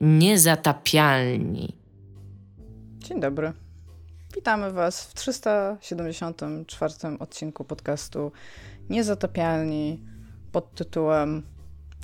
Niezatapialni. 0.00 1.76
Dzień 2.98 3.20
dobry. 3.20 3.52
Witamy 4.34 4.72
Was 4.72 5.04
w 5.04 5.14
374 5.14 6.94
odcinku 7.18 7.64
podcastu 7.64 8.32
Niezatapialni 8.90 10.00
pod 10.52 10.74
tytułem 10.74 11.42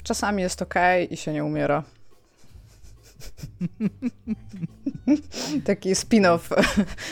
Czasami 0.02 0.42
jest 0.42 0.62
ok 0.62 0.74
i 1.10 1.16
się 1.16 1.32
nie 1.32 1.44
umiera. 1.44 1.82
Taki 5.64 5.94
spin-off 5.94 6.40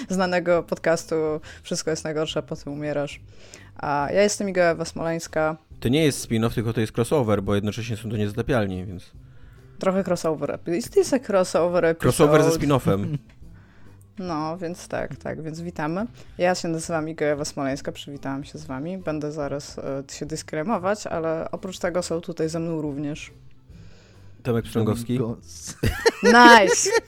znanego 0.09 0.63
podcastu 0.63 1.15
Wszystko 1.63 1.91
jest 1.91 2.05
najgorsze, 2.05 2.43
potem 2.43 2.73
umierasz. 2.73 3.21
A 3.77 4.09
ja 4.13 4.23
jestem 4.23 4.49
Iga 4.49 4.63
Ewa 4.63 4.85
Smoleńska. 4.85 5.57
To 5.81 5.89
nie 5.89 6.05
jest 6.05 6.29
spin-off, 6.29 6.55
tylko 6.55 6.73
to 6.73 6.81
jest 6.81 6.99
crossover, 6.99 7.43
bo 7.43 7.55
jednocześnie 7.55 7.97
są 7.97 8.11
to 8.11 8.17
niezatapialni, 8.17 8.85
więc... 8.85 9.13
Trochę 9.85 10.05
crossover. 10.05 10.59
Jest, 10.67 10.97
jest 10.97 11.13
jak 11.13 11.31
crossover 11.31 11.85
episode. 11.85 12.03
Crossover 12.05 12.43
ze 12.45 12.51
spin-offem. 12.51 13.07
No, 14.19 14.59
więc 14.59 14.89
tak, 14.89 15.17
tak, 15.17 15.43
więc 15.43 15.61
witamy. 15.61 16.07
Ja 16.39 16.55
się 16.55 16.69
nazywam 16.69 17.09
Iga 17.09 17.27
Ewa 17.27 17.45
Smoleńska, 17.45 17.93
przywitałam 17.93 18.45
się 18.45 18.59
z 18.59 18.65
wami. 18.65 18.99
Będę 18.99 19.33
zaraz 19.33 19.79
e, 19.79 20.03
się 20.13 20.27
dyskremować, 20.27 21.07
ale 21.07 21.51
oprócz 21.51 21.79
tego 21.79 22.03
są 22.03 22.21
tutaj 22.21 22.49
ze 22.49 22.61
mną 22.61 22.83
również 22.83 23.33
Tomek 24.43 24.65
Pstrągowski. 24.65 25.21
Nice! 26.23 26.91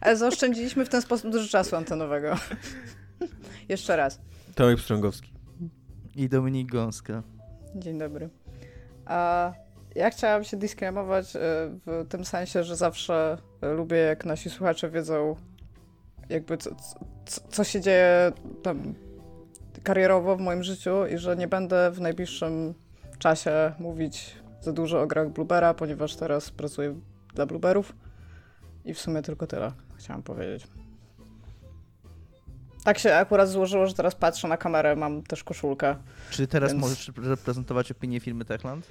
Ale 0.00 0.16
zaoszczędziliśmy 0.16 0.84
w 0.84 0.88
ten 0.88 1.02
sposób 1.02 1.32
dużo 1.32 1.48
czasu 1.48 1.76
antenowego. 1.76 2.36
Jeszcze 3.68 3.96
raz. 3.96 4.20
Tomek 4.54 4.78
Pstrągowski. 4.78 5.32
I 6.16 6.28
Dominik 6.28 6.70
Gąska. 6.72 7.22
Dzień 7.74 7.98
dobry. 7.98 8.28
A 9.06 9.52
ja 9.94 10.10
chciałam 10.10 10.44
się 10.44 10.56
dyskremować 10.56 11.36
e, 11.36 11.38
w 11.86 12.06
tym 12.08 12.24
sensie, 12.24 12.64
że 12.64 12.76
zawsze 12.76 13.38
lubię, 13.62 13.96
jak 13.96 14.24
nasi 14.24 14.50
słuchacze 14.50 14.90
wiedzą, 14.90 15.36
jakby 16.28 16.56
co, 16.56 16.70
co, 17.26 17.40
co 17.48 17.64
się 17.64 17.80
dzieje 17.80 18.32
tam 18.62 18.94
karierowo 19.82 20.36
w 20.36 20.40
moim 20.40 20.62
życiu 20.62 21.06
i 21.06 21.18
że 21.18 21.36
nie 21.36 21.48
będę 21.48 21.90
w 21.90 22.00
najbliższym 22.00 22.74
czasie 23.18 23.72
mówić 23.78 24.36
za 24.60 24.72
dużo 24.72 25.00
o 25.00 25.06
grach 25.06 25.30
Bluebera, 25.30 25.74
ponieważ 25.74 26.16
teraz 26.16 26.50
pracuję 26.50 26.94
dla 27.34 27.46
Blueberów 27.46 27.96
i 28.84 28.94
w 28.94 29.00
sumie 29.00 29.22
tylko 29.22 29.46
tyle 29.46 29.72
chciałam 29.96 30.22
powiedzieć. 30.22 30.66
Tak 32.84 32.98
się 32.98 33.14
akurat 33.14 33.48
złożyło, 33.48 33.86
że 33.86 33.94
teraz 33.94 34.14
patrzę 34.14 34.48
na 34.48 34.56
kamerę, 34.56 34.96
mam 34.96 35.22
też 35.22 35.44
koszulkę. 35.44 35.96
Czy 36.30 36.46
teraz 36.46 36.70
więc... 36.70 36.82
możesz 36.82 37.12
reprezentować 37.16 37.90
opinię 37.90 38.20
firmy 38.20 38.44
Techland? 38.44 38.86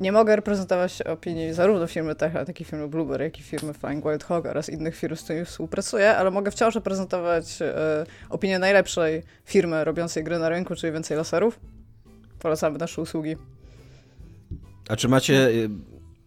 Nie 0.00 0.12
mogę 0.12 0.36
reprezentować 0.36 1.02
opinii 1.02 1.52
zarówno 1.52 1.86
firmy 1.86 2.14
Techland, 2.14 2.48
jak 2.48 2.60
i 2.60 2.64
firmy 2.64 2.88
Blueber, 2.88 3.22
jak 3.22 3.38
i 3.38 3.42
firmy 3.42 3.74
Flying 3.74 4.04
Wild 4.04 4.24
Hog 4.24 4.46
oraz 4.46 4.68
innych 4.68 4.96
firm, 4.96 5.16
z 5.16 5.22
którymi 5.22 5.44
współpracuję, 5.44 6.16
ale 6.16 6.30
mogę 6.30 6.50
wciąż 6.50 6.74
reprezentować 6.74 7.62
e, 7.62 8.06
opinię 8.30 8.58
najlepszej 8.58 9.22
firmy 9.44 9.84
robiącej 9.84 10.24
gry 10.24 10.38
na 10.38 10.48
rynku, 10.48 10.74
czyli 10.74 10.92
więcej 10.92 11.16
laserów. 11.16 11.60
Polecamy 12.38 12.78
nasze 12.78 13.02
usługi. 13.02 13.36
A 14.88 14.96
czy 14.96 15.08
macie 15.08 15.48
y, 15.48 15.68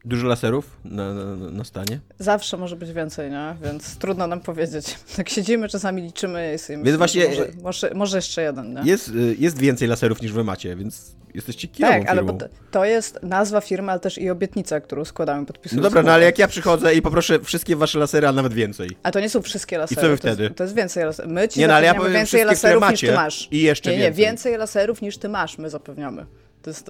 dużo 0.06 0.28
laserów 0.28 0.78
na, 0.86 1.14
na, 1.14 1.36
na, 1.36 1.64
stanie? 1.64 2.00
Zawsze 2.20 2.58
może 2.58 2.76
być 2.76 2.92
więcej, 2.94 3.32
nie? 3.32 3.56
Więc 3.64 3.98
trudno 3.98 4.28
nam 4.28 4.40
powiedzieć. 4.40 4.96
Tak 5.18 5.30
siedzimy, 5.30 5.70
czasami 5.70 6.02
liczymy 6.02 6.52
jest 6.52 6.70
im. 6.70 6.84
Więc 6.84 6.98
właśnie... 6.98 7.28
Może, 7.28 7.48
może, 7.64 7.92
może, 7.96 8.18
jeszcze 8.18 8.42
jeden, 8.42 8.74
nie? 8.74 8.82
Jest, 8.84 9.08
y, 9.08 9.36
jest 9.40 9.58
więcej 9.58 9.88
laserów 9.88 10.22
niż 10.22 10.32
wy 10.32 10.44
macie, 10.44 10.76
więc 10.76 11.16
jesteście 11.34 11.68
kierową 11.68 12.00
Tak, 12.00 12.10
ale 12.10 12.24
to, 12.72 12.86
jest 12.86 13.20
nazwa 13.24 13.62
firmy, 13.62 13.92
ale 13.92 14.00
też 14.00 14.18
i 14.18 14.30
obietnica, 14.30 14.82
którą 14.82 15.06
składamy 15.06 15.46
podpisując. 15.46 15.84
No 15.84 15.90
dobra, 15.90 16.04
no 16.04 16.12
ale 16.12 16.26
jak 16.26 16.40
ja 16.40 16.48
przychodzę 16.48 16.96
i 16.96 17.02
poproszę 17.02 17.40
wszystkie 17.40 17.76
wasze 17.76 18.00
lasery, 18.00 18.28
a 18.28 18.32
nawet 18.32 18.54
więcej. 18.54 18.90
A 19.04 19.12
to 19.12 19.20
nie 19.20 19.30
są 19.30 19.42
wszystkie 19.42 19.78
lasery. 19.78 20.02
I 20.02 20.04
co 20.04 20.10
wy 20.10 20.18
wtedy? 20.18 20.36
To 20.38 20.44
jest, 20.44 20.56
to 20.56 20.64
jest 20.64 20.76
więcej 20.76 21.06
laserów. 21.06 21.32
My 21.32 21.48
ci 21.48 21.60
nie, 21.60 21.68
no, 21.68 21.74
ale 21.74 21.86
ja 21.86 22.10
więcej 22.10 22.46
laserów 22.46 22.82
macie, 22.82 22.92
niż 22.92 23.02
ty 23.02 23.12
masz. 23.12 23.48
I 23.52 23.62
jeszcze 23.62 23.92
nie, 23.92 23.98
więcej. 23.98 24.12
Nie, 24.12 24.28
więcej 24.28 24.58
laserów 24.58 25.02
niż 25.02 25.18
ty 25.18 25.30
masz, 25.30 25.58
my 25.58 25.70
zapewniamy. 25.70 26.26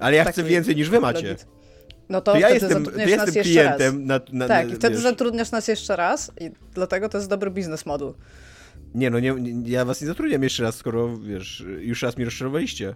ale 0.00 0.16
ja 0.16 0.24
chcę 0.24 0.42
więcej 0.42 0.76
niż 0.76 0.90
wy 0.90 1.00
macie. 1.00 1.36
No 2.08 2.20
to, 2.20 2.32
to 2.32 2.38
ja 2.38 2.50
jestem, 2.50 2.84
to 2.84 2.98
ja 2.98 3.06
jestem 3.06 3.42
klientem. 3.44 4.06
Na, 4.06 4.20
na, 4.32 4.48
tak, 4.48 4.66
na, 4.66 4.72
i 4.72 4.76
wtedy 4.76 4.94
wiesz. 4.94 5.02
zatrudniasz 5.02 5.50
nas 5.50 5.68
jeszcze 5.68 5.96
raz 5.96 6.32
i 6.40 6.50
dlatego 6.74 7.08
to 7.08 7.18
jest 7.18 7.30
dobry 7.30 7.50
biznes 7.50 7.86
model. 7.86 8.12
Nie, 8.94 9.10
no 9.10 9.20
nie, 9.20 9.34
nie, 9.34 9.70
ja 9.70 9.84
was 9.84 10.00
nie 10.00 10.06
zatrudniam 10.06 10.42
jeszcze 10.42 10.62
raz, 10.62 10.74
skoro, 10.74 11.18
wiesz, 11.18 11.64
już 11.78 12.02
raz 12.02 12.16
mi 12.16 12.24
rozczarowaliście. 12.24 12.94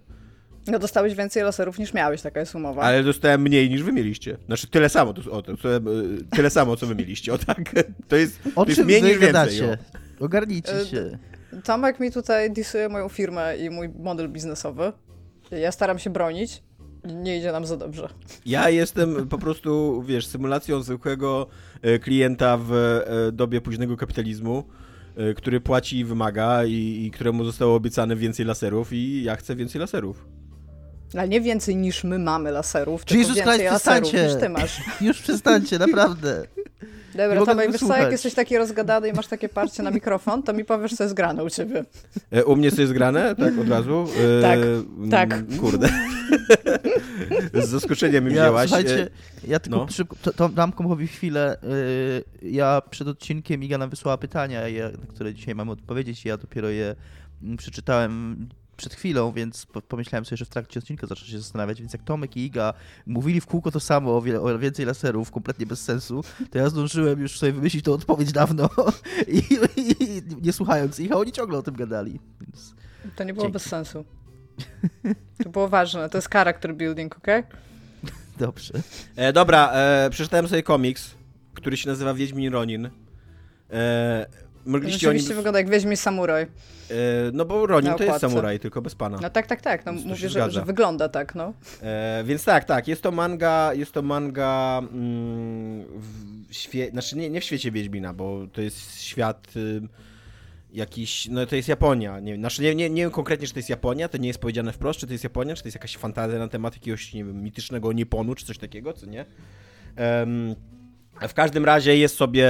No 0.67 0.79
dostałeś 0.79 1.15
więcej 1.15 1.43
laserów 1.43 1.79
niż 1.79 1.95
miałeś, 1.95 2.23
taka 2.23 2.41
jest 2.41 2.55
umowa. 2.55 2.83
Ale 2.83 3.03
dostałem 3.03 3.41
mniej 3.41 3.71
niż 3.71 3.83
wy 3.83 3.93
mieliście. 3.93 4.37
Znaczy 4.47 4.67
tyle 4.67 4.89
samo, 4.89 5.13
to, 5.13 5.31
o, 5.31 5.43
to, 5.43 5.53
tyle 6.31 6.51
samo, 6.51 6.77
co 6.77 6.87
wy 6.87 6.95
mieliście, 6.95 7.33
o 7.33 7.39
tak. 7.39 7.59
To 8.09 8.17
jest, 8.17 8.41
o 8.57 8.65
to 8.65 8.71
jest 8.71 8.85
mniej 8.85 9.03
niż 9.03 9.19
więcej. 9.19 9.61
O. 9.63 9.77
Ogarnijcie 10.25 10.87
się. 10.91 11.19
Tomek 11.65 12.01
mi 12.01 12.13
tutaj 12.13 12.51
disuje 12.51 12.89
moją 12.89 13.09
firmę 13.09 13.57
i 13.57 13.71
mój 13.71 13.89
model 13.89 14.29
biznesowy. 14.29 14.93
Ja 15.51 15.73
staram 15.73 15.99
się 15.99 16.11
bronić, 16.11 16.63
nie 17.05 17.39
idzie 17.39 17.53
nam 17.53 17.67
za 17.67 17.77
dobrze. 17.77 18.09
Ja 18.47 18.71
jestem 18.71 19.29
po 19.29 19.39
prostu, 19.39 20.03
wiesz, 20.07 20.27
symulacją 20.27 20.83
zwykłego 20.83 21.47
e, 21.83 21.99
klienta 21.99 22.59
w 22.61 22.73
e, 22.73 23.33
dobie 23.33 23.61
późnego 23.61 23.97
kapitalizmu, 23.97 24.65
e, 25.17 25.35
który 25.35 25.61
płaci 25.61 25.99
i 25.99 26.05
wymaga 26.05 26.65
i, 26.65 27.05
i 27.07 27.11
któremu 27.11 27.45
zostało 27.45 27.75
obiecane 27.75 28.17
więcej 28.17 28.47
laserów 28.47 28.93
i 28.93 29.23
ja 29.23 29.37
chcę 29.37 29.57
więcej 29.57 29.81
laserów. 29.81 30.27
Ale 31.15 31.29
nie 31.29 31.41
więcej 31.41 31.77
niż 31.77 32.05
my 32.05 32.19
mamy 32.19 32.51
laserów, 32.51 33.05
tylko 33.05 33.19
Jesus 33.19 33.37
więcej 33.37 33.59
Christ, 33.59 33.73
laserów 33.73 34.13
niż 34.13 34.35
ty 34.41 34.49
masz. 34.49 34.83
Już 35.01 35.23
przestańcie, 35.23 35.79
naprawdę. 35.79 36.47
Dobra, 37.15 37.45
Tomek, 37.45 37.73
wiesz 37.73 37.81
co, 37.81 37.97
jak 37.97 38.13
jesteś 38.13 38.35
taki 38.35 38.59
rozgadany 38.59 39.09
i 39.09 39.13
masz 39.13 39.27
takie 39.27 39.49
parcie 39.49 39.83
na 39.83 39.91
mikrofon, 39.91 40.43
to 40.43 40.53
mi 40.53 40.65
powiesz, 40.65 40.95
co 40.95 41.05
jest 41.05 41.15
grane 41.15 41.45
u 41.45 41.51
ciebie. 41.51 41.85
E, 42.31 42.45
u 42.45 42.57
mnie 42.57 42.73
co 42.73 42.81
jest 42.81 42.93
grane? 42.93 43.37
Tak, 43.37 43.59
od 43.59 43.69
razu? 43.69 44.07
E, 44.39 44.43
tak, 44.43 44.59
tak. 45.11 45.59
Kurde. 45.61 45.89
Z 47.55 47.69
zaskoczeniem 47.69 48.25
mi 48.25 48.35
ja, 48.35 48.43
wzięłaś. 48.43 48.69
Słuchajcie, 48.69 49.11
ja 49.49 49.61
tylko 49.61 49.79
no. 49.79 49.89
szybko, 49.89 50.17
to, 50.23 50.33
to 50.33 50.49
dam 50.49 50.73
komuchowi 50.73 51.07
chwilę. 51.07 51.57
Yy, 52.43 52.51
ja 52.51 52.83
przed 52.91 53.09
odcinkiem 53.09 53.63
Iga 53.63 53.79
nam 53.79 53.91
wysłała 53.91 54.19
pytania, 54.19 54.61
na 55.01 55.07
które 55.15 55.35
dzisiaj 55.35 55.55
mamy 55.55 55.71
odpowiedzieć 55.71 56.25
ja 56.25 56.37
dopiero 56.37 56.69
je 56.69 56.97
mm, 57.43 57.57
przeczytałem 57.57 58.49
przed 58.81 58.95
chwilą, 58.95 59.33
więc 59.33 59.67
pomyślałem 59.89 60.25
sobie, 60.25 60.37
że 60.37 60.45
w 60.45 60.49
trakcie 60.49 60.81
odcinka 60.81 61.07
zacznę 61.07 61.27
się 61.27 61.39
zastanawiać, 61.39 61.81
więc 61.81 61.93
jak 61.93 62.03
Tomek 62.03 62.37
i 62.37 62.45
Iga 62.45 62.75
mówili 63.07 63.41
w 63.41 63.47
kółko 63.47 63.71
to 63.71 63.81
samo 63.81 64.17
o, 64.17 64.23
wiele, 64.23 64.41
o 64.41 64.59
więcej 64.59 64.87
laserów, 64.87 65.31
kompletnie 65.31 65.67
bez 65.67 65.83
sensu, 65.83 66.25
to 66.51 66.59
ja 66.59 66.69
zdążyłem 66.69 67.21
już 67.21 67.39
sobie 67.39 67.53
wymyślić 67.53 67.85
tą 67.85 67.93
odpowiedź 67.93 68.33
dawno 68.33 68.71
i, 69.29 69.39
i, 69.77 70.05
i 70.05 70.23
nie 70.43 70.53
słuchając 70.53 71.01
ich, 71.01 71.13
a 71.13 71.17
oni 71.17 71.33
ciągle 71.33 71.59
o 71.59 71.63
tym 71.63 71.77
gadali. 71.77 72.21
Więc... 72.41 72.75
To 73.17 73.25
nie 73.25 73.35
było 73.35 73.45
Dzięki. 73.45 73.53
bez 73.53 73.63
sensu. 73.63 74.05
To 75.45 75.51
było 75.51 75.69
ważne, 75.69 76.09
to 76.09 76.19
jest 76.19 76.31
character 76.31 76.75
building, 76.75 77.17
ok? 77.17 77.27
Dobrze. 78.39 78.75
E, 79.17 79.33
dobra, 79.33 79.73
e, 79.73 80.11
przeczytałem 80.11 80.49
sobie 80.49 80.63
komiks, 80.63 81.15
który 81.55 81.77
się 81.77 81.89
nazywa 81.89 82.15
Wiedźmin 82.15 82.53
Ronin. 82.53 82.91
E, 83.71 84.27
mogliście 84.67 84.99
Rzeczywiście 84.99 85.29
nim... 85.29 85.37
wygląda 85.37 85.59
jak 85.59 85.71
Wiedźmin 85.71 85.97
Samuraj. 85.97 86.43
E, 86.43 86.47
no 87.33 87.45
bo 87.45 87.67
Ronin 87.67 87.95
to 87.95 88.05
jest 88.05 88.21
samuraj, 88.21 88.61
tylko 88.61 88.83
bez 88.83 88.95
pana. 88.95 89.19
No 89.23 89.31
tak, 89.31 89.47
tak, 89.47 89.61
tak. 89.61 89.87
No, 89.87 89.93
mówię, 89.93 90.29
że, 90.29 90.51
że, 90.51 90.65
wygląda 90.65 91.09
tak, 91.09 91.35
no. 91.35 91.53
E, 91.83 92.25
więc 92.27 92.45
tak, 92.45 92.65
tak. 92.65 92.89
Jest 92.89 93.03
to 93.03 93.11
manga, 93.11 93.75
jest 93.75 93.93
to 93.93 94.03
manga 94.03 94.79
mm, 94.93 95.85
w 96.49 96.55
świecie, 96.55 96.91
znaczy 96.91 97.17
nie, 97.17 97.31
nie 97.31 97.41
w 97.41 97.45
świecie 97.45 97.71
Wiedźmina, 97.71 98.15
bo 98.15 98.47
to 98.53 98.61
jest 98.61 99.03
świat 99.03 99.57
y, 99.57 99.81
jakiś, 100.73 101.29
no 101.29 101.47
to 101.47 101.57
jest 101.57 101.69
Japonia. 101.69 102.21
Nie, 102.21 102.37
znaczy 102.37 102.63
nie, 102.63 102.75
nie, 102.75 102.91
nie 102.91 103.03
wiem 103.03 103.11
konkretnie, 103.11 103.47
czy 103.47 103.53
to 103.53 103.59
jest 103.59 103.71
Japonia, 103.71 104.09
to 104.09 104.19
nie 104.19 104.29
jest 104.29 104.41
powiedziane 104.41 104.73
wprost, 104.73 105.01
czy 105.01 105.07
to 105.07 105.13
jest 105.13 105.25
Japonia, 105.25 105.55
czy 105.55 105.63
to 105.63 105.69
jest 105.69 105.77
jakaś 105.77 105.97
fantazja 105.97 106.39
na 106.39 106.49
temat 106.49 106.75
jakiegoś, 106.75 107.15
nie 107.15 107.25
wiem, 107.25 107.43
mitycznego 107.43 107.93
Nipponu, 107.93 108.35
czy 108.35 108.47
coś 108.47 108.59
takiego, 108.59 108.93
co 108.93 109.07
nie? 109.07 109.25
Um, 109.97 110.55
w 111.29 111.35
każdym 111.35 111.65
razie 111.65 111.97
jest 111.97 112.17
sobie 112.17 112.49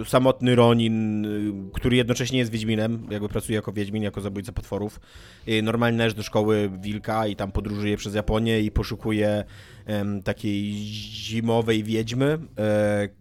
y, 0.00 0.04
samotny 0.04 0.54
Ronin, 0.54 1.24
y, 1.24 1.52
który 1.72 1.96
jednocześnie 1.96 2.38
jest 2.38 2.50
Wiedźminem, 2.50 3.06
jakby 3.10 3.28
pracuje 3.28 3.56
jako 3.56 3.72
Wiedźmin, 3.72 4.02
jako 4.02 4.20
zabójca 4.20 4.52
potworów. 4.52 5.00
Y, 5.48 5.62
normalnie 5.62 5.98
należy 5.98 6.16
do 6.16 6.22
szkoły 6.22 6.70
Wilka 6.80 7.26
i 7.26 7.36
tam 7.36 7.52
podróżuje 7.52 7.96
przez 7.96 8.14
Japonię 8.14 8.60
i 8.60 8.70
poszukuje 8.70 9.44
takiej 10.24 10.72
zimowej 10.74 11.84
wiedźmy, 11.84 12.38
y, 13.04 13.14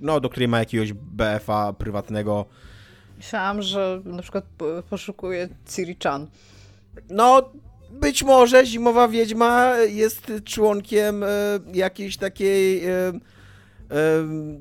no, 0.00 0.20
do 0.20 0.28
której 0.28 0.48
ma 0.48 0.58
jakiegoś 0.58 0.92
BFA 0.92 1.72
prywatnego. 1.72 2.46
Myślałam, 3.16 3.62
że 3.62 4.00
na 4.04 4.22
przykład 4.22 4.44
poszukuje 4.90 5.48
Ciri-chan. 5.66 6.26
No, 7.10 7.52
być 7.90 8.22
może 8.22 8.66
zimowa 8.66 9.08
wiedźma 9.08 9.76
jest 9.76 10.32
członkiem 10.44 11.22
y, 11.22 11.26
jakiejś 11.74 12.16
takiej 12.16 12.82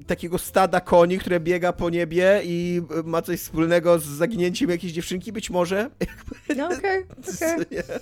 takiego 0.07 0.37
stada 0.37 0.81
koni, 0.81 1.19
które 1.19 1.39
biega 1.39 1.73
po 1.73 1.89
niebie 1.89 2.41
i 2.43 2.81
ma 3.03 3.21
coś 3.21 3.39
wspólnego 3.39 3.99
z 3.99 4.05
zaginięciem 4.05 4.69
jakiejś 4.69 4.93
dziewczynki, 4.93 5.31
być 5.31 5.49
może. 5.49 5.89
No 6.57 6.65
okej, 6.65 7.03
okay, 7.35 7.55
okay. 7.55 7.99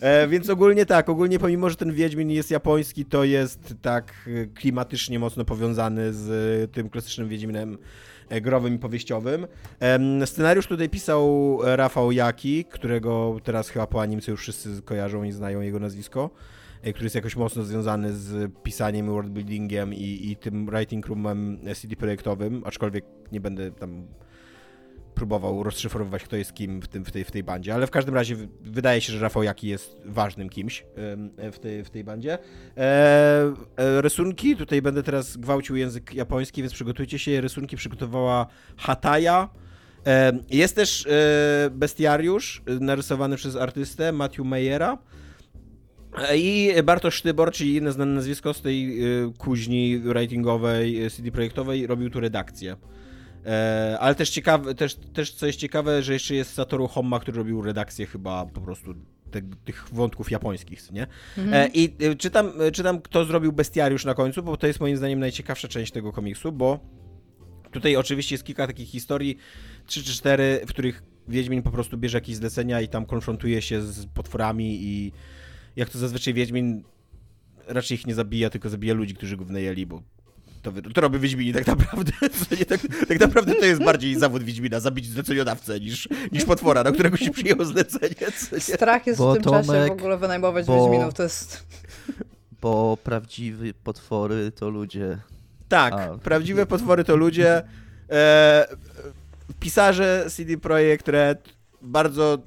E, 0.00 0.28
więc 0.28 0.50
ogólnie 0.50 0.86
tak, 0.86 1.08
ogólnie 1.08 1.38
pomimo, 1.38 1.70
że 1.70 1.76
ten 1.76 1.92
Wiedźmin 1.92 2.30
jest 2.30 2.50
japoński, 2.50 3.04
to 3.04 3.24
jest 3.24 3.74
tak 3.82 4.28
klimatycznie 4.54 5.18
mocno 5.18 5.44
powiązany 5.44 6.12
z 6.12 6.72
tym 6.72 6.90
klasycznym 6.90 7.28
Wiedźminem 7.28 7.78
e, 8.28 8.40
growym 8.40 8.74
i 8.74 8.78
powieściowym. 8.78 9.46
Scenariusz 10.24 10.66
tutaj 10.66 10.88
pisał 10.88 11.58
Rafał 11.62 12.12
Jaki, 12.12 12.64
którego 12.64 13.36
teraz 13.44 13.68
chyba 13.68 13.86
po 13.86 14.02
animce 14.02 14.30
już 14.30 14.40
wszyscy 14.40 14.82
kojarzą 14.84 15.24
i 15.24 15.32
znają 15.32 15.60
jego 15.60 15.78
nazwisko. 15.78 16.30
E, 16.82 16.92
który 16.92 17.06
jest 17.06 17.14
jakoś 17.14 17.36
mocno 17.36 17.62
związany 17.62 18.12
z 18.12 18.52
pisaniem, 18.62 19.06
worldbuildingiem 19.06 19.94
i, 19.94 20.30
i 20.30 20.36
tym 20.36 20.66
writing 20.66 21.06
roomem 21.06 21.58
CD 21.74 21.96
projektowym, 21.96 22.62
aczkolwiek 22.64 23.04
nie 23.32 23.40
będę 23.40 23.70
tam 23.70 24.06
próbował 25.14 25.62
rozszyfrowywać, 25.62 26.24
kto 26.24 26.36
jest 26.36 26.54
kim 26.54 26.80
w, 26.80 26.88
tym, 26.88 27.04
w, 27.04 27.10
tej, 27.10 27.24
w 27.24 27.30
tej 27.30 27.42
bandzie, 27.42 27.74
ale 27.74 27.86
w 27.86 27.90
każdym 27.90 28.14
razie 28.14 28.36
wydaje 28.60 29.00
się, 29.00 29.12
że 29.12 29.20
Rafał 29.20 29.42
Jaki 29.42 29.68
jest 29.68 29.96
ważnym 30.04 30.48
kimś 30.48 30.84
w 31.52 31.58
tej, 31.58 31.84
w 31.84 31.90
tej 31.90 32.04
bandzie. 32.04 32.38
E, 32.76 33.52
e, 33.76 34.00
rysunki, 34.00 34.56
tutaj 34.56 34.82
będę 34.82 35.02
teraz 35.02 35.36
gwałcił 35.36 35.76
język 35.76 36.14
japoński, 36.14 36.62
więc 36.62 36.74
przygotujcie 36.74 37.18
się. 37.18 37.40
Rysunki 37.40 37.76
przygotowała 37.76 38.46
Hataya. 38.76 39.48
E, 40.06 40.32
jest 40.50 40.76
też 40.76 41.06
e, 41.06 41.70
bestiariusz 41.70 42.62
narysowany 42.80 43.36
przez 43.36 43.56
artystę 43.56 44.12
Matthew 44.12 44.46
Mayera. 44.46 44.98
I 46.36 46.72
Bartosz 46.84 47.14
Sztybor, 47.14 47.52
czyli 47.52 47.76
inne 47.76 47.92
znane 47.92 48.14
nazwisko 48.14 48.54
z 48.54 48.62
tej 48.62 49.04
y, 49.04 49.32
kuźni 49.38 49.98
writingowej 49.98 51.04
y, 51.04 51.10
CD 51.10 51.30
Projektowej, 51.30 51.86
robił 51.86 52.10
tu 52.10 52.20
redakcję. 52.20 52.76
E, 53.46 53.96
ale 54.00 54.14
też 54.14 54.30
ciekawe, 54.30 54.74
też, 54.74 54.94
też 54.94 55.32
co 55.32 55.46
jest 55.46 55.58
ciekawe, 55.58 56.02
że 56.02 56.12
jeszcze 56.12 56.34
jest 56.34 56.54
Satoru 56.54 56.88
Homma, 56.88 57.20
który 57.20 57.38
robił 57.38 57.62
redakcję 57.62 58.06
chyba 58.06 58.46
po 58.46 58.60
prostu 58.60 58.94
te, 59.30 59.42
tych 59.64 59.86
wątków 59.92 60.30
japońskich, 60.30 60.92
nie? 60.92 61.06
Mhm. 61.38 61.54
E, 61.54 61.68
I 61.74 62.04
y, 62.04 62.16
czytam, 62.16 62.52
czytam, 62.72 63.00
kto 63.00 63.24
zrobił 63.24 63.52
bestiariusz 63.52 64.04
na 64.04 64.14
końcu, 64.14 64.42
bo 64.42 64.56
to 64.56 64.66
jest 64.66 64.80
moim 64.80 64.96
zdaniem 64.96 65.20
najciekawsza 65.20 65.68
część 65.68 65.92
tego 65.92 66.12
komiksu, 66.12 66.52
bo 66.52 66.80
tutaj 67.72 67.96
oczywiście 67.96 68.34
jest 68.34 68.44
kilka 68.44 68.66
takich 68.66 68.88
historii, 68.88 69.36
trzy 69.86 70.04
czy 70.04 70.12
cztery, 70.12 70.60
w 70.66 70.68
których 70.68 71.02
Wiedźmin 71.28 71.62
po 71.62 71.70
prostu 71.70 71.98
bierze 71.98 72.16
jakieś 72.16 72.36
zlecenia 72.36 72.80
i 72.80 72.88
tam 72.88 73.06
konfrontuje 73.06 73.62
się 73.62 73.82
z 73.82 74.06
potworami 74.06 74.78
i 74.82 75.12
jak 75.80 75.90
to 75.90 75.98
zazwyczaj 75.98 76.34
Wiedźmin 76.34 76.82
raczej 77.66 77.98
ich 77.98 78.06
nie 78.06 78.14
zabija, 78.14 78.50
tylko 78.50 78.68
zabija 78.68 78.94
ludzi, 78.94 79.14
którzy 79.14 79.36
go 79.36 79.44
wynajęli, 79.44 79.86
bo 79.86 80.02
to, 80.62 80.72
to 80.94 81.00
robi 81.00 81.18
Wiedźmini 81.18 81.52
tak 81.52 81.66
naprawdę. 81.66 82.12
Tak, 82.68 82.80
tak, 83.08 83.20
naprawdę 83.20 83.54
to 83.54 83.64
jest 83.64 83.84
bardziej 83.84 84.18
zawód 84.18 84.42
Wiedźmina, 84.42 84.80
zabić 84.80 85.06
zleceniodawcę 85.06 85.80
niż, 85.80 86.08
niż 86.32 86.44
potwora, 86.44 86.82
na 86.82 86.92
którego 86.92 87.16
się 87.16 87.30
przyjęło 87.30 87.64
zlecenie. 87.64 88.14
Strach 88.58 89.06
jest 89.06 89.18
bo 89.18 89.30
w 89.30 89.34
tym 89.34 89.42
Tomek, 89.42 89.66
czasie 89.66 89.88
w 89.88 89.90
ogóle 89.90 90.18
wynajmować 90.18 90.66
bo, 90.66 90.76
Wiedźminów, 90.76 91.14
to 91.14 91.22
jest... 91.22 91.66
Bo 92.60 92.98
prawdziwe 93.04 93.74
potwory 93.84 94.52
to 94.52 94.70
ludzie. 94.70 95.18
Tak, 95.68 95.94
A. 95.94 96.18
prawdziwe 96.18 96.66
potwory 96.66 97.04
to 97.04 97.16
ludzie. 97.16 97.62
E, 98.10 98.66
pisarze 99.60 100.26
CD 100.28 100.56
Projekt 100.56 101.08
Red 101.08 101.48
bardzo 101.82 102.38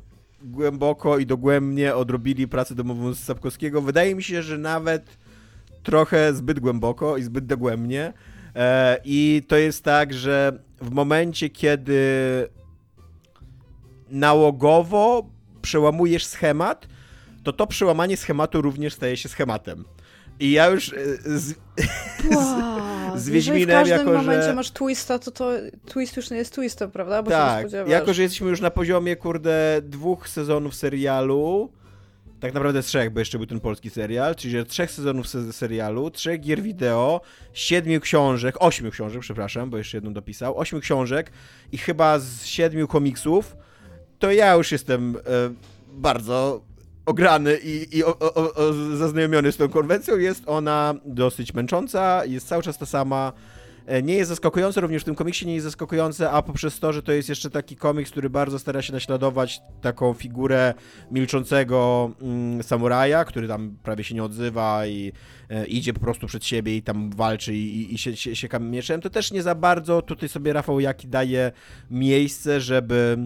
głęboko 0.43 1.17
i 1.17 1.25
dogłębnie 1.25 1.95
odrobili 1.95 2.47
pracę 2.47 2.75
domową 2.75 3.13
z 3.13 3.19
Sapkowskiego. 3.19 3.81
Wydaje 3.81 4.15
mi 4.15 4.23
się, 4.23 4.43
że 4.43 4.57
nawet 4.57 5.17
trochę 5.83 6.33
zbyt 6.33 6.59
głęboko 6.59 7.17
i 7.17 7.23
zbyt 7.23 7.45
dogłębnie. 7.45 8.13
E, 8.55 8.97
I 9.05 9.43
to 9.47 9.57
jest 9.57 9.83
tak, 9.83 10.13
że 10.13 10.59
w 10.81 10.91
momencie, 10.91 11.49
kiedy 11.49 11.99
nałogowo 14.09 15.29
przełamujesz 15.61 16.25
schemat, 16.25 16.87
to 17.43 17.53
to 17.53 17.67
przełamanie 17.67 18.17
schematu 18.17 18.61
również 18.61 18.93
staje 18.93 19.17
się 19.17 19.29
schematem. 19.29 19.85
I 20.39 20.51
ja 20.51 20.67
już 20.67 20.93
e, 20.93 21.39
z, 21.39 21.55
wow. 22.35 22.81
z, 23.15 23.23
z 23.23 23.29
Wiedźminem, 23.29 23.69
jako 23.69 23.85
że... 23.87 23.95
w 23.95 23.97
każdym 23.97 24.15
momencie 24.15 24.53
masz 24.53 24.71
twista, 24.71 25.19
to, 25.19 25.31
to 25.31 25.51
twist 25.85 26.17
już 26.17 26.31
nie 26.31 26.37
jest 26.37 26.53
twistem, 26.53 26.91
prawda? 26.91 27.23
Bo 27.23 27.31
tak, 27.31 27.67
jako 27.87 28.13
że 28.13 28.21
jesteśmy 28.21 28.49
już 28.49 28.61
na 28.61 28.71
poziomie, 28.71 29.15
kurde, 29.15 29.81
dwóch 29.83 30.29
sezonów 30.29 30.75
serialu, 30.75 31.71
tak 32.39 32.53
naprawdę 32.53 32.83
trzech, 32.83 33.09
bo 33.09 33.19
jeszcze 33.19 33.37
był 33.37 33.47
ten 33.47 33.59
polski 33.59 33.89
serial, 33.89 34.35
czyli 34.35 34.65
trzech 34.65 34.91
sezonów 34.91 35.27
se 35.27 35.53
serialu, 35.53 36.11
trzech 36.11 36.41
gier 36.41 36.61
wideo, 36.61 37.21
siedmiu 37.53 37.99
książek, 37.99 38.55
ośmiu 38.59 38.91
książek, 38.91 39.21
przepraszam, 39.21 39.69
bo 39.69 39.77
jeszcze 39.77 39.97
jedną 39.97 40.13
dopisał, 40.13 40.59
ośmiu 40.59 40.79
książek 40.79 41.31
i 41.71 41.77
chyba 41.77 42.19
z 42.19 42.45
siedmiu 42.45 42.87
komiksów, 42.87 43.55
to 44.19 44.31
ja 44.31 44.53
już 44.53 44.71
jestem 44.71 45.15
e, 45.15 45.19
bardzo 45.93 46.61
ograny 47.05 47.57
i, 47.63 47.97
i 47.97 48.03
o, 48.03 48.19
o, 48.19 48.53
o, 48.53 48.73
zaznajomiony 48.73 49.51
z 49.51 49.57
tą 49.57 49.69
konwencją. 49.69 50.17
Jest 50.17 50.43
ona 50.45 50.93
dosyć 51.05 51.53
męcząca, 51.53 52.25
jest 52.25 52.47
cały 52.47 52.63
czas 52.63 52.77
ta 52.77 52.85
sama. 52.85 53.33
E, 53.85 54.03
nie 54.03 54.13
jest 54.13 54.29
zaskakujące, 54.29 54.81
również 54.81 55.01
w 55.01 55.05
tym 55.05 55.15
komiksie 55.15 55.45
nie 55.45 55.53
jest 55.53 55.63
zaskakujące, 55.63 56.31
a 56.31 56.41
poprzez 56.41 56.79
to, 56.79 56.93
że 56.93 57.03
to 57.03 57.11
jest 57.11 57.29
jeszcze 57.29 57.49
taki 57.49 57.75
komiks, 57.75 58.11
który 58.11 58.29
bardzo 58.29 58.59
stara 58.59 58.81
się 58.81 58.93
naśladować 58.93 59.61
taką 59.81 60.13
figurę 60.13 60.73
milczącego 61.11 62.11
mm, 62.21 62.63
samuraja, 62.63 63.25
który 63.25 63.47
tam 63.47 63.77
prawie 63.83 64.03
się 64.03 64.15
nie 64.15 64.23
odzywa 64.23 64.87
i 64.87 65.11
e, 65.49 65.65
idzie 65.65 65.93
po 65.93 65.99
prostu 65.99 66.27
przed 66.27 66.45
siebie 66.45 66.77
i 66.77 66.81
tam 66.81 67.09
walczy 67.09 67.53
i, 67.53 67.93
i, 67.93 67.97
się, 67.97 68.15
się, 68.15 68.59
mieczem, 68.59 69.01
to 69.01 69.09
też 69.09 69.31
nie 69.31 69.43
za 69.43 69.55
bardzo 69.55 70.01
tutaj 70.01 70.29
sobie 70.29 70.53
Rafał 70.53 70.79
Jaki 70.79 71.07
daje 71.07 71.51
miejsce, 71.91 72.61
żeby 72.61 73.17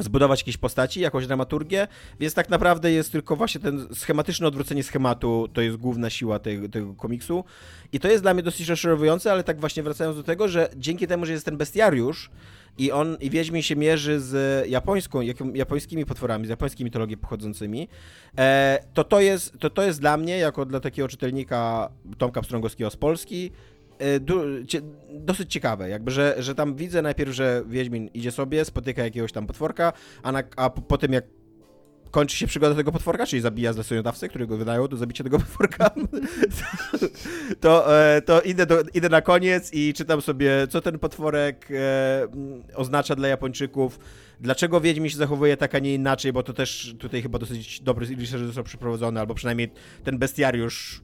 zbudować 0.00 0.40
jakieś 0.40 0.56
postaci, 0.56 1.00
jakąś 1.00 1.26
dramaturgię, 1.26 1.88
więc 2.20 2.34
tak 2.34 2.50
naprawdę 2.50 2.92
jest 2.92 3.12
tylko 3.12 3.36
właśnie 3.36 3.60
ten 3.60 3.86
schematyczne 3.94 4.46
odwrócenie 4.46 4.82
schematu, 4.82 5.48
to 5.52 5.60
jest 5.60 5.76
główna 5.76 6.10
siła 6.10 6.38
tego, 6.38 6.68
tego 6.68 6.94
komiksu. 6.94 7.44
I 7.92 8.00
to 8.00 8.08
jest 8.08 8.24
dla 8.24 8.34
mnie 8.34 8.42
dosyć 8.42 8.68
rozczarowujące, 8.68 9.32
ale 9.32 9.44
tak 9.44 9.60
właśnie 9.60 9.82
wracając 9.82 10.16
do 10.16 10.22
tego, 10.22 10.48
że 10.48 10.70
dzięki 10.76 11.06
temu, 11.06 11.26
że 11.26 11.32
jest 11.32 11.44
ten 11.44 11.56
bestiariusz 11.56 12.30
i 12.78 12.92
on, 12.92 13.16
i 13.20 13.30
Wiedźmin 13.30 13.62
się 13.62 13.76
mierzy 13.76 14.20
z 14.20 14.66
japońską, 14.68 15.20
japońskimi 15.54 16.06
potworami, 16.06 16.46
z 16.46 16.48
japońskiej 16.48 16.84
mitologii 16.84 17.16
pochodzącymi, 17.16 17.88
e, 18.38 18.78
to 18.94 19.04
to 19.04 19.20
jest, 19.20 19.58
to 19.58 19.70
to 19.70 19.82
jest 19.82 20.00
dla 20.00 20.16
mnie, 20.16 20.38
jako 20.38 20.64
dla 20.64 20.80
takiego 20.80 21.08
czytelnika 21.08 21.88
Tomka 22.18 22.42
Pstrągowskiego 22.42 22.90
z 22.90 22.96
Polski, 22.96 23.50
dosyć 25.10 25.52
ciekawe, 25.52 25.88
jakby, 25.88 26.10
że, 26.10 26.34
że 26.38 26.54
tam 26.54 26.74
widzę 26.74 27.02
najpierw, 27.02 27.32
że 27.32 27.62
Wiedźmin 27.66 28.10
idzie 28.14 28.30
sobie, 28.30 28.64
spotyka 28.64 29.04
jakiegoś 29.04 29.32
tam 29.32 29.46
potworka, 29.46 29.92
a, 30.22 30.32
na, 30.32 30.42
a 30.56 30.70
po, 30.70 30.82
po 30.82 30.98
tym 30.98 31.12
jak 31.12 31.24
kończy 32.10 32.36
się 32.36 32.46
przygoda 32.46 32.74
tego 32.74 32.92
potworka, 32.92 33.26
czyli 33.26 33.42
zabija 33.42 33.72
zleceniodawcę, 33.72 34.28
który 34.28 34.46
go 34.46 34.56
wydają 34.56 34.88
do 34.88 34.96
zabicia 34.96 35.24
tego 35.24 35.38
potworka, 35.38 35.90
to, 37.60 38.00
e, 38.00 38.22
to 38.22 38.40
idę, 38.40 38.66
do, 38.66 38.82
idę 38.94 39.08
na 39.08 39.22
koniec 39.22 39.72
i 39.72 39.94
czytam 39.94 40.20
sobie, 40.20 40.66
co 40.70 40.80
ten 40.80 40.98
potworek 40.98 41.68
e, 41.70 42.28
oznacza 42.74 43.16
dla 43.16 43.28
Japończyków, 43.28 43.98
dlaczego 44.40 44.80
Wiedźmin 44.80 45.10
się 45.10 45.16
zachowuje 45.16 45.56
tak, 45.56 45.74
a 45.74 45.78
nie 45.78 45.94
inaczej, 45.94 46.32
bo 46.32 46.42
to 46.42 46.52
też 46.52 46.94
tutaj 46.98 47.22
chyba 47.22 47.38
dosyć 47.38 47.80
dobry 47.80 48.06
research 48.06 48.44
został 48.46 48.64
przeprowadzony, 48.64 49.20
albo 49.20 49.34
przynajmniej 49.34 49.72
ten 50.04 50.18
bestiariusz 50.18 51.02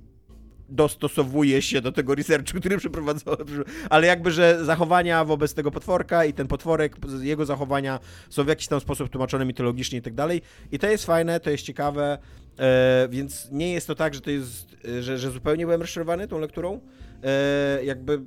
dostosowuje 0.69 1.63
się 1.63 1.81
do 1.81 1.93
tego 1.93 2.15
researchu, 2.15 2.59
który 2.61 2.79
przeprowadzałem, 2.79 3.47
ale 3.91 4.07
jakby, 4.07 4.31
że 4.31 4.65
zachowania 4.65 5.25
wobec 5.25 5.55
tego 5.55 5.71
potworka 5.71 6.25
i 6.25 6.33
ten 6.33 6.47
potworek, 6.47 6.97
jego 7.21 7.47
zachowania 7.47 8.01
są 8.31 8.45
w 8.45 8.49
jakiś 8.49 8.67
tam 8.67 8.81
sposób 8.81 9.09
tłumaczone 9.09 9.45
mitologicznie 9.45 9.99
i 9.99 10.03
tak 10.03 10.15
dalej. 10.15 10.43
I 10.73 10.79
to 10.79 10.87
jest 10.87 11.07
fajne, 11.07 11.41
to 11.41 11.51
jest 11.51 11.65
ciekawe, 11.65 12.19
e, 12.59 13.09
więc 13.11 13.49
nie 13.53 13.73
jest 13.73 13.87
to 13.87 13.95
tak, 13.95 14.15
że 14.15 14.21
to 14.21 14.31
jest, 14.31 14.77
że, 15.01 15.19
że 15.19 15.31
zupełnie 15.31 15.65
byłem 15.67 15.81
rozczarowany 15.81 16.29
tą 16.29 16.39
lekturą. 16.39 16.81
E, 17.23 17.85
jakby 17.85 18.21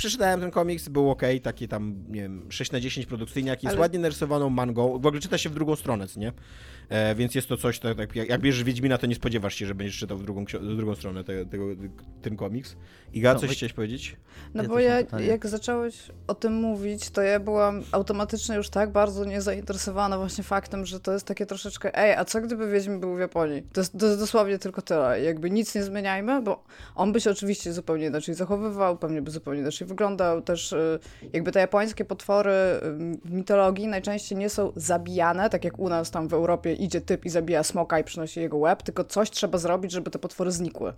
przeczytałem 0.00 0.40
ten 0.40 0.50
komiks, 0.50 0.88
był 0.88 1.10
ok, 1.10 1.22
taki 1.42 1.68
tam, 1.68 2.04
nie 2.08 2.20
wiem, 2.20 2.46
6 2.48 2.72
na 2.72 2.80
10 2.80 3.06
produkcyjnie, 3.06 3.50
jest 3.50 3.66
Ale... 3.66 3.80
ładnie 3.80 3.98
narysowaną 3.98 4.50
mangą, 4.50 4.98
w 4.98 5.06
ogóle 5.06 5.20
czyta 5.20 5.38
się 5.38 5.48
w 5.48 5.54
drugą 5.54 5.76
stronę, 5.76 6.06
nie? 6.16 6.32
E, 6.90 7.14
więc 7.14 7.34
jest 7.34 7.48
to 7.48 7.56
coś, 7.56 7.78
tak, 7.78 7.96
tak 7.96 8.16
jak, 8.16 8.28
jak 8.28 8.40
bierzesz 8.40 8.64
Wiedźmina, 8.64 8.98
to 8.98 9.06
nie 9.06 9.14
spodziewasz 9.14 9.54
się, 9.54 9.66
że 9.66 9.74
będziesz 9.74 9.98
czytał 9.98 10.18
w 10.18 10.22
drugą, 10.22 10.44
w 10.44 10.76
drugą 10.76 10.94
stronę 10.94 11.24
te, 11.24 11.46
tego, 11.46 11.64
ten 12.22 12.36
komiks. 12.36 12.76
Iga, 13.12 13.34
no, 13.34 13.40
coś 13.40 13.50
chciałeś 13.50 13.72
powiedzieć? 13.72 14.16
No 14.54 14.62
ja 14.62 14.68
bo 14.68 14.78
ja, 14.78 15.00
jak 15.26 15.46
zacząłeś 15.46 16.10
o 16.26 16.34
tym 16.34 16.52
mówić, 16.52 17.10
to 17.10 17.22
ja 17.22 17.40
byłam 17.40 17.82
automatycznie 17.92 18.56
już 18.56 18.70
tak 18.70 18.92
bardzo 18.92 19.24
niezainteresowana 19.24 20.18
właśnie 20.18 20.44
faktem, 20.44 20.86
że 20.86 21.00
to 21.00 21.12
jest 21.12 21.26
takie 21.26 21.46
troszeczkę, 21.46 21.98
ej, 21.98 22.14
a 22.14 22.24
co 22.24 22.40
gdyby 22.40 22.70
Wiedźmin 22.70 23.00
był 23.00 23.16
w 23.16 23.18
Japonii? 23.18 23.62
To 23.72 23.80
jest, 23.80 23.98
to 23.98 24.06
jest 24.06 24.18
dosłownie 24.18 24.58
tylko 24.58 24.82
tyle. 24.82 25.22
Jakby 25.22 25.50
nic 25.50 25.74
nie 25.74 25.82
zmieniajmy, 25.82 26.42
bo 26.42 26.64
on 26.94 27.12
by 27.12 27.20
się 27.20 27.30
oczywiście 27.30 27.72
zupełnie 27.72 28.06
inaczej 28.06 28.34
zachowywał, 28.34 28.98
pewnie 28.98 29.22
by 29.22 29.30
zupełnie 29.30 29.60
inaczej 29.60 29.86
wyglądał. 29.88 30.42
Też 30.42 30.72
y, 30.72 30.98
jakby 31.32 31.52
te 31.52 31.60
japońskie 31.60 32.04
potwory 32.04 32.52
w 33.24 33.30
mitologii 33.30 33.88
najczęściej 33.88 34.38
nie 34.38 34.48
są 34.48 34.72
zabijane, 34.76 35.50
tak 35.50 35.64
jak 35.64 35.78
u 35.78 35.88
nas 35.88 36.10
tam 36.10 36.28
w 36.28 36.34
Europie 36.34 36.79
idzie 36.84 37.00
typ 37.00 37.24
i 37.24 37.30
zabija 37.30 37.62
smoka 37.62 37.98
i 37.98 38.04
przynosi 38.04 38.40
jego 38.40 38.56
łeb, 38.56 38.82
tylko 38.82 39.04
coś 39.04 39.30
trzeba 39.30 39.58
zrobić, 39.58 39.92
żeby 39.92 40.10
te 40.10 40.18
potwory 40.18 40.52
znikły 40.52 40.92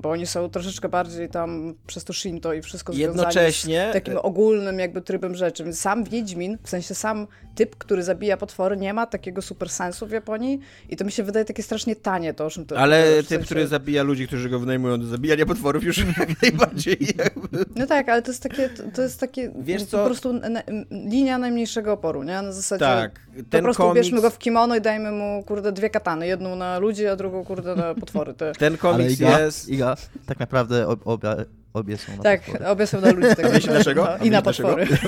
bo 0.00 0.10
oni 0.10 0.26
są 0.26 0.50
troszeczkę 0.50 0.88
bardziej 0.88 1.28
tam 1.28 1.74
przez 1.86 2.04
to 2.04 2.12
Shinto 2.12 2.52
i 2.52 2.62
wszystko 2.62 2.92
Jednocześnie 2.92 3.88
z 3.90 3.92
takim 3.92 4.18
ogólnym 4.22 4.78
jakby 4.78 5.02
trybem 5.02 5.34
rzeczy. 5.34 5.64
Więc 5.64 5.80
sam 5.80 6.04
Wiedźmin, 6.04 6.58
w 6.62 6.68
sensie 6.68 6.94
sam 6.94 7.26
typ, 7.54 7.76
który 7.76 8.02
zabija 8.02 8.36
potwory, 8.36 8.76
nie 8.76 8.94
ma 8.94 9.06
takiego 9.06 9.42
super 9.42 9.70
sensu 9.70 10.06
w 10.06 10.10
Japonii 10.10 10.60
i 10.88 10.96
to 10.96 11.04
mi 11.04 11.12
się 11.12 11.22
wydaje 11.22 11.44
takie 11.44 11.62
strasznie 11.62 11.96
tanie 11.96 12.34
to, 12.34 12.46
o 12.46 12.50
czym 12.50 12.66
to 12.66 12.78
Ale 12.78 13.12
w 13.12 13.16
typ, 13.16 13.28
sensie... 13.28 13.44
który 13.44 13.66
zabija 13.66 14.02
ludzi, 14.02 14.26
którzy 14.26 14.50
go 14.50 14.58
wynajmują 14.58 15.00
do 15.00 15.06
zabijania 15.06 15.46
potworów 15.46 15.84
już 15.84 15.98
jak 16.18 16.42
najbardziej 16.42 16.98
jakby. 17.18 17.64
No 17.76 17.86
tak, 17.86 18.08
ale 18.08 18.22
to 18.22 18.30
jest 18.30 18.42
takie, 18.42 18.70
to 18.94 19.02
jest 19.02 19.20
takie 19.20 19.52
Wiesz 19.58 19.84
po 19.84 19.88
co? 19.90 20.04
prostu 20.04 20.32
na, 20.32 20.62
linia 20.90 21.38
najmniejszego 21.38 21.92
oporu, 21.92 22.22
nie? 22.22 22.42
Na 22.42 22.52
zasadzie 22.52 22.84
Tak, 22.84 23.20
po 23.36 23.42
ten 23.50 23.64
prostu 23.64 23.82
komiks, 23.82 23.94
ubierzmy 23.94 24.20
go 24.20 24.30
w 24.30 24.38
kimono 24.38 24.76
i 24.76 24.80
dajmy 24.80 25.10
mu, 25.12 25.42
kurde, 25.46 25.72
dwie 25.72 25.90
katany. 25.90 26.26
Jedną 26.26 26.56
na 26.56 26.78
ludzi, 26.78 27.06
a 27.06 27.16
drugą, 27.16 27.44
kurde, 27.44 27.74
na 27.74 27.94
potwory. 27.94 28.34
Te. 28.34 28.52
ten 28.52 28.76
komiks 28.76 29.12
Iga, 29.12 29.40
jest... 29.40 29.68
Iga, 29.68 29.89
tak 30.26 30.40
naprawdę 30.40 30.88
ob, 30.88 31.06
obie, 31.06 31.28
obie 31.72 31.96
są 31.96 32.16
na 32.16 32.22
Tak, 32.22 32.40
potwory. 32.44 32.66
obie 32.66 32.86
są 32.86 33.00
na 33.00 33.12
ludzi. 33.12 33.28
Tak 33.36 33.60
dlaczego? 33.62 34.08
I 34.22 34.30
na 34.30 34.42
dlaczego? 34.42 34.68
potwory. 34.68 34.98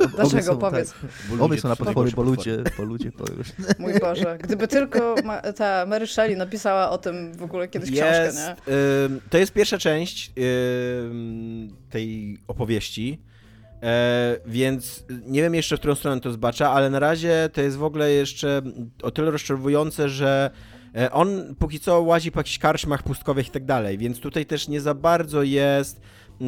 Obie 0.00 0.08
Dlaczego? 0.16 0.42
są, 0.42 0.58
Powiedz. 0.58 0.92
Tak, 1.30 1.40
obie 1.40 1.60
są 1.60 1.68
na 1.68 1.76
to 1.76 1.84
potwory, 1.84 2.10
bo 2.16 2.22
ludzie, 2.22 2.58
bo 2.78 2.84
ludzie 2.84 3.12
to 3.12 3.24
już... 3.38 3.48
Mój 3.78 3.98
Boże. 4.00 4.38
Gdyby 4.42 4.68
tylko 4.68 5.14
ma, 5.24 5.40
ta 5.42 5.86
Mary 5.86 6.06
Shelley 6.06 6.36
napisała 6.36 6.90
o 6.90 6.98
tym 6.98 7.32
w 7.36 7.42
ogóle 7.42 7.68
kiedyś 7.68 7.90
książkę, 7.90 8.24
Jest, 8.24 8.38
nie? 8.38 8.74
ym, 9.04 9.20
to 9.30 9.38
jest 9.38 9.52
pierwsza 9.52 9.78
część 9.78 10.32
ym, 11.04 11.76
tej 11.90 12.38
opowieści, 12.48 13.20
e, 13.82 14.36
więc 14.46 15.04
nie 15.26 15.42
wiem 15.42 15.54
jeszcze, 15.54 15.76
w 15.76 15.78
którą 15.78 15.94
stronę 15.94 16.20
to 16.20 16.32
zbacza, 16.32 16.70
ale 16.70 16.90
na 16.90 16.98
razie 16.98 17.50
to 17.52 17.60
jest 17.60 17.76
w 17.76 17.84
ogóle 17.84 18.10
jeszcze 18.10 18.62
o 19.02 19.10
tyle 19.10 19.30
rozczarowujące, 19.30 20.08
że 20.08 20.50
on 21.12 21.54
póki 21.58 21.80
co 21.80 22.00
łazi 22.00 22.32
po 22.32 22.40
jakichś 22.40 22.58
karczmach 22.58 23.02
pustkowych 23.02 23.48
i 23.48 23.50
tak 23.50 23.64
dalej, 23.64 23.98
więc 23.98 24.20
tutaj 24.20 24.46
też 24.46 24.68
nie 24.68 24.80
za 24.80 24.94
bardzo 24.94 25.42
jest 25.42 26.00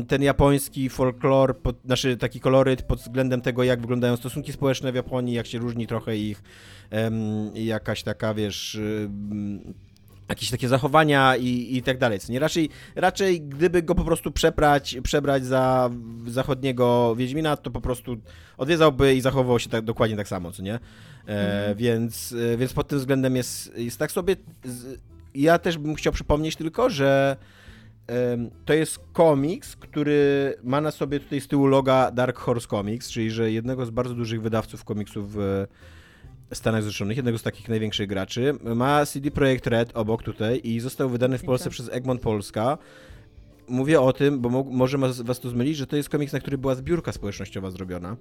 ten 0.09 0.23
japoński 0.23 0.89
folklor, 0.89 1.59
pod, 1.59 1.77
znaczy 1.85 2.17
taki 2.17 2.41
koloryt 2.41 2.83
pod 2.83 3.01
względem 3.01 3.41
tego, 3.41 3.65
jak 3.65 3.81
wyglądają 3.81 4.17
stosunki 4.17 4.53
społeczne 4.53 4.93
w 4.93 4.95
Japonii, 4.95 5.35
jak 5.35 5.47
się 5.47 5.59
różni 5.59 5.87
trochę 5.87 6.17
ich 6.17 6.43
jakaś 7.55 8.03
taka, 8.03 8.35
wiesz, 8.35 8.79
jakieś 10.29 10.51
takie 10.51 10.69
zachowania 10.69 11.37
i, 11.37 11.77
i 11.77 11.83
tak 11.83 11.99
dalej. 11.99 12.19
Co 12.19 12.33
nie? 12.33 12.39
Raczej, 12.39 12.69
raczej 12.95 13.41
gdyby 13.41 13.83
go 13.83 13.95
po 13.95 14.05
prostu 14.05 14.31
przebrać, 14.31 14.97
przebrać 15.03 15.45
za 15.45 15.91
zachodniego 16.27 17.15
Wiedźmina, 17.17 17.57
to 17.57 17.71
po 17.71 17.81
prostu 17.81 18.17
odwiedzałby 18.57 19.15
i 19.15 19.21
zachowywał 19.21 19.59
się 19.59 19.71
tak, 19.71 19.85
dokładnie 19.85 20.17
tak 20.17 20.29
samo, 20.29 20.53
co 20.53 20.63
nie? 20.63 20.79
E, 21.27 21.75
Więc, 21.75 22.35
e, 22.53 22.57
więc 22.57 22.73
pod 22.73 22.89
tym 22.89 22.99
względem 22.99 23.37
jest, 23.37 23.79
jest 23.79 23.99
tak 23.99 24.13
sobie. 24.13 24.37
Ja 25.35 25.59
też 25.59 25.79
bym 25.79 25.95
chciał 25.95 26.13
przypomnieć 26.13 26.57
tylko, 26.57 26.91
że 26.91 27.37
to 28.65 28.75
jest 28.75 28.99
komiks, 29.13 29.77
który 29.77 30.55
ma 30.63 30.81
na 30.81 30.91
sobie 30.91 31.21
tutaj 31.21 31.41
z 31.41 31.49
tyłu 31.49 31.67
loga 31.67 32.11
Dark 32.11 32.39
Horse 32.39 32.69
Comics, 32.69 33.11
czyli 33.11 33.31
że 33.31 33.53
jednego 33.53 33.87
z 33.87 33.91
bardzo 33.91 34.15
dużych 34.15 34.43
wydawców 34.43 34.85
komiksów 34.85 35.35
w 35.35 35.67
Stanach 36.53 36.83
Zjednoczonych, 36.83 37.17
jednego 37.17 37.39
z 37.39 37.43
takich 37.43 37.69
największych 37.69 38.09
graczy. 38.09 38.55
Ma 38.75 39.07
CD 39.07 39.31
Projekt 39.31 39.67
Red 39.67 39.91
obok 39.95 40.23
tutaj 40.23 40.61
i 40.65 40.81
został 40.81 41.09
wydany 41.09 41.39
w 41.39 41.45
Polsce 41.45 41.71
przez 41.71 41.89
Egmont 41.93 42.21
Polska. 42.21 42.79
Mówię 43.69 44.01
o 44.01 44.13
tym, 44.13 44.41
bo 44.41 44.49
mo- 44.49 44.65
może 44.71 44.99
was 44.99 45.41
to 45.41 45.49
zmylić, 45.51 45.77
że 45.77 45.87
to 45.87 45.97
jest 45.97 46.09
komiks, 46.09 46.33
na 46.33 46.41
który 46.41 46.59
była 46.59 46.75
zbiórka 46.75 47.13
społecznościowa 47.13 47.71
zrobiona. 47.71 48.17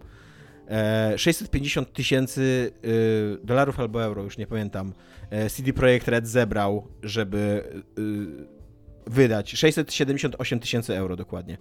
E, 0.70 1.18
650 1.18 1.94
tysięcy 1.94 2.72
y, 2.86 3.38
dolarów 3.44 3.80
albo 3.80 4.04
euro, 4.04 4.24
już 4.24 4.38
nie 4.38 4.48
pamiętam, 4.48 4.94
e, 5.30 5.50
CD 5.50 5.74
Projekt 5.74 6.08
Red 6.08 6.28
zebrał, 6.28 6.88
żeby 7.04 7.64
wydać 9.08 9.52
678 9.52 10.60
tysięcy 10.60 10.98
euro 10.98 11.16
dokładnie, 11.16 11.58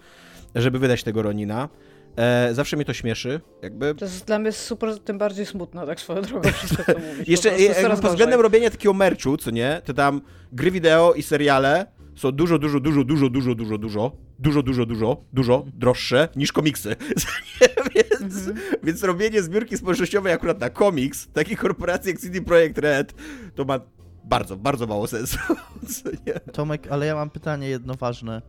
żeby 0.54 0.78
wydać 0.78 1.02
tego 1.02 1.22
Ronina. 1.22 1.68
E, 2.16 2.54
zawsze 2.54 2.76
mnie 2.76 2.84
to 2.84 2.92
śmieszy, 2.92 3.40
jakby. 3.62 3.94
To 3.94 4.04
jest 4.04 4.26
dla 4.26 4.38
mnie 4.38 4.52
super, 4.52 4.98
tym 4.98 5.18
bardziej 5.18 5.46
smutne, 5.46 5.86
tak 5.86 6.00
swoją 6.00 6.22
drogą 6.22 6.52
wszystko, 6.52 6.84
co 6.84 6.98
mówisz. 6.98 7.28
Jeszcze 7.28 7.50
Po 7.50 7.92
e, 7.92 7.96
pod 7.96 8.10
względem 8.10 8.40
robienia 8.40 8.70
takiego 8.70 8.94
merchu, 8.94 9.36
co 9.36 9.50
nie, 9.50 9.82
to 9.84 9.94
tam 9.94 10.20
gry 10.52 10.70
wideo 10.70 11.14
i 11.14 11.22
seriale 11.22 11.86
są 12.16 12.32
dużo, 12.32 12.58
dużo, 12.58 12.80
dużo, 12.80 13.04
dużo, 13.04 13.28
dużo, 13.30 13.54
dużo, 13.54 13.74
dużo, 13.78 14.12
dużo, 14.38 14.62
dużo, 14.62 14.86
dużo, 14.86 15.24
dużo 15.32 15.64
droższe 15.74 16.28
niż 16.36 16.52
komiksy. 16.52 16.96
Co 18.30 18.38
nie? 18.38 18.44
więc, 18.44 18.60
więc 18.82 19.02
robienie 19.02 19.42
zbiórki 19.42 19.76
społecznościowej 19.76 20.32
akurat 20.32 20.60
na 20.60 20.70
komiks, 20.70 21.28
takiej 21.32 21.56
korporacji 21.56 22.10
jak 22.10 22.20
CD 22.20 22.40
Projekt 22.40 22.78
Red, 22.78 23.14
to 23.54 23.64
ma 23.64 23.80
bardzo, 24.24 24.56
bardzo 24.56 24.86
mało 24.86 25.06
sensu. 25.06 25.38
Tomek, 26.52 26.86
ale 26.90 27.06
ja 27.06 27.14
mam 27.14 27.30
pytanie 27.30 27.68
jedno 27.68 27.94
ważne. 27.94 28.42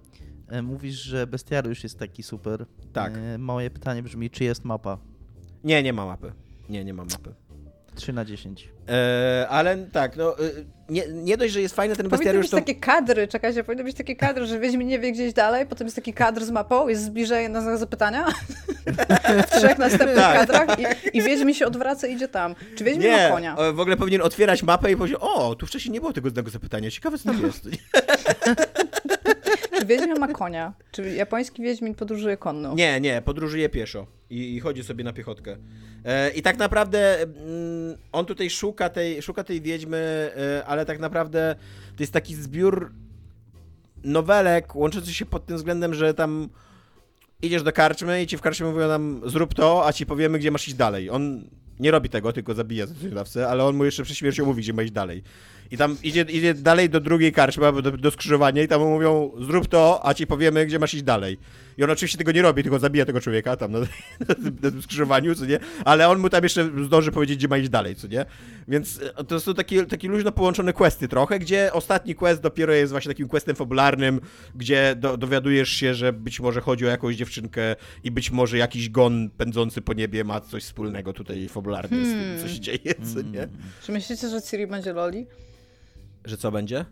E, 0.47 0.61
Mówisz, 0.61 1.01
że 1.01 1.27
bestiariusz 1.27 1.83
jest 1.83 1.99
taki 1.99 2.23
super. 2.23 2.65
Tak. 2.93 3.13
E, 3.17 3.37
Moje 3.37 3.69
pytanie 3.69 4.03
brzmi, 4.03 4.29
czy 4.29 4.43
jest 4.43 4.65
mapa? 4.65 4.97
Nie, 5.63 5.83
nie 5.83 5.93
ma 5.93 6.05
mapy. 6.05 6.31
Nie, 6.69 6.85
nie 6.85 6.93
ma 6.93 7.03
mapy. 7.03 7.33
3 7.95 8.13
na 8.13 8.25
10. 8.25 8.69
E, 8.89 9.47
ale 9.49 9.77
tak, 9.77 10.17
no, 10.17 10.39
e, 10.39 10.41
nie, 10.89 11.03
nie 11.07 11.37
dość, 11.37 11.53
że 11.53 11.61
jest 11.61 11.75
fajny 11.75 11.95
ten 11.95 12.03
Powinny 12.05 12.17
bestiariusz, 12.17 12.43
być 12.43 12.51
to... 12.51 12.57
takie 12.57 12.75
kadry, 12.75 13.27
czekajcie, 13.27 13.63
powinny 13.63 13.83
być 13.83 13.97
takie 13.97 14.15
kadry, 14.15 14.45
że 14.45 14.59
Wiedźmin 14.59 14.87
nie 14.87 14.99
wie 14.99 15.11
gdzieś 15.11 15.33
dalej, 15.33 15.65
potem 15.65 15.87
jest 15.87 15.95
taki 15.95 16.13
kadr 16.13 16.45
z 16.45 16.51
mapą, 16.51 16.87
jest 16.87 17.03
zbliżenie 17.03 17.49
na 17.49 17.61
znak 17.61 17.77
zapytania 17.77 18.25
w 19.47 19.51
trzech 19.51 19.77
następnych 19.77 20.15
Tak. 20.15 20.37
kadrach 20.39 20.79
i, 20.79 21.17
i 21.17 21.21
Wiedźmin 21.21 21.55
się 21.55 21.67
odwraca 21.67 22.07
i 22.07 22.13
idzie 22.13 22.27
tam. 22.27 22.55
Czy 22.75 22.83
Wiedźmin 22.83 23.11
ma 23.11 23.17
Nie, 23.17 23.29
konia? 23.31 23.57
o, 23.57 23.73
w 23.73 23.79
ogóle 23.79 23.97
powinien 23.97 24.21
otwierać 24.21 24.63
mapę 24.63 24.91
i 24.91 24.97
powiedzieć, 24.97 25.19
o, 25.21 25.55
tu 25.55 25.65
wcześniej 25.65 25.93
nie 25.93 25.99
było 25.99 26.13
tego 26.13 26.29
znaku 26.29 26.49
zapytania, 26.49 26.91
ciekawe 26.91 27.17
co 27.17 27.23
tam 27.23 27.41
jest. 27.41 27.69
Wiedźmin 29.85 30.19
ma 30.19 30.27
konia? 30.27 30.73
Czy 30.91 31.15
japoński 31.15 31.61
Wiedźmin 31.61 31.95
podróżuje 31.95 32.37
konno? 32.37 32.75
Nie, 32.75 33.01
nie, 33.01 33.21
podróżuje 33.21 33.69
pieszo 33.69 34.07
i, 34.29 34.55
i 34.55 34.59
chodzi 34.59 34.83
sobie 34.83 35.03
na 35.03 35.13
piechotkę. 35.13 35.57
E, 36.05 36.29
I 36.29 36.41
tak 36.41 36.57
naprawdę 36.57 37.21
mm, 37.21 37.97
on 38.11 38.25
tutaj 38.25 38.49
szuka 38.49 38.89
tej, 38.89 39.21
szuka 39.21 39.43
tej 39.43 39.61
wiedźmy, 39.61 40.31
e, 40.37 40.65
ale 40.65 40.85
tak 40.85 40.99
naprawdę 40.99 41.55
to 41.97 42.03
jest 42.03 42.13
taki 42.13 42.35
zbiór 42.35 42.91
nowelek 44.03 44.75
łączący 44.75 45.13
się 45.13 45.25
pod 45.25 45.45
tym 45.45 45.57
względem, 45.57 45.93
że 45.93 46.13
tam 46.13 46.49
idziesz 47.41 47.63
do 47.63 47.71
karczmy 47.71 48.23
i 48.23 48.27
ci 48.27 48.37
w 48.37 48.41
karczmie 48.41 48.67
mówią 48.67 48.87
nam 48.87 49.21
zrób 49.25 49.53
to, 49.53 49.87
a 49.87 49.93
ci 49.93 50.05
powiemy, 50.05 50.39
gdzie 50.39 50.51
masz 50.51 50.67
iść 50.67 50.77
dalej. 50.77 51.09
On 51.09 51.49
nie 51.79 51.91
robi 51.91 52.09
tego, 52.09 52.33
tylko 52.33 52.53
zabija 52.53 52.85
zleceniodawcę, 52.85 53.47
ale 53.47 53.63
on 53.63 53.75
mu 53.75 53.85
jeszcze 53.85 54.03
przy 54.03 54.15
śmierci 54.15 54.41
mówi, 54.41 54.61
gdzie 54.61 54.73
ma 54.73 54.83
iść 54.83 54.93
dalej. 54.93 55.23
I 55.71 55.77
tam 55.77 55.97
idzie, 56.03 56.25
idzie 56.29 56.53
dalej 56.53 56.89
do 56.89 56.99
drugiej 56.99 57.31
karczmy, 57.31 57.81
do, 57.81 57.91
do 57.91 58.11
skrzyżowania 58.11 58.63
i 58.63 58.67
tam 58.67 58.81
mu 58.81 58.89
mówią 58.89 59.31
zrób 59.39 59.67
to, 59.67 60.01
a 60.03 60.13
ci 60.13 60.27
powiemy, 60.27 60.65
gdzie 60.65 60.79
masz 60.79 60.93
iść 60.93 61.03
dalej. 61.03 61.37
I 61.77 61.83
on 61.83 61.89
oczywiście 61.89 62.17
tego 62.17 62.31
nie 62.31 62.41
robi, 62.41 62.63
tylko 62.63 62.79
zabija 62.79 63.05
tego 63.05 63.21
człowieka 63.21 63.57
tam 63.57 63.71
na, 63.71 63.79
na, 63.79 64.35
tym, 64.43 64.57
na 64.61 64.71
tym 64.71 64.81
skrzyżowaniu, 64.81 65.35
co 65.35 65.45
nie? 65.45 65.59
Ale 65.85 66.09
on 66.09 66.19
mu 66.19 66.29
tam 66.29 66.43
jeszcze 66.43 66.69
zdąży 66.85 67.11
powiedzieć, 67.11 67.37
gdzie 67.37 67.47
ma 67.47 67.57
iść 67.57 67.69
dalej, 67.69 67.95
co 67.95 68.07
nie? 68.07 68.25
Więc 68.67 68.99
e, 69.17 69.23
to 69.23 69.39
są 69.39 69.53
takie, 69.53 69.85
takie 69.85 70.07
luźno 70.07 70.31
połączone 70.31 70.73
questy 70.73 71.07
trochę, 71.07 71.39
gdzie 71.39 71.73
ostatni 71.73 72.15
quest 72.15 72.41
dopiero 72.41 72.73
jest 72.73 72.91
właśnie 72.91 73.09
takim 73.09 73.27
questem 73.27 73.55
fabularnym, 73.55 74.21
gdzie 74.55 74.95
do, 74.95 75.17
dowiadujesz 75.17 75.69
się, 75.69 75.93
że 75.93 76.13
być 76.13 76.39
może 76.39 76.61
chodzi 76.61 76.85
o 76.85 76.89
jakąś 76.89 77.15
dziewczynkę 77.15 77.75
i 78.03 78.11
być 78.11 78.31
może 78.31 78.57
jakiś 78.57 78.89
gon 78.89 79.29
pędzący 79.29 79.81
po 79.81 79.93
niebie 79.93 80.23
ma 80.23 80.41
coś 80.41 80.63
wspólnego 80.63 81.13
tutaj 81.13 81.49
fabularnie 81.49 82.05
z 82.05 82.11
tym, 82.11 82.41
co 82.41 82.53
się 82.55 82.59
dzieje, 82.59 82.95
co 83.13 83.21
nie? 83.21 83.47
Czy 83.83 83.91
myślicie, 83.91 84.29
że 84.29 84.41
Ciri 84.41 84.67
będzie 84.67 84.93
loli? 84.93 85.27
Że 86.25 86.37
co 86.37 86.51
będzie? 86.51 86.85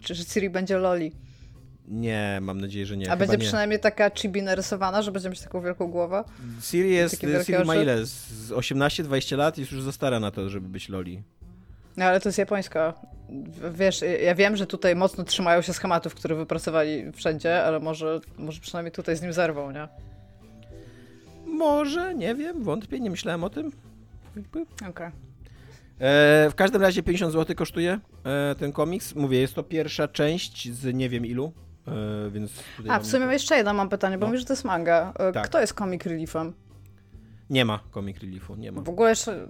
Czy 0.00 0.14
że 0.14 0.24
Ciri 0.24 0.50
będzie 0.50 0.78
loli? 0.78 1.12
Nie, 1.88 2.38
mam 2.42 2.60
nadzieję, 2.60 2.86
że 2.86 2.96
nie. 2.96 3.12
A 3.12 3.16
będzie 3.16 3.36
nie. 3.36 3.44
przynajmniej 3.44 3.80
taka 3.80 4.10
chibi 4.10 4.42
narysowana, 4.42 5.02
że 5.02 5.12
będzie 5.12 5.30
mieć 5.30 5.40
taką 5.40 5.60
wielką 5.60 5.86
głowę? 5.86 6.24
Siri 6.62 6.94
jest, 6.94 7.20
Siri 7.20 7.64
ma 7.64 7.76
ile? 7.76 8.06
Z 8.06 8.50
18-20 8.50 9.36
lat 9.36 9.58
jest 9.58 9.72
już 9.72 9.82
za 9.82 9.92
stara 9.92 10.20
na 10.20 10.30
to, 10.30 10.48
żeby 10.48 10.68
być 10.68 10.88
Loli. 10.88 11.22
No 11.96 12.04
ale 12.04 12.20
to 12.20 12.28
jest 12.28 12.38
japońska. 12.38 12.94
Wiesz, 13.74 14.00
ja 14.24 14.34
wiem, 14.34 14.56
że 14.56 14.66
tutaj 14.66 14.96
mocno 14.96 15.24
trzymają 15.24 15.62
się 15.62 15.72
schematów, 15.72 16.14
które 16.14 16.34
wypracowali 16.34 17.12
wszędzie, 17.12 17.64
ale 17.64 17.80
może, 17.80 18.20
może 18.38 18.60
przynajmniej 18.60 18.92
tutaj 18.92 19.16
z 19.16 19.22
nim 19.22 19.32
zerwą, 19.32 19.70
nie? 19.70 19.88
Może, 21.46 22.14
nie 22.14 22.34
wiem, 22.34 22.62
wątpię, 22.62 23.00
nie 23.00 23.10
myślałem 23.10 23.44
o 23.44 23.50
tym. 23.50 23.72
Okej. 24.88 25.06
E, 25.06 26.50
w 26.50 26.54
każdym 26.56 26.82
razie 26.82 27.02
50 27.02 27.32
zł 27.32 27.56
kosztuje 27.56 28.00
e, 28.24 28.54
ten 28.58 28.72
komiks. 28.72 29.14
Mówię, 29.14 29.40
jest 29.40 29.54
to 29.54 29.62
pierwsza 29.62 30.08
część 30.08 30.72
z 30.72 30.94
nie 30.94 31.08
wiem 31.08 31.26
ilu, 31.26 31.52
więc 32.30 32.50
tutaj 32.76 32.90
A, 32.90 32.92
mam- 32.92 33.02
w 33.02 33.06
sumie 33.06 33.26
jeszcze 33.26 33.56
jedno 33.56 33.74
mam 33.74 33.88
pytanie, 33.88 34.18
bo 34.18 34.20
No. 34.20 34.26
mówisz, 34.26 34.40
że 34.40 34.46
to 34.46 34.52
jest 34.52 34.64
manga. 34.64 35.12
E, 35.18 35.32
Tak. 35.32 35.44
Kto 35.48 35.60
jest 35.60 35.72
comic 35.74 36.04
reliefem? 36.04 36.52
Nie 37.50 37.64
ma 37.64 37.80
comic 37.94 38.18
reliefu, 38.18 38.54
nie 38.56 38.72
ma. 38.72 38.80
W 38.82 38.88
ogóle 38.88 39.10
jeszcze... 39.10 39.46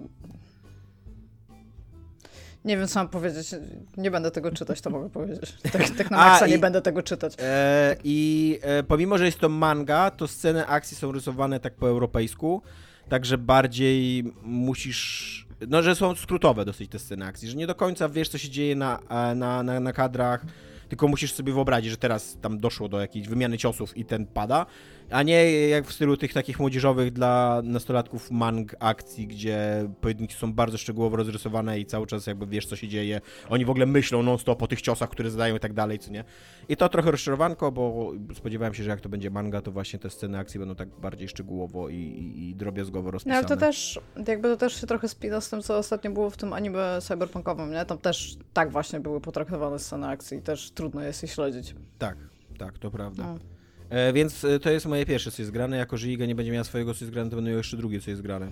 Nie 2.65 2.77
wiem, 2.77 2.87
co 2.87 2.99
mam 2.99 3.07
powiedzieć. 3.09 3.55
Nie 3.97 4.11
będę 4.11 4.31
tego 4.31 4.51
czytać, 4.51 4.81
to 4.81 4.89
mogę 4.89 5.09
powiedzieć. 5.09 5.55
Tak, 5.71 5.89
tak 5.97 6.11
na 6.11 6.17
maksa 6.17 6.47
i- 6.47 6.51
nie 6.51 6.57
będę 6.57 6.81
tego 6.81 7.03
czytać. 7.03 7.33
E, 7.39 7.95
I 8.03 8.59
e, 8.61 8.83
pomimo, 8.83 9.17
że 9.17 9.25
jest 9.25 9.39
to 9.39 9.49
manga, 9.49 10.11
to 10.11 10.27
sceny 10.27 10.67
akcji 10.67 10.97
są 10.97 11.11
rysowane 11.11 11.59
tak 11.59 11.75
po 11.75 11.87
europejsku, 11.89 12.61
także 13.09 13.37
bardziej 13.37 14.23
musisz. 14.43 15.47
No, 15.67 15.81
że 15.83 15.95
są 15.95 16.15
skrótowe 16.15 16.65
dosyć 16.65 16.91
te 16.91 16.99
sceny 16.99 17.25
akcji, 17.25 17.49
że 17.49 17.55
nie 17.55 17.67
do 17.67 17.75
końca 17.75 18.09
wiesz, 18.09 18.29
co 18.29 18.37
się 18.37 18.49
dzieje 18.49 18.75
na, 18.75 18.99
e, 19.09 19.35
na, 19.35 19.63
na, 19.63 19.79
na 19.79 19.93
kadrach. 19.93 20.45
Tylko 20.89 21.07
musisz 21.07 21.33
sobie 21.33 21.53
wyobrazić, 21.53 21.91
że 21.91 21.97
teraz 21.97 22.37
tam 22.41 22.57
doszło 22.57 22.89
do 22.89 22.99
jakiejś 22.99 23.27
wymiany 23.27 23.57
ciosów 23.57 23.97
i 23.97 24.05
ten 24.05 24.25
pada, 24.25 24.65
a 25.09 25.23
nie 25.23 25.67
jak 25.67 25.85
w 25.85 25.93
stylu 25.93 26.17
tych 26.17 26.33
takich 26.33 26.59
młodzieżowych 26.59 27.11
dla 27.11 27.61
nastolatków 27.63 28.31
mang 28.31 28.75
akcji, 28.79 29.27
gdzie 29.27 29.89
pojedynki 30.01 30.33
są 30.35 30.53
bardzo 30.53 30.77
szczegółowo 30.77 31.15
rozrysowane 31.15 31.79
i 31.79 31.85
cały 31.85 32.07
czas 32.07 32.27
jakby 32.27 32.47
wiesz, 32.47 32.65
co 32.65 32.75
się 32.75 32.87
dzieje. 32.87 33.21
Oni 33.49 33.65
w 33.65 33.69
ogóle 33.69 33.85
myślą 33.85 34.23
non-stop 34.23 34.63
o 34.63 34.67
tych 34.67 34.81
ciosach, 34.81 35.09
które 35.09 35.31
zadają 35.31 35.55
i 35.55 35.59
tak 35.59 35.73
dalej, 35.73 35.99
co 35.99 36.11
nie? 36.11 36.23
I 36.69 36.77
to 36.77 36.89
trochę 36.89 37.11
rozczarowanko, 37.11 37.71
bo 37.71 38.11
spodziewałem 38.35 38.73
się, 38.73 38.83
że 38.83 38.89
jak 38.89 39.01
to 39.01 39.09
będzie 39.09 39.29
manga, 39.29 39.61
to 39.61 39.71
właśnie 39.71 39.99
te 39.99 40.09
sceny 40.09 40.37
akcji 40.37 40.59
będą 40.59 40.75
tak 40.75 40.89
bardziej 40.89 41.27
szczegółowo 41.27 41.89
i, 41.89 41.95
i, 41.95 42.49
i 42.49 42.55
drobiazgowo 42.55 43.11
rozpisane. 43.11 43.41
No 43.41 43.47
ale 43.47 43.57
to 43.57 43.65
też, 43.65 43.99
jakby 44.27 44.49
to 44.49 44.57
też 44.57 44.81
się 44.81 44.87
trochę 44.87 45.07
spina 45.07 45.41
z 45.41 45.49
tym, 45.49 45.61
co 45.61 45.77
ostatnio 45.77 46.11
było 46.11 46.29
w 46.29 46.37
tym 46.37 46.53
anime 46.53 46.99
cyberpunkowym, 47.01 47.71
nie? 47.71 47.85
Tam 47.85 47.97
też 47.97 48.37
tak 48.53 48.71
właśnie 48.71 48.99
były 48.99 49.21
potraktowane 49.21 49.79
sceny 49.79 50.07
akcji 50.07 50.37
i 50.37 50.41
też 50.41 50.71
trudno 50.71 51.03
jest 51.03 51.21
je 51.21 51.27
śledzić. 51.27 51.75
Tak, 51.97 52.17
tak, 52.57 52.77
to 52.77 52.91
prawda. 52.91 53.23
No. 53.23 53.54
E, 53.89 54.13
więc 54.13 54.43
e, 54.45 54.59
to 54.59 54.69
jest 54.69 54.85
moje 54.85 55.05
pierwsze 55.05 55.31
co 55.31 55.41
jest 55.41 55.51
grane. 55.51 55.77
Jako, 55.77 55.97
że 55.97 56.07
Iga 56.07 56.25
nie 56.25 56.35
będzie 56.35 56.51
miała 56.51 56.63
swojego 56.63 56.93
co 56.93 57.05
jest 57.05 57.13
grane, 57.13 57.29
to 57.29 57.35
będą 57.35 57.51
jeszcze 57.51 57.77
drugie 57.77 58.01
co 58.01 58.09
jest 58.09 58.21
grane. 58.21 58.51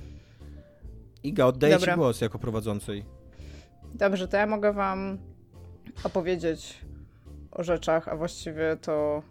Iga, 1.24 1.46
oddaję 1.46 1.74
Dobra. 1.74 1.94
Ci 1.94 1.98
głos 1.98 2.22
jako 2.22 2.40
prowadzącej. 2.40 3.06
Dobrze, 3.94 4.28
to 4.28 4.38
ja 4.38 4.48
mogę 4.48 4.74
Wam 4.74 5.18
opowiedzieć 6.04 6.78
o 7.52 7.64
rzeczach, 7.64 8.08
a 8.08 8.16
właściwie 8.16 8.78
to 8.82 9.24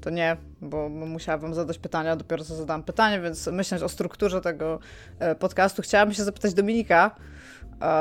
to 0.00 0.10
nie, 0.10 0.36
bo 0.60 0.88
musiałabym 0.88 1.54
zadać 1.54 1.78
pytania, 1.78 2.16
dopiero 2.16 2.44
co 2.44 2.56
zadam 2.56 2.82
pytanie, 2.82 3.20
więc 3.20 3.46
myśląc 3.46 3.82
o 3.82 3.88
strukturze 3.88 4.40
tego 4.40 4.78
e, 5.18 5.34
podcastu, 5.34 5.82
chciałabym 5.82 6.14
się 6.14 6.24
zapytać 6.24 6.54
Dominika, 6.54 7.10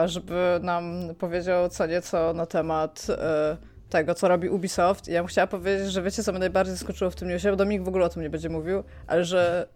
żeby 0.06 0.60
nam 0.62 1.16
powiedział 1.20 1.70
co 1.70 1.86
nieco 1.86 2.34
na 2.34 2.46
temat 2.46 3.08
e, 3.10 3.58
tego, 3.90 4.16
co 4.16 4.28
robi 4.28 4.50
Ubisoft. 4.50 5.08
I 5.08 5.12
ja 5.12 5.22
bym 5.22 5.28
chciała 5.28 5.48
powiedzieć, 5.48 5.92
że 5.92 6.02
wiecie, 6.02 6.24
co 6.24 6.32
mnie 6.32 6.40
najbardziej 6.40 6.76
zaskoczyło 6.76 7.12
w 7.12 7.16
tym 7.16 7.28
newsie, 7.28 7.50
bo 7.50 7.56
Dominik 7.56 7.84
w 7.84 7.88
ogóle 7.88 8.06
o 8.06 8.10
tym 8.10 8.22
nie 8.22 8.30
będzie 8.30 8.50
mówił, 8.50 8.84
ale 9.08 9.26
że 9.26 9.68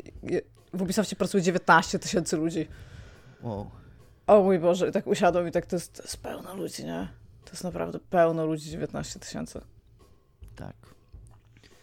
w 0.73 0.81
Ubisoftie 0.81 1.15
pracuje 1.15 1.43
19 1.43 1.99
tysięcy 1.99 2.37
ludzi. 2.37 2.67
Wow. 3.41 3.71
O 4.27 4.43
mój 4.43 4.59
Boże, 4.59 4.89
i 4.89 4.91
tak 4.91 5.07
usiadłem 5.07 5.47
i 5.47 5.51
tak 5.51 5.65
to 5.65 5.75
jest, 5.75 5.93
to 5.93 6.03
jest 6.03 6.17
pełno 6.17 6.55
ludzi, 6.55 6.85
nie? 6.85 7.07
To 7.45 7.51
jest 7.51 7.63
naprawdę 7.63 7.99
pełno 7.99 8.45
ludzi, 8.45 8.69
19 8.69 9.19
tysięcy. 9.19 9.61
Tak. 10.55 10.75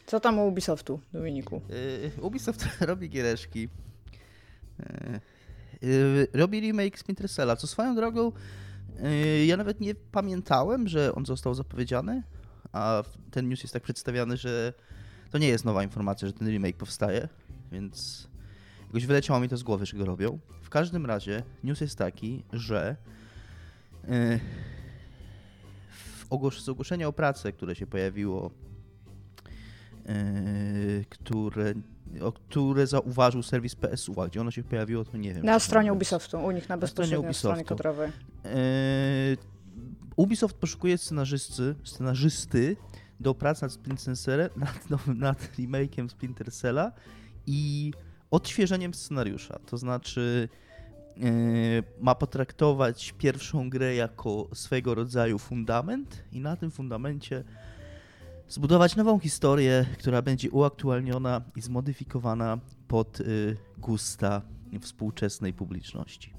Co 0.06 0.20
tam 0.20 0.38
u 0.38 0.49
Ubisoftu, 0.49 1.00
Dominiku? 1.12 1.61
Yy, 1.68 2.23
Ubisoft 2.23 2.68
robi 2.80 3.08
giereszki. 3.08 3.68
Yy, 4.78 5.20
yy, 5.88 6.28
robi 6.35 6.61
remake 6.61 6.99
Splinter 6.99 7.30
Cella, 7.30 7.56
co 7.56 7.66
swoją 7.66 7.94
drogą 7.94 8.32
ja 9.47 9.57
nawet 9.57 9.81
nie 9.81 9.95
pamiętałem, 9.95 10.88
że 10.88 11.14
on 11.14 11.26
został 11.26 11.55
zapowiedziany, 11.55 12.23
a 12.73 13.02
ten 13.31 13.49
news 13.49 13.62
jest 13.62 13.73
tak 13.73 13.83
przedstawiany, 13.83 14.37
że 14.37 14.73
to 15.31 15.38
nie 15.38 15.49
jest 15.49 15.64
nowa 15.64 15.83
informacja, 15.83 16.28
że 16.28 16.35
ten 16.35 16.49
remake 16.49 16.76
powstaje, 16.76 17.28
więc 17.73 18.28
jakoś 18.87 19.07
wyleciało 19.07 19.40
mi 19.40 19.49
to 19.49 19.57
z 19.57 19.62
głowy, 19.62 19.87
że 19.87 19.97
go 19.97 20.05
robią. 20.05 20.38
W 20.62 20.71
każdym 20.71 21.07
razie 21.07 21.43
news 21.64 21.81
jest 21.81 21.99
taki, 21.99 22.45
że 22.52 22.97
yy, 24.09 24.40
z 26.61 26.69
ogłoszenia 26.69 27.09
o 27.09 27.12
pracę, 27.12 27.52
które 27.52 27.75
się 27.75 27.87
pojawiło 27.87 28.50
E, 30.09 31.05
które, 31.09 31.75
o 32.21 32.33
które 32.33 32.87
zauważył 32.87 33.43
serwis 33.43 33.75
PSU, 33.75 34.21
a 34.21 34.28
gdzie 34.28 34.40
ono 34.40 34.50
się 34.50 34.62
pojawiło, 34.62 35.05
to 35.05 35.17
nie 35.17 35.35
wiem. 35.35 35.45
Na 35.45 35.59
stronie 35.59 35.93
Ubisoftu, 35.93 36.38
u 36.38 36.50
nich 36.50 36.69
na 36.69 36.76
bezpośredniej 36.76 37.35
stronie 37.35 37.64
kodrowej. 37.64 38.09
E, 38.09 38.12
Ubisoft 40.16 40.57
poszukuje 40.57 40.99
scenarzysty, 40.99 41.75
scenarzysty 41.85 42.76
do 43.21 43.35
pracy 43.35 43.62
nad 43.62 43.73
Splinter 43.73 44.50
nad, 44.57 45.07
nad 45.07 45.50
Splinter 46.09 46.52
Cella 46.52 46.92
i 47.47 47.92
odświeżeniem 48.30 48.95
scenariusza. 48.95 49.59
To 49.66 49.76
znaczy 49.76 50.49
yy, 51.16 51.25
ma 52.00 52.14
potraktować 52.14 53.14
pierwszą 53.18 53.71
grę 53.71 53.95
jako 53.95 54.49
swego 54.54 54.95
rodzaju 54.95 55.38
fundament 55.38 56.25
i 56.33 56.40
na 56.40 56.57
tym 56.57 56.71
fundamencie 56.71 57.45
zbudować 58.49 58.97
nową 58.97 59.18
historię, 59.18 59.87
która 59.99 60.23
będzie 60.23 60.50
uaktualniona 60.50 61.40
i 61.57 61.61
zmodyfikowana 61.61 62.59
pod 62.88 63.21
y, 63.21 63.56
gusta 63.78 64.43
współczesnej 64.80 65.52
publiczności. 65.52 66.37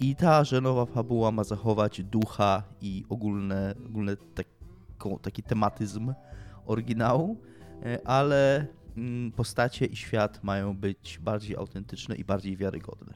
I 0.00 0.16
ta, 0.16 0.44
że 0.44 0.60
nowa 0.60 0.86
fabuła 0.86 1.30
ma 1.30 1.44
zachować 1.44 2.02
ducha 2.02 2.62
i 2.80 3.04
ogólne, 3.08 3.74
ogólne 3.86 4.16
taki 5.22 5.42
tematyzm 5.42 6.14
oryginału, 6.66 7.36
y, 7.86 8.04
ale 8.04 8.66
mm, 8.96 9.32
postacie 9.32 9.86
i 9.86 9.96
świat 9.96 10.44
mają 10.44 10.76
być 10.76 11.18
bardziej 11.22 11.56
autentyczne 11.56 12.16
i 12.16 12.24
bardziej 12.24 12.56
wiarygodne. 12.56 13.14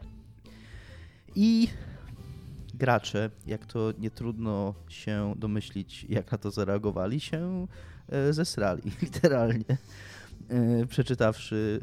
I 1.35 1.69
gracze, 2.75 3.31
jak 3.47 3.67
to 3.67 3.93
nie 3.99 4.11
trudno 4.11 4.75
się 4.89 5.35
domyślić, 5.37 6.07
jak 6.09 6.33
na 6.33 6.39
to 6.39 6.51
zareagowali, 6.51 7.21
się 7.21 7.67
e, 8.09 8.33
zesrali, 8.33 8.83
literalnie, 9.03 9.77
e, 10.49 10.87
przeczytawszy 10.87 11.81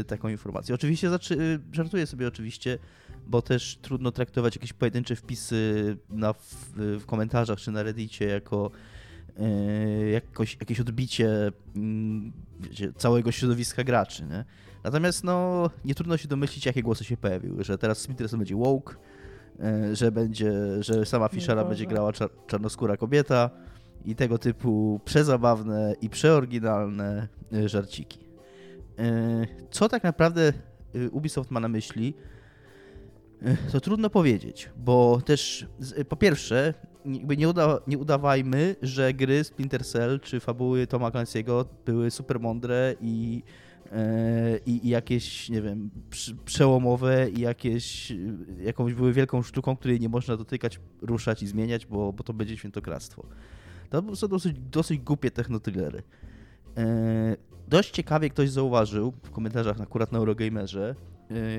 e, 0.00 0.04
taką 0.04 0.28
informację. 0.28 0.74
Oczywiście 0.74 1.10
żartuję 1.72 2.06
sobie 2.06 2.28
oczywiście, 2.28 2.78
bo 3.26 3.42
też 3.42 3.78
trudno 3.82 4.12
traktować 4.12 4.56
jakieś 4.56 4.72
pojedyncze 4.72 5.16
wpisy 5.16 5.96
na, 6.10 6.32
w, 6.32 6.72
w 6.76 7.06
komentarzach 7.06 7.58
czy 7.58 7.70
na 7.70 7.82
reddicie 7.82 8.24
jako 8.24 8.70
jakoś, 10.12 10.56
jakieś 10.60 10.80
odbicie 10.80 11.52
mm, 11.76 12.32
wiecie, 12.60 12.92
całego 12.92 13.32
środowiska 13.32 13.84
graczy. 13.84 14.24
Nie? 14.24 14.44
Natomiast 14.84 15.24
no, 15.24 15.70
nie 15.84 15.94
trudno 15.94 16.16
się 16.16 16.28
domyślić, 16.28 16.66
jakie 16.66 16.82
głosy 16.82 17.04
się 17.04 17.16
pojawiły, 17.16 17.64
że 17.64 17.78
teraz 17.78 17.98
Smith 17.98 18.36
będzie 18.36 18.56
woke, 18.56 18.94
E, 19.60 19.96
że 19.96 20.12
będzie, 20.12 20.52
że 20.82 21.06
sama 21.06 21.28
Fischera 21.28 21.64
będzie 21.64 21.86
grała 21.86 22.12
czar 22.12 22.30
czarnoskóra 22.46 22.96
kobieta 22.96 23.50
i 24.04 24.14
tego 24.14 24.38
typu 24.38 25.00
przezabawne 25.04 25.94
i 26.00 26.10
przeoryginalne 26.10 27.28
e, 27.52 27.68
żarciki. 27.68 28.22
Co 29.70 29.88
tak 29.88 30.04
naprawdę 30.04 30.52
Ubisoft 31.10 31.50
ma 31.50 31.60
na 31.60 31.68
myśli, 31.68 32.14
to 33.72 33.80
trudno 33.80 34.10
powiedzieć, 34.10 34.70
bo 34.76 35.20
też 35.24 35.66
po 36.08 36.16
pierwsze, 36.16 36.74
nie, 37.38 37.48
uda, 37.48 37.78
nie 37.86 37.98
udawajmy, 37.98 38.76
że 38.82 39.14
gry 39.14 39.44
Splinter 39.44 39.84
Cell 39.84 40.20
czy 40.20 40.40
fabuły 40.40 40.86
Toma 40.86 41.10
Clancy'ego 41.10 41.64
były 41.84 42.10
super 42.10 42.40
mądre 42.40 42.94
i 43.00 43.42
E, 43.92 44.58
i, 44.66 44.88
jakieś, 44.88 45.48
nie 45.48 45.62
wiem, 45.62 45.90
przełomowe 46.44 47.30
i 47.30 47.40
jakieś, 47.40 48.12
jakąś 48.60 48.94
były 48.94 49.12
wielką 49.12 49.42
sztuką, 49.42 49.76
której 49.76 50.00
nie 50.00 50.08
można 50.08 50.36
dotykać, 50.36 50.80
ruszać 51.02 51.42
i 51.42 51.46
zmieniać, 51.46 51.86
bo, 51.86 52.12
bo 52.12 52.24
to 52.24 52.32
będzie 52.32 52.56
świętokradztwo. 52.56 53.26
To 53.90 54.16
są 54.16 54.28
dosyć, 54.28 54.58
dosyć 54.58 55.00
głupie 55.00 55.30
technotrillery. 55.30 56.02
E, 56.76 57.36
dość 57.68 57.90
ciekawie 57.90 58.30
ktoś 58.30 58.50
zauważył 58.50 59.12
w 59.22 59.30
komentarzach 59.30 59.80
akurat 59.80 60.12
na 60.12 60.18
Eurogamerze 60.18 60.90
e, 60.90 61.11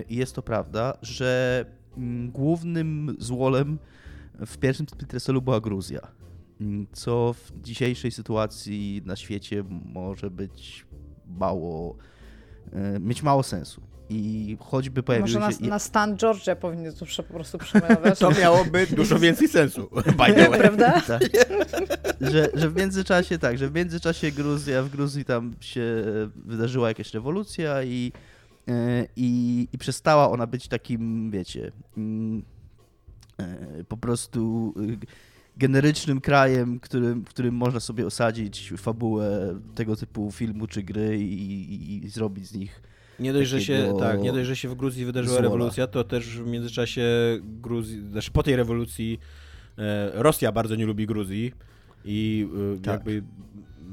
i 0.09 0.15
jest 0.15 0.35
to 0.35 0.41
prawda, 0.41 0.97
że 1.01 1.65
mm, 1.97 2.31
głównym 2.31 3.15
złolem 3.19 3.79
w 4.45 4.57
pierwszym 4.57 4.87
Splinter 4.87 5.21
Cellu 5.21 5.41
była 5.41 5.61
Gruzja, 5.61 6.01
mm, 6.61 6.87
co 6.91 7.33
w 7.33 7.61
dzisiejszej 7.61 8.11
sytuacji 8.11 9.01
na 9.05 9.15
świecie 9.15 9.63
może 9.93 10.31
być 10.31 10.85
mało 11.27 11.97
E, 12.71 12.99
mieć 12.99 13.23
mało 13.23 13.43
sensu. 13.43 13.81
I 14.09 14.57
choćby 14.59 15.03
pojawiły 15.03 15.39
Może 15.39 15.57
się... 15.57 15.63
na, 15.63 15.69
na 15.69 15.79
stan 15.79 16.17
Georgia 16.17 16.55
powinien 16.55 16.93
to 16.93 17.05
po 17.23 17.33
prostu 17.33 17.57
przemawiać. 17.57 18.19
To 18.19 18.31
miałoby 18.31 18.87
dużo 18.87 19.19
więcej 19.19 19.47
sensu. 19.47 19.89
Prawda? 20.59 21.01
Tak. 21.01 21.21
Że, 22.21 22.49
że 22.53 22.69
w 22.69 22.75
międzyczasie, 22.75 23.39
tak, 23.39 23.57
że 23.57 23.67
w 23.67 23.75
międzyczasie 23.75 24.31
Gruzja, 24.31 24.83
w 24.83 24.89
Gruzji 24.89 25.25
tam 25.25 25.55
się 25.59 26.03
wydarzyła 26.35 26.87
jakaś 26.87 27.13
rewolucja 27.13 27.83
i, 27.83 28.11
i, 29.15 29.67
i 29.73 29.77
przestała 29.77 30.31
ona 30.31 30.47
być 30.47 30.67
takim, 30.67 31.31
wiecie, 31.31 31.71
mm, 31.97 32.43
e, 33.37 33.83
po 33.83 33.97
prostu 33.97 34.73
generycznym 35.57 36.21
krajem, 36.21 36.79
którym, 36.79 37.25
w 37.25 37.29
którym 37.29 37.55
można 37.55 37.79
sobie 37.79 38.05
osadzić 38.05 38.73
fabułę 38.77 39.59
tego 39.75 39.95
typu 39.95 40.31
filmu 40.31 40.67
czy 40.67 40.83
gry 40.83 41.19
i, 41.19 42.05
i, 42.05 42.09
zrobić 42.09 42.47
z 42.47 42.53
nich 42.53 42.81
nie 43.19 43.33
dość, 43.33 43.49
że 43.49 43.61
się, 43.61 43.93
tak, 43.99 44.21
nie 44.21 44.31
dość, 44.31 44.47
że 44.47 44.55
się 44.55 44.69
w 44.69 44.75
Gruzji 44.75 45.05
wydarzyła 45.05 45.33
złola. 45.33 45.49
rewolucja, 45.49 45.87
to 45.87 46.03
też 46.03 46.37
w 46.37 46.47
międzyczasie 46.47 47.03
Gruzji, 47.41 48.01
znaczy 48.11 48.31
po 48.31 48.43
tej 48.43 48.55
rewolucji 48.55 49.19
e, 49.77 50.11
Rosja 50.13 50.51
bardzo 50.51 50.75
nie 50.75 50.85
lubi 50.85 51.07
Gruzji 51.07 51.53
i 52.05 52.47
e, 52.75 52.81
tak. 52.81 52.93
jakby 52.93 53.23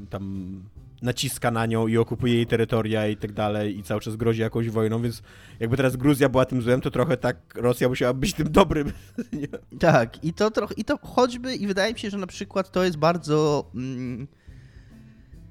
tam 0.09 0.63
naciska 1.01 1.51
na 1.51 1.65
nią 1.65 1.87
i 1.87 1.97
okupuje 1.97 2.35
jej 2.35 2.47
terytoria 2.47 3.07
i 3.07 3.17
tak 3.17 3.31
dalej 3.31 3.79
i 3.79 3.83
cały 3.83 4.01
czas 4.01 4.15
grozi 4.15 4.41
jakąś 4.41 4.69
wojną, 4.69 5.01
więc 5.01 5.21
jakby 5.59 5.77
teraz 5.77 5.95
Gruzja 5.95 6.29
była 6.29 6.45
tym 6.45 6.61
złem, 6.61 6.81
to 6.81 6.91
trochę 6.91 7.17
tak 7.17 7.37
Rosja 7.55 7.89
musiała 7.89 8.13
być 8.13 8.33
tym 8.33 8.51
dobrym. 8.51 8.91
tak, 9.79 10.23
i 10.23 10.33
to 10.33 10.51
trochę, 10.51 10.73
i 10.73 10.85
to 10.85 10.97
choćby, 10.97 11.55
i 11.55 11.67
wydaje 11.67 11.93
mi 11.93 11.99
się, 11.99 12.09
że 12.09 12.17
na 12.17 12.27
przykład 12.27 12.71
to 12.71 12.83
jest 12.83 12.97
bardzo 12.97 13.69
mm, 13.75 14.27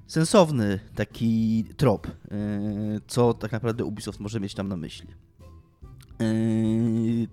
sensowny 0.06 0.80
taki 0.94 1.64
trop, 1.76 2.06
yy, 2.06 3.00
co 3.06 3.34
tak 3.34 3.52
naprawdę 3.52 3.84
Ubisoft 3.84 4.20
może 4.20 4.40
mieć 4.40 4.54
tam 4.54 4.68
na 4.68 4.76
myśli. 4.76 5.08
Yy, 6.20 7.28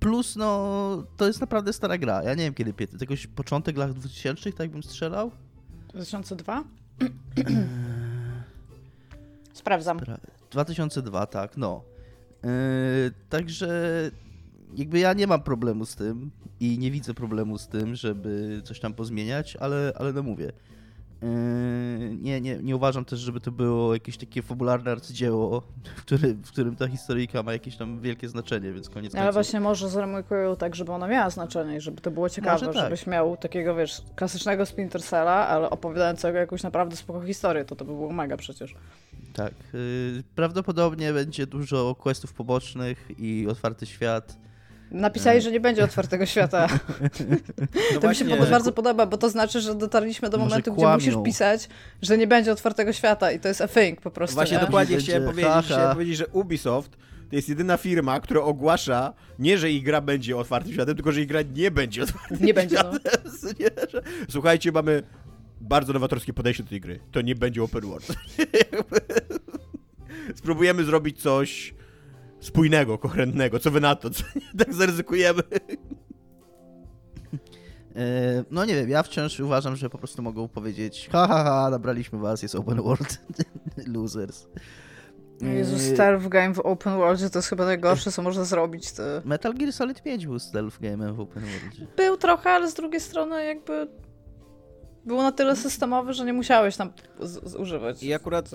plus, 0.00 0.36
no, 0.36 1.04
to 1.16 1.26
jest 1.26 1.40
naprawdę 1.40 1.72
stara 1.72 1.98
gra. 1.98 2.22
Ja 2.22 2.34
nie 2.34 2.44
wiem 2.44 2.54
kiedy, 2.54 2.74
jakoś 3.00 3.26
początek 3.26 3.76
lat 3.76 3.92
2000, 3.92 4.52
tak 4.52 4.70
bym 4.70 4.82
strzelał? 4.82 5.30
2002? 5.88 6.64
Sprawdzam. 9.52 9.98
2002, 10.50 11.26
tak, 11.26 11.56
no. 11.56 11.82
Yy, 12.42 12.50
także 13.28 14.10
jakby 14.76 14.98
ja 14.98 15.12
nie 15.12 15.26
mam 15.26 15.42
problemu 15.42 15.86
z 15.86 15.96
tym 15.96 16.30
i 16.60 16.78
nie 16.78 16.90
widzę 16.90 17.14
problemu 17.14 17.58
z 17.58 17.68
tym, 17.68 17.94
żeby 17.94 18.62
coś 18.64 18.80
tam 18.80 18.94
pozmieniać, 18.94 19.56
ale, 19.56 19.92
ale 19.96 20.12
no 20.12 20.22
mówię. 20.22 20.52
Yy, 21.22 22.16
nie, 22.22 22.40
nie, 22.40 22.56
nie 22.62 22.76
uważam 22.76 23.04
też, 23.04 23.20
żeby 23.20 23.40
to 23.40 23.52
było 23.52 23.94
jakieś 23.94 24.16
takie 24.16 24.42
fabularne 24.42 24.90
arcydzieło, 24.90 25.60
w, 25.60 26.00
który, 26.02 26.34
w 26.34 26.48
którym 26.48 26.76
ta 26.76 26.88
historyjka 26.88 27.42
ma 27.42 27.52
jakieś 27.52 27.76
tam 27.76 28.00
wielkie 28.00 28.28
znaczenie, 28.28 28.72
więc 28.72 28.88
koniec 28.88 29.14
Ale 29.14 29.22
końców. 29.22 29.34
właśnie 29.34 29.60
może 29.60 29.88
zremukują 29.88 30.56
tak, 30.56 30.74
żeby 30.74 30.92
ona 30.92 31.08
miała 31.08 31.30
znaczenie 31.30 31.76
i 31.76 31.80
żeby 31.80 32.00
to 32.00 32.10
było 32.10 32.28
ciekawe, 32.28 32.66
tak. 32.66 32.74
żebyś 32.74 33.06
miał 33.06 33.36
takiego, 33.36 33.74
wiesz, 33.74 34.02
klasycznego 34.16 34.66
Splinter 34.66 35.02
Cella, 35.02 35.48
ale 35.48 35.70
opowiadającego 35.70 36.38
jakąś 36.38 36.62
naprawdę 36.62 36.96
spoko 36.96 37.22
historię, 37.22 37.64
to 37.64 37.76
to 37.76 37.84
by 37.84 37.92
było 37.92 38.12
mega 38.12 38.36
przecież. 38.36 38.74
Tak. 39.32 39.54
Yy, 39.72 40.22
prawdopodobnie 40.34 41.12
będzie 41.12 41.46
dużo 41.46 41.94
questów 41.94 42.32
pobocznych 42.32 43.08
i 43.18 43.46
otwarty 43.50 43.86
świat 43.86 44.38
Napisali, 44.90 45.40
że 45.40 45.52
nie 45.52 45.60
będzie 45.60 45.84
otwartego 45.84 46.26
świata. 46.26 46.66
No 47.94 48.00
to 48.00 48.08
mi 48.08 48.14
się 48.14 48.24
bardzo 48.24 48.72
podoba, 48.72 49.06
bo 49.06 49.16
to 49.16 49.28
znaczy, 49.28 49.60
że 49.60 49.74
dotarliśmy 49.74 50.30
do 50.30 50.38
Może 50.38 50.48
momentu, 50.48 50.74
kłamią. 50.74 50.98
gdzie 50.98 51.10
musisz 51.10 51.24
pisać, 51.24 51.68
że 52.02 52.18
nie 52.18 52.26
będzie 52.26 52.52
otwartego 52.52 52.92
świata 52.92 53.32
i 53.32 53.40
to 53.40 53.48
jest 53.48 53.60
a 53.60 53.68
thing 53.68 54.00
po 54.00 54.10
prostu. 54.10 54.34
Właśnie 54.34 54.56
nie? 54.56 54.64
dokładnie 54.64 54.96
chciałem 54.96 55.24
powiedzieć, 55.24 55.64
chciałem 55.64 55.92
powiedzieć, 55.92 56.16
że 56.16 56.26
Ubisoft 56.26 56.96
to 57.30 57.36
jest 57.36 57.48
jedyna 57.48 57.76
firma, 57.76 58.20
która 58.20 58.40
ogłasza 58.40 59.12
nie, 59.38 59.58
że 59.58 59.70
ich 59.70 59.82
gra 59.82 60.00
będzie 60.00 60.36
otwartym 60.36 60.72
światem, 60.72 60.94
tylko 60.94 61.12
że 61.12 61.20
ich 61.20 61.28
gra 61.28 61.40
nie 61.54 61.70
będzie 61.70 62.02
otwartym 62.02 62.46
nie 62.46 62.54
będzie, 62.54 62.76
No. 62.76 62.90
Słuchajcie, 64.30 64.72
mamy 64.72 65.02
bardzo 65.60 65.92
nowatorskie 65.92 66.32
podejście 66.32 66.62
do 66.62 66.68
tej 66.68 66.80
gry. 66.80 67.00
To 67.12 67.20
nie 67.20 67.34
będzie 67.34 67.62
open 67.62 67.86
world. 67.86 68.06
Spróbujemy 70.34 70.84
zrobić 70.84 71.22
coś 71.22 71.74
spójnego, 72.40 72.98
koherentnego. 72.98 73.58
Co 73.58 73.70
wy 73.70 73.80
na 73.80 73.96
to? 73.96 74.10
Co, 74.10 74.24
tak 74.58 74.74
zaryzykujemy? 74.74 75.42
E, 77.96 78.44
no 78.50 78.64
nie 78.64 78.74
wiem, 78.74 78.90
ja 78.90 79.02
wciąż 79.02 79.40
uważam, 79.40 79.76
że 79.76 79.90
po 79.90 79.98
prostu 79.98 80.22
mogą 80.22 80.48
powiedzieć 80.48 81.08
ha, 81.12 81.26
ha, 81.28 81.44
ha, 81.44 81.70
nabraliśmy 81.70 82.18
was, 82.18 82.42
jest 82.42 82.54
open 82.54 82.82
world. 82.82 83.20
Losers. 83.94 84.46
Jezus, 85.40 85.80
e, 85.80 85.94
stealth 85.94 86.28
game 86.28 86.54
w 86.54 86.58
open 86.58 86.96
world 86.96 87.32
to 87.32 87.38
jest 87.38 87.48
chyba 87.48 87.64
najgorsze, 87.64 88.12
co 88.12 88.22
można 88.22 88.44
zrobić. 88.44 88.92
To... 88.92 89.02
Metal 89.24 89.54
Gear 89.54 89.72
Solid 89.72 90.02
5 90.02 90.26
był 90.26 90.38
stealth 90.38 90.80
game'em 90.80 91.14
w 91.14 91.20
open 91.20 91.42
world. 91.42 91.94
Był 91.96 92.16
trochę, 92.16 92.50
ale 92.50 92.70
z 92.70 92.74
drugiej 92.74 93.00
strony 93.00 93.44
jakby 93.44 93.88
było 95.04 95.22
na 95.22 95.32
tyle 95.32 95.56
systemowy, 95.56 96.12
że 96.12 96.24
nie 96.24 96.32
musiałeś 96.32 96.76
tam 96.76 96.92
używać. 97.58 98.02
I 98.02 98.14
akurat 98.14 98.50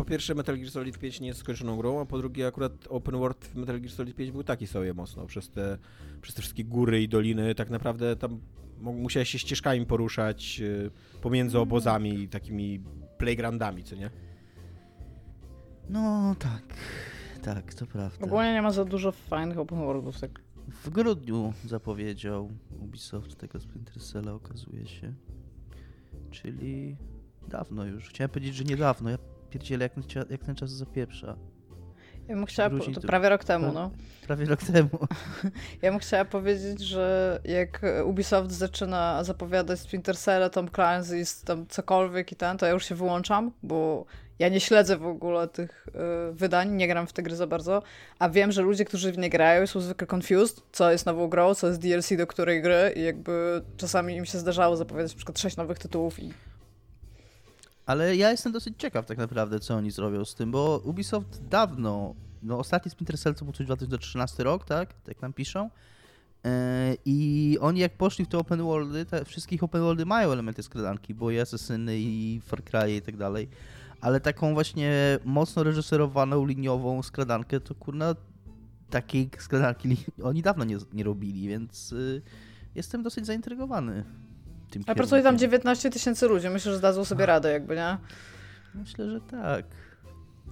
po 0.00 0.04
pierwsze 0.04 0.34
Metal 0.34 0.58
Gear 0.58 0.70
Solid 0.70 0.98
5 0.98 1.20
nie 1.20 1.28
jest 1.28 1.40
skończoną 1.40 1.76
grą, 1.76 2.00
a 2.00 2.06
po 2.06 2.18
drugie 2.18 2.46
akurat 2.46 2.72
open 2.88 3.18
world 3.18 3.44
w 3.44 3.54
Metal 3.54 3.80
Gear 3.80 3.92
Solid 3.92 4.16
5 4.16 4.30
był 4.30 4.44
taki 4.44 4.66
sobie 4.66 4.94
mocno, 4.94 5.26
przez 5.26 5.50
te, 5.50 5.78
przez 6.22 6.34
te 6.34 6.42
wszystkie 6.42 6.64
góry 6.64 7.02
i 7.02 7.08
doliny, 7.08 7.54
tak 7.54 7.70
naprawdę 7.70 8.16
tam 8.16 8.40
musiałeś 8.80 9.28
się 9.28 9.38
ścieżkami 9.38 9.86
poruszać 9.86 10.60
y, 10.60 10.90
pomiędzy 11.20 11.58
obozami 11.58 12.20
i 12.20 12.28
takimi 12.28 12.84
playgroundami, 13.18 13.84
co 13.84 13.96
nie? 13.96 14.10
No 15.88 16.34
tak, 16.38 16.62
tak, 17.42 17.74
to 17.74 17.86
prawda. 17.86 18.26
Ogólnie 18.26 18.52
nie 18.52 18.62
ma 18.62 18.70
za 18.70 18.84
dużo 18.84 19.12
fajnych 19.12 19.58
open 19.58 19.78
worldów, 19.78 20.20
tak? 20.20 20.40
W 20.68 20.90
grudniu 20.90 21.52
zapowiedział 21.64 22.50
Ubisoft 22.78 23.36
tego 23.36 23.60
Splinter 23.60 24.02
Cella, 24.02 24.32
okazuje 24.32 24.86
się. 24.86 25.14
Czyli 26.30 26.96
dawno 27.48 27.84
już. 27.84 28.08
Chciałem 28.08 28.30
powiedzieć, 28.30 28.54
że 28.54 28.64
niedawno. 28.64 29.10
Ja 29.10 29.18
pierdziele, 29.50 29.84
jak, 29.84 29.92
jak 30.30 30.44
ten 30.44 30.54
czas 30.54 30.70
zapieprza. 30.70 31.36
Ja 32.28 32.36
bym 32.36 32.46
chciała, 32.46 32.70
to 32.94 33.00
prawie 33.00 33.28
rok 33.28 33.44
temu, 33.44 33.72
no. 33.72 33.90
Prawie 34.26 34.46
rok 34.46 34.60
temu. 34.62 34.88
Ja 35.82 35.90
bym 35.90 36.00
chciała 36.00 36.24
powiedzieć, 36.24 36.80
że 36.80 37.40
jak 37.44 37.82
Ubisoft 38.04 38.52
zaczyna 38.52 39.24
zapowiadać 39.24 39.80
Splinter 39.80 40.16
Cell, 40.16 40.50
Tom 40.50 40.68
Clancy, 40.68 41.22
tam 41.44 41.66
cokolwiek 41.66 42.32
i 42.32 42.36
ten, 42.36 42.58
to 42.58 42.66
ja 42.66 42.72
już 42.72 42.84
się 42.84 42.94
wyłączam, 42.94 43.52
bo 43.62 44.06
ja 44.38 44.48
nie 44.48 44.60
śledzę 44.60 44.96
w 44.96 45.06
ogóle 45.06 45.48
tych 45.48 45.88
y, 45.88 46.32
wydań, 46.32 46.70
nie 46.70 46.88
gram 46.88 47.06
w 47.06 47.12
te 47.12 47.22
gry 47.22 47.36
za 47.36 47.46
bardzo, 47.46 47.82
a 48.18 48.28
wiem, 48.28 48.52
że 48.52 48.62
ludzie, 48.62 48.84
którzy 48.84 49.12
w 49.12 49.18
nie 49.18 49.30
grają, 49.30 49.66
są 49.66 49.80
zwykle 49.80 50.06
confused, 50.12 50.62
co 50.72 50.92
jest 50.92 51.06
nową 51.06 51.28
grą, 51.28 51.54
co 51.54 51.66
jest 51.66 51.80
DLC 51.80 52.16
do 52.16 52.26
której 52.26 52.62
gry 52.62 52.92
i 52.96 53.02
jakby 53.02 53.62
czasami 53.76 54.16
im 54.16 54.24
się 54.24 54.38
zdarzało 54.38 54.76
zapowiadać 54.76 55.14
przykład 55.14 55.38
sześć 55.38 55.56
nowych 55.56 55.78
tytułów 55.78 56.18
i 56.22 56.32
ale 57.90 58.16
ja 58.16 58.30
jestem 58.30 58.52
dosyć 58.52 58.74
ciekaw 58.78 59.06
tak 59.06 59.18
naprawdę, 59.18 59.60
co 59.60 59.74
oni 59.74 59.90
zrobią 59.90 60.24
z 60.24 60.34
tym, 60.34 60.50
bo 60.50 60.82
Ubisoft 60.84 61.48
dawno, 61.48 62.14
no 62.42 62.58
ostatni 62.58 62.90
Splinter 62.90 63.18
Cell 63.18 63.34
to 63.34 63.44
był 63.44 63.54
coś 63.54 63.66
2013 63.66 64.44
rok, 64.44 64.64
tak? 64.64 64.94
Tak 65.02 65.22
nam 65.22 65.32
piszą. 65.32 65.70
E, 66.44 66.94
I 67.04 67.58
oni 67.60 67.80
jak 67.80 67.96
poszli 67.96 68.24
w 68.24 68.28
te 68.28 68.38
open 68.38 68.62
worldy, 68.62 69.04
te 69.04 69.24
wszystkich 69.24 69.62
open 69.62 69.80
worldy 69.80 70.06
mają 70.06 70.32
elementy 70.32 70.62
skradanki, 70.62 71.14
bo 71.14 71.30
i 71.30 71.40
Assassiny 71.40 71.98
i 71.98 72.40
Far 72.44 72.64
Cry 72.64 72.96
i 72.96 73.02
tak 73.02 73.16
dalej. 73.16 73.48
Ale 74.00 74.20
taką 74.20 74.54
właśnie 74.54 75.18
mocno 75.24 75.62
reżyserowaną, 75.62 76.46
liniową 76.46 77.02
skradankę, 77.02 77.60
to 77.60 77.74
kurna 77.74 78.14
takiej 78.90 79.30
skradanki 79.38 79.96
oni 80.22 80.42
dawno 80.42 80.64
nie, 80.64 80.78
nie 80.92 81.04
robili, 81.04 81.48
więc 81.48 81.92
y, 81.92 82.22
jestem 82.74 83.02
dosyć 83.02 83.26
zaintrygowany 83.26 84.04
tym 84.70 84.82
A 84.86 84.94
pracuje 84.94 85.22
tam 85.22 85.38
19 85.38 85.90
tysięcy 85.90 86.28
ludzi, 86.28 86.50
myślę, 86.50 86.72
że 86.72 86.78
zdadzą 86.78 87.04
sobie 87.04 87.26
radę 87.26 87.52
jakby, 87.52 87.76
nie? 87.76 87.96
Myślę, 88.74 89.10
że 89.10 89.20
tak. 89.20 89.64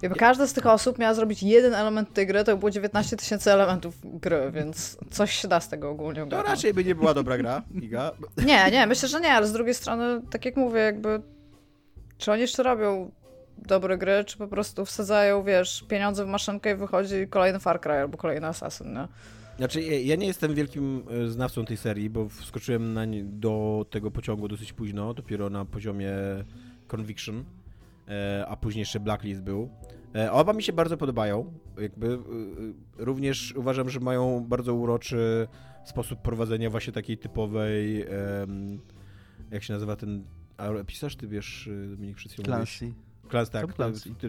Jakby 0.01 0.19
każda 0.19 0.47
z 0.47 0.53
tych 0.53 0.65
osób 0.65 0.99
miała 0.99 1.13
zrobić 1.13 1.43
jeden 1.43 1.73
element 1.73 2.13
tej 2.13 2.27
gry, 2.27 2.43
to 2.43 2.51
by 2.51 2.57
było 2.57 2.71
19 2.71 3.17
tysięcy 3.17 3.51
elementów 3.51 3.95
gry, 4.03 4.51
więc 4.51 4.97
coś 5.11 5.33
się 5.33 5.47
da 5.47 5.59
z 5.59 5.69
tego 5.69 5.89
ogólnie 5.89 6.25
To 6.25 6.43
raczej 6.43 6.73
by 6.73 6.83
nie 6.83 6.95
była 6.95 7.13
dobra 7.13 7.37
gra, 7.37 7.61
Iga. 7.81 8.11
Nie, 8.45 8.71
nie, 8.71 8.87
myślę, 8.87 9.09
że 9.09 9.21
nie, 9.21 9.31
ale 9.31 9.47
z 9.47 9.53
drugiej 9.53 9.73
strony, 9.73 10.21
tak 10.29 10.45
jak 10.45 10.55
mówię, 10.55 10.79
jakby 10.79 11.21
czy 12.17 12.31
oni 12.31 12.41
jeszcze 12.41 12.63
robią 12.63 13.11
dobre 13.57 13.97
gry, 13.97 14.23
czy 14.25 14.37
po 14.37 14.47
prostu 14.47 14.85
wsadzają, 14.85 15.43
wiesz, 15.43 15.85
pieniądze 15.87 16.25
w 16.25 16.27
maszynkę 16.27 16.71
i 16.71 16.75
wychodzi 16.75 17.27
kolejny 17.27 17.59
Far 17.59 17.81
Cry 17.81 17.93
albo 17.93 18.17
kolejny 18.17 18.47
Assassin, 18.47 18.93
nie? 18.93 19.07
Znaczy, 19.59 19.81
ja 19.81 20.15
nie 20.15 20.27
jestem 20.27 20.55
wielkim 20.55 21.03
e, 21.09 21.27
znawcą 21.27 21.65
tej 21.65 21.77
serii, 21.77 22.09
bo 22.09 22.29
wskoczyłem 22.29 22.93
na 22.93 23.05
nie, 23.05 23.23
do 23.23 23.85
tego 23.89 24.11
pociągu 24.11 24.47
dosyć 24.47 24.73
późno, 24.73 25.13
dopiero 25.13 25.49
na 25.49 25.65
poziomie 25.65 26.11
Conviction, 26.87 27.43
e, 28.07 28.45
a 28.47 28.55
później 28.55 28.79
jeszcze 28.79 28.99
Blacklist 28.99 29.41
był. 29.41 29.69
E, 30.15 30.31
oba 30.31 30.53
mi 30.53 30.63
się 30.63 30.73
bardzo 30.73 30.97
podobają. 30.97 31.53
Jakby 31.81 32.19
również 32.97 33.53
uważam, 33.55 33.89
że 33.89 33.99
mają 33.99 34.45
bardzo 34.47 34.73
uroczy 34.73 35.47
sposób 35.85 36.21
prowadzenia 36.21 36.69
właśnie 36.69 36.93
takiej 36.93 37.17
typowej 37.17 38.05
jak 39.51 39.63
się 39.63 39.73
nazywa 39.73 39.95
ten 39.95 40.23
pisarz, 40.87 41.15
ty 41.15 41.27
wiesz, 41.27 41.69
Dominik 41.89 42.17
przed 42.17 42.31
chwilą 42.31 42.45
Clancy. 42.45 42.93
Klans, 43.27 43.49
tak, 43.49 43.65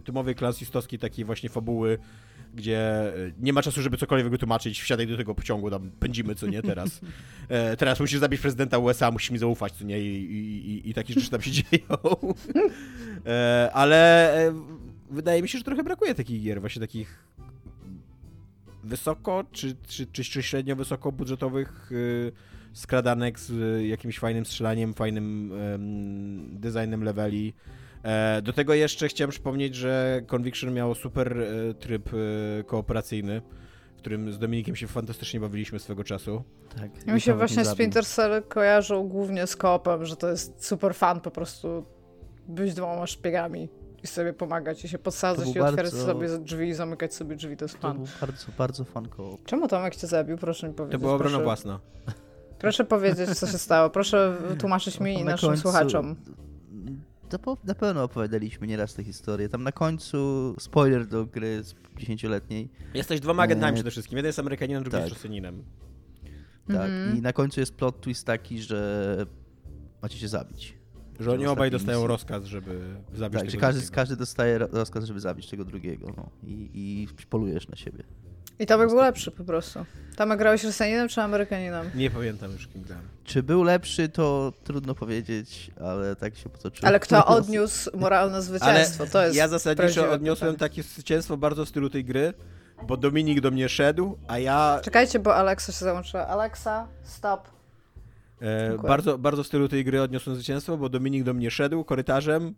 typowej 0.04 0.34
klansistowskiej 0.34 0.98
takiej 0.98 1.24
właśnie 1.24 1.48
fabuły, 1.48 1.98
gdzie 2.54 2.78
e, 2.78 3.32
nie 3.38 3.52
ma 3.52 3.62
czasu, 3.62 3.82
żeby 3.82 3.96
cokolwiek 3.96 4.28
wytłumaczyć, 4.28 4.82
wsiadaj 4.82 5.06
do 5.06 5.16
tego 5.16 5.34
pociągu, 5.34 5.70
tam 5.70 5.90
pędzimy, 5.90 6.34
co 6.34 6.46
nie, 6.46 6.62
teraz. 6.62 7.00
E, 7.48 7.76
teraz 7.76 8.00
musisz 8.00 8.20
zabić 8.20 8.40
prezydenta 8.40 8.78
USA, 8.78 9.10
musisz 9.10 9.30
mi 9.30 9.38
zaufać, 9.38 9.72
co 9.72 9.84
nie, 9.84 10.00
i, 10.00 10.32
i, 10.32 10.90
i 10.90 10.94
takie 10.94 11.14
rzeczy 11.14 11.30
tam 11.30 11.42
się 11.42 11.50
dzieją. 11.50 11.64
E, 13.26 13.70
ale 13.72 14.32
e, 14.48 14.54
wydaje 15.10 15.42
mi 15.42 15.48
się, 15.48 15.58
że 15.58 15.64
trochę 15.64 15.82
brakuje 15.84 16.14
takich 16.14 16.42
gier, 16.42 16.60
właśnie 16.60 16.80
takich 16.80 17.24
wysoko, 18.84 19.44
czy, 19.52 19.76
czy, 19.88 20.06
czy, 20.06 20.24
czy 20.24 20.42
średnio 20.42 20.76
wysoko 20.76 21.12
budżetowych 21.12 21.92
y, 21.92 22.32
skradanek 22.72 23.40
z 23.40 23.82
jakimś 23.86 24.18
fajnym 24.18 24.46
strzelaniem, 24.46 24.94
fajnym 24.94 25.52
designem 26.60 27.04
leveli, 27.04 27.54
E, 27.54 27.79
do 28.42 28.52
tego 28.52 28.74
jeszcze 28.74 29.08
chciałem 29.08 29.30
przypomnieć, 29.30 29.74
że 29.74 30.22
Conviction 30.26 30.74
miał 30.74 30.94
super 30.94 31.38
e, 31.40 31.74
tryb 31.74 32.10
e, 32.60 32.64
kooperacyjny, 32.64 33.42
w 33.96 33.98
którym 33.98 34.32
z 34.32 34.38
Dominikiem 34.38 34.76
się 34.76 34.86
fantastycznie 34.86 35.40
bawiliśmy 35.40 35.78
swego 35.78 36.04
czasu. 36.04 36.42
Tak. 36.78 37.06
Mi 37.06 37.20
się 37.20 37.34
właśnie 37.34 37.64
Splinter 37.64 38.06
Cell 38.06 38.42
kojarzą 38.42 39.08
głównie 39.08 39.46
z 39.46 39.56
koopem, 39.56 40.04
że 40.04 40.16
to 40.16 40.28
jest 40.30 40.64
super 40.66 40.94
fan 40.94 41.20
po 41.20 41.30
prostu 41.30 41.84
być 42.48 42.74
dwoma 42.74 43.06
szpiegami 43.06 43.68
i 44.02 44.06
sobie 44.06 44.32
pomagać 44.32 44.84
i 44.84 44.88
się 44.88 44.98
podsadzać 44.98 45.48
i 45.48 45.54
bardzo... 45.54 45.68
otwierać 45.68 45.92
sobie 45.92 46.28
drzwi 46.38 46.68
i 46.68 46.74
zamykać 46.74 47.14
sobie 47.14 47.36
drzwi, 47.36 47.56
to 47.56 47.64
jest 47.64 47.74
To 47.74 47.80
fan. 47.80 47.96
był 47.96 48.06
bardzo, 48.20 48.46
bardzo 48.58 48.84
fan 48.84 49.08
koop. 49.08 49.44
Czemu 49.44 49.68
Tomek 49.68 49.96
cię 49.96 50.06
zabił? 50.06 50.36
Proszę 50.38 50.68
mi 50.68 50.74
powiedzieć. 50.74 50.92
To 50.92 50.98
była 50.98 51.14
obrona 51.14 51.30
proszę, 51.30 51.44
własna. 51.44 51.80
proszę 52.58 52.84
powiedzieć, 52.84 53.30
co 53.38 53.46
się 53.46 53.58
stało. 53.58 53.90
Proszę 53.90 54.36
tłumaczyć 54.58 55.00
mi 55.04 55.14
i 55.14 55.24
na 55.24 55.30
naszym 55.30 55.48
końcu- 55.50 55.62
słuchaczom. 55.62 56.16
Na 57.64 57.74
pewno 57.74 58.04
opowiadaliśmy 58.04 58.66
nieraz 58.66 58.94
tę 58.94 59.04
historię. 59.04 59.48
Tam 59.48 59.62
na 59.62 59.72
końcu, 59.72 60.54
spoiler 60.58 61.06
do 61.06 61.26
gry 61.26 61.62
z 61.64 61.74
10-letniej, 61.98 62.68
Jesteś 62.94 63.20
dwoma 63.20 63.42
agentami 63.42 63.68
Eee, 63.70 63.74
przede 63.74 63.90
wszystkim. 63.90 64.16
Jeden 64.16 64.28
jest 64.28 64.38
Amerykaninem, 64.38 64.82
drugi 64.82 64.92
tak. 64.96 65.04
jest 65.04 65.14
Rosjaninem. 65.16 65.62
tak. 66.66 66.76
Mhm. 66.76 67.16
I 67.18 67.20
na 67.20 67.32
końcu 67.32 67.60
jest 67.60 67.74
plot 67.74 68.00
twist 68.00 68.26
taki, 68.26 68.62
że 68.62 69.26
macie 70.02 70.18
się 70.18 70.28
zabić. 70.28 70.74
Że 71.20 71.32
oni 71.32 71.46
obaj 71.46 71.70
dostają 71.70 71.98
misji. 71.98 72.08
rozkaz, 72.08 72.44
żeby 72.44 72.80
zabić 73.14 73.38
Tak, 73.40 73.46
że 73.46 73.52
tego 73.52 73.60
każdy, 73.60 73.80
drugiego. 73.80 73.94
każdy 73.94 74.16
dostaje 74.16 74.58
ro- 74.58 74.68
rozkaz, 74.72 75.04
żeby 75.04 75.20
zabić 75.20 75.48
tego 75.50 75.64
drugiego. 75.64 76.12
No. 76.16 76.30
I, 76.42 76.68
I 76.74 77.08
polujesz 77.26 77.68
na 77.68 77.76
siebie. 77.76 78.04
I 78.60 78.66
Tomek 78.66 78.88
był 78.88 78.98
lepszy 78.98 79.30
po 79.30 79.44
prostu. 79.44 79.84
Tomek 80.16 80.38
grałeś 80.38 80.64
Rosjaninem 80.64 81.08
czy 81.08 81.20
Amerykaninem? 81.22 81.90
Nie 81.94 82.10
pamiętam 82.10 82.52
już 82.52 82.66
kim 82.66 82.82
grałem. 82.82 83.04
Czy 83.24 83.42
był 83.42 83.62
lepszy, 83.62 84.08
to 84.08 84.52
trudno 84.64 84.94
powiedzieć, 84.94 85.70
ale 85.80 86.16
tak 86.16 86.36
się 86.36 86.48
potoczyło. 86.48 86.88
Ale 86.88 87.00
kto 87.00 87.26
odniósł 87.26 87.98
moralne 87.98 88.42
zwycięstwo? 88.42 89.06
to 89.06 89.22
jest 89.24 89.36
ja 89.36 89.48
zasadniczo 89.48 90.10
odniosłem 90.10 90.54
pytanie. 90.54 90.70
takie 90.70 90.82
zwycięstwo 90.82 91.36
bardzo 91.36 91.64
w 91.64 91.68
stylu 91.68 91.90
tej 91.90 92.04
gry, 92.04 92.34
bo 92.86 92.96
Dominik 92.96 93.40
do 93.40 93.50
mnie 93.50 93.68
szedł, 93.68 94.18
a 94.28 94.38
ja 94.38 94.80
Czekajcie, 94.82 95.18
bo 95.18 95.36
Alexa 95.36 95.72
się 95.72 95.84
załączyła. 95.84 96.26
Alexa, 96.26 96.88
stop. 97.02 97.48
e, 98.40 98.78
bardzo, 98.78 99.18
bardzo 99.18 99.42
w 99.42 99.46
stylu 99.46 99.68
tej 99.68 99.84
gry 99.84 100.02
odniosłem 100.02 100.36
zwycięstwo, 100.36 100.76
bo 100.76 100.88
Dominik 100.88 101.24
do 101.24 101.34
mnie 101.34 101.50
szedł 101.50 101.84
korytarzem, 101.84 102.54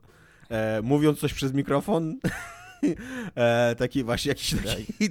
e, 0.49 0.83
mówiąc 0.83 1.19
coś 1.19 1.35
przez 1.35 1.53
mikrofon. 1.53 2.15
E, 3.37 3.75
taki 3.79 4.05
właśnie 4.05 4.29
jakiś 4.29 4.55
taki, 4.55 5.11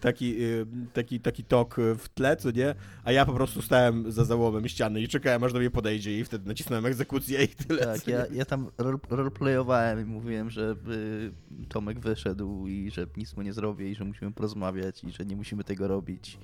taki, 0.00 0.42
y, 0.42 0.66
taki, 0.92 1.20
taki 1.20 1.44
tok 1.44 1.76
w 1.98 2.08
tle, 2.08 2.36
co 2.36 2.50
nie? 2.50 2.74
A 3.04 3.12
ja 3.12 3.26
po 3.26 3.32
prostu 3.32 3.62
stałem 3.62 4.12
za 4.12 4.24
załomem 4.24 4.68
ściany 4.68 5.00
i 5.00 5.08
czekałem, 5.08 5.44
aż 5.44 5.52
do 5.52 5.58
mnie 5.58 5.70
podejdzie 5.70 6.18
i 6.18 6.24
wtedy 6.24 6.48
nacisnąłem 6.48 6.86
egzekucję 6.86 7.44
i 7.44 7.48
tyle. 7.48 7.86
Tak, 7.86 8.06
ja, 8.06 8.26
ja 8.32 8.44
tam 8.44 8.66
role- 8.78 8.98
roleplayowałem 9.10 10.00
i 10.00 10.04
mówiłem, 10.04 10.50
że 10.50 10.76
y, 10.88 11.66
Tomek 11.68 12.00
wyszedł 12.00 12.66
i 12.66 12.90
że 12.90 13.06
nic 13.16 13.36
mu 13.36 13.42
nie 13.42 13.52
zrobię 13.52 13.90
i 13.90 13.94
że 13.94 14.04
musimy 14.04 14.32
porozmawiać 14.32 15.04
i 15.04 15.12
że 15.12 15.24
nie 15.24 15.36
musimy 15.36 15.64
tego 15.64 15.88
robić. 15.88 16.38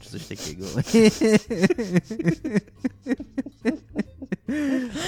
Czy 0.00 0.10
coś 0.10 0.26
takiego. 0.26 0.66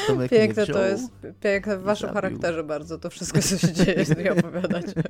Tomek 0.07 0.31
Piękne 0.31 0.67
to 0.67 0.87
jest. 0.87 1.13
Piękne 1.41 1.79
w 1.79 1.83
waszym 1.83 2.09
zabił. 2.09 2.15
charakterze 2.15 2.65
bardzo 2.65 2.99
to 2.99 3.11
wszystko, 3.11 3.43
co 3.43 3.59
się 3.59 3.73
dzieje, 3.73 4.05
nie 4.25 4.33
opowiadacie. 4.33 5.03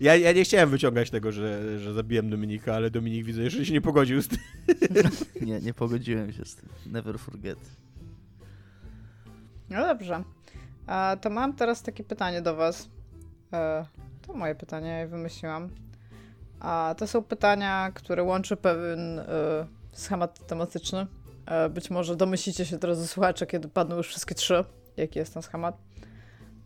Ja, 0.00 0.16
ja 0.16 0.32
nie 0.32 0.44
chciałem 0.44 0.70
wyciągać 0.70 1.10
tego, 1.10 1.32
że, 1.32 1.78
że 1.78 1.92
zabiłem 1.92 2.30
Dominika, 2.30 2.74
ale 2.74 2.90
Dominik 2.90 3.24
widzę, 3.24 3.50
że 3.50 3.66
się 3.66 3.72
nie 3.72 3.80
pogodził 3.80 4.22
z 4.22 4.28
tym. 4.28 4.38
Nie, 5.46 5.60
nie 5.60 5.74
pogodziłem 5.74 6.32
się 6.32 6.44
z 6.44 6.54
tym. 6.54 6.68
Never 6.86 7.18
forget. 7.18 7.58
No 9.70 9.80
dobrze. 9.80 10.24
To 11.20 11.30
mam 11.30 11.56
teraz 11.56 11.82
takie 11.82 12.04
pytanie 12.04 12.42
do 12.42 12.56
was. 12.56 12.88
E, 13.52 13.86
to 14.26 14.34
moje 14.34 14.54
pytanie, 14.54 14.88
ja 14.88 14.98
je 14.98 15.06
wymyśliłam. 15.06 15.70
A 16.64 16.94
to 16.98 17.06
są 17.06 17.22
pytania, 17.22 17.90
które 17.94 18.22
łączy 18.22 18.56
pewien 18.56 19.18
e, 19.18 19.24
schemat 19.92 20.46
tematyczny. 20.46 21.06
E, 21.46 21.68
być 21.68 21.90
może 21.90 22.16
domyślicie 22.16 22.66
się 22.66 22.78
teraz, 22.78 23.10
słuchacze, 23.10 23.46
kiedy 23.46 23.68
padną 23.68 23.96
już 23.96 24.08
wszystkie 24.08 24.34
trzy, 24.34 24.64
jaki 24.96 25.18
jest 25.18 25.34
ten 25.34 25.42
schemat. 25.42 25.78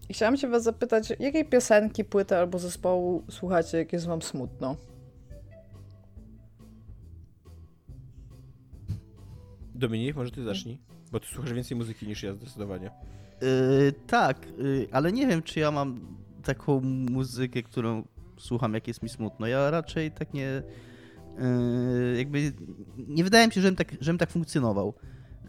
I 0.09 0.15
chciałam 0.15 0.37
się 0.37 0.49
was 0.49 0.63
zapytać, 0.63 1.13
jakiej 1.19 1.45
piosenki, 1.45 2.05
płyty 2.05 2.37
albo 2.37 2.59
zespołu 2.59 3.25
słuchacie, 3.31 3.79
jak 3.79 3.93
jest 3.93 4.07
wam 4.07 4.23
smutno? 4.23 4.77
Dominik, 9.75 10.17
może 10.17 10.31
ty 10.31 10.45
zacznij? 10.45 10.79
Bo 11.13 11.21
ty 11.21 11.27
słuchasz 11.27 11.53
więcej 11.53 11.77
muzyki 11.77 12.07
niż 12.07 12.23
ja 12.23 12.35
zdecydowanie. 12.35 12.91
Yy, 13.41 13.93
tak, 14.07 14.47
yy, 14.59 14.89
ale 14.93 15.13
nie 15.13 15.27
wiem, 15.27 15.43
czy 15.43 15.61
ja 15.61 15.71
mam 15.71 16.01
taką 16.45 16.81
muzykę, 17.11 17.63
którą 17.63 18.05
słucham, 18.39 18.75
jak 18.75 18.89
jest 18.89 19.03
mi 19.03 19.09
smutno. 19.09 19.47
Ja 19.47 19.71
raczej 19.71 20.11
tak 20.11 20.35
nie. 20.35 20.63
Yy, 21.39 22.17
jakby. 22.19 22.53
Nie 23.09 23.25
wydaje 23.25 23.47
mi 23.47 23.53
się, 23.53 23.61
żebym 23.61 23.77
tak, 23.77 23.97
żebym 24.01 24.19
tak 24.19 24.31
funkcjonował. 24.31 24.95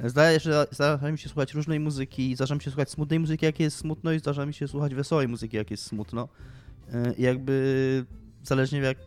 Zdaje 0.03 0.39
się, 0.39 0.51
zdarza 0.71 1.11
mi 1.11 1.17
się 1.17 1.29
słuchać 1.29 1.53
różnej 1.53 1.79
muzyki, 1.79 2.35
zdarza 2.35 2.55
mi 2.55 2.61
się 2.61 2.71
słuchać 2.71 2.89
smutnej 2.89 3.19
muzyki, 3.19 3.45
jak 3.45 3.59
jest 3.59 3.77
smutno, 3.77 4.11
i 4.11 4.19
zdarza 4.19 4.45
mi 4.45 4.53
się 4.53 4.67
słuchać 4.67 4.95
wesołej 4.95 5.27
muzyki, 5.27 5.57
jak 5.57 5.71
jest 5.71 5.85
smutno. 5.85 6.27
I 7.17 7.21
jakby 7.21 8.05
zależnie 8.43 8.79
jak, 8.79 8.97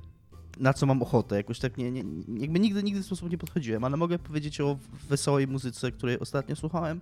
na 0.61 0.73
co 0.73 0.87
mam 0.87 1.03
ochotę. 1.03 1.37
Jakoś 1.37 1.59
tak 1.59 1.77
nie, 1.77 1.91
nie, 1.91 2.05
jakby 2.39 2.61
nigdy, 2.61 2.83
nigdy 2.83 3.03
w 3.03 3.07
sposób 3.07 3.31
nie 3.31 3.39
podchodziłem, 3.39 3.85
ale 3.85 3.97
mogę 3.97 4.19
powiedzieć 4.19 4.61
o 4.61 4.79
wesołej 5.09 5.47
muzyce, 5.49 5.93
której 5.93 6.19
ostatnio 6.19 6.57
słuchałem. 6.57 7.01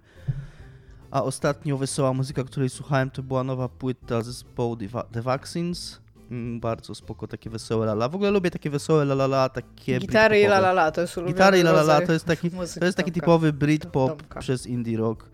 A 1.11 1.23
ostatnio 1.23 1.79
wesoła 1.79 2.12
muzyka, 2.12 2.45
której 2.45 2.69
słuchałem, 2.69 3.11
to 3.11 3.23
była 3.23 3.45
nowa 3.45 3.69
płyta 3.69 4.23
zespołu 4.23 4.77
The 5.12 5.23
Vaccines. 5.23 6.01
Bardzo 6.61 6.95
spoko, 6.95 7.27
takie 7.29 7.51
wesołe 7.51 7.87
lala. 7.87 8.09
W 8.09 8.14
ogóle 8.14 8.31
lubię 8.31 8.51
takie 8.51 8.71
wesołe 8.71 9.05
lalala, 9.05 9.49
takie 9.49 9.99
Gitary 9.99 10.37
i 10.37 10.40
britpopowe. 10.40 10.66
la 10.66 10.71
la 10.71 10.83
la, 10.87 10.90
to 10.93 11.01
jest 11.01 11.16
ulubiony 11.16 11.35
Gitary 11.35 11.59
i 11.59 11.62
lalala 11.62 12.07
to 12.07 12.12
jest 12.12 12.25
taki, 12.25 12.51
to 12.81 12.85
jest 12.85 12.97
taki 12.97 13.12
typowy 13.12 13.53
Britpop 13.53 14.19
Tomka. 14.19 14.40
przez 14.40 14.66
indie 14.66 14.99
rock. 14.99 15.31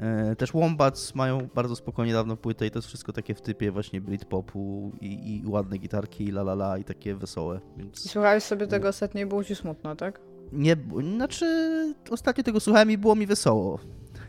E, 0.00 0.36
Też 0.36 0.52
Wombats 0.52 1.14
mają 1.14 1.48
bardzo 1.54 1.76
spokojnie 1.76 2.12
dawno 2.12 2.36
płytę 2.36 2.66
i 2.66 2.70
to 2.70 2.78
jest 2.78 2.88
wszystko 2.88 3.12
takie 3.12 3.34
w 3.34 3.40
typie 3.40 3.70
właśnie 3.70 4.00
Britpopu 4.00 4.92
i, 5.00 5.36
i 5.36 5.46
ładne 5.46 5.78
gitarki 5.78 6.24
i 6.24 6.28
la 6.28 6.40
la 6.40 6.52
la 6.52 6.78
i 6.78 6.84
takie 6.84 7.14
wesołe, 7.14 7.60
I 7.76 7.78
więc 7.78 8.10
słuchałeś 8.10 8.44
sobie 8.44 8.66
tego 8.66 8.88
ostatnio 8.88 9.20
i 9.22 9.26
było 9.26 9.44
ci 9.44 9.54
smutno, 9.54 9.96
tak? 9.96 10.20
nie, 10.52 10.76
znaczy 11.14 11.46
ostatnio 12.10 12.44
tego 12.44 12.60
słuchałem 12.60 12.90
i 12.90 12.98
było 12.98 13.14
mi 13.14 13.26
wesoło. 13.26 13.78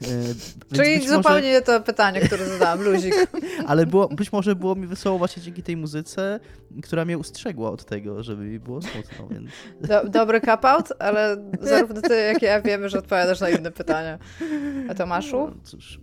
E, 0.02 0.76
Czyli 0.76 0.98
może- 1.00 1.10
zupełnie 1.10 1.52
nie 1.52 1.62
to 1.62 1.82
pytanie, 1.82 2.22
które 2.22 2.46
zadałam, 2.50 2.82
luzik. 2.82 3.14
Ale 3.68 3.86
było, 3.86 4.08
być 4.08 4.32
może 4.32 4.56
było 4.56 4.76
mi 4.76 4.88
wesoło 4.88 5.18
właśnie 5.18 5.44
dzięki 5.44 5.64
tej 5.64 5.78
muzyce, 5.78 6.40
która 6.84 7.06
mnie 7.06 7.18
ustrzegła 7.18 7.72
od 7.72 7.86
tego, 7.86 8.24
żeby 8.24 8.44
mi 8.44 8.60
było 8.60 8.82
smutno, 8.82 9.28
więc... 9.28 9.52
Do, 9.82 10.10
dobry 10.10 10.42
cop-out, 10.42 10.94
ale 11.00 11.38
zarówno 11.62 12.02
ty, 12.02 12.16
jak 12.16 12.42
ja 12.42 12.62
wiemy, 12.62 12.90
że 12.90 13.00
odpowiadasz 13.00 13.40
na 13.40 13.50
inne 13.50 13.72
pytania. 13.72 14.20
A 14.90 14.94
Tomaszu? 14.94 15.38
No, 15.56 15.64
cóż. 15.64 16.00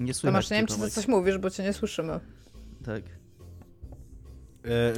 Nie 0.00 0.14
słychać 0.14 0.32
Tomasz, 0.34 0.50
nie 0.50 0.56
wiem, 0.56 0.66
czy 0.66 0.78
ty 0.78 0.90
coś 0.90 1.08
mówisz, 1.08 1.38
bo 1.38 1.50
cię 1.50 1.62
nie 1.62 1.72
słyszymy. 1.72 2.20
Tak. 2.84 3.02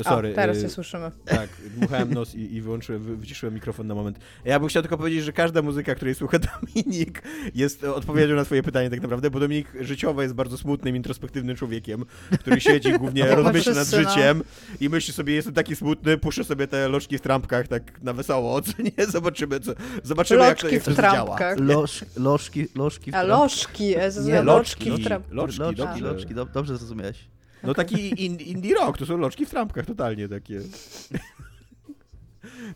E, 0.01 0.05
sorry. 0.05 0.31
A, 0.33 0.35
teraz 0.35 0.59
e, 0.59 0.63
cię 0.63 0.69
słyszymy. 0.69 1.11
Tak, 1.25 1.49
dmuchałem 1.77 2.15
nos 2.15 2.35
i, 2.35 2.55
i 2.55 2.61
wyłączyłem, 2.61 3.03
wy- 3.03 3.17
wyciszyłem 3.17 3.55
mikrofon 3.55 3.87
na 3.87 3.95
moment. 3.95 4.19
Ja 4.45 4.61
bym 4.61 4.69
chciał 4.69 4.83
tylko 4.83 4.99
powiedzieć, 4.99 5.25
że 5.25 5.33
każda 5.33 5.63
muzyka, 5.63 5.95
której 5.95 6.15
słucha 6.15 6.39
Dominik, 6.75 7.23
jest 7.55 7.85
odpowiedzią 7.85 8.35
na 8.35 8.45
twoje 8.45 8.63
pytanie 8.63 8.91
tak 8.91 9.01
naprawdę, 9.03 9.31
bo 9.31 9.41
Dominik 9.41 9.69
życiowo 9.81 10.23
jest 10.23 10.35
bardzo 10.35 10.59
smutnym, 10.59 10.97
introspektywnym 10.97 11.57
człowiekiem, 11.57 12.05
który 12.41 12.61
siedzi 12.61 12.93
głównie, 12.99 13.21
Jak 13.23 13.37
rozmyśla 13.39 13.75
nad 13.75 13.93
no. 13.93 13.99
życiem 13.99 14.43
i 14.81 14.89
myśli 14.89 15.13
sobie, 15.15 15.35
jestem 15.35 15.55
taki 15.55 15.77
smutny, 15.77 16.19
puszczę 16.19 16.45
sobie 16.45 16.67
te 16.67 16.89
loczki 16.89 17.19
w 17.19 17.21
trampkach 17.21 17.69
tak 17.69 18.03
na 18.03 18.13
wesoło, 18.13 18.63
co 18.63 18.73
nie? 18.83 19.07
Zobaczymy, 19.07 19.61
co, 19.61 19.73
zobaczymy 20.03 20.41
jak 20.45 20.59
to, 20.59 20.67
Loczki 20.67 20.75
jak 20.75 20.85
to 20.85 20.91
w 20.91 20.95
działa. 20.97 21.13
trampkach. 21.37 21.59
Loż, 21.61 22.05
lożki, 22.17 22.67
lożki 22.75 23.11
w 23.11 23.15
A 23.15 23.19
tram- 23.25 23.29
lożki, 23.29 23.85
Nie, 24.25 24.43
loczki, 24.43 24.91
loczki. 24.91 25.09
Loczki, 25.31 25.59
loczki, 25.61 25.77
dobrze. 25.77 26.05
loczki, 26.05 26.35
dob- 26.35 26.53
dobrze 26.53 26.77
zrozumiałeś. 26.77 27.30
No 27.63 27.75
taki 27.75 28.25
in, 28.27 28.41
indie 28.41 28.75
rock, 28.75 28.99
to 28.99 29.07
są 29.07 29.17
loczki 29.17 29.47
w 29.47 29.51
trampkach, 29.51 29.87
totalnie 29.87 30.29
takie. 30.29 30.61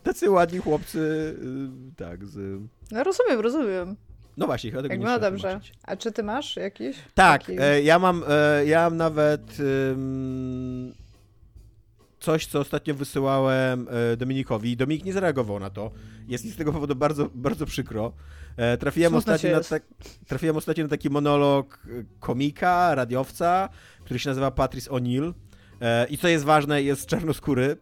Tacy 0.03 0.29
ładni 0.29 0.59
chłopcy, 0.59 0.99
y, 0.99 1.95
tak, 1.95 2.25
z... 2.25 2.61
No 2.91 3.03
rozumiem, 3.03 3.39
rozumiem. 3.39 3.95
No 4.37 4.45
właśnie, 4.45 4.71
chyba 4.71 4.83
tego 4.83 4.95
nie 4.95 5.05
no 5.05 5.19
dobrze. 5.19 5.47
tłumaczyć. 5.47 5.73
A 5.83 5.95
czy 5.95 6.11
ty 6.11 6.23
masz 6.23 6.55
jakiś? 6.55 6.97
Tak, 7.13 7.41
taki- 7.41 7.57
e, 7.61 7.81
ja 7.81 7.99
mam, 7.99 8.23
e, 8.29 8.65
ja 8.65 8.81
mam 8.83 8.97
nawet 8.97 9.57
ym, 9.59 10.93
coś, 12.25 12.45
co 12.45 12.59
ostatnio 12.59 12.95
wysyłałem 12.95 13.87
e, 14.13 14.17
Dominikowi 14.17 14.71
i 14.71 14.77
Dominik 14.77 15.05
nie 15.05 15.13
zareagował 15.13 15.59
na 15.59 15.69
to. 15.69 15.91
Jest 16.27 16.45
mi 16.45 16.51
z 16.51 16.55
tego 16.55 16.73
powodu 16.73 16.95
bardzo, 16.95 17.29
bardzo 17.35 17.65
przykro. 17.65 18.13
E, 18.57 18.77
trafiłem, 18.77 19.11
Smutno 19.11 19.33
ostatnio 19.33 19.57
na 19.57 19.63
tak, 19.63 19.83
trafiłem 20.27 20.57
ostatnio 20.57 20.83
na 20.83 20.89
taki 20.89 21.09
monolog 21.09 21.79
e, 21.87 22.03
komika, 22.19 22.95
radiowca, 22.95 23.69
który 24.05 24.19
się 24.19 24.29
nazywa 24.29 24.51
Patrice 24.51 24.91
O'Neill. 24.91 25.33
I 26.09 26.17
co 26.17 26.27
jest 26.27 26.45
ważne, 26.45 26.83
jest 26.83 27.05
czarnoskóry 27.05 27.77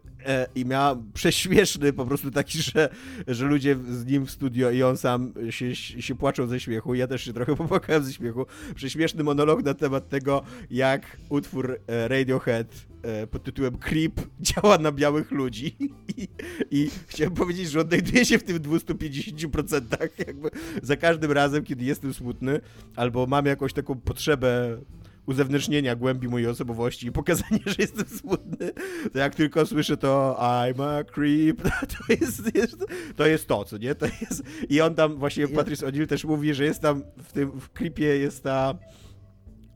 i 0.54 0.64
miał 0.64 1.02
prześmieszny 1.14 1.92
po 1.92 2.06
prostu 2.06 2.30
taki, 2.30 2.62
że, 2.62 2.88
że 3.26 3.46
ludzie 3.46 3.76
z 3.90 4.06
nim 4.06 4.26
w 4.26 4.30
studio 4.30 4.70
i 4.70 4.82
on 4.82 4.96
sam 4.96 5.32
się, 5.50 5.76
się 5.76 6.14
płaczą 6.14 6.46
ze 6.46 6.60
śmiechu. 6.60 6.94
Ja 6.94 7.06
też 7.06 7.24
się 7.24 7.32
trochę 7.32 7.56
popłakałem 7.64 8.04
ze 8.04 8.12
śmiechu. 8.12 8.46
Prześmieszny 8.74 9.24
monolog 9.24 9.62
na 9.62 9.74
temat 9.74 10.08
tego, 10.08 10.42
jak 10.70 11.16
utwór 11.28 11.80
Radiohead 12.08 12.93
pod 13.30 13.42
tytułem 13.44 13.78
Creep 13.78 14.20
działa 14.40 14.78
na 14.78 14.92
białych 14.92 15.30
ludzi 15.30 15.76
i, 16.16 16.28
i 16.70 16.90
chciałem 17.06 17.34
powiedzieć, 17.34 17.70
że 17.70 17.80
odnajduję 17.80 18.24
się 18.24 18.38
w 18.38 18.42
tym 18.42 18.58
250%. 18.58 19.82
Jakby 20.26 20.50
za 20.82 20.96
każdym 20.96 21.32
razem, 21.32 21.64
kiedy 21.64 21.84
jestem 21.84 22.14
smutny 22.14 22.60
albo 22.96 23.26
mam 23.26 23.46
jakąś 23.46 23.72
taką 23.72 23.94
potrzebę 23.94 24.78
uzewnętrznienia 25.26 25.96
głębi 25.96 26.28
mojej 26.28 26.48
osobowości 26.48 27.06
i 27.06 27.12
pokazania, 27.12 27.58
że 27.66 27.74
jestem 27.78 28.06
smutny, 28.06 28.72
to 29.12 29.18
jak 29.18 29.34
tylko 29.34 29.66
słyszę 29.66 29.96
to 29.96 30.36
I'm 30.40 30.82
a 30.82 31.04
creep, 31.04 31.62
to 31.92 32.12
jest, 32.20 32.56
jest, 32.56 32.86
to 33.16 33.26
jest 33.26 33.48
to, 33.48 33.64
co 33.64 33.78
nie? 33.78 33.94
To 33.94 34.06
jest... 34.06 34.42
I 34.68 34.80
on 34.80 34.94
tam, 34.94 35.16
właśnie 35.16 35.48
Patrice 35.48 35.86
O'Neill 35.86 36.06
też 36.06 36.24
mówi, 36.24 36.54
że 36.54 36.64
jest 36.64 36.80
tam 36.80 37.02
w 37.22 37.32
tym, 37.32 37.60
w 37.60 37.70
creepie 37.70 38.18
jest 38.18 38.42
ta 38.42 38.74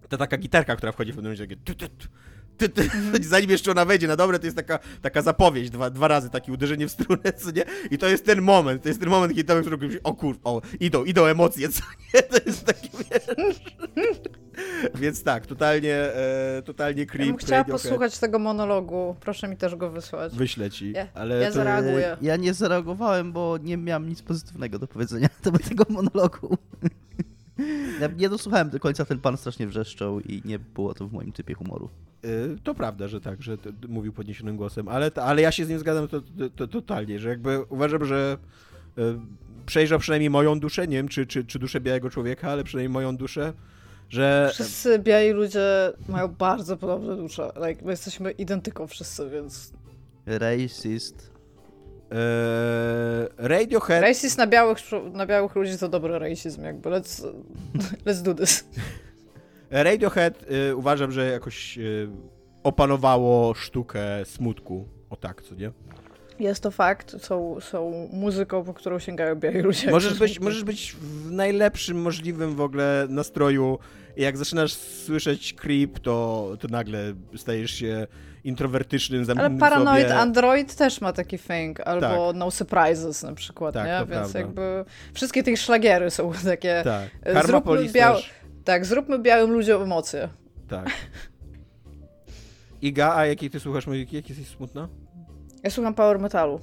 ta 0.09 0.17
taka 0.17 0.37
gitarka, 0.37 0.77
która 0.77 0.93
wchodzi 0.93 1.13
w 1.13 1.15
pewnym 1.15 1.33
momencie, 1.33 1.57
takie 1.57 1.75
ty, 2.59 2.69
ty, 2.69 2.91
zanim 3.29 3.51
jeszcze 3.51 3.71
ona 3.71 3.85
wejdzie 3.85 4.07
na 4.07 4.17
dobre, 4.17 4.39
to 4.39 4.47
jest 4.47 4.57
taka, 4.57 4.79
taka 5.03 5.23
zapowiedź, 5.23 5.71
dwa, 5.71 5.91
dwa 5.91 6.09
razy 6.09 6.31
takie 6.31 6.53
uderzenie 6.53 6.89
w 6.89 6.93
strunę, 6.93 7.33
co 7.37 7.51
nie? 7.51 7.65
I 7.91 7.99
to 7.99 8.09
jest 8.09 8.25
ten 8.25 8.43
moment, 8.43 8.83
to 8.83 8.89
jest 8.89 9.01
ten 9.01 9.09
moment, 9.09 9.35
kiedy 9.35 9.45
tam 9.45 9.57
już 9.57 9.97
o 10.05 10.15
kur, 10.15 10.37
o, 10.45 10.63
idą, 10.81 11.05
idą 11.05 11.25
emocje, 11.25 11.69
co 11.69 11.83
nie? 12.15 12.23
To 12.23 12.37
jest 12.47 12.65
taki, 12.65 12.91
wiesz... 13.11 13.59
Więc 14.95 15.23
tak, 15.23 15.47
totalnie, 15.47 15.95
e, 15.95 16.63
totalnie 16.65 17.07
creep. 17.07 17.27
Ja 17.27 17.33
bym 17.33 17.37
chciała 17.37 17.65
posłuchać 17.65 18.19
tego 18.19 18.39
monologu, 18.39 19.17
proszę 19.21 19.49
mi 19.49 19.57
też 19.57 19.77
go 19.77 19.91
wysłać. 19.91 20.35
Wyślę 20.35 20.71
ci, 20.71 20.93
ja, 20.93 21.07
ale... 21.15 21.39
Ja 21.39 21.49
to... 21.49 21.55
zareaguję. 21.55 22.17
Ja 22.21 22.37
nie 22.37 22.55
zareagowałem, 22.55 23.33
bo 23.33 23.59
nie 23.63 23.77
miałem 23.77 24.09
nic 24.09 24.23
pozytywnego 24.23 24.79
do 24.79 24.87
powiedzenia 24.87 25.29
na 25.39 25.45
temat 25.45 25.69
tego 25.69 25.85
monologu. 25.89 26.59
Ja 28.01 28.09
nie 28.17 28.29
dosłuchałem 28.29 28.71
do 28.71 28.81
końca, 28.81 29.05
ten 29.05 29.19
pan 29.19 29.37
strasznie 29.37 29.67
wrzeszczał 29.67 30.21
i 30.21 30.43
nie 30.45 30.59
było 30.59 30.95
to 30.95 31.09
w 31.09 31.13
moim 31.13 31.33
typie 31.33 31.55
humoru. 31.55 31.91
Y, 32.25 32.57
to 32.65 32.75
prawda, 32.75 33.09
że 33.09 33.21
tak, 33.21 33.43
że 33.43 33.57
mówił 33.89 34.13
podniesionym 34.13 34.57
głosem, 34.57 34.89
ale, 34.89 35.11
ale 35.15 35.43
ja 35.43 35.53
się 35.53 35.65
z 35.65 35.69
nim 35.69 35.79
zgadzam 35.79 36.09
to, 36.09 36.21
to, 36.21 36.51
to 36.57 36.67
totalnie, 36.67 37.19
że 37.19 37.29
jakby 37.29 37.63
uważam, 37.63 38.05
że 38.05 38.39
y, 38.99 39.03
przejrzał 39.67 39.99
przynajmniej 39.99 40.31
moją 40.31 40.61
duszę, 40.61 40.89
nie 40.89 40.97
wiem 40.97 41.09
czy, 41.09 41.27
czy, 41.27 41.45
czy 41.45 41.59
duszę 41.59 41.81
białego 41.81 42.11
człowieka, 42.11 42.51
ale 42.51 42.65
przynajmniej 42.65 42.93
moją 42.93 43.17
duszę, 43.17 43.53
że... 44.09 44.51
Wszyscy 44.53 44.99
biali 44.99 45.31
ludzie 45.31 45.93
mają 46.09 46.29
bardzo 46.29 46.77
podobne 46.77 47.17
dusze, 47.17 47.51
like, 47.69 47.85
my 47.85 47.91
jesteśmy 47.91 48.31
identyką 48.31 48.87
wszyscy, 48.87 49.31
więc... 49.31 49.73
Racist. 50.27 51.38
Eee, 52.11 53.29
Radiohead... 53.37 54.03
Racist 54.03 54.39
na 54.39 54.47
białych, 54.47 54.79
na 55.13 55.27
białych 55.27 55.55
ludzi 55.55 55.79
to 55.79 55.89
dobry 55.89 56.19
racism, 56.19 56.65
jakby, 56.65 56.91
let's, 56.91 57.27
let's 58.07 58.23
do 58.23 58.35
this. 58.35 58.65
Radiohead 59.71 60.45
y, 60.71 60.77
uważam, 60.77 61.13
że 61.13 61.31
jakoś 61.31 61.79
y, 61.79 62.09
opanowało 62.63 63.55
sztukę 63.55 64.25
smutku. 64.25 64.89
O 65.11 65.17
tak, 65.17 65.43
co 65.43 65.55
nie? 65.55 65.71
Jest 66.41 66.63
to 66.63 66.71
fakt, 66.71 67.23
są, 67.25 67.61
są 67.61 68.09
muzyką, 68.13 68.65
po 68.65 68.75
którą 68.75 68.99
sięgają 68.99 69.35
biali 69.35 69.61
ludzie. 69.61 69.91
Możesz 69.91 70.19
być, 70.19 70.41
możesz 70.41 70.65
być 70.65 70.97
w 71.01 71.31
najlepszym 71.31 72.03
możliwym 72.03 72.55
w 72.55 72.61
ogóle 72.61 73.07
nastroju 73.09 73.79
jak 74.19 74.37
zaczynasz 74.37 74.73
słyszeć 74.73 75.55
creep, 75.55 75.99
to, 75.99 76.49
to 76.61 76.69
nagle 76.69 77.15
stajesz 77.37 77.71
się 77.71 78.07
introwertycznym, 78.45 79.25
zamkniętym 79.25 79.63
Ale 79.63 79.71
Paranoid 79.71 80.09
sobie. 80.09 80.21
Android 80.21 80.75
też 80.75 81.01
ma 81.01 81.13
taki 81.13 81.39
thing, 81.39 81.81
albo 81.81 82.27
tak. 82.33 82.37
No 82.37 82.51
Surprises 82.51 83.23
na 83.23 83.35
przykład, 83.35 83.75
tak, 83.75 83.87
nie? 83.87 83.99
Więc 83.99 84.33
prawda. 84.33 84.39
jakby 84.39 84.85
wszystkie 85.15 85.43
te 85.43 85.57
szlagiery 85.57 86.11
są 86.11 86.33
takie... 86.45 86.83
Tak. 86.85 87.35
Karma 87.35 87.61
biał... 87.93 88.15
też. 88.15 88.31
Tak, 88.65 88.87
zróbmy 88.87 89.19
białym 89.19 89.51
ludziom 89.51 89.83
emocje. 89.83 90.29
Tak. 90.69 90.91
Iga, 92.83 93.15
a 93.15 93.27
jakiej 93.27 93.51
ty 93.51 93.61
słuchasz 93.61 93.87
muzyki? 93.87 94.17
Jak 94.17 94.29
jesteś 94.29 94.49
smutna? 94.49 94.89
Ja 95.63 95.71
słucham 95.71 95.95
power 95.95 96.19
metalu. 96.19 96.61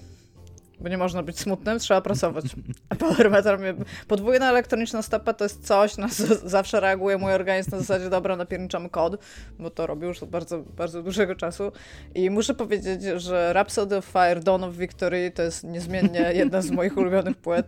Bo 0.80 0.90
nie 0.90 0.98
można 0.98 1.24
być 1.24 1.40
smutnym, 1.40 1.80
trzeba 1.80 2.02
pracować. 2.02 2.46
A 2.90 2.96
power 2.96 3.32
metal, 3.32 3.60
mnie... 3.60 3.74
podwójna 4.08 4.50
elektroniczna 4.50 5.02
stopa 5.02 5.34
to 5.34 5.46
jest 5.46 5.68
coś, 5.68 5.98
na 5.98 6.10
co 6.10 6.24
zawsze 6.50 6.80
reaguje 6.80 7.18
mój 7.18 7.34
organizm 7.34 7.72
na 7.72 7.80
zasadzie, 7.80 8.10
dobra, 8.10 8.36
napierniczamy 8.36 8.90
kod, 8.90 9.18
bo 9.60 9.70
to 9.70 9.88
robię 9.88 10.08
już 10.08 10.24
od 10.24 10.30
bardzo, 10.30 10.60
bardzo 10.60 11.04
dużego 11.04 11.36
czasu. 11.36 11.72
I 12.16 12.30
muszę 12.30 12.54
powiedzieć, 12.54 13.02
że 13.16 13.54
Rhapsody 13.54 13.98
of 13.98 14.06
Fire, 14.06 14.40
Dawn 14.40 14.64
of 14.64 14.76
Victory 14.76 15.32
to 15.32 15.44
jest 15.44 15.64
niezmiennie 15.64 16.32
jedna 16.34 16.62
z 16.62 16.72
moich 16.72 16.98
ulubionych 16.98 17.38
płyt. 17.38 17.68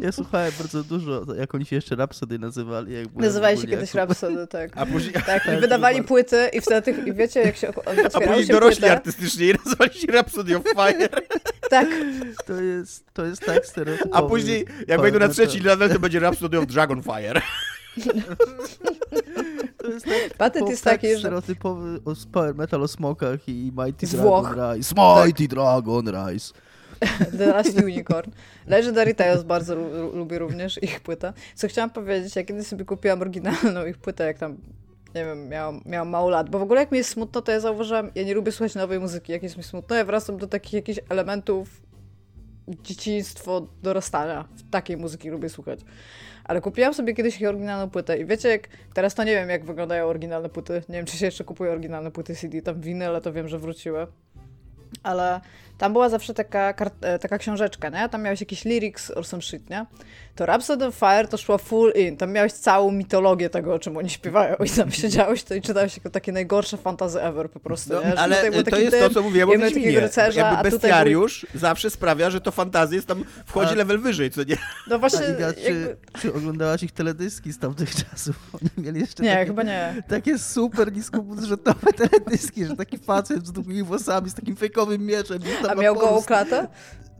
Ja 0.00 0.12
słuchałem 0.12 0.52
bardzo 0.58 0.84
dużo, 0.84 1.34
jak 1.34 1.54
oni 1.54 1.66
się 1.66 1.76
jeszcze 1.76 1.94
Rhapsody 1.94 2.38
nazywali. 2.38 2.94
Jak 2.94 3.14
Nazywali 3.14 3.60
się 3.60 3.66
kiedyś. 3.66 3.94
Rhapsody, 3.94 4.46
tak. 4.46 4.70
A 4.74 4.86
później... 4.86 5.14
Tak, 5.26 5.46
i 5.46 5.60
wydawali 5.60 6.02
płyty 6.02 6.48
i 6.52 6.60
wtedy, 6.60 6.90
i 7.06 7.12
wiecie, 7.12 7.40
jak 7.40 7.56
się 7.56 7.68
otwierały 7.68 8.44
A 8.44 8.58
dorośli 8.80 8.80
płytę... 8.80 8.92
artystycznie 8.92 9.50
i 9.50 9.54
nazywali 9.64 9.94
się 9.94 10.06
Rhapsody 10.06 10.56
of 10.56 10.62
Fire. 10.62 11.08
tak. 11.70 11.88
To 12.46 12.52
jest, 12.52 13.04
to 13.12 13.24
jest 13.24 13.46
tak 13.46 13.66
stereotypowe. 13.66 14.16
A 14.16 14.22
później, 14.22 14.66
jak 14.88 15.00
wejdą 15.00 15.18
na 15.18 15.28
trzeci 15.28 15.60
level, 15.60 15.90
to 15.90 15.98
będzie 15.98 16.20
Rhapsody 16.20 16.58
of 16.58 16.66
Dragonfire. 16.66 17.40
To 19.84 19.90
jest 19.90 20.06
tak, 20.06 20.34
Patent 20.38 20.68
jest 20.68 20.84
taki, 20.84 21.08
że... 21.08 21.18
stereotypowy 21.18 22.00
power 22.32 22.54
metal 22.54 22.82
o 22.82 22.88
smokach 22.88 23.48
i 23.48 23.72
Mighty 23.76 24.06
Dragon 24.06 24.46
Rise. 24.46 24.94
Mighty 24.96 25.48
Dragon 25.48 26.08
Rise. 26.08 26.54
The 27.38 27.46
Last 27.46 27.82
Unicorn. 27.82 28.30
Legendary 28.66 29.14
Tales 29.14 29.42
bardzo 29.42 29.74
lubię 30.14 30.38
również, 30.38 30.82
ich 30.82 31.00
płyta. 31.00 31.32
Co 31.54 31.68
chciałam 31.68 31.90
powiedzieć, 31.90 32.36
ja 32.36 32.44
kiedyś 32.44 32.66
sobie 32.66 32.84
kupiłam 32.84 33.20
oryginalną 33.20 33.86
ich 33.86 33.98
płytę, 33.98 34.26
jak 34.26 34.38
tam 34.38 34.56
nie 35.14 35.24
wiem, 35.24 35.48
miałam, 35.48 35.80
miałam 35.86 36.08
mało 36.08 36.30
lat, 36.30 36.50
bo 36.50 36.58
w 36.58 36.62
ogóle 36.62 36.80
jak 36.80 36.92
mi 36.92 36.98
jest 36.98 37.10
smutno, 37.10 37.42
to 37.42 37.52
ja 37.52 37.60
zauważyłam, 37.60 38.10
ja 38.14 38.22
nie 38.22 38.34
lubię 38.34 38.52
słuchać 38.52 38.74
nowej 38.74 39.00
muzyki, 39.00 39.32
jak 39.32 39.42
jest 39.42 39.56
mi 39.56 39.62
smutno, 39.62 39.96
ja 39.96 40.04
wracam 40.04 40.36
do 40.38 40.46
takich 40.46 40.72
jakichś 40.72 41.00
elementów 41.08 41.84
dzieciństwo, 42.68 43.66
dorastania. 43.82 44.48
Takiej 44.70 44.96
muzyki 44.96 45.30
lubię 45.30 45.48
słuchać. 45.48 45.80
Ale 46.44 46.60
kupiłam 46.60 46.94
sobie 46.94 47.14
kiedyś 47.14 47.42
oryginalną 47.42 47.90
płytę 47.90 48.18
i 48.18 48.24
wiecie, 48.24 48.48
jak 48.48 48.68
teraz 48.94 49.14
to 49.14 49.24
nie 49.24 49.32
wiem, 49.32 49.48
jak 49.48 49.64
wyglądają 49.64 50.06
oryginalne 50.06 50.48
płyty. 50.48 50.82
Nie 50.88 50.96
wiem, 50.96 51.06
czy 51.06 51.16
się 51.16 51.26
jeszcze 51.26 51.44
kupuje 51.44 51.72
oryginalne 51.72 52.10
płyty 52.10 52.34
CD, 52.34 52.62
tam 52.62 52.80
winy, 52.80 53.06
ale 53.06 53.20
to 53.20 53.32
wiem, 53.32 53.48
że 53.48 53.58
wróciły. 53.58 54.06
Ale 55.02 55.40
tam 55.78 55.92
była 55.92 56.08
zawsze 56.08 56.34
taka, 56.34 56.74
e, 57.00 57.18
taka 57.18 57.38
książeczka, 57.38 57.88
nie? 57.88 58.08
Tam 58.08 58.22
miałeś 58.22 58.40
jakiś 58.40 58.64
lyrics 58.64 59.10
or 59.10 59.26
some 59.26 59.42
shit, 59.42 59.70
nie? 59.70 59.86
To 60.34 60.46
Rhapsody 60.46 60.84
of 60.84 60.94
Fire 60.94 61.28
to 61.28 61.36
szło 61.36 61.58
full 61.58 61.92
in. 61.94 62.16
Tam 62.16 62.32
miałeś 62.32 62.52
całą 62.52 62.92
mitologię 62.92 63.50
tego, 63.50 63.74
o 63.74 63.78
czym 63.78 63.96
oni 63.96 64.10
śpiewają 64.10 64.56
i 64.64 64.70
tam 64.70 64.90
siedziałeś 64.90 65.42
to 65.42 65.54
i 65.54 65.62
czytałeś 65.62 65.96
jako 65.96 66.10
takie 66.10 66.32
najgorsze 66.32 66.76
fantazy 66.76 67.22
ever 67.22 67.50
po 67.50 67.60
prostu, 67.60 67.92
no, 67.92 68.00
nie? 68.00 68.18
Ale 68.18 68.62
to 68.62 68.78
jest 68.78 68.98
to, 68.98 69.10
co 69.10 69.22
mówiłem 69.22 69.50
o 69.50 69.52
Wiedźminie. 69.52 70.00
Rycerza, 70.00 70.40
Jakby 70.40 70.70
bestiariusz 70.70 71.46
był... 71.52 71.60
zawsze 71.60 71.90
sprawia, 71.90 72.30
że 72.30 72.40
to 72.40 72.50
fantazja 72.50 72.94
jest 72.96 73.08
tam, 73.08 73.24
wchodzi 73.46 73.72
a... 73.72 73.74
level 73.74 73.98
wyżej, 73.98 74.30
co 74.30 74.44
nie? 74.44 74.56
No 74.90 74.98
właśnie... 74.98 75.26
Iga, 75.36 75.46
jakby... 75.46 75.62
czy, 75.62 75.96
czy 76.20 76.34
oglądałaś 76.34 76.82
ich 76.82 76.92
teledyski 76.92 77.52
z 77.52 77.58
tamtych 77.58 77.94
czasów? 78.04 78.36
Oni 78.52 78.86
mieli 78.86 79.00
jeszcze 79.00 79.22
Nie, 79.22 79.32
takie, 79.32 79.46
chyba 79.46 79.62
nie. 79.62 80.02
Takie 80.08 80.38
super 80.38 80.92
niskobudżetowe 80.92 81.92
teledyski, 82.08 82.64
że 82.64 82.76
taki 82.76 82.98
facet 82.98 83.46
z 83.46 83.52
długimi 83.52 83.82
włosami, 83.82 84.30
z 84.30 84.34
takim 84.34 84.56
fejkowym 84.56 85.06
mieczem. 85.06 85.38
A 85.68 85.74
miał 85.74 85.94
gołą 85.94 86.22
klatę? 86.22 86.68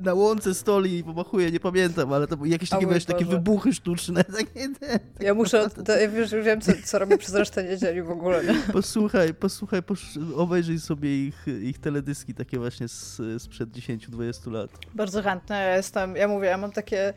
na 0.00 0.14
łące 0.14 0.54
stoli 0.54 0.98
i 0.98 1.04
pomachuje, 1.04 1.50
nie 1.50 1.60
pamiętam, 1.60 2.12
ale 2.12 2.26
to 2.26 2.36
były 2.36 2.48
jakieś 2.48 2.70
takie, 2.70 2.86
wiesz, 2.86 3.03
takie 3.04 3.24
wybuchy 3.24 3.72
sztuczne. 3.72 4.24
Takie, 4.24 4.68
takie, 4.80 4.98
ja 5.20 5.34
muszę, 5.34 5.70
to, 5.70 5.92
ja 5.92 6.04
już 6.04 6.30
wiem, 6.30 6.60
co, 6.60 6.72
co 6.84 6.98
robię 6.98 7.18
przez 7.18 7.34
resztę 7.34 7.64
niedzieli 7.64 8.02
w 8.02 8.10
ogóle. 8.10 8.44
Nie? 8.44 8.54
Posłuchaj, 8.72 9.34
posłuchaj, 9.34 9.82
posz, 9.82 10.18
obejrzyj 10.36 10.80
sobie 10.80 11.26
ich, 11.26 11.46
ich 11.62 11.78
teledyski 11.78 12.34
takie 12.34 12.58
właśnie 12.58 12.88
z, 12.88 13.20
sprzed 13.38 13.70
10-20 13.70 14.52
lat. 14.52 14.70
Bardzo 14.94 15.22
chętnie, 15.22 15.56
ja 15.56 15.76
jestem, 15.76 16.16
ja 16.16 16.28
mówię, 16.28 16.48
ja 16.48 16.56
mam 16.56 16.72
takie, 16.72 17.14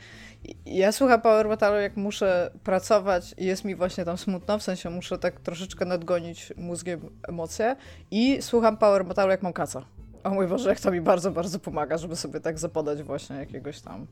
ja 0.66 0.92
słucham 0.92 1.22
Power 1.22 1.48
Metalu 1.48 1.76
jak 1.76 1.98
muszę 1.98 2.52
pracować 2.64 3.36
i 3.38 3.46
jest 3.46 3.66
mi 3.66 3.76
właśnie 3.76 4.06
tam 4.06 4.18
smutno, 4.18 4.60
w 4.60 4.64
sensie 4.64 4.90
muszę 4.90 5.18
tak 5.18 5.40
troszeczkę 5.40 5.86
nadgonić 5.86 6.54
mózgiem 6.58 7.00
emocje 7.28 7.76
i 8.12 8.38
słucham 8.42 8.78
Power 8.78 9.06
Metalu 9.06 9.32
jak 9.32 9.44
mam 9.44 9.54
kaca. 9.54 9.86
O 10.24 10.30
mój 10.30 10.48
Boże, 10.48 10.70
jak 10.70 10.80
to 10.80 10.92
mi 10.92 11.02
bardzo, 11.02 11.32
bardzo 11.32 11.60
pomaga, 11.60 11.98
żeby 11.98 12.16
sobie 12.16 12.40
tak 12.40 12.60
zapodać 12.60 13.04
właśnie 13.04 13.36
jakiegoś 13.36 13.82
tam 13.82 14.08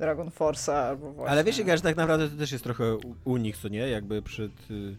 Dragon 0.00 0.28
Force'a 0.28 0.72
albo 0.72 1.12
właśnie... 1.12 1.30
Ale 1.30 1.44
wiesz, 1.44 1.56
że 1.56 1.80
tak 1.80 1.96
naprawdę 1.96 2.28
to 2.28 2.36
też 2.36 2.52
jest 2.52 2.64
trochę 2.64 2.98
u, 3.24 3.36
nich, 3.36 3.56
co 3.56 3.68
nie? 3.68 3.88
Jakby 3.88 4.22
przed 4.22 4.52
y, 4.70 4.96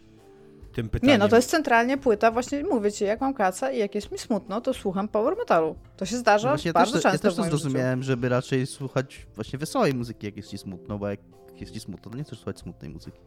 tym 0.73 0.89
pytaniem. 0.89 1.13
Nie, 1.13 1.17
no 1.17 1.27
to 1.27 1.35
jest 1.35 1.49
centralnie 1.49 1.97
płyta, 1.97 2.31
właśnie 2.31 2.63
mówię 2.63 2.91
ci, 2.91 3.03
jak 3.03 3.21
mam 3.21 3.33
kaca 3.33 3.71
i 3.71 3.79
jak 3.79 3.95
jest 3.95 4.11
mi 4.11 4.17
smutno, 4.17 4.61
to 4.61 4.73
słucham 4.73 5.07
power 5.07 5.37
metalu. 5.37 5.75
To 5.97 6.05
się 6.05 6.17
zdarza 6.17 6.47
no 6.47 6.55
właśnie 6.55 6.73
bardzo 6.73 6.93
też, 6.93 7.03
często 7.03 7.27
Ja 7.27 7.31
też 7.31 7.35
to 7.35 7.43
zrozumiałem, 7.43 7.99
życiu. 7.99 8.07
żeby 8.07 8.29
raczej 8.29 8.67
słuchać 8.67 9.27
właśnie 9.35 9.59
wesołej 9.59 9.93
muzyki, 9.93 10.25
jak 10.25 10.37
jest 10.37 10.49
ci 10.49 10.57
smutno, 10.57 10.97
bo 10.97 11.09
jak 11.09 11.19
jest 11.59 11.71
ci 11.71 11.79
smutno, 11.79 12.11
to 12.11 12.17
nie 12.17 12.23
chcesz 12.23 12.37
słuchać 12.37 12.59
smutnej 12.59 12.89
muzyki. 12.89 13.19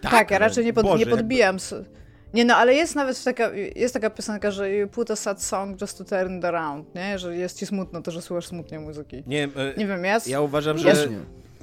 Tak, 0.00 0.10
tak 0.12 0.30
ja 0.30 0.38
raczej 0.38 0.64
nie, 0.64 0.72
pod, 0.72 0.84
Boże, 0.86 1.04
nie 1.04 1.10
podbijam... 1.10 1.56
Jakby 1.56 2.05
nie 2.34 2.44
no, 2.44 2.56
ale 2.56 2.74
jest 2.74 2.94
nawet 2.94 3.24
taka, 3.24 3.50
jest 3.54 3.94
taka 3.94 4.10
piosenka, 4.10 4.50
że 4.50 4.74
you 4.74 4.88
put 4.88 5.10
a 5.10 5.16
sad 5.16 5.42
song 5.42 5.80
just 5.80 5.98
to 5.98 6.04
turn 6.04 6.38
it 6.38 6.44
around, 6.44 6.94
nie? 6.94 7.18
Że 7.18 7.36
jest 7.36 7.58
ci 7.58 7.66
smutno, 7.66 8.02
to 8.02 8.10
że 8.10 8.22
słuchasz 8.22 8.46
smutnej 8.46 8.80
muzyki. 8.80 9.22
Nie, 9.26 9.44
e, 9.44 9.74
nie 9.76 9.86
wiem, 9.86 10.04
jest. 10.04 10.28
Ja 10.28 10.40
uważam, 10.40 10.78
że... 10.78 10.88
Jest, 10.88 11.08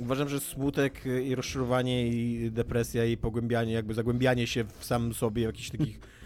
Uważam, 0.01 0.29
że 0.29 0.39
smutek 0.39 1.05
i 1.23 1.35
rozczarowanie 1.35 2.07
i 2.07 2.51
depresja 2.51 3.05
i 3.05 3.17
pogłębianie, 3.17 3.73
jakby 3.73 3.93
zagłębianie 3.93 4.47
się 4.47 4.63
w 4.79 4.85
sam 4.85 5.13
sobie 5.13 5.43
w 5.43 5.45
jakichś 5.45 5.69
takich 5.69 5.99
e, 5.99 5.99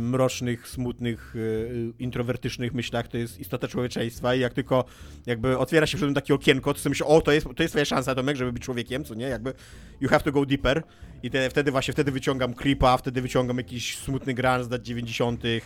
mrocznych, 0.00 0.68
smutnych, 0.68 1.34
e, 1.36 1.92
introwertycznych 1.98 2.74
myślach 2.74 3.08
to 3.08 3.18
jest 3.18 3.40
istota 3.40 3.68
człowieczeństwa 3.68 4.34
i 4.34 4.40
jak 4.40 4.54
tylko 4.54 4.84
jakby 5.26 5.58
otwiera 5.58 5.86
się 5.86 5.96
przed 5.96 6.08
tym 6.08 6.14
takie 6.14 6.34
okienko, 6.34 6.74
to 6.74 6.80
sobie 6.80 6.90
myślę, 6.90 7.06
o, 7.06 7.20
to 7.20 7.32
jest, 7.32 7.46
to 7.56 7.62
jest 7.62 7.72
twoja 7.72 7.84
szansa, 7.84 8.14
Tomek, 8.14 8.36
żeby 8.36 8.52
być 8.52 8.62
człowiekiem, 8.62 9.04
co 9.04 9.14
nie? 9.14 9.26
Jakby 9.26 9.52
you 10.00 10.08
have 10.08 10.20
to 10.20 10.32
go 10.32 10.46
deeper 10.46 10.82
i 11.22 11.30
te, 11.30 11.50
wtedy 11.50 11.70
właśnie, 11.70 11.92
wtedy 11.92 12.10
wyciągam 12.10 12.54
clipa, 12.54 12.96
wtedy 12.96 13.22
wyciągam 13.22 13.56
jakiś 13.56 13.98
smutny 13.98 14.34
grunge 14.34 14.64
z 14.64 14.70
lat 14.70 14.82
90., 14.82 15.44
y, 15.44 15.60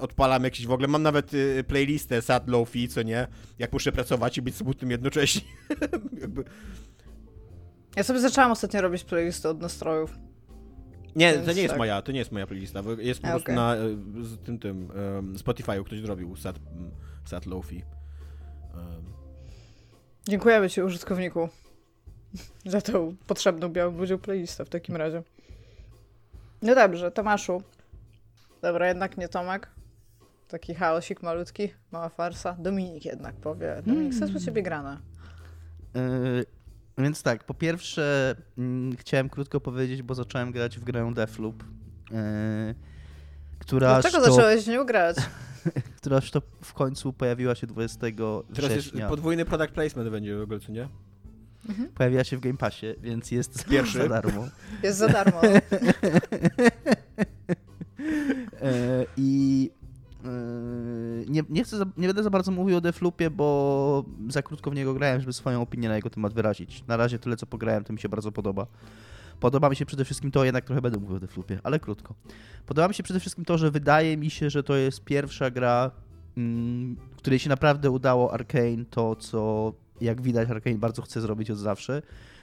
odpalam 0.00 0.44
jakiś 0.44 0.66
w 0.66 0.72
ogóle, 0.72 0.88
mam 0.88 1.02
nawet 1.02 1.32
playlistę 1.68 2.22
sad 2.22 2.48
lofi, 2.48 2.88
co 2.88 3.02
nie? 3.02 3.26
Jak 3.58 3.72
muszę 3.72 3.92
pracować 3.92 4.38
i 4.38 4.42
być 4.42 4.56
smutnym 4.56 4.90
jednocześnie. 4.90 5.42
jakby... 6.20 6.44
Ja 7.96 8.02
sobie 8.02 8.20
zaczęłam 8.20 8.50
ostatnio 8.50 8.80
robić 8.80 9.04
playlisty 9.04 9.48
od 9.48 9.60
nastrojów. 9.60 10.10
Nie, 11.16 11.38
to 11.38 11.52
nie 11.52 11.62
jest 11.62 11.72
tak. 11.72 11.78
moja, 11.78 12.02
to 12.02 12.12
nie 12.12 12.18
jest 12.18 12.32
moja 12.32 12.46
playlista, 12.46 12.82
jest 12.98 13.20
po 13.20 13.28
prostu 13.28 13.44
okay. 13.44 13.56
na 13.56 13.76
y, 13.76 14.24
z 14.24 14.38
tym, 14.38 14.58
tym 14.58 14.90
um, 14.90 15.34
Spotify'u 15.34 15.84
ktoś 15.84 16.00
zrobił 16.00 16.36
sad, 16.36 16.56
sad 17.24 17.46
lofi. 17.46 17.82
Um. 18.74 19.04
Dziękujemy 20.28 20.70
ci 20.70 20.82
użytkowniku 20.82 21.48
za 22.66 22.80
tą 22.80 23.16
potrzebną 23.26 23.68
białą 23.68 23.98
ludziom 23.98 24.18
playlistę 24.18 24.64
w 24.64 24.68
takim 24.68 24.96
razie. 24.96 25.22
No 26.62 26.74
dobrze, 26.74 27.10
Tomaszu. 27.10 27.62
Dobra, 28.62 28.88
jednak 28.88 29.16
nie 29.16 29.28
Tomek. 29.28 29.68
Taki 30.48 30.74
chaosik 30.74 31.22
malutki, 31.22 31.68
mała 31.92 32.08
farsa. 32.08 32.56
Dominik 32.58 33.04
jednak 33.04 33.34
powie. 33.34 33.82
Dominik, 33.86 34.14
co 34.14 34.24
jest 34.24 34.36
u 34.36 34.40
ciebie 34.40 34.62
grane? 34.62 34.98
Więc 36.98 37.22
tak, 37.22 37.44
po 37.44 37.54
pierwsze 37.54 38.36
mm, 38.58 38.96
chciałem 38.96 39.28
krótko 39.28 39.60
powiedzieć, 39.60 40.02
bo 40.02 40.14
zacząłem 40.14 40.52
grać 40.52 40.78
w 40.78 40.84
grę 40.84 41.12
Deathloop, 41.14 41.64
yy, 42.10 42.18
która 43.58 44.00
Dlaczego 44.00 44.24
to... 44.24 44.32
zacząłeś 44.32 44.66
nie 44.66 44.84
grać? 44.84 45.16
która 45.96 46.20
to 46.20 46.42
w 46.62 46.72
końcu 46.72 47.12
pojawiła 47.12 47.54
się 47.54 47.66
20 47.66 48.00
Teraz 48.00 48.72
września. 48.72 48.98
jest 48.98 49.10
podwójny 49.10 49.44
product 49.44 49.72
placement 49.72 50.10
będzie 50.10 50.36
w 50.36 50.42
ogóle, 50.42 50.60
co 50.60 50.72
nie? 50.72 50.88
Mhm. 51.68 51.88
Pojawiła 51.88 52.24
się 52.24 52.36
w 52.36 52.40
Game 52.40 52.56
Passie, 52.56 52.86
więc 53.02 53.30
jest 53.30 53.64
Pierwszy. 53.70 53.98
za 53.98 54.08
darmo. 54.08 54.48
Jest 54.82 54.98
za 54.98 55.08
darmo. 55.08 55.40
E, 58.62 59.06
I 59.16 59.70
nie, 61.28 61.42
nie, 61.48 61.64
chcę, 61.64 61.76
nie 61.96 62.06
będę 62.06 62.22
za 62.22 62.30
bardzo 62.30 62.52
mówił 62.52 62.76
o 62.76 62.80
Deflupie, 62.80 63.30
bo 63.30 64.04
za 64.28 64.42
krótko 64.42 64.70
w 64.70 64.74
niego 64.74 64.94
grałem, 64.94 65.20
żeby 65.20 65.32
swoją 65.32 65.62
opinię 65.62 65.88
na 65.88 65.96
jego 65.96 66.10
temat 66.10 66.34
wyrazić. 66.34 66.84
Na 66.86 66.96
razie 66.96 67.18
tyle, 67.18 67.36
co 67.36 67.46
pograłem, 67.46 67.84
to 67.84 67.92
mi 67.92 67.98
się 67.98 68.08
bardzo 68.08 68.32
podoba. 68.32 68.66
Podoba 69.40 69.70
mi 69.70 69.76
się 69.76 69.86
przede 69.86 70.04
wszystkim 70.04 70.30
to, 70.30 70.44
jednak 70.44 70.64
trochę 70.64 70.82
będę 70.82 70.98
mówił 70.98 71.16
o 71.16 71.20
Deflupie, 71.20 71.58
ale 71.62 71.80
krótko. 71.80 72.14
Podoba 72.66 72.88
mi 72.88 72.94
się 72.94 73.02
przede 73.02 73.20
wszystkim 73.20 73.44
to, 73.44 73.58
że 73.58 73.70
wydaje 73.70 74.16
mi 74.16 74.30
się, 74.30 74.50
że 74.50 74.62
to 74.62 74.76
jest 74.76 75.04
pierwsza 75.04 75.50
gra, 75.50 75.90
mm, 76.36 76.96
której 77.16 77.38
się 77.38 77.48
naprawdę 77.48 77.90
udało 77.90 78.32
Arkane 78.32 78.84
to, 78.90 79.16
co 79.16 79.72
jak 80.00 80.22
widać 80.22 80.50
Arkane 80.50 80.78
bardzo 80.78 81.02
chce 81.02 81.20
zrobić 81.20 81.50
od 81.50 81.58
zawsze, 81.58 82.02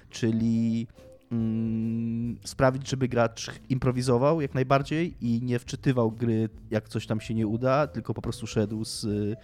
czyli 0.09 0.88
mm, 1.32 2.38
sprawić, 2.43 2.89
żeby 2.89 3.07
gracz 3.07 3.51
improwizował 3.69 4.41
jak 4.41 4.53
najbardziej 4.53 5.15
i 5.21 5.41
nie 5.43 5.59
wczytywał 5.59 6.11
gry, 6.11 6.49
jak 6.71 6.89
coś 6.89 7.07
tam 7.07 7.21
się 7.21 7.34
nie 7.34 7.47
uda, 7.47 7.88
tylko 7.88 8.13
po 8.13 8.21
prostu 8.21 8.47
szedł 8.47 8.86
z, 8.86 9.03
y, 9.03 9.36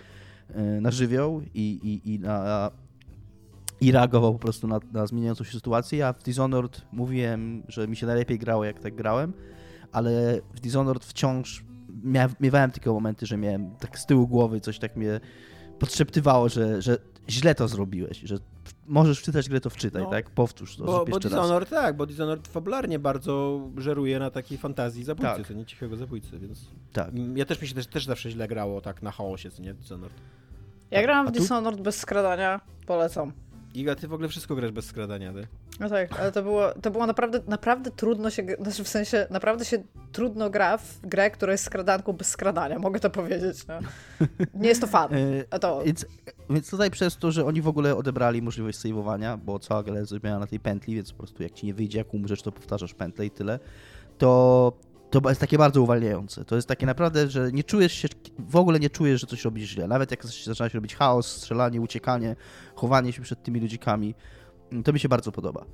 na 0.81 0.91
żywioł 0.91 1.41
i, 1.53 1.79
i, 1.83 2.13
i, 2.13 2.19
na, 2.19 2.71
i 3.81 3.91
reagował 3.91 4.33
po 4.33 4.39
prostu 4.39 4.67
na, 4.67 4.79
na 4.93 5.07
zmieniającą 5.07 5.43
się 5.43 5.51
sytuację. 5.51 5.99
Ja 5.99 6.13
w 6.13 6.23
Dishonored 6.23 6.81
mówiłem, 6.91 7.63
że 7.67 7.87
mi 7.87 7.95
się 7.95 8.07
najlepiej 8.07 8.39
grało, 8.39 8.65
jak 8.65 8.79
tak 8.79 8.95
grałem, 8.95 9.33
ale 9.91 10.41
w 10.53 10.59
Dishonored 10.59 11.05
wciąż 11.05 11.63
miewałem 12.39 12.71
takie 12.71 12.89
momenty, 12.89 13.25
że 13.25 13.37
miałem 13.37 13.75
tak 13.75 13.99
z 13.99 14.05
tyłu 14.05 14.27
głowy 14.27 14.61
coś 14.61 14.79
tak 14.79 14.95
mnie 14.95 15.19
podszeptywało, 15.79 16.49
że, 16.49 16.81
że 16.81 16.97
źle 17.31 17.55
to 17.55 17.67
zrobiłeś, 17.67 18.19
że 18.19 18.37
możesz 18.85 19.19
wczytać 19.19 19.49
grę, 19.49 19.61
to 19.61 19.69
wczytaj, 19.69 20.03
no, 20.03 20.09
tak? 20.09 20.29
Powtórz 20.29 20.75
to. 20.75 20.83
Bo, 20.83 21.05
bo 21.05 21.19
Dishonored, 21.19 21.71
raz. 21.71 21.83
tak, 21.83 21.97
bo 21.97 22.05
Dishonored 22.05 22.47
fabularnie 22.47 22.99
bardzo 22.99 23.61
żeruje 23.77 24.19
na 24.19 24.31
takiej 24.31 24.57
fantazji 24.57 25.03
zabójcy, 25.03 25.35
tak. 25.37 25.47
co 25.47 25.53
nie 25.53 25.65
cichego 25.65 25.95
zabójcy, 25.95 26.39
więc... 26.39 26.65
Tak. 26.93 27.11
Ja 27.35 27.45
też 27.45 27.61
mi 27.61 27.67
się 27.67 27.75
też, 27.75 27.87
też 27.87 28.05
zawsze 28.05 28.31
źle 28.31 28.47
grało 28.47 28.81
tak 28.81 29.01
na 29.01 29.11
chaosie, 29.11 29.51
co 29.51 29.61
nie, 29.61 29.73
Dishonored. 29.73 30.13
Ja 30.91 31.01
grałam 31.01 31.27
w 31.27 31.31
Dishonored 31.31 31.81
bez 31.81 31.99
skradania, 31.99 32.61
polecam. 32.85 33.33
Iga, 33.73 33.95
ty 33.95 34.07
w 34.07 34.13
ogóle 34.13 34.29
wszystko 34.29 34.55
grasz 34.55 34.71
bez 34.71 34.85
skradania, 34.85 35.33
ty? 35.33 35.47
No 35.79 35.89
tak, 35.89 36.19
ale 36.19 36.31
to 36.31 36.43
było, 36.43 36.73
to 36.81 36.91
było 36.91 37.07
naprawdę, 37.07 37.39
naprawdę 37.47 37.91
trudno 37.91 38.29
się, 38.29 38.45
znaczy 38.59 38.83
w 38.83 38.87
sensie, 38.87 39.27
naprawdę 39.29 39.65
się 39.65 39.83
trudno 40.11 40.49
gra 40.49 40.77
w 40.77 41.01
grę, 41.03 41.31
która 41.31 41.51
jest 41.51 41.63
skradanką 41.63 42.13
bez 42.13 42.27
skradania, 42.27 42.79
mogę 42.79 42.99
to 42.99 43.09
powiedzieć, 43.09 43.67
no. 43.67 43.79
Nie 44.53 44.69
jest 44.69 44.81
to 44.81 44.87
fan, 44.87 45.09
a 45.51 45.59
to... 45.59 45.83
Więc, 45.85 46.05
więc 46.49 46.69
tutaj 46.69 46.91
przez 46.91 47.17
to, 47.17 47.31
że 47.31 47.45
oni 47.45 47.61
w 47.61 47.67
ogóle 47.67 47.95
odebrali 47.95 48.41
możliwość 48.41 48.79
saveowania, 48.79 49.37
bo 49.37 49.59
cała 49.59 49.83
gra 49.83 49.95
jest 49.95 50.09
zrobiona 50.09 50.39
na 50.39 50.47
tej 50.47 50.59
pętli, 50.59 50.95
więc 50.95 51.11
po 51.11 51.17
prostu 51.17 51.43
jak 51.43 51.51
ci 51.51 51.65
nie 51.65 51.73
wyjdzie, 51.73 51.97
jak 51.97 52.13
umrzesz, 52.13 52.41
to 52.41 52.51
powtarzasz 52.51 52.93
pętlę 52.93 53.25
i 53.25 53.31
tyle, 53.31 53.59
to 54.17 54.73
to 55.11 55.29
jest 55.29 55.41
takie 55.41 55.57
bardzo 55.57 55.81
uwalniające. 55.81 56.45
To 56.45 56.55
jest 56.55 56.67
takie 56.67 56.85
naprawdę, 56.85 57.29
że 57.29 57.51
nie 57.51 57.63
czujesz 57.63 57.93
się, 57.93 58.07
w 58.39 58.55
ogóle 58.55 58.79
nie 58.79 58.89
czujesz, 58.89 59.21
że 59.21 59.27
coś 59.27 59.45
robisz 59.45 59.69
źle. 59.69 59.87
Nawet 59.87 60.11
jak 60.11 60.25
zaczyna 60.25 60.69
się 60.69 60.77
robić 60.77 60.95
chaos, 60.95 61.27
strzelanie, 61.27 61.81
uciekanie, 61.81 62.35
chowanie 62.75 63.13
się 63.13 63.21
przed 63.21 63.43
tymi 63.43 63.59
ludzikami, 63.59 64.15
to 64.83 64.93
mi 64.93 64.99
się 64.99 65.09
bardzo 65.09 65.31
podoba. 65.31 65.65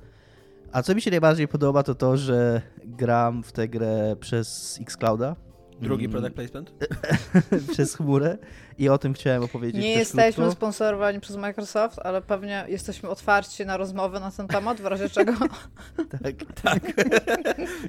A 0.72 0.82
co 0.82 0.94
mi 0.94 1.02
się 1.02 1.10
najbardziej 1.10 1.48
podoba, 1.48 1.82
to 1.82 1.94
to, 1.94 2.16
że 2.16 2.62
gram 2.84 3.42
w 3.42 3.52
tę 3.52 3.68
grę 3.68 4.16
przez 4.20 4.78
Xclouda. 4.82 5.36
Drugi 5.80 6.04
mm. 6.04 6.12
product 6.12 6.34
placement? 6.34 6.72
przez 7.72 7.94
chmurę 7.94 8.38
i 8.78 8.88
o 8.88 8.98
tym 8.98 9.14
chciałem 9.14 9.42
opowiedzieć. 9.42 9.82
Nie 9.82 9.92
jesteśmy 9.92 10.32
krótko. 10.32 10.52
sponsorowani 10.52 11.20
przez 11.20 11.36
Microsoft, 11.36 11.98
ale 11.98 12.22
pewnie 12.22 12.64
jesteśmy 12.68 13.08
otwarci 13.08 13.66
na 13.66 13.76
rozmowę 13.76 14.20
na 14.20 14.30
ten 14.30 14.48
temat, 14.48 14.80
w 14.80 14.86
razie 14.86 15.08
czego. 15.08 15.32
tak, 16.22 16.34
tak. 16.62 16.80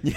nie, 0.03 0.14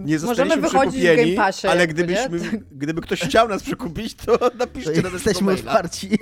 nie 0.00 0.18
Możemy 0.18 0.56
wychodzić 0.56 1.02
w 1.02 1.16
Game 1.16 1.36
Passie, 1.36 1.66
ale 1.66 1.86
gdybyśmy, 1.86 2.40
gdyby 2.72 3.00
ktoś 3.00 3.20
chciał 3.20 3.48
nas 3.48 3.62
przekupić, 3.62 4.14
to 4.14 4.38
napiszcie 4.58 5.02
to 5.02 5.08
na 5.08 5.14
Jesteśmy 5.14 5.52
otwarci. 5.52 6.18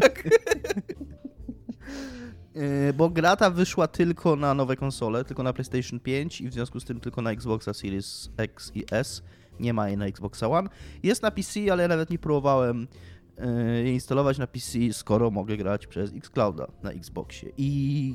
tak. 0.00 0.24
E, 2.56 2.92
bo 2.92 3.10
gra 3.10 3.36
ta 3.36 3.50
wyszła 3.50 3.88
tylko 3.88 4.36
na 4.36 4.54
nowe 4.54 4.76
konsole, 4.76 5.24
tylko 5.24 5.42
na 5.42 5.52
PlayStation 5.52 6.00
5 6.00 6.40
i 6.40 6.48
w 6.48 6.52
związku 6.52 6.80
z 6.80 6.84
tym 6.84 7.00
tylko 7.00 7.22
na 7.22 7.30
Xboxa 7.30 7.74
Series 7.74 8.30
X 8.36 8.72
i 8.74 8.84
S. 8.90 9.22
Nie 9.60 9.72
ma 9.72 9.88
jej 9.88 9.96
na 9.96 10.06
Xboxa 10.06 10.48
One. 10.48 10.68
Jest 11.02 11.22
na 11.22 11.30
PC, 11.30 11.60
ale 11.72 11.82
ja 11.82 11.88
nawet 11.88 12.10
nie 12.10 12.18
próbowałem 12.18 12.88
e, 13.38 13.82
jej 13.82 13.94
instalować 13.94 14.38
na 14.38 14.46
PC, 14.46 14.78
skoro 14.92 15.30
mogę 15.30 15.56
grać 15.56 15.86
przez 15.86 16.12
Xclouda 16.14 16.66
na 16.82 16.90
Xboxie. 16.90 17.52
I 17.56 18.14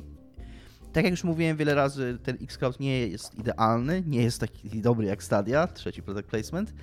tak 0.92 1.04
jak 1.04 1.10
już 1.10 1.24
mówiłem 1.24 1.56
wiele 1.56 1.74
razy, 1.74 2.18
ten 2.22 2.38
Xcloud 2.42 2.80
nie 2.80 3.08
jest 3.08 3.34
idealny, 3.34 4.02
nie 4.06 4.22
jest 4.22 4.40
taki 4.40 4.80
dobry 4.80 5.06
jak 5.06 5.22
Stadia, 5.22 5.66
trzeci 5.66 6.02
product 6.02 6.28
placement, 6.28 6.74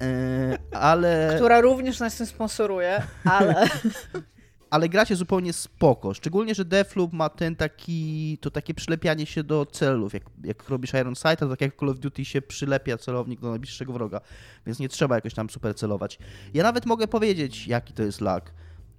e, 0.00 0.58
ale... 0.72 1.32
Która 1.36 1.60
również 1.60 2.00
nas 2.00 2.16
tym 2.16 2.26
sponsoruje, 2.26 3.02
ale... 3.24 3.68
ale 4.70 4.88
gra 4.88 5.04
się 5.04 5.16
zupełnie 5.16 5.52
spoko. 5.52 6.14
Szczególnie, 6.14 6.54
że 6.54 6.64
Deathloop 6.64 7.12
ma 7.12 7.28
ten 7.28 7.56
taki, 7.56 8.38
to 8.40 8.50
takie 8.50 8.74
przylepianie 8.74 9.26
się 9.26 9.44
do 9.44 9.66
celów. 9.66 10.14
Jak, 10.14 10.22
jak 10.44 10.68
robisz 10.68 10.94
Iron 10.94 11.16
Sight, 11.16 11.38
to 11.38 11.48
tak 11.48 11.60
jak 11.60 11.76
Call 11.76 11.88
of 11.88 11.98
Duty 11.98 12.24
się 12.24 12.42
przylepia 12.42 12.98
celownik 12.98 13.40
do 13.40 13.50
najbliższego 13.50 13.92
wroga, 13.92 14.20
więc 14.66 14.78
nie 14.78 14.88
trzeba 14.88 15.14
jakoś 15.14 15.34
tam 15.34 15.50
super 15.50 15.74
celować. 15.74 16.18
Ja 16.54 16.62
nawet 16.62 16.86
mogę 16.86 17.08
powiedzieć, 17.08 17.66
jaki 17.66 17.92
to 17.92 18.02
jest 18.02 18.20
lag, 18.20 18.52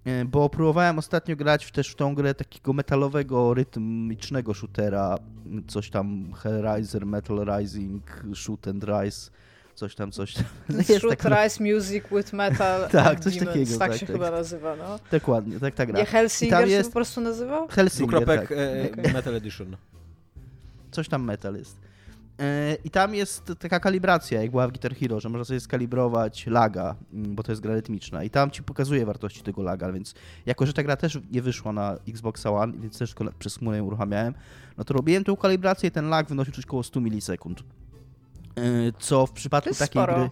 e, 0.05 0.25
bo 0.25 0.49
próbowałem 0.49 0.99
ostatnio 0.99 1.35
grać 1.35 1.71
też 1.71 1.89
w 1.89 1.95
tą 1.95 2.15
grę 2.15 2.35
takiego 2.35 2.73
metalowego, 2.73 3.53
rytmicznego 3.53 4.53
shootera, 4.53 5.17
coś 5.67 5.89
tam 5.89 6.33
Hellraiser, 6.33 7.05
Metal 7.05 7.45
Rising, 7.45 8.23
Shoot 8.33 8.67
and 8.67 8.83
Rise 8.83 9.31
coś 9.81 9.95
tam, 9.95 10.11
coś 10.11 10.33
tam. 10.33 10.45
Shoot 10.99 11.17
tak, 11.17 11.43
Rise 11.43 11.63
Music 11.63 12.03
with 12.11 12.33
Metal 12.33 12.89
Tak, 12.91 13.19
coś 13.19 13.37
Demons, 13.37 13.53
takiego. 13.53 13.79
Tak, 13.79 13.89
tak 13.89 13.99
się 13.99 14.05
tak. 14.05 14.15
chyba 14.15 14.31
nazywa, 14.31 14.75
no. 14.75 14.99
Dokładnie, 15.11 15.59
tak, 15.59 15.75
tak. 15.75 15.93
Nie 15.93 16.05
Hellsinger 16.05 16.67
jest... 16.67 16.89
się 16.89 16.91
po 16.91 16.95
prostu 16.95 17.21
nazywał? 17.21 17.67
Hellsinger, 17.67 18.25
tak. 18.25 18.51
E, 18.51 18.89
okay. 18.93 19.13
Metal 19.13 19.35
Edition. 19.35 19.77
Coś 20.91 21.09
tam 21.09 21.23
Metal 21.23 21.55
jest. 21.55 21.77
E, 22.39 22.77
I 22.83 22.89
tam 22.89 23.15
jest 23.15 23.53
taka 23.59 23.79
kalibracja, 23.79 24.41
jak 24.41 24.51
była 24.51 24.67
w 24.67 24.71
Guitar 24.71 24.95
Hero, 24.95 25.19
że 25.19 25.29
można 25.29 25.45
sobie 25.45 25.59
skalibrować 25.59 26.47
laga, 26.47 26.95
mm, 27.13 27.35
bo 27.35 27.43
to 27.43 27.51
jest 27.51 27.61
gra 27.61 27.73
rytmiczna. 27.73 28.23
I 28.23 28.29
tam 28.29 28.51
ci 28.51 28.63
pokazuje 28.63 29.05
wartości 29.05 29.43
tego 29.43 29.63
laga, 29.63 29.91
więc 29.91 30.13
jako, 30.45 30.65
że 30.65 30.73
ta 30.73 30.83
gra 30.83 30.95
też 30.95 31.19
nie 31.31 31.41
wyszła 31.41 31.73
na 31.73 31.97
Xbox 32.07 32.45
One, 32.45 32.73
więc 32.73 32.97
też 32.97 33.15
przez 33.39 33.57
chmurę 33.57 33.77
ją 33.77 33.85
uruchamiałem, 33.85 34.33
no 34.77 34.83
to 34.83 34.93
robiłem 34.93 35.23
tą 35.23 35.35
kalibrację 35.35 35.89
i 35.89 35.91
ten 35.91 36.09
lag 36.09 36.27
wynosił 36.27 36.53
coś 36.53 36.65
około 36.65 36.83
100 36.83 37.01
milisekund. 37.01 37.63
Y, 38.61 38.93
co 38.99 39.25
w 39.27 39.31
przypadku 39.31 39.69
takiej 39.69 39.87
sporo. 39.87 40.15
gry. 40.15 40.29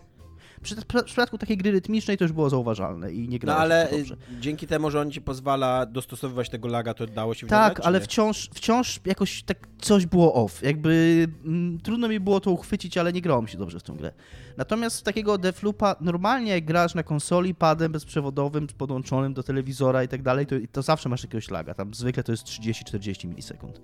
Przy, 0.62 0.76
w 0.76 1.04
przypadku 1.06 1.38
takiej 1.38 1.58
gry 1.58 1.72
rytmicznej 1.72 2.18
to 2.18 2.24
już 2.24 2.32
było 2.32 2.50
zauważalne 2.50 3.12
i 3.14 3.28
nie 3.30 3.40
grało 3.40 3.58
No 3.58 3.64
ale 3.64 3.88
dobrze. 3.92 4.18
dzięki 4.40 4.68
temu, 4.68 4.92
że 4.92 5.02
on 5.02 5.12
ci 5.12 5.22
pozwala 5.22 5.86
dostosowywać 5.86 6.50
tego 6.50 6.68
laga, 6.68 6.94
to 6.94 7.08
dało 7.08 7.34
się 7.34 7.48
Tak, 7.48 7.70
wyglądać, 7.70 7.86
ale 7.88 8.02
wciąż, 8.02 8.50
wciąż 8.54 9.00
jakoś 9.06 9.44
tak 9.44 9.68
coś 9.82 10.06
było 10.06 10.34
off. 10.34 10.62
Jakby 10.64 11.28
mm, 11.46 11.80
trudno 11.80 12.08
mi 12.08 12.20
było 12.20 12.40
to 12.40 12.52
uchwycić, 12.52 12.98
ale 12.98 13.14
nie 13.14 13.22
grało 13.22 13.42
mi 13.42 13.50
się 13.50 13.58
dobrze 13.58 13.80
w 13.80 13.84
tą 13.84 13.96
grę. 13.96 14.12
Natomiast 14.58 15.04
takiego 15.06 15.38
Deathloopa, 15.38 15.96
normalnie 16.02 16.52
jak 16.52 16.66
grasz 16.66 16.96
na 16.96 17.04
konsoli 17.04 17.56
padem 17.56 17.92
bezprzewodowym 17.92 18.68
podłączonym 18.68 19.34
do 19.34 19.44
telewizora 19.44 20.04
i 20.04 20.08
tak 20.08 20.22
dalej, 20.22 20.46
to, 20.46 20.56
to 20.72 20.82
zawsze 20.82 21.10
masz 21.10 21.24
jakiegoś 21.24 21.50
laga. 21.52 21.74
Tam 21.74 21.94
zwykle 21.94 22.24
to 22.24 22.32
jest 22.32 22.46
30-40 22.46 23.28
milisekund. 23.28 23.82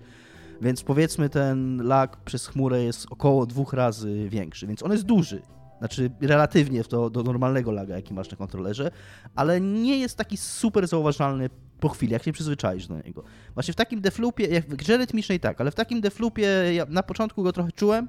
Więc 0.61 0.83
powiedzmy 0.83 1.29
ten 1.29 1.81
lag 1.87 2.17
przez 2.17 2.47
chmurę 2.47 2.83
jest 2.83 3.05
około 3.09 3.45
dwóch 3.45 3.73
razy 3.73 4.29
większy, 4.29 4.67
więc 4.67 4.83
on 4.83 4.91
jest 4.91 5.03
duży. 5.03 5.41
Znaczy 5.79 6.11
relatywnie 6.21 6.83
to 6.83 7.09
do 7.09 7.23
normalnego 7.23 7.71
laga, 7.71 7.95
jaki 7.95 8.13
masz 8.13 8.31
na 8.31 8.37
kontrolerze, 8.37 8.91
ale 9.35 9.61
nie 9.61 9.97
jest 9.97 10.17
taki 10.17 10.37
super 10.37 10.87
zauważalny 10.87 11.49
po 11.79 11.89
chwili, 11.89 12.13
jak 12.13 12.23
się 12.23 12.31
przyzwyczaisz 12.31 12.87
do 12.87 12.97
niego. 12.97 13.23
Właśnie 13.53 13.73
w 13.73 13.77
takim 13.77 14.01
defloopie, 14.01 14.45
jak 14.45 14.65
w 14.65 14.75
grze 14.75 14.97
rytmicznej 14.97 15.39
tak, 15.39 15.61
ale 15.61 15.71
w 15.71 15.75
takim 15.75 16.01
defloopie 16.01 16.47
ja 16.73 16.85
na 16.89 17.03
początku 17.03 17.43
go 17.43 17.53
trochę 17.53 17.71
czułem, 17.71 18.07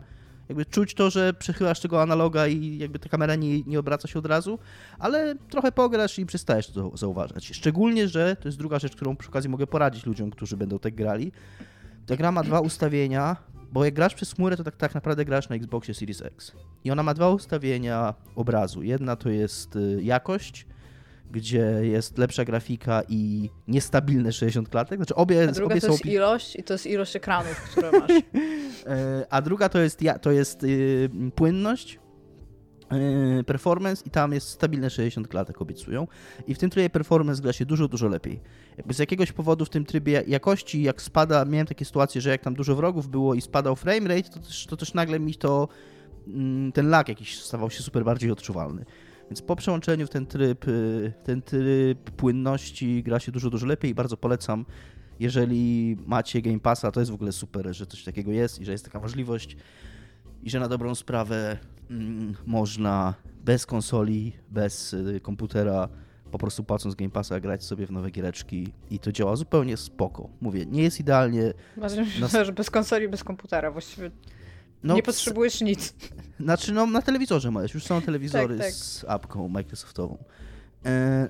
jakby 0.48 0.66
czuć 0.66 0.94
to, 0.94 1.10
że 1.10 1.34
przechylasz 1.34 1.80
tego 1.80 2.02
analoga 2.02 2.46
i 2.46 2.78
jakby 2.78 2.98
ta 2.98 3.08
kamera 3.08 3.34
nie, 3.34 3.62
nie 3.62 3.78
obraca 3.78 4.08
się 4.08 4.18
od 4.18 4.26
razu, 4.26 4.58
ale 4.98 5.34
trochę 5.50 5.72
pograsz 5.72 6.18
i 6.18 6.26
przestajesz 6.26 6.70
to 6.70 6.96
zauważać. 6.96 7.46
Szczególnie, 7.46 8.08
że 8.08 8.36
to 8.36 8.48
jest 8.48 8.58
druga 8.58 8.78
rzecz, 8.78 8.96
którą 8.96 9.16
przy 9.16 9.28
okazji 9.28 9.50
mogę 9.50 9.66
poradzić 9.66 10.06
ludziom, 10.06 10.30
którzy 10.30 10.56
będą 10.56 10.78
tak 10.78 10.94
grali. 10.94 11.32
Ta 12.06 12.16
gra 12.16 12.32
ma 12.32 12.42
dwa 12.42 12.60
ustawienia, 12.60 13.36
bo 13.72 13.84
jak 13.84 13.94
grasz 13.94 14.14
przez 14.14 14.32
chmurę, 14.32 14.56
to 14.56 14.64
tak, 14.64 14.76
tak 14.76 14.94
naprawdę 14.94 15.24
grasz 15.24 15.48
na 15.48 15.56
Xboxie 15.56 15.94
Series 15.94 16.22
X. 16.22 16.52
I 16.84 16.90
ona 16.90 17.02
ma 17.02 17.14
dwa 17.14 17.30
ustawienia 17.30 18.14
obrazu. 18.36 18.82
Jedna 18.82 19.16
to 19.16 19.28
jest 19.28 19.76
y, 19.76 20.02
jakość, 20.02 20.66
gdzie 21.30 21.80
jest 21.82 22.18
lepsza 22.18 22.44
grafika 22.44 23.02
i 23.08 23.50
niestabilne 23.68 24.32
60 24.32 24.68
klatek. 24.68 24.98
Znaczy 24.98 25.14
obie, 25.14 25.48
A 25.48 25.52
druga 25.52 25.74
obie 25.74 25.80
to 25.80 25.86
jest 25.86 26.06
ilość 26.06 26.56
i 26.56 26.62
to 26.62 26.74
jest 26.74 26.86
ilość 26.86 27.16
ekranów, 27.16 27.60
które 27.70 27.92
masz. 27.92 28.10
E, 28.86 29.26
A 29.30 29.42
druga 29.42 29.68
to 29.68 29.78
jest, 29.78 30.00
to 30.20 30.30
jest 30.30 30.64
y, 30.64 31.10
płynność, 31.34 31.98
performance 33.46 34.04
i 34.06 34.10
tam 34.10 34.32
jest 34.32 34.48
stabilne 34.48 34.90
60 34.90 35.28
klatek 35.28 35.62
obiecują. 35.62 36.06
I 36.46 36.54
w 36.54 36.58
tym 36.58 36.70
trybie 36.70 36.90
performance 36.90 37.42
gra 37.42 37.52
się 37.52 37.66
dużo, 37.66 37.88
dużo 37.88 38.08
lepiej. 38.08 38.40
Jakby 38.76 38.94
z 38.94 38.98
jakiegoś 38.98 39.32
powodu 39.32 39.64
w 39.64 39.70
tym 39.70 39.84
trybie 39.84 40.24
jakości, 40.26 40.82
jak 40.82 41.02
spada, 41.02 41.44
miałem 41.44 41.66
takie 41.66 41.84
sytuacje, 41.84 42.20
że 42.20 42.30
jak 42.30 42.40
tam 42.40 42.54
dużo 42.54 42.74
wrogów 42.74 43.08
było 43.08 43.34
i 43.34 43.40
spadał 43.40 43.76
frame 43.76 44.08
rate, 44.08 44.30
to 44.30 44.40
też, 44.40 44.66
to 44.66 44.76
też 44.76 44.94
nagle 44.94 45.20
mi 45.20 45.34
to, 45.34 45.68
mm, 46.26 46.72
ten 46.72 46.88
lag 46.88 47.08
jakiś 47.08 47.40
stawał 47.40 47.70
się 47.70 47.82
super 47.82 48.04
bardziej 48.04 48.30
odczuwalny. 48.30 48.84
Więc 49.30 49.42
po 49.42 49.56
przełączeniu 49.56 50.06
w 50.06 50.10
ten 50.10 50.26
tryb, 50.26 50.68
y, 50.68 51.12
ten 51.24 51.42
tryb 51.42 52.10
płynności 52.10 53.02
gra 53.02 53.20
się 53.20 53.32
dużo, 53.32 53.50
dużo 53.50 53.66
lepiej 53.66 53.90
i 53.90 53.94
bardzo 53.94 54.16
polecam. 54.16 54.64
Jeżeli 55.20 55.96
macie 56.06 56.42
Game 56.42 56.60
Passa, 56.60 56.92
to 56.92 57.00
jest 57.00 57.12
w 57.12 57.14
ogóle 57.14 57.32
super, 57.32 57.74
że 57.74 57.86
coś 57.86 58.04
takiego 58.04 58.32
jest 58.32 58.60
i 58.60 58.64
że 58.64 58.72
jest 58.72 58.84
taka 58.84 59.00
możliwość 59.00 59.56
i 60.46 60.50
że 60.50 60.60
na 60.60 60.68
dobrą 60.68 60.94
sprawę 60.94 61.58
mm, 61.90 62.34
można 62.46 63.14
bez 63.44 63.66
konsoli, 63.66 64.32
bez 64.50 64.92
y, 64.92 65.20
komputera, 65.22 65.88
po 66.30 66.38
prostu 66.38 66.64
płacąc 66.64 66.94
Game 66.94 67.10
Passa, 67.10 67.40
grać 67.40 67.64
sobie 67.64 67.86
w 67.86 67.90
nowe 67.90 68.10
giereczki 68.10 68.72
i 68.90 68.98
to 68.98 69.12
działa 69.12 69.36
zupełnie 69.36 69.76
spoko. 69.76 70.28
Mówię, 70.40 70.66
nie 70.66 70.82
jest 70.82 71.00
idealnie. 71.00 71.52
No- 72.20 72.28
że 72.44 72.52
bez 72.52 72.70
konsoli, 72.70 73.08
bez 73.08 73.24
komputera 73.24 73.70
właściwie 73.70 74.10
No, 74.82 74.94
nie 74.94 75.02
potrzebujesz 75.02 75.60
nic. 75.60 75.94
Znaczy, 76.40 76.72
no 76.72 76.86
na 76.86 77.02
telewizorze 77.02 77.50
możesz, 77.50 77.74
już 77.74 77.84
są 77.84 78.02
telewizory 78.02 78.56
Tak, 78.58 78.66
tak. 78.66 78.74
z 78.74 79.04
apką 79.08 79.48
Microsoftową. 79.48 80.24
E, 80.84 81.28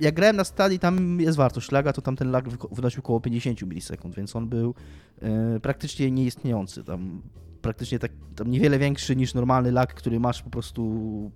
Jak 0.00 0.14
grałem 0.14 0.36
na 0.36 0.44
stadii, 0.44 0.78
tam 0.78 1.20
jest 1.20 1.36
wartość 1.36 1.72
laga, 1.72 1.92
to 1.92 2.02
tam 2.02 2.16
ten 2.16 2.30
lag 2.30 2.48
wynosił 2.72 3.00
około 3.00 3.20
50 3.20 3.62
milisekund, 3.62 4.14
więc 4.14 4.36
on 4.36 4.48
był 4.48 4.74
e, 5.22 5.60
praktycznie 5.60 6.10
nieistniejący. 6.10 6.84
Tam 6.84 7.22
praktycznie 7.62 7.98
tak, 7.98 8.12
tam 8.36 8.50
niewiele 8.50 8.78
większy 8.78 9.16
niż 9.16 9.34
normalny 9.34 9.72
lag, 9.72 9.94
który 9.94 10.20
masz 10.20 10.42
po 10.42 10.50
prostu 10.50 11.30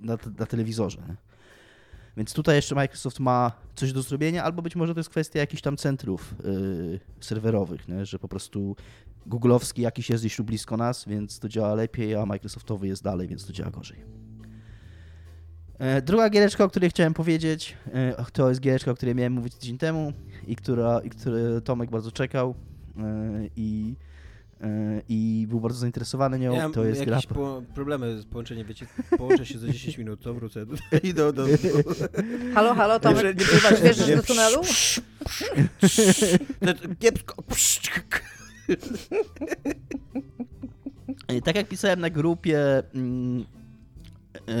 na, 0.00 0.18
na 0.38 0.46
telewizorze. 0.46 0.98
nie? 1.08 1.16
Więc 2.16 2.32
tutaj 2.32 2.56
jeszcze 2.56 2.74
Microsoft 2.74 3.20
ma 3.20 3.52
coś 3.74 3.92
do 3.92 4.02
zrobienia, 4.02 4.44
albo 4.44 4.62
być 4.62 4.76
może 4.76 4.94
to 4.94 5.00
jest 5.00 5.10
kwestia 5.10 5.38
jakichś 5.38 5.62
tam 5.62 5.76
centrów 5.76 6.34
y, 6.44 7.00
serwerowych, 7.20 7.88
nie? 7.88 8.06
że 8.06 8.18
po 8.18 8.28
prostu 8.28 8.76
googlowski 9.26 9.82
jakiś 9.82 10.10
jest 10.10 10.22
gdzieś 10.22 10.36
tu 10.36 10.44
blisko 10.44 10.76
nas, 10.76 11.04
więc 11.04 11.38
to 11.38 11.48
działa 11.48 11.74
lepiej, 11.74 12.14
a 12.14 12.26
Microsoftowy 12.26 12.88
jest 12.88 13.02
dalej, 13.02 13.28
więc 13.28 13.46
to 13.46 13.52
działa 13.52 13.70
gorzej. 13.70 14.04
E, 15.78 16.02
Druga 16.02 16.30
giereczka, 16.30 16.64
o 16.64 16.68
której 16.68 16.90
chciałem 16.90 17.14
powiedzieć, 17.14 17.76
e, 17.92 18.24
to 18.32 18.48
jest 18.48 18.60
giereczka, 18.60 18.90
o 18.90 18.94
której 18.94 19.14
miałem 19.14 19.32
mówić 19.32 19.54
tydzień 19.54 19.78
temu 19.78 20.12
i 20.46 20.56
która, 20.56 21.00
i 21.00 21.10
który 21.10 21.60
Tomek 21.60 21.90
bardzo 21.90 22.12
czekał 22.12 22.54
e, 22.98 23.02
i, 23.56 23.96
i 25.08 25.46
był 25.48 25.60
bardzo 25.60 25.78
zainteresowany 25.78 26.38
nią. 26.38 26.52
Ja 26.52 26.70
to 26.70 26.84
jest 26.84 27.04
gra... 27.04 27.16
jakieś 27.16 27.26
po, 27.26 27.62
problemy 27.74 28.20
z 28.20 28.26
połączeniem, 28.26 28.66
wiecie, 28.66 28.86
połączę 29.18 29.46
się 29.46 29.58
za 29.58 29.68
10 29.68 29.98
minut, 29.98 30.20
to 30.20 30.34
wrócę 30.34 30.66
i 31.02 31.14
do, 31.14 31.32
do, 31.32 31.46
do. 31.46 31.52
Halo, 32.54 32.74
halo, 32.74 33.00
Tomek, 33.00 33.22
Nie, 33.24 33.30
nie 33.70 33.82
wjeżdżasz 33.82 34.08
nie. 34.08 34.16
do 34.16 34.22
tunelu? 34.22 34.60
To 36.60 36.94
Kiepsko. 36.98 37.34
E, 41.28 41.40
Tak 41.40 41.56
jak 41.56 41.68
pisałem 41.68 42.00
na 42.00 42.10
grupie 42.10 42.82
mm, 42.94 43.44
e, 44.48 44.54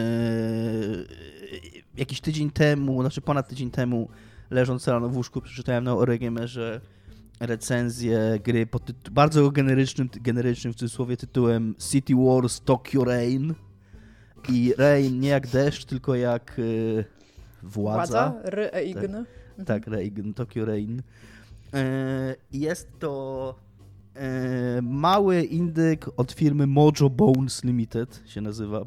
jakiś 1.96 2.20
tydzień 2.20 2.50
temu, 2.50 3.00
znaczy 3.00 3.20
ponad 3.20 3.48
tydzień 3.48 3.70
temu, 3.70 4.08
leżąc 4.50 4.88
rano 4.88 5.08
w 5.08 5.16
łóżku, 5.16 5.40
przeczytałem 5.40 5.84
na 5.84 5.94
Oregamerze 5.94 6.80
recenzję 7.40 8.18
gry 8.44 8.66
pod 8.66 8.92
bardzo 9.10 9.50
generycznym, 9.50 10.08
generycznym 10.20 10.72
w 10.72 10.76
cudzysłowie 10.76 11.16
tytułem 11.16 11.74
City 11.90 12.14
Wars 12.16 12.60
Tokyo 12.60 13.04
Rain. 13.04 13.54
I 14.48 14.74
Rain 14.78 15.20
nie 15.20 15.28
jak 15.28 15.46
deszcz, 15.46 15.84
tylko 15.84 16.14
jak 16.14 16.56
e, 16.58 17.04
władza. 17.62 18.30
Władza? 18.30 18.34
Reign. 18.44 19.24
Tak, 19.66 19.86
Reign, 19.86 20.32
Tokyo 20.32 20.64
Rain. 20.64 21.02
E, 21.74 22.34
Jest 22.52 22.88
to 22.98 23.54
e, 24.14 24.82
mały 24.82 25.42
indyk 25.42 26.06
od 26.16 26.32
firmy 26.32 26.66
Mojo 26.66 27.10
Bones 27.10 27.64
Limited 27.64 28.22
się 28.26 28.40
nazywa. 28.40 28.80
E, 28.80 28.84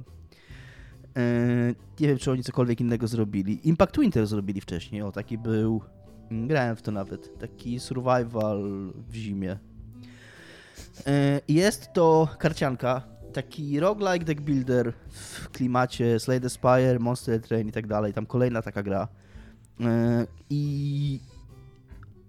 Nie 2.00 2.08
wiem, 2.08 2.18
czy 2.18 2.32
oni 2.32 2.43
cokolwiek 2.43 2.82
innego 2.82 3.08
zrobili. 3.08 3.68
Impact 3.70 4.00
Winter 4.00 4.28
zrobili 4.28 4.62
wcześniej, 4.62 5.02
o 5.02 5.12
taki 5.12 5.38
był. 5.38 5.82
Mm, 6.32 6.48
Grałem 6.48 6.76
w 6.76 6.82
to 6.82 6.92
nawet. 6.92 7.40
Taki 7.40 7.80
survival 7.80 8.64
w 9.10 9.14
zimie. 9.14 9.58
E, 11.08 11.42
Jest 11.48 11.94
to 11.94 12.28
karcianka. 12.40 13.02
Taki 13.34 13.80
roguelike 13.80 14.26
deck 14.26 14.42
builder 14.42 14.94
w 15.10 15.50
klimacie 15.50 16.20
Slay 16.20 16.42
the 16.42 16.50
Spire, 16.50 17.00
Monster 17.00 17.42
Train 17.42 17.68
i 17.68 17.72
tak 17.72 17.88
dalej. 17.88 18.14
Tam 18.14 18.26
kolejna 18.26 18.62
taka 18.62 18.84
gra. 18.84 19.08
E, 19.82 20.28
I, 20.50 21.20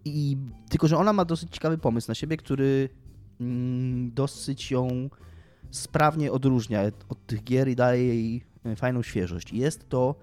I 0.05 0.37
tylko, 0.69 0.89
że 0.89 0.97
ona 0.97 1.13
ma 1.13 1.25
dosyć 1.25 1.51
ciekawy 1.51 1.79
pomysł 1.79 2.11
na 2.11 2.15
siebie, 2.15 2.37
który 2.37 2.89
mm, 3.41 4.15
dosyć 4.15 4.71
ją 4.71 5.11
sprawnie 5.71 6.33
odróżnia 6.33 6.83
od 7.09 7.27
tych 7.27 7.45
gier 7.45 7.69
i 7.69 7.77
daje 7.77 8.07
jej 8.07 8.45
e, 8.65 8.77
fajną 8.77 9.03
świeżość. 9.03 9.53
Jest 9.53 9.89
to 9.89 10.15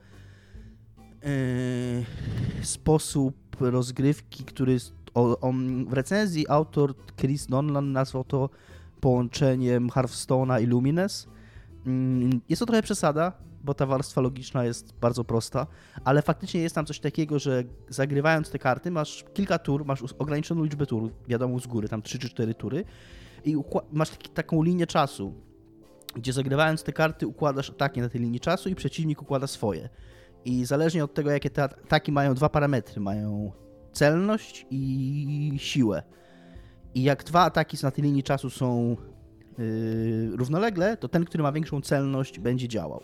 e, 1.24 2.66
rozgrywki, 3.60 4.44
który 4.44 4.78
w 5.88 5.94
recenzji 5.94 6.50
autor 6.50 6.94
Chris 7.20 7.50
Nolan 7.50 7.92
nazwał 7.92 8.24
to 8.24 8.50
połączeniem 9.02 9.90
Hearthstone'a 9.90 10.64
i 10.64 10.66
Lumines. 10.66 11.28
Mm, 11.86 12.42
Jest 12.50 12.60
to 12.60 12.66
trochę 12.66 12.82
przesada, 12.82 13.32
bo 13.64 13.74
ta 13.74 13.86
warstwa 13.86 14.22
logiczna 14.22 14.64
jest 14.66 14.94
bardzo 15.02 15.24
prosta, 15.24 15.68
ale 16.04 16.22
faktycznie 16.22 16.62
jest 16.62 16.76
tam 16.76 16.86
coś 16.86 17.00
takiego, 17.00 17.40
że 17.40 17.64
zagrywając 17.90 18.50
te 18.52 18.60
karty 18.60 18.92
masz 18.92 19.26
kilka 19.34 19.60
tur, 19.60 19.86
masz 19.86 20.02
ograniczoną 20.20 20.64
liczbę 20.64 20.86
tur, 20.86 21.12
wiadomo 21.28 21.60
z 21.60 21.68
góry, 21.68 21.90
tam 21.90 22.02
3 22.02 22.20
czy 22.20 22.30
4 22.30 22.54
tury 22.54 22.84
i 23.46 23.56
masz 23.92 24.10
taki, 24.10 24.30
taką 24.30 24.64
linię 24.64 24.88
czasu, 24.88 25.34
gdzie 26.16 26.34
zagrywając 26.34 26.84
te 26.84 26.94
karty 26.94 27.28
układasz 27.28 27.70
ataki 27.70 28.02
na 28.02 28.10
tej 28.10 28.22
linii 28.22 28.40
czasu 28.40 28.70
i 28.70 28.76
przeciwnik 28.76 29.22
układa 29.22 29.48
swoje. 29.48 29.90
I 30.46 30.66
zależnie 30.66 31.04
od 31.04 31.14
tego, 31.14 31.32
jakie 31.32 31.50
te 31.50 31.64
ataki 31.64 32.12
mają 32.12 32.34
dwa 32.34 32.50
parametry, 32.50 33.02
mają 33.02 33.52
celność 33.94 34.66
i 34.70 35.54
siłę. 35.58 36.04
I 36.96 37.04
jak 37.04 37.24
dwa 37.24 37.42
ataki 37.42 37.78
na 37.84 37.92
tej 37.92 38.04
linii 38.04 38.24
czasu 38.24 38.50
są 38.50 38.98
yy, 39.58 40.36
równolegle, 40.36 40.98
to 40.98 41.08
ten, 41.08 41.26
który 41.26 41.44
ma 41.44 41.52
większą 41.52 41.82
celność, 41.82 42.40
będzie 42.40 42.68
działał. 42.68 43.04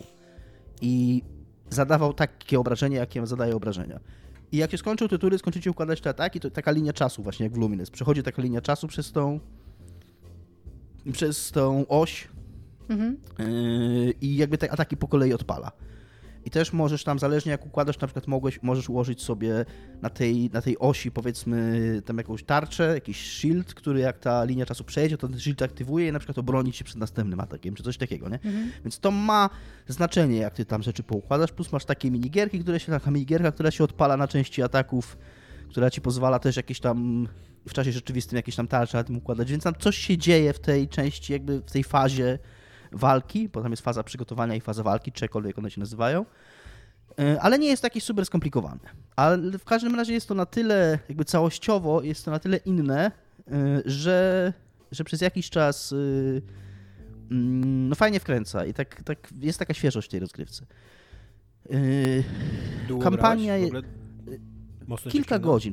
I 0.80 1.22
zadawał 1.70 2.12
takie 2.12 2.60
obrażenia, 2.60 3.00
jakie 3.00 3.26
zadaje 3.26 3.56
obrażenia. 3.56 4.00
I 4.52 4.56
jak 4.56 4.70
się 4.70 4.78
skończą 4.78 5.08
te 5.08 5.18
tury, 5.18 5.38
skończycie 5.38 5.70
układać 5.70 6.00
te 6.00 6.10
ataki, 6.10 6.40
to 6.40 6.50
taka 6.50 6.70
linia 6.70 6.92
czasu, 6.92 7.22
właśnie 7.22 7.44
jak 7.44 7.52
w 7.52 7.56
Lumines. 7.58 7.90
Przechodzi 7.90 8.22
taka 8.22 8.42
linia 8.42 8.60
czasu 8.60 8.88
przez 8.88 9.12
tą 9.12 9.40
przez 11.12 11.50
tą 11.50 11.86
oś 11.88 12.28
Mhm. 12.88 13.16
Yy, 13.38 14.14
I 14.20 14.36
jakby 14.36 14.58
te 14.58 14.72
ataki 14.72 14.96
po 14.96 15.08
kolei 15.08 15.32
odpala. 15.32 15.72
I 16.44 16.50
też 16.50 16.72
możesz 16.72 17.04
tam, 17.04 17.18
zależnie 17.18 17.52
jak 17.52 17.66
układasz, 17.66 18.00
na 18.00 18.06
przykład 18.06 18.26
mogłeś, 18.26 18.62
możesz 18.62 18.88
ułożyć 18.88 19.22
sobie 19.22 19.64
na 20.02 20.10
tej, 20.10 20.50
na 20.52 20.62
tej 20.62 20.78
osi, 20.78 21.10
powiedzmy, 21.10 22.02
tam 22.04 22.18
jakąś 22.18 22.44
tarczę, 22.44 22.94
jakiś 22.94 23.30
shield, 23.30 23.74
który 23.74 24.00
jak 24.00 24.18
ta 24.18 24.44
linia 24.44 24.66
czasu 24.66 24.84
przejdzie, 24.84 25.18
to 25.18 25.28
ten 25.28 25.40
shield 25.40 25.62
aktywuje 25.62 26.08
i 26.08 26.12
na 26.12 26.18
przykład 26.18 26.38
obroni 26.38 26.72
się 26.72 26.84
przed 26.84 26.96
następnym 26.96 27.40
atakiem, 27.40 27.74
czy 27.74 27.82
coś 27.82 27.96
takiego, 27.96 28.28
nie? 28.28 28.34
Mhm. 28.34 28.70
Więc 28.84 28.98
to 28.98 29.10
ma 29.10 29.50
znaczenie, 29.88 30.36
jak 30.36 30.54
ty 30.54 30.64
tam 30.64 30.82
rzeczy 30.82 31.02
poukładasz, 31.02 31.52
plus 31.52 31.72
masz 31.72 31.84
takie 31.84 32.10
minigierki, 32.10 32.60
które 32.60 32.80
się, 32.80 32.92
taka 32.92 33.10
minigierka, 33.10 33.52
która 33.52 33.70
się 33.70 33.84
odpala 33.84 34.16
na 34.16 34.28
części 34.28 34.62
ataków, 34.62 35.18
która 35.68 35.90
ci 35.90 36.00
pozwala 36.00 36.38
też 36.38 36.56
jakieś 36.56 36.80
tam 36.80 37.28
w 37.68 37.72
czasie 37.72 37.92
rzeczywistym 37.92 38.36
jakieś 38.36 38.56
tam 38.56 38.68
tarcze 38.68 38.98
na 38.98 39.04
tym 39.04 39.16
układać, 39.16 39.50
więc 39.50 39.64
tam 39.64 39.74
coś 39.78 39.96
się 39.96 40.18
dzieje 40.18 40.52
w 40.52 40.58
tej 40.58 40.88
części, 40.88 41.32
jakby 41.32 41.60
w 41.60 41.70
tej 41.72 41.84
fazie 41.84 42.38
walki, 42.94 43.48
bo 43.48 43.62
tam 43.62 43.70
jest 43.70 43.82
faza 43.82 44.02
przygotowania 44.02 44.54
i 44.54 44.60
faza 44.60 44.82
walki, 44.82 45.12
czy 45.12 45.24
jakkolwiek 45.24 45.58
one 45.58 45.70
się 45.70 45.80
nazywają. 45.80 46.24
E, 47.18 47.40
ale 47.40 47.58
nie 47.58 47.68
jest 47.68 47.82
takie 47.82 48.00
super 48.00 48.26
skomplikowane. 48.26 48.80
Ale 49.16 49.58
w 49.58 49.64
każdym 49.64 49.94
razie 49.94 50.12
jest 50.12 50.28
to 50.28 50.34
na 50.34 50.46
tyle, 50.46 50.98
jakby 51.08 51.24
całościowo, 51.24 52.02
jest 52.02 52.24
to 52.24 52.30
na 52.30 52.38
tyle 52.38 52.56
inne, 52.56 53.12
e, 53.50 53.82
że, 53.84 54.52
że 54.92 55.04
przez 55.04 55.20
jakiś 55.20 55.50
czas 55.50 55.92
e, 55.92 55.96
mm, 57.30 57.88
no 57.88 57.94
fajnie 57.94 58.20
wkręca 58.20 58.64
i 58.64 58.74
tak, 58.74 59.02
tak 59.02 59.18
jest 59.40 59.58
taka 59.58 59.74
świeżość 59.74 60.08
w 60.08 60.10
tej 60.10 60.20
rozgrywce. 60.20 60.66
Długo 62.88 63.04
Kampania 63.04 63.56
jest. 63.56 63.74
Kilka 65.08 65.38
godzin. 65.38 65.72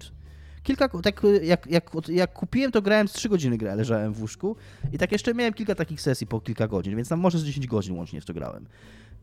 Kilka, 0.64 0.90
tak 0.90 1.22
jak, 1.42 1.68
jak, 1.68 1.92
jak 2.08 2.34
kupiłem, 2.34 2.72
to 2.72 2.82
grałem 2.82 3.08
z 3.08 3.14
3 3.14 3.30
godziny 3.30 3.58
grę, 3.58 3.76
leżałem 3.76 4.14
w 4.14 4.22
łóżku 4.22 4.56
i 4.94 4.98
tak 4.98 5.12
jeszcze 5.12 5.34
miałem 5.34 5.54
kilka 5.54 5.76
takich 5.76 6.02
sesji 6.02 6.28
po 6.28 6.42
kilka 6.42 6.68
godzin, 6.68 6.96
więc 6.96 7.10
tam 7.10 7.20
może 7.20 7.40
z 7.40 7.44
10 7.44 7.68
godzin 7.68 7.98
łącznie 7.98 8.22
w 8.22 8.26
to 8.26 8.34
grałem. 8.34 8.66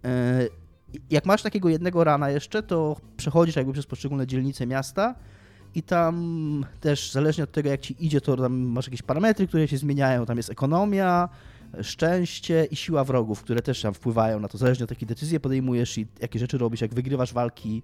E, 0.05 0.49
jak 1.11 1.27
masz 1.27 1.43
takiego 1.43 1.69
jednego 1.69 2.05
rana 2.05 2.31
jeszcze, 2.31 2.63
to 2.63 2.97
przechodzisz 3.17 3.57
jakby 3.57 3.73
przez 3.73 3.87
poszczególne 3.87 4.27
dzielnice 4.27 4.67
miasta 4.67 5.15
i 5.75 5.83
tam 5.83 6.65
też 6.81 7.13
zależnie 7.13 7.45
od 7.45 7.53
tego 7.53 7.69
jak 7.69 7.81
ci 7.81 7.97
idzie, 8.01 8.21
to 8.21 8.37
tam 8.37 8.57
masz 8.57 8.87
jakieś 8.87 9.03
parametry, 9.03 9.47
które 9.47 9.69
się 9.69 9.79
zmieniają. 9.79 10.27
Tam 10.27 10.37
jest 10.37 10.51
ekonomia, 10.51 11.29
szczęście 11.83 12.65
i 12.71 12.77
siła 12.77 13.05
wrogów, 13.05 13.43
które 13.43 13.63
też 13.63 13.83
tam 13.83 13.95
wpływają 13.95 14.41
na 14.41 14.49
to, 14.49 14.59
zależnie 14.59 14.85
od 14.85 14.91
jakiej 14.91 15.09
decyzje 15.09 15.41
podejmujesz 15.41 15.99
i 15.99 16.07
jakie 16.21 16.39
rzeczy 16.39 16.59
robisz, 16.59 16.81
jak 16.81 16.95
wygrywasz 16.95 17.33
walki, 17.33 17.83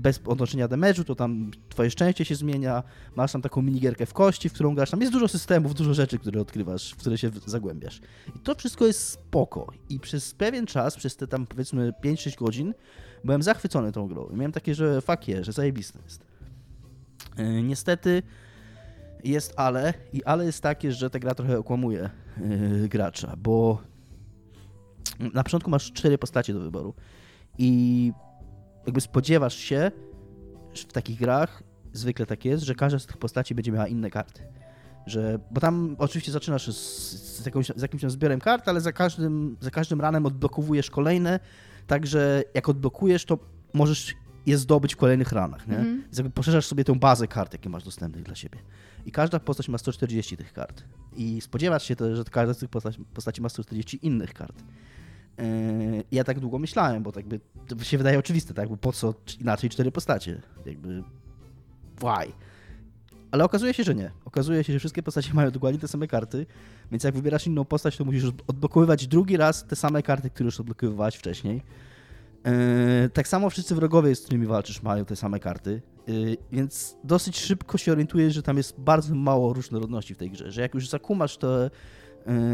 bez 0.00 0.20
odnoszenia 0.26 0.68
damage'u, 0.68 1.04
to 1.04 1.14
tam 1.14 1.50
twoje 1.68 1.90
szczęście 1.90 2.24
się 2.24 2.34
zmienia, 2.34 2.82
masz 3.16 3.32
tam 3.32 3.42
taką 3.42 3.62
minigierkę 3.62 4.06
w 4.06 4.12
kości, 4.12 4.48
w 4.48 4.52
którą 4.52 4.74
grasz, 4.74 4.90
tam 4.90 5.00
jest 5.00 5.12
dużo 5.12 5.28
systemów, 5.28 5.74
dużo 5.74 5.94
rzeczy, 5.94 6.18
które 6.18 6.40
odkrywasz, 6.40 6.92
w 6.92 6.96
które 6.96 7.18
się 7.18 7.30
zagłębiasz. 7.46 8.00
I 8.36 8.38
to 8.38 8.54
wszystko 8.54 8.86
jest 8.86 9.08
spoko. 9.08 9.72
I 9.88 10.00
przez 10.00 10.34
pewien 10.34 10.66
czas, 10.66 10.96
przez 10.96 11.16
te 11.16 11.26
tam 11.26 11.46
powiedzmy 11.46 11.92
5-6 12.04 12.38
godzin, 12.38 12.74
byłem 13.24 13.42
zachwycony 13.42 13.92
tą 13.92 14.08
grą. 14.08 14.28
Miałem 14.32 14.52
takie, 14.52 14.74
że 14.74 15.00
fuck 15.00 15.28
je, 15.28 15.44
że 15.44 15.52
zajebiste 15.52 15.98
jest. 16.04 16.26
Yy, 17.38 17.62
niestety 17.62 18.22
jest 19.24 19.54
ale 19.56 19.94
i 20.12 20.24
ale 20.24 20.44
jest 20.44 20.60
takie, 20.60 20.92
że 20.92 21.10
ta 21.10 21.18
gra 21.18 21.34
trochę 21.34 21.58
okłamuje 21.58 22.10
yy, 22.40 22.88
gracza, 22.88 23.36
bo 23.38 23.82
na 25.34 25.44
początku 25.44 25.70
masz 25.70 25.92
cztery 25.92 26.18
postacie 26.18 26.52
do 26.54 26.60
wyboru 26.60 26.94
i 27.58 28.12
jakby 28.86 29.00
spodziewasz 29.00 29.56
się 29.56 29.90
w 30.74 30.92
takich 30.92 31.18
grach, 31.18 31.62
zwykle 31.92 32.26
tak 32.26 32.44
jest, 32.44 32.64
że 32.64 32.74
każda 32.74 32.98
z 32.98 33.06
tych 33.06 33.16
postaci 33.16 33.54
będzie 33.54 33.72
miała 33.72 33.86
inne 33.86 34.10
karty. 34.10 34.42
Że, 35.06 35.38
bo 35.50 35.60
tam 35.60 35.96
oczywiście 35.98 36.32
zaczynasz 36.32 36.66
z, 36.66 37.40
z, 37.40 37.46
jakąś, 37.46 37.66
z 37.76 37.82
jakimś 37.82 38.02
zbiorem 38.02 38.40
kart, 38.40 38.68
ale 38.68 38.80
za 38.80 38.92
każdym, 38.92 39.56
za 39.60 39.70
każdym 39.70 40.00
ranem 40.00 40.26
odblokowujesz 40.26 40.90
kolejne, 40.90 41.40
także 41.86 42.42
jak 42.54 42.68
odblokujesz, 42.68 43.24
to 43.24 43.38
możesz 43.74 44.14
je 44.46 44.58
zdobyć 44.58 44.94
w 44.94 44.96
kolejnych 44.96 45.32
ranach, 45.32 45.68
nie? 45.68 45.76
Mm. 45.76 46.02
Więc 46.02 46.18
jakby 46.18 46.32
poszerzasz 46.32 46.66
sobie 46.66 46.84
tą 46.84 46.98
bazę 46.98 47.28
kart, 47.28 47.52
jakie 47.52 47.68
masz 47.70 47.84
dostępnych 47.84 48.24
dla 48.24 48.34
siebie. 48.34 48.58
I 49.06 49.12
każda 49.12 49.40
postać 49.40 49.68
ma 49.68 49.78
140 49.78 50.36
tych 50.36 50.52
kart. 50.52 50.84
I 51.16 51.40
spodziewasz 51.40 51.84
się, 51.84 51.96
to, 51.96 52.16
że 52.16 52.24
każda 52.24 52.54
z 52.54 52.58
tych 52.58 52.68
postaci, 52.68 53.04
postaci 53.14 53.42
ma 53.42 53.48
140 53.48 54.06
innych 54.06 54.34
kart. 54.34 54.62
Yy, 55.38 56.04
ja 56.12 56.24
tak 56.24 56.40
długo 56.40 56.58
myślałem, 56.58 57.02
bo 57.02 57.12
tak 57.12 57.26
by, 57.26 57.40
to 57.66 57.84
się 57.84 57.98
wydaje 57.98 58.18
oczywiste, 58.18 58.54
tak? 58.54 58.68
Bo 58.68 58.76
po 58.76 58.92
co 58.92 59.14
inaczej 59.40 59.70
cztery 59.70 59.92
postacie? 59.92 60.42
Jakby 60.66 61.02
why? 62.00 62.32
Ale 63.30 63.44
okazuje 63.44 63.74
się, 63.74 63.84
że 63.84 63.94
nie. 63.94 64.10
Okazuje 64.24 64.64
się, 64.64 64.72
że 64.72 64.78
wszystkie 64.78 65.02
postacie 65.02 65.34
mają 65.38 65.50
dokładnie 65.50 65.80
te 65.80 65.88
same 65.88 66.08
karty, 66.08 66.46
więc 66.90 67.04
jak 67.04 67.14
wybierasz 67.14 67.46
inną 67.46 67.64
postać, 67.64 67.96
to 67.96 68.04
musisz 68.04 68.24
odblokowywać 68.46 69.06
drugi 69.06 69.36
raz 69.36 69.66
te 69.66 69.76
same 69.76 70.02
karty, 70.02 70.30
które 70.30 70.44
już 70.44 70.60
odblokowywałeś 70.60 71.14
wcześniej. 71.14 71.62
Yy, 72.44 73.10
tak 73.12 73.28
samo 73.28 73.50
wszyscy 73.50 73.74
wrogowie, 73.74 74.14
z 74.14 74.22
którymi 74.22 74.46
walczysz, 74.46 74.82
mają 74.82 75.04
te 75.04 75.16
same 75.16 75.40
karty, 75.40 75.82
yy, 76.06 76.36
więc 76.52 76.96
dosyć 77.04 77.40
szybko 77.40 77.78
się 77.78 77.92
orientujesz, 77.92 78.34
że 78.34 78.42
tam 78.42 78.56
jest 78.56 78.80
bardzo 78.80 79.14
mało 79.14 79.52
różnorodności 79.52 80.14
w 80.14 80.18
tej 80.18 80.30
grze, 80.30 80.52
że 80.52 80.60
jak 80.60 80.74
już 80.74 80.88
zakumasz 80.88 81.36
to 81.36 81.48
E, 81.56 81.70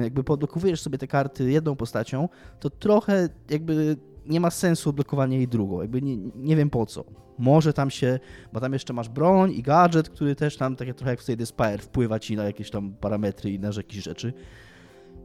jakby 0.02 0.24
podblokowujesz 0.24 0.80
sobie 0.80 0.98
te 0.98 1.06
karty 1.06 1.50
jedną 1.50 1.76
postacią, 1.76 2.28
to 2.60 2.70
trochę 2.70 3.28
jakby 3.50 3.96
nie 4.26 4.40
ma 4.40 4.50
sensu 4.50 4.90
odblokowanie 4.90 5.36
jej 5.36 5.48
drugą. 5.48 5.80
Jakby 5.80 6.02
nie, 6.02 6.16
nie 6.16 6.56
wiem 6.56 6.70
po 6.70 6.86
co. 6.86 7.04
Może 7.38 7.72
tam 7.72 7.90
się, 7.90 8.18
bo 8.52 8.60
tam 8.60 8.72
jeszcze 8.72 8.92
masz 8.92 9.08
broń 9.08 9.52
i 9.52 9.62
gadżet, 9.62 10.08
który 10.08 10.34
też 10.34 10.56
tam, 10.56 10.76
tak 10.76 10.94
trochę 10.94 11.10
jak 11.10 11.20
w 11.20 11.22
Slade 11.22 11.46
Spire, 11.46 11.78
wpływa 11.78 12.18
ci 12.18 12.36
na 12.36 12.44
jakieś 12.44 12.70
tam 12.70 12.94
parametry 12.94 13.50
i 13.50 13.58
na 13.58 13.70
jakieś 13.76 14.02
rzeczy. 14.04 14.32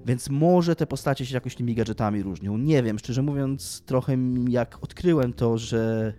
Więc 0.05 0.29
może 0.29 0.75
te 0.75 0.87
postacie 0.87 1.25
się 1.25 1.33
jakoś 1.33 1.55
tymi 1.55 1.75
gadżetami 1.75 2.23
różnią. 2.23 2.57
Nie 2.57 2.83
wiem, 2.83 2.99
szczerze 2.99 3.21
mówiąc, 3.21 3.81
trochę 3.85 4.17
jak 4.49 4.83
odkryłem 4.83 5.33
to, 5.33 5.57
że 5.57 6.13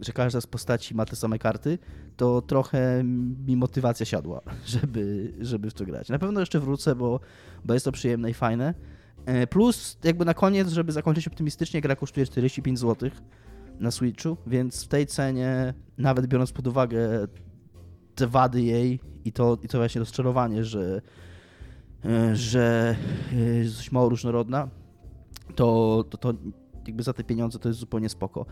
że 0.00 0.12
każda 0.12 0.40
z 0.40 0.46
postaci 0.46 0.94
ma 0.94 1.04
te 1.04 1.16
same 1.16 1.38
karty, 1.38 1.78
to 2.16 2.42
trochę 2.42 3.04
mi 3.46 3.56
motywacja 3.56 4.06
siadła, 4.06 4.40
żeby, 4.66 5.32
żeby 5.40 5.70
w 5.70 5.74
to 5.74 5.84
grać. 5.84 6.08
Na 6.08 6.18
pewno 6.18 6.40
jeszcze 6.40 6.60
wrócę, 6.60 6.94
bo, 6.94 7.20
bo 7.64 7.74
jest 7.74 7.84
to 7.84 7.92
przyjemne 7.92 8.30
i 8.30 8.34
fajne. 8.34 8.74
E, 9.26 9.46
plus, 9.46 9.98
jakby 10.04 10.24
na 10.24 10.34
koniec, 10.34 10.68
żeby 10.68 10.92
zakończyć 10.92 11.28
optymistycznie, 11.28 11.80
gra 11.80 11.96
kosztuje 11.96 12.26
45 12.26 12.78
zł 12.78 13.10
na 13.80 13.90
Switchu, 13.90 14.36
więc 14.46 14.84
w 14.84 14.88
tej 14.88 15.06
cenie, 15.06 15.74
nawet 15.98 16.26
biorąc 16.26 16.52
pod 16.52 16.66
uwagę 16.66 17.26
te 18.14 18.26
wady 18.26 18.62
jej 18.62 19.00
i 19.24 19.32
to, 19.32 19.58
i 19.62 19.68
to 19.68 19.78
właśnie 19.78 19.98
rozczarowanie, 19.98 20.64
że, 20.64 21.02
e, 22.04 22.36
że 22.36 22.96
jest 23.32 23.76
dość 23.76 23.92
mało 23.92 24.08
różnorodna, 24.08 24.68
to, 25.54 26.04
to, 26.10 26.18
to 26.18 26.34
jakby 26.86 27.02
za 27.02 27.12
te 27.12 27.24
pieniądze 27.24 27.58
to 27.58 27.68
jest 27.68 27.80
zupełnie 27.80 28.08
spoko. 28.08 28.46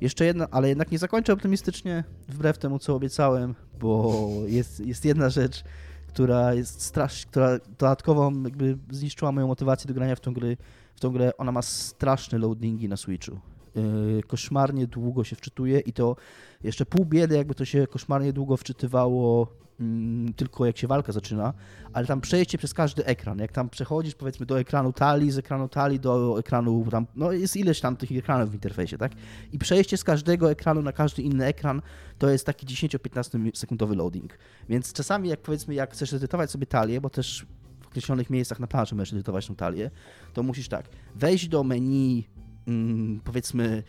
Jeszcze 0.00 0.24
jedna, 0.24 0.48
ale 0.50 0.68
jednak 0.68 0.90
nie 0.90 0.98
zakończę 0.98 1.32
optymistycznie, 1.32 2.04
wbrew 2.28 2.58
temu, 2.58 2.78
co 2.78 2.94
obiecałem, 2.94 3.54
bo 3.80 4.28
jest, 4.46 4.80
jest 4.80 5.04
jedna 5.04 5.30
rzecz, 5.30 5.64
która 6.08 6.54
jest 6.54 6.82
strasznie, 6.82 7.30
która 7.30 7.58
dodatkowo 7.58 8.32
jakby 8.44 8.78
zniszczyła 8.90 9.32
moją 9.32 9.46
motywację 9.46 9.88
do 9.88 9.94
grania 9.94 10.16
w 10.16 10.20
tą, 10.20 10.34
gry, 10.34 10.56
w 10.96 11.00
tą 11.00 11.10
grę. 11.10 11.36
Ona 11.38 11.52
ma 11.52 11.62
straszne 11.62 12.38
loadingi 12.38 12.88
na 12.88 12.96
Switchu. 12.96 13.38
Yy, 13.74 14.22
koszmarnie 14.26 14.86
długo 14.86 15.24
się 15.24 15.36
wczytuje 15.36 15.80
i 15.80 15.92
to 15.92 16.16
jeszcze 16.64 16.86
pół 16.86 17.04
biedy, 17.04 17.36
jakby 17.36 17.54
to 17.54 17.64
się 17.64 17.86
koszmarnie 17.86 18.32
długo 18.32 18.56
wczytywało 18.56 19.46
mm, 19.80 20.32
tylko 20.34 20.66
jak 20.66 20.78
się 20.78 20.86
walka 20.86 21.12
zaczyna, 21.12 21.52
ale 21.92 22.06
tam 22.06 22.20
przejście 22.20 22.58
przez 22.58 22.74
każdy 22.74 23.04
ekran, 23.06 23.38
jak 23.38 23.52
tam 23.52 23.68
przechodzisz 23.68 24.14
powiedzmy 24.14 24.46
do 24.46 24.60
ekranu 24.60 24.92
talii, 24.92 25.30
z 25.30 25.38
ekranu 25.38 25.68
talii 25.68 26.00
do 26.00 26.38
ekranu, 26.38 26.86
tam, 26.90 27.06
no 27.16 27.32
jest 27.32 27.56
ileś 27.56 27.80
tam 27.80 27.96
tych 27.96 28.12
ekranów 28.12 28.50
w 28.50 28.54
interfejsie, 28.54 28.98
tak? 28.98 29.12
I 29.52 29.58
przejście 29.58 29.96
z 29.96 30.04
każdego 30.04 30.50
ekranu 30.50 30.82
na 30.82 30.92
każdy 30.92 31.22
inny 31.22 31.44
ekran 31.46 31.82
to 32.18 32.30
jest 32.30 32.46
taki 32.46 32.66
10-15 32.66 33.56
sekundowy 33.56 33.96
loading. 33.96 34.38
Więc 34.68 34.92
czasami 34.92 35.28
jak 35.28 35.40
powiedzmy, 35.40 35.74
jak 35.74 35.92
chcesz 35.92 36.12
edytować 36.12 36.50
sobie 36.50 36.66
talię, 36.66 37.00
bo 37.00 37.10
też 37.10 37.46
w 37.80 37.86
określonych 37.86 38.30
miejscach 38.30 38.60
na 38.60 38.66
planszy 38.66 38.94
możesz 38.94 39.12
edytować 39.12 39.46
tą 39.46 39.54
talię, 39.54 39.90
to 40.34 40.42
musisz 40.42 40.68
tak, 40.68 40.88
wejść 41.14 41.48
do 41.48 41.64
menu 41.64 42.28
mm, 42.66 43.20
powiedzmy 43.24 43.82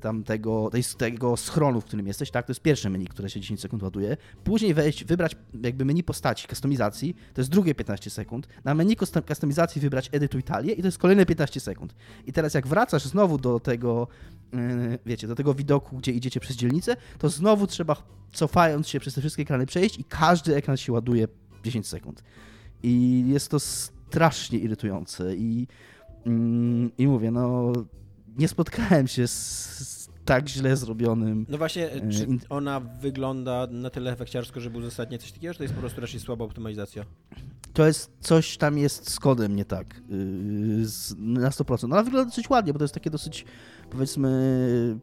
tam 0.00 0.24
tego, 0.24 0.70
tego 0.98 1.36
schronu, 1.36 1.80
w 1.80 1.84
którym 1.84 2.06
jesteś, 2.06 2.30
tak, 2.30 2.46
to 2.46 2.50
jest 2.50 2.60
pierwsze 2.60 2.90
menu, 2.90 3.06
które 3.06 3.30
się 3.30 3.40
10 3.40 3.60
sekund 3.60 3.82
ładuje. 3.82 4.16
Później 4.44 4.74
wejść, 4.74 5.04
wybrać 5.04 5.36
jakby 5.62 5.84
menu 5.84 6.02
postaci, 6.02 6.48
kustomizacji, 6.48 7.14
to 7.34 7.40
jest 7.40 7.50
drugie 7.50 7.74
15 7.74 8.10
sekund. 8.10 8.48
Na 8.64 8.74
menu 8.74 8.96
kustomizacji 8.96 9.80
wybrać 9.80 10.08
edytuj 10.12 10.42
talię 10.42 10.72
i 10.72 10.80
to 10.80 10.88
jest 10.88 10.98
kolejne 10.98 11.26
15 11.26 11.60
sekund. 11.60 11.94
I 12.26 12.32
teraz 12.32 12.54
jak 12.54 12.66
wracasz 12.66 13.04
znowu 13.04 13.38
do 13.38 13.60
tego, 13.60 14.08
yy, 14.52 14.98
wiecie, 15.06 15.28
do 15.28 15.34
tego 15.34 15.54
widoku, 15.54 15.96
gdzie 15.96 16.12
idziecie 16.12 16.40
przez 16.40 16.56
dzielnicę, 16.56 16.96
to 17.18 17.28
znowu 17.28 17.66
trzeba 17.66 17.96
cofając 18.32 18.88
się 18.88 19.00
przez 19.00 19.14
te 19.14 19.20
wszystkie 19.20 19.42
ekrany 19.42 19.66
przejść 19.66 19.98
i 19.98 20.04
każdy 20.04 20.56
ekran 20.56 20.76
się 20.76 20.92
ładuje 20.92 21.28
10 21.64 21.86
sekund. 21.86 22.22
I 22.82 23.24
jest 23.28 23.50
to 23.50 23.60
strasznie 23.60 24.58
irytujące 24.58 25.36
i, 25.36 25.66
yy, 26.26 26.32
i 26.98 27.06
mówię, 27.06 27.30
no 27.30 27.72
nie 28.38 28.48
spotkałem 28.48 29.08
się 29.08 29.28
z, 29.28 30.08
tak 30.24 30.48
źle 30.48 30.76
zrobionym. 30.76 31.46
No 31.48 31.58
właśnie, 31.58 31.92
e, 31.92 32.08
czy 32.08 32.26
ona 32.48 32.80
wygląda 32.80 33.66
na 33.70 33.90
tyle 33.90 34.12
efekciarsko, 34.12 34.60
żeby 34.60 34.78
uzasadniać 34.78 35.20
coś 35.22 35.32
takiego, 35.32 35.54
czy 35.54 35.58
to 35.58 35.64
jest 35.64 35.74
po 35.74 35.80
prostu 35.80 36.00
raczej 36.00 36.20
słaba 36.20 36.44
optymalizacja? 36.44 37.04
to 37.78 37.86
jest 37.86 38.10
coś 38.20 38.56
tam 38.56 38.78
jest 38.78 39.10
z 39.10 39.20
kodem 39.20 39.56
nie 39.56 39.64
tak 39.64 40.02
z, 40.82 41.14
na 41.18 41.50
100%. 41.50 41.88
No 41.88 41.96
ale 41.96 42.04
wygląda 42.04 42.30
dosyć 42.30 42.50
ładnie, 42.50 42.72
bo 42.72 42.78
to 42.78 42.84
jest 42.84 42.94
takie 42.94 43.10
dosyć 43.10 43.44
powiedzmy 43.90 45.00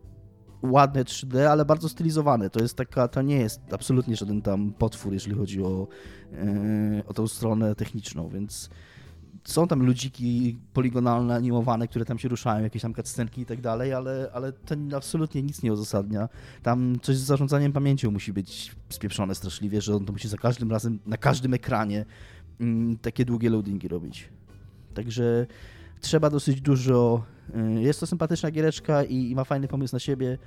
ładne 0.63 1.03
3D, 1.03 1.39
ale 1.39 1.65
bardzo 1.65 1.89
stylizowane. 1.89 2.49
To 2.49 2.59
jest 2.59 2.75
taka, 2.75 3.07
to 3.07 3.21
nie 3.21 3.37
jest 3.37 3.61
absolutnie 3.73 4.15
żaden 4.15 4.41
tam 4.41 4.73
potwór, 4.73 5.13
jeżeli 5.13 5.35
chodzi 5.35 5.63
o, 5.63 5.87
yy, 6.31 7.03
o 7.07 7.13
tą 7.13 7.27
stronę 7.27 7.75
techniczną, 7.75 8.29
więc 8.29 8.69
są 9.45 9.67
tam 9.67 9.85
ludziki 9.85 10.57
poligonalne, 10.73 11.35
animowane, 11.35 11.87
które 11.87 12.05
tam 12.05 12.19
się 12.19 12.29
ruszają, 12.29 12.63
jakieś 12.63 12.81
tam 12.81 12.93
cutscenki 12.93 13.41
i 13.41 13.45
tak 13.45 13.61
dalej, 13.61 13.93
ale, 13.93 14.29
ale 14.33 14.51
to 14.51 14.75
absolutnie 14.95 15.43
nic 15.43 15.63
nie 15.63 15.73
uzasadnia. 15.73 16.29
Tam 16.63 16.99
coś 17.01 17.17
z 17.17 17.23
zarządzaniem 17.23 17.73
pamięcią 17.73 18.11
musi 18.11 18.33
być 18.33 18.75
spieprzone 18.89 19.35
straszliwie, 19.35 19.81
że 19.81 19.95
on 19.95 20.05
to 20.05 20.13
musi 20.13 20.27
za 20.27 20.37
każdym 20.37 20.71
razem, 20.71 20.99
na 21.05 21.17
każdym 21.17 21.53
ekranie 21.53 22.05
mm, 22.59 22.97
takie 22.97 23.25
długie 23.25 23.49
loadingi 23.49 23.87
robić. 23.87 24.29
Także 24.93 25.47
trzeba 26.01 26.29
dosyć 26.29 26.61
dużo. 26.61 27.23
Y, 27.77 27.81
jest 27.81 27.99
to 27.99 28.07
sympatyczna 28.07 28.51
giereczka 28.51 29.03
i, 29.03 29.31
i 29.31 29.35
ma 29.35 29.43
fajny 29.43 29.67
pomysł 29.67 29.95
na 29.95 29.99
siebie, 29.99 30.37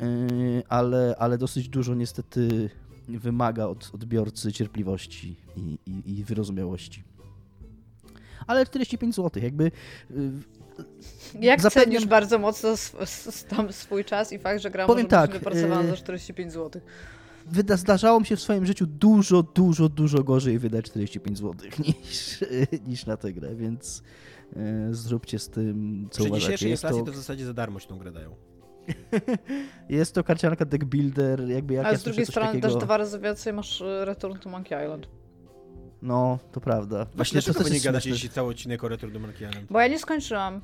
y, 0.00 0.62
ale, 0.68 1.14
ale 1.18 1.38
dosyć 1.38 1.68
dużo 1.68 1.94
niestety 1.94 2.70
wymaga 3.08 3.66
od 3.66 3.90
odbiorcy 3.94 4.52
cierpliwości 4.52 5.36
i, 5.56 5.78
i, 5.86 6.18
i 6.18 6.24
wyrozumiałości 6.24 7.13
ale 8.46 8.66
45 8.66 9.14
zł, 9.14 9.42
jakby... 9.42 9.64
Y, 10.10 10.32
Jak 11.40 11.60
zapewniam... 11.60 11.84
cenisz 11.84 12.06
bardzo 12.06 12.38
mocno 12.38 12.74
tam 13.48 13.72
swój 13.72 14.04
czas 14.04 14.32
i 14.32 14.38
fakt, 14.38 14.62
że 14.62 14.70
gra 14.70 14.86
Powiem 14.86 15.06
tak, 15.06 15.54
yy... 15.54 15.86
za 15.88 15.96
45 15.96 16.52
zł? 16.52 16.82
Wyda, 17.46 17.76
zdarzało 17.76 18.20
mi 18.20 18.26
się 18.26 18.36
w 18.36 18.40
swoim 18.40 18.66
życiu 18.66 18.86
dużo, 18.86 19.42
dużo, 19.42 19.88
dużo 19.88 20.22
gorzej 20.22 20.58
wydać 20.58 20.84
45 20.84 21.38
zł 21.38 21.70
niż, 21.86 22.44
niż 22.86 23.06
na 23.06 23.16
tę 23.16 23.32
grę, 23.32 23.54
więc 23.54 24.02
yy, 24.56 24.94
zróbcie 24.94 25.38
z 25.38 25.48
tym, 25.48 26.08
co 26.10 26.18
Przy 26.18 26.28
uważacie. 26.28 26.46
dzisiejszej 26.46 26.70
inflacji 26.70 27.00
to... 27.00 27.06
to 27.06 27.12
w 27.12 27.16
zasadzie 27.16 27.46
za 27.46 27.54
darmo 27.54 27.78
się 27.80 27.88
tą 27.88 27.98
grę 27.98 28.12
dają. 28.12 28.34
jest 29.88 30.14
to 30.14 30.24
karcianka 30.24 30.64
deck 30.64 30.84
builder, 30.84 31.48
jakby 31.48 31.74
jak 31.74 31.84
Ale 31.84 31.94
ja 31.94 31.98
z 31.98 32.02
drugiej 32.02 32.26
strony 32.26 32.48
takiego... 32.48 32.68
też 32.68 32.76
dwa 32.76 32.96
razy 32.96 33.18
więcej 33.18 33.52
masz 33.52 33.80
y, 33.80 34.04
Return 34.04 34.38
to 34.38 34.50
Monkey 34.50 34.84
Island. 34.84 35.08
No, 36.04 36.38
to 36.52 36.60
prawda. 36.60 37.06
Właśnie 37.16 37.42
to 37.42 37.54
też 37.54 37.70
nie 37.70 37.80
gadać, 37.80 38.06
jeśli 38.06 38.28
cały 38.28 38.50
odcinek 38.50 38.84
o 38.84 38.88
Return 38.88 39.12
do 39.12 39.18
Monkey 39.18 39.48
Island. 39.48 39.66
Bo 39.70 39.80
ja 39.80 39.88
nie 39.88 39.98
skończyłam. 39.98 40.60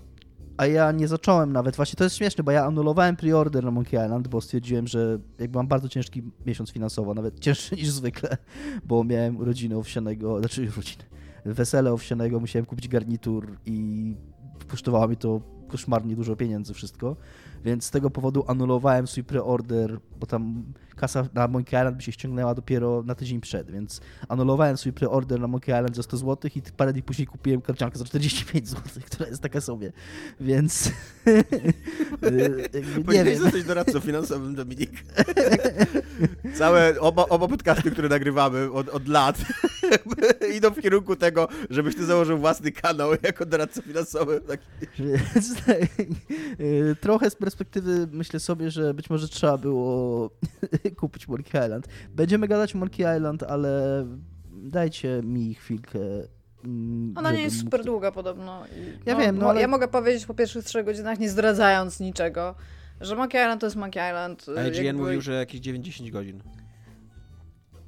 A 0.57 0.67
ja 0.67 0.93
nie 0.93 1.09
zacząłem 1.09 1.53
nawet. 1.53 1.77
Właśnie 1.77 1.97
to 1.97 2.05
jest 2.05 2.17
śmieszne, 2.17 2.45
bo 2.45 2.51
ja 2.51 2.65
anulowałem 2.65 3.17
preorder 3.17 3.65
na 3.65 3.71
Monkey 3.71 4.05
Island, 4.05 4.29
bo 4.29 4.41
stwierdziłem, 4.41 4.87
że 4.87 5.19
jakby 5.39 5.57
mam 5.57 5.69
bardzo 5.69 5.89
ciężki 5.89 6.23
miesiąc 6.47 6.71
finansowo, 6.71 7.15
nawet 7.15 7.41
cięższy 7.41 7.77
niż 7.77 7.91
zwykle, 7.91 8.37
bo 8.85 9.05
miałem 9.05 9.37
urodziny 9.37 9.77
owsianego, 9.77 10.39
znaczy 10.39 10.63
urodziny, 10.73 11.05
wesele 11.45 11.93
owsianego, 11.93 12.41
musiałem 12.41 12.67
kupić 12.67 12.89
garnitur 12.89 13.57
i 13.67 14.17
kosztowało 14.69 15.09
mi 15.09 15.17
to 15.17 15.41
koszmarnie 15.69 16.17
dużo 16.17 16.37
pieniędzy 16.37 16.75
wszystko, 16.75 17.17
więc 17.65 17.85
z 17.85 17.91
tego 17.91 18.11
powodu 18.11 18.45
anulowałem 18.47 19.07
swój 19.07 19.25
preorder, 19.25 19.99
bo 20.21 20.27
tam 20.27 20.65
kasa 21.01 21.29
na 21.35 21.49
Monkey 21.49 21.81
Island 21.81 21.97
by 21.97 22.03
się 22.03 22.13
ściągnęła 22.13 22.55
dopiero 22.55 23.03
na 23.07 23.15
tydzień 23.15 23.41
przed, 23.41 23.71
więc 23.71 24.01
anulowałem 24.29 24.77
swój 24.77 24.93
preorder 24.93 25.41
na 25.41 25.47
Monkey 25.47 25.75
Island 25.75 25.97
za 25.97 26.03
100 26.03 26.17
zł 26.17 26.51
i 26.57 26.63
parę 26.77 26.93
dni 26.93 27.03
później 27.03 27.27
kupiłem 27.27 27.61
karciankę 27.61 27.99
za 27.99 28.05
45 28.05 28.69
zł, 28.69 28.83
która 29.07 29.29
jest 29.29 29.43
taka 29.43 29.61
sobie, 29.61 29.93
więc 30.41 30.91
nie 33.09 33.25
wiem. 33.25 33.27
jesteś 33.27 33.65
doradcą 33.65 34.01
finansowym, 34.01 34.55
Dominik. 34.55 34.91
Całe, 36.59 37.01
oba, 37.01 37.25
oba 37.29 37.49
podcasty, 37.49 37.91
które 37.91 38.09
nagrywamy 38.09 38.73
od, 38.73 38.89
od 38.89 39.09
lat 39.09 39.39
idą 40.57 40.71
w 40.71 40.81
kierunku 40.81 41.17
tego, 41.17 41.49
żebyś 41.71 41.97
ty 41.97 42.07
założył 42.07 42.39
własny 42.39 42.73
kanał 42.73 43.11
jako 43.23 43.47
doradca 43.47 43.83
finansowy. 43.83 44.41
Tak. 44.41 44.61
Więc, 44.99 45.55
tak, 45.67 45.79
trochę 47.01 47.31
z 47.31 47.37
perspektywy 47.37 48.09
myślę 48.13 48.41
sobie, 48.41 48.71
że 48.71 48.95
być 48.95 49.11
może 49.11 49.29
trzeba 49.29 49.59
było 49.59 50.31
kupić 50.95 51.29
Monkey 51.29 51.65
Island. 51.65 51.89
Będziemy 52.11 52.49
gadać 52.49 52.75
Monkey 52.75 53.17
Island, 53.17 53.43
ale 53.43 54.05
dajcie 54.53 55.21
mi 55.25 55.55
chwilkę. 55.55 55.99
Mm, 56.65 57.15
Ona 57.17 57.33
nie 57.33 57.43
jest 57.43 57.57
mógł... 57.57 57.67
super 57.67 57.85
długa 57.85 58.13
podobno. 58.13 58.63
ja 59.07 59.15
no, 59.15 59.21
wiem, 59.21 59.39
no 59.39 59.51
ale... 59.51 59.61
Ja 59.61 59.69
mogę 59.69 59.89
powiedzieć 59.89 60.27
po 60.27 60.35
pierwszych 60.35 60.65
trzech 60.65 60.85
godzinach, 60.85 61.19
nie 61.19 61.31
zdradzając 61.31 62.01
niczego, 62.01 62.55
że 63.01 63.17
Monkey 63.17 63.41
Island 63.41 63.61
to 63.61 63.67
jest 63.67 63.77
Monkey 63.77 64.09
Island. 64.09 64.47
A 64.59 64.67
IGN 64.67 64.85
jakby... 64.85 65.03
mówił, 65.03 65.21
że 65.21 65.33
jakieś 65.33 65.61
9-10 65.61 66.11
godzin. 66.11 66.43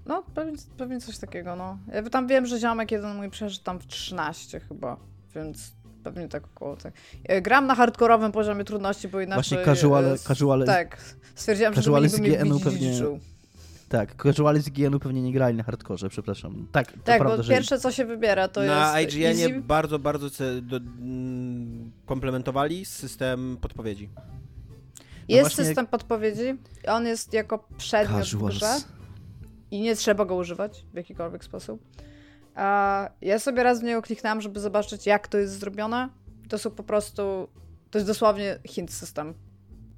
No, 0.07 0.22
pewnie, 0.34 0.53
pewnie 0.76 1.00
coś 1.00 1.18
takiego, 1.18 1.57
no. 1.57 1.78
Ja 1.92 2.03
tam 2.03 2.26
wiem, 2.26 2.46
że 2.46 2.59
ziomek 2.59 2.90
jeden 2.90 3.16
mój 3.16 3.30
przeszedł 3.30 3.64
tam 3.64 3.78
w 3.78 3.86
13 3.86 4.61
chyba, 4.61 4.96
więc 5.34 5.72
pewnie 6.05 6.28
tak 6.28 6.44
około 6.44 6.76
tak. 6.76 6.94
E, 7.24 7.42
gram 7.42 7.66
na 7.66 7.74
hardkorowym 7.74 8.32
poziomie 8.32 8.64
trudności, 8.64 9.09
bo 9.09 9.20
inaczej... 9.20 9.59
Właśnie 9.59 9.74
casuale... 9.74 10.18
casuale 10.18 10.66
tak, 10.66 11.14
stwierdziłam, 11.34 11.74
że 11.74 11.82
Dominik 11.82 12.12
by 12.12 12.20
mnie 12.20 12.61
pewnie... 12.64 12.92
Tak, 13.88 14.22
casuale 14.22 14.61
z 14.61 14.68
IGN-u 14.68 14.98
pewnie 14.98 15.22
nie 15.22 15.32
grali 15.32 15.57
na 15.57 15.62
hardkorze, 15.62 16.09
przepraszam. 16.09 16.66
Tak, 16.72 16.92
tak 17.05 17.18
prawda, 17.18 17.36
bo 17.36 17.42
że... 17.42 17.53
pierwsze 17.53 17.78
co 17.78 17.92
się 17.92 18.05
wybiera 18.05 18.48
to 18.48 18.61
na 18.62 18.66
jest... 18.66 18.92
Na 18.92 19.00
IGN-ie 19.00 19.46
easy... 19.46 19.61
bardzo, 19.61 19.98
bardzo 19.98 20.28
do, 20.62 20.80
komplementowali 22.07 22.84
system 22.84 23.57
podpowiedzi. 23.61 24.11
No 24.16 24.24
jest 25.28 25.50
właśnie... 25.50 25.64
system 25.64 25.86
podpowiedzi, 25.86 26.59
on 26.88 27.07
jest 27.07 27.32
jako 27.32 27.68
przedmiot 27.76 28.24
Casuals. 28.24 28.55
w 28.55 28.59
grze 28.59 28.76
i 29.70 29.80
nie 29.80 29.96
trzeba 29.96 30.24
go 30.24 30.34
używać 30.34 30.84
w 30.92 30.96
jakikolwiek 30.96 31.44
sposób. 31.44 31.82
A 32.55 33.09
ja 33.20 33.38
sobie 33.38 33.62
raz 33.62 33.80
w 33.80 33.82
niego 33.82 34.03
kliknęłam, 34.03 34.40
żeby 34.40 34.61
zobaczyć, 34.61 35.07
jak 35.07 35.28
to 35.28 35.38
jest 35.38 35.59
zrobione. 35.59 36.09
To 36.48 36.59
są 36.59 36.70
po 36.70 36.82
prostu. 36.82 37.48
To 37.90 37.98
jest 37.98 38.07
dosłownie 38.07 38.59
hint 38.66 38.92
system. 38.92 39.34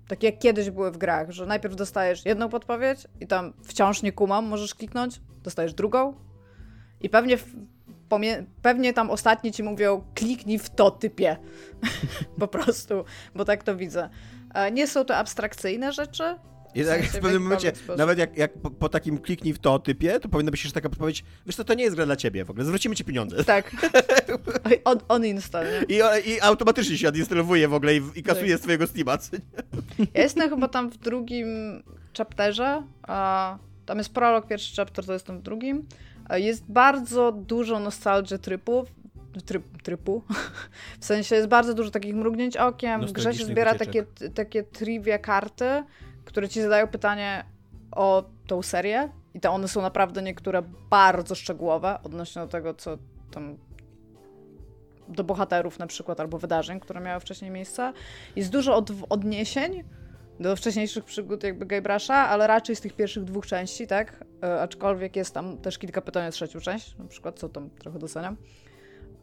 Tak 0.08 0.22
jak 0.22 0.38
kiedyś 0.38 0.70
były 0.70 0.90
w 0.90 0.98
grach, 0.98 1.30
że 1.30 1.46
najpierw 1.46 1.76
dostajesz 1.76 2.26
jedną 2.26 2.48
podpowiedź 2.48 2.98
i 3.20 3.26
tam 3.26 3.52
wciąż 3.64 4.02
nie 4.02 4.12
kumam, 4.12 4.46
możesz 4.46 4.74
kliknąć, 4.74 5.20
dostajesz 5.42 5.74
drugą 5.74 6.14
i 7.00 7.08
pewnie, 7.08 7.38
pewnie 8.62 8.92
tam 8.92 9.10
ostatni 9.10 9.52
ci 9.52 9.62
mówią 9.62 10.04
kliknij 10.14 10.58
w 10.58 10.70
to 10.70 10.90
typie. 10.90 11.36
po 12.40 12.48
prostu, 12.48 13.04
bo 13.34 13.44
tak 13.44 13.62
to 13.62 13.76
widzę. 13.76 14.08
Nie 14.72 14.86
są 14.86 15.04
to 15.04 15.16
abstrakcyjne 15.16 15.92
rzeczy, 15.92 16.36
i 16.74 16.84
tak 16.84 17.02
w, 17.02 17.08
w 17.08 17.20
pewnym 17.20 17.42
momencie, 17.42 17.72
nawet 17.98 18.18
jak, 18.18 18.38
jak 18.38 18.52
po, 18.52 18.70
po, 18.70 18.88
takim 18.88 19.18
kliknij 19.18 19.54
w 19.54 19.58
to 19.58 19.78
typie, 19.78 20.20
to 20.20 20.28
powinna 20.28 20.50
być 20.50 20.64
jeszcze 20.64 20.74
taka 20.74 20.88
podpowiedź, 20.88 21.24
wiesz 21.46 21.56
co, 21.56 21.64
to 21.64 21.74
nie 21.74 21.84
jest 21.84 21.96
gra 21.96 22.06
dla 22.06 22.16
ciebie 22.16 22.44
w 22.44 22.50
ogóle, 22.50 22.64
zwrócimy 22.64 22.96
ci 22.96 23.04
pieniądze. 23.04 23.44
Tak. 23.44 23.70
On, 24.84 24.98
on 25.08 25.26
install, 25.26 25.66
I, 25.88 25.94
I 26.30 26.40
automatycznie 26.40 26.98
się 26.98 27.08
odinstalowuje 27.08 27.68
w 27.68 27.74
ogóle 27.74 27.96
i, 27.96 28.02
i 28.14 28.22
kasuje 28.22 28.52
tak. 28.52 28.58
z 28.58 28.62
twojego 28.62 28.86
Steama. 28.86 29.18
Ja 30.14 30.22
jestem 30.22 30.50
chyba 30.50 30.68
tam 30.68 30.90
w 30.90 30.96
drugim 30.96 31.46
chapterze, 32.18 32.82
a 33.02 33.58
tam 33.86 33.98
jest 33.98 34.14
prolog, 34.14 34.46
pierwszy 34.46 34.76
chapter, 34.76 35.06
to 35.06 35.12
jestem 35.12 35.38
w 35.38 35.42
drugim. 35.42 35.86
Jest 36.30 36.64
bardzo 36.68 37.32
dużo 37.32 37.80
nostalgii 37.80 38.38
trypów, 38.38 38.88
tryb, 39.42 39.82
trypu. 39.82 40.22
W 41.00 41.04
sensie 41.04 41.36
jest 41.36 41.48
bardzo 41.48 41.74
dużo 41.74 41.90
takich 41.90 42.14
mrugnięć 42.14 42.56
okiem. 42.56 43.06
W 43.06 43.12
grze 43.12 43.34
się 43.34 43.44
zbiera 43.44 43.74
takie, 43.74 44.04
takie 44.34 44.62
trivia 44.62 45.18
karty, 45.18 45.84
które 46.24 46.48
ci 46.48 46.62
zadają 46.62 46.88
pytanie 46.88 47.44
o 47.92 48.24
tą 48.46 48.62
serię 48.62 49.08
i 49.34 49.40
to 49.40 49.50
one 49.50 49.68
są 49.68 49.82
naprawdę 49.82 50.22
niektóre 50.22 50.62
bardzo 50.90 51.34
szczegółowe 51.34 51.98
odnośnie 52.02 52.42
do 52.42 52.48
tego, 52.48 52.74
co 52.74 52.98
tam 53.30 53.56
do 55.08 55.24
bohaterów 55.24 55.78
na 55.78 55.86
przykład, 55.86 56.20
albo 56.20 56.38
wydarzeń, 56.38 56.80
które 56.80 57.00
miały 57.00 57.20
wcześniej 57.20 57.50
miejsce. 57.50 57.92
Jest 58.36 58.50
dużo 58.50 58.76
od, 58.76 58.90
odniesień 59.08 59.84
do 60.40 60.56
wcześniejszych 60.56 61.04
przygód 61.04 61.44
jakby 61.44 61.66
Guybrush'a, 61.66 62.12
ale 62.12 62.46
raczej 62.46 62.76
z 62.76 62.80
tych 62.80 62.92
pierwszych 62.92 63.24
dwóch 63.24 63.46
części, 63.46 63.86
tak? 63.86 64.24
E, 64.42 64.60
aczkolwiek 64.62 65.16
jest 65.16 65.34
tam 65.34 65.58
też 65.58 65.78
kilka 65.78 66.00
pytań 66.00 66.28
o 66.28 66.30
trzecią 66.30 66.60
część, 66.60 66.98
na 66.98 67.04
przykład, 67.04 67.38
co 67.38 67.48
tam 67.48 67.70
trochę 67.70 67.98
doceniam. 67.98 68.36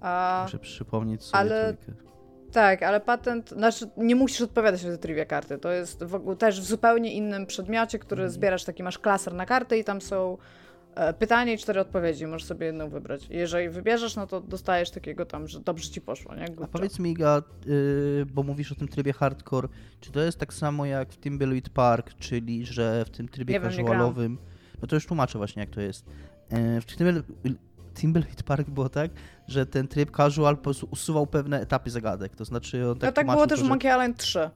A, 0.01 0.41
Muszę 0.45 0.59
przypomnieć 0.59 1.23
sobie 1.23 1.39
ale, 1.39 1.73
trójkę. 1.73 2.10
Tak, 2.51 2.83
ale 2.83 2.99
patent, 2.99 3.49
znaczy 3.49 3.89
nie 3.97 4.15
musisz 4.15 4.41
odpowiadać 4.41 4.83
na 4.83 4.89
te 4.89 4.97
trivia 4.97 5.25
karty. 5.25 5.57
To 5.57 5.71
jest 5.71 6.03
w 6.03 6.15
ogóle 6.15 6.35
też 6.35 6.61
w 6.61 6.63
zupełnie 6.63 7.13
innym 7.13 7.45
przedmiocie, 7.45 7.99
który 7.99 8.21
mhm. 8.21 8.33
zbierasz, 8.33 8.63
taki 8.63 8.83
masz 8.83 8.99
klaser 8.99 9.33
na 9.33 9.45
karty 9.45 9.77
i 9.77 9.83
tam 9.83 10.01
są 10.01 10.37
e, 10.95 11.13
pytanie 11.13 11.53
i 11.53 11.57
cztery 11.57 11.79
odpowiedzi. 11.79 12.27
Możesz 12.27 12.47
sobie 12.47 12.65
jedną 12.65 12.89
wybrać. 12.89 13.27
Jeżeli 13.29 13.69
wybierzesz, 13.69 14.15
no 14.15 14.27
to 14.27 14.41
dostajesz 14.41 14.91
takiego 14.91 15.25
tam, 15.25 15.47
że 15.47 15.59
dobrze 15.59 15.89
ci 15.89 16.01
poszło, 16.01 16.35
nie? 16.35 16.45
A 16.63 16.67
powiedz 16.67 16.99
mi, 16.99 17.11
Iga, 17.11 17.41
yy, 17.65 18.25
bo 18.25 18.43
mówisz 18.43 18.71
o 18.71 18.75
tym 18.75 18.87
trybie 18.87 19.13
hardcore, 19.13 19.67
czy 19.99 20.11
to 20.11 20.19
jest 20.19 20.37
tak 20.37 20.53
samo 20.53 20.85
jak 20.85 21.13
w 21.13 21.17
Timbleweed 21.17 21.69
Park, 21.69 22.13
czyli 22.13 22.65
że 22.65 23.05
w 23.05 23.09
tym 23.09 23.27
trybie 23.27 23.53
nie 23.53 23.61
casualowym... 23.61 24.37
Wiem, 24.37 24.51
no 24.81 24.87
to 24.87 24.95
już 24.95 25.05
tłumaczę 25.05 25.37
właśnie, 25.37 25.59
jak 25.59 25.69
to 25.69 25.81
jest. 25.81 26.05
Yy, 26.51 26.81
w 26.81 26.85
Timble 26.85 27.21
Timbleweed 27.93 28.43
Park 28.43 28.69
było 28.69 28.89
tak, 28.89 29.11
że 29.47 29.65
ten 29.65 29.87
tryb 29.87 30.17
casual 30.17 30.57
po 30.57 30.63
prostu 30.63 30.87
usuwał 30.91 31.27
pewne 31.27 31.61
etapy 31.61 31.89
zagadek, 31.89 32.35
to 32.35 32.45
znaczy 32.45 32.89
on 32.89 32.99
tak 32.99 33.07
No 33.07 33.11
tak 33.11 33.27
było 33.27 33.47
też 33.47 33.63
w 33.63 33.69
Monkey 33.69 33.91
Island 33.91 34.17
3. 34.17 34.49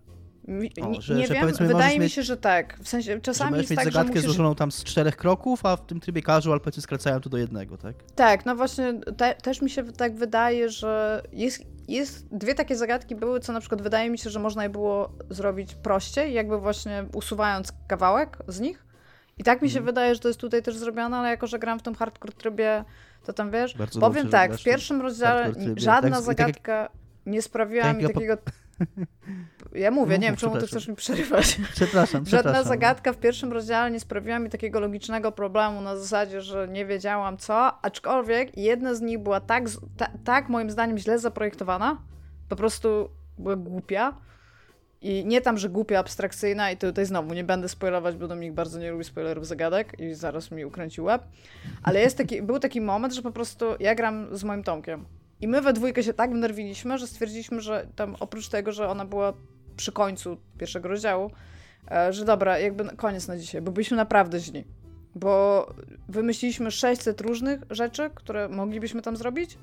Mi, 0.47 0.71
o, 0.81 1.01
że, 1.01 1.15
nie 1.15 1.27
że 1.27 1.33
wiem, 1.33 1.51
wydaje 1.59 1.95
mi 1.95 2.03
mieć, 2.03 2.13
się, 2.13 2.23
że 2.23 2.38
tak. 2.38 2.79
W 2.83 2.88
sensie 2.88 3.21
czasami 3.21 3.51
że 3.51 3.57
jest 3.57 3.69
mieć 3.69 3.79
tak, 3.79 3.86
zagadkę 3.93 4.13
musisz... 4.13 4.25
złożoną 4.25 4.55
tam 4.55 4.71
z 4.71 4.83
czterech 4.83 5.17
kroków, 5.17 5.65
a 5.65 5.75
w 5.75 5.86
tym 5.86 5.99
trybie 5.99 6.21
casual 6.21 6.59
powiedzmy 6.61 6.81
skracają 6.81 7.21
to 7.21 7.29
do 7.29 7.38
jednego, 7.38 7.77
tak? 7.77 7.95
Tak, 8.15 8.45
no 8.45 8.55
właśnie 8.55 8.93
te, 9.17 9.36
też 9.36 9.61
mi 9.61 9.69
się 9.69 9.83
tak 9.83 10.15
wydaje, 10.15 10.69
że 10.69 11.21
jest, 11.33 11.63
jest 11.88 12.27
dwie 12.31 12.55
takie 12.55 12.75
zagadki 12.75 13.15
były, 13.15 13.39
co 13.39 13.53
na 13.53 13.59
przykład 13.59 13.81
wydaje 13.81 14.09
mi 14.09 14.17
się, 14.17 14.29
że 14.29 14.39
można 14.39 14.63
je 14.63 14.69
było 14.69 15.11
zrobić 15.29 15.75
prościej, 15.75 16.33
jakby 16.33 16.59
właśnie 16.59 17.05
usuwając 17.13 17.73
kawałek 17.88 18.38
z 18.47 18.59
nich. 18.59 18.86
I 19.38 19.43
tak 19.43 19.61
mi 19.61 19.69
się 19.69 19.79
mm. 19.79 19.86
wydaje, 19.86 20.15
że 20.15 20.21
to 20.21 20.27
jest 20.27 20.39
tutaj 20.39 20.63
też 20.63 20.77
zrobione, 20.77 21.17
ale 21.17 21.29
jako, 21.29 21.47
że 21.47 21.59
gram 21.59 21.79
w 21.79 21.83
tym 21.83 21.95
hardcore 21.95 22.33
trybie, 22.33 22.86
to 23.26 23.34
tam 23.34 23.51
wiesz. 23.51 23.78
Bardzo 23.78 23.99
powiem 23.99 24.23
dobrze, 24.23 24.32
tak, 24.32 24.53
w 24.53 24.63
pierwszym 24.63 25.01
rozdziale 25.01 25.53
żadna 25.76 26.15
tak, 26.15 26.23
zagadka 26.23 26.89
tak, 26.89 26.91
nie 27.26 27.41
sprawiła 27.41 27.84
tak, 27.84 27.97
mi 27.97 28.03
takiego. 28.07 28.38
Ja 29.73 29.91
mówię, 29.91 30.15
no, 30.15 30.21
nie 30.21 30.28
wiem, 30.28 30.36
czemu 30.36 30.57
ty 30.57 30.67
chcesz 30.67 30.88
mi 30.88 30.95
przerywać. 30.95 31.57
Przepraszam, 31.73 32.26
Żadna 32.36 32.63
zagadka 32.63 33.13
w 33.13 33.17
pierwszym 33.17 33.53
rozdziale 33.53 33.91
nie 33.91 33.99
sprawiła 33.99 34.39
mi 34.39 34.49
takiego 34.49 34.80
logicznego 34.80 35.32
problemu 35.32 35.82
na 35.82 35.97
zasadzie, 35.97 36.41
że 36.41 36.67
nie 36.67 36.86
wiedziałam 36.86 37.38
co, 37.38 37.84
aczkolwiek 37.84 38.57
jedna 38.57 38.95
z 38.95 39.01
nich 39.01 39.19
była 39.19 39.39
tak, 39.39 39.63
ta, 39.97 40.07
tak 40.23 40.49
moim 40.49 40.69
zdaniem 40.69 40.97
źle 40.97 41.19
zaprojektowana, 41.19 41.97
po 42.49 42.55
prostu 42.55 43.09
była 43.38 43.55
głupia. 43.55 44.13
I 45.05 45.25
nie 45.25 45.41
tam, 45.41 45.57
że 45.57 45.69
głupia, 45.69 45.99
abstrakcyjna 45.99 46.71
i 46.71 46.77
tutaj 46.77 47.05
znowu 47.05 47.33
nie 47.33 47.43
będę 47.43 47.69
spoilować, 47.69 48.15
bo 48.15 48.27
Dominik 48.27 48.53
bardzo 48.53 48.79
nie 48.79 48.91
lubi 48.91 49.03
spoilerów 49.03 49.47
zagadek 49.47 49.99
i 49.99 50.13
zaraz 50.13 50.51
mi 50.51 50.65
ukręcił 50.65 51.03
łeb. 51.03 51.23
Ale 51.83 51.99
jest 51.99 52.17
taki, 52.17 52.41
był 52.41 52.59
taki 52.59 52.81
moment, 52.81 53.13
że 53.13 53.21
po 53.21 53.31
prostu 53.31 53.65
ja 53.79 53.95
gram 53.95 54.37
z 54.37 54.43
moim 54.43 54.63
Tomkiem 54.63 55.05
i 55.41 55.47
my 55.47 55.61
we 55.61 55.73
dwójkę 55.73 56.03
się 56.03 56.13
tak 56.13 56.31
wnerwiliśmy, 56.31 56.97
że 56.97 57.07
stwierdziliśmy, 57.07 57.61
że 57.61 57.87
tam 57.95 58.15
oprócz 58.19 58.49
tego, 58.49 58.71
że 58.71 58.89
ona 58.89 59.05
była 59.05 59.33
przy 59.77 59.91
końcu 59.91 60.37
pierwszego 60.57 60.89
rozdziału, 60.89 61.31
e, 61.91 62.13
że 62.13 62.25
dobra, 62.25 62.59
jakby 62.59 62.95
koniec 62.95 63.27
na 63.27 63.37
dzisiaj, 63.37 63.61
bo 63.61 63.71
byliśmy 63.71 63.97
naprawdę 63.97 64.39
źli. 64.39 64.63
Bo 65.15 65.67
wymyśliliśmy 66.09 66.71
600 66.71 67.21
różnych 67.21 67.61
rzeczy, 67.69 68.09
które 68.15 68.49
moglibyśmy 68.49 69.01
tam 69.01 69.17
zrobić 69.17 69.57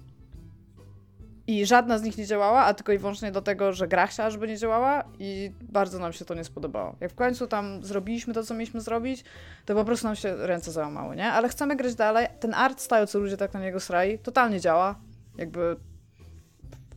i 1.46 1.66
żadna 1.66 1.98
z 1.98 2.02
nich 2.02 2.18
nie 2.18 2.26
działała, 2.26 2.60
a 2.60 2.74
tylko 2.74 2.92
i 2.92 2.98
wyłącznie 2.98 3.32
do 3.32 3.42
tego, 3.42 3.72
że 3.72 3.88
gra 3.88 4.06
chciała, 4.06 4.30
żeby 4.30 4.48
nie 4.48 4.56
działała 4.56 5.04
i 5.18 5.52
bardzo 5.62 5.98
nam 5.98 6.12
się 6.12 6.24
to 6.24 6.34
nie 6.34 6.44
spodobało. 6.44 6.96
Jak 7.00 7.12
w 7.12 7.14
końcu 7.14 7.46
tam 7.46 7.84
zrobiliśmy 7.84 8.34
to, 8.34 8.44
co 8.44 8.54
mieliśmy 8.54 8.80
zrobić, 8.80 9.24
to 9.66 9.74
po 9.74 9.84
prostu 9.84 10.06
nam 10.06 10.16
się 10.16 10.36
ręce 10.36 10.72
załamały, 10.72 11.16
nie? 11.16 11.32
Ale 11.32 11.48
chcemy 11.48 11.76
grać 11.76 11.94
dalej. 11.94 12.26
Ten 12.40 12.54
art 12.54 12.80
style, 12.80 13.06
co 13.06 13.18
ludzie 13.18 13.36
tak 13.36 13.54
na 13.54 13.60
niego 13.60 13.80
srali, 13.80 14.18
totalnie 14.18 14.60
działa 14.60 14.94
jakby 15.38 15.76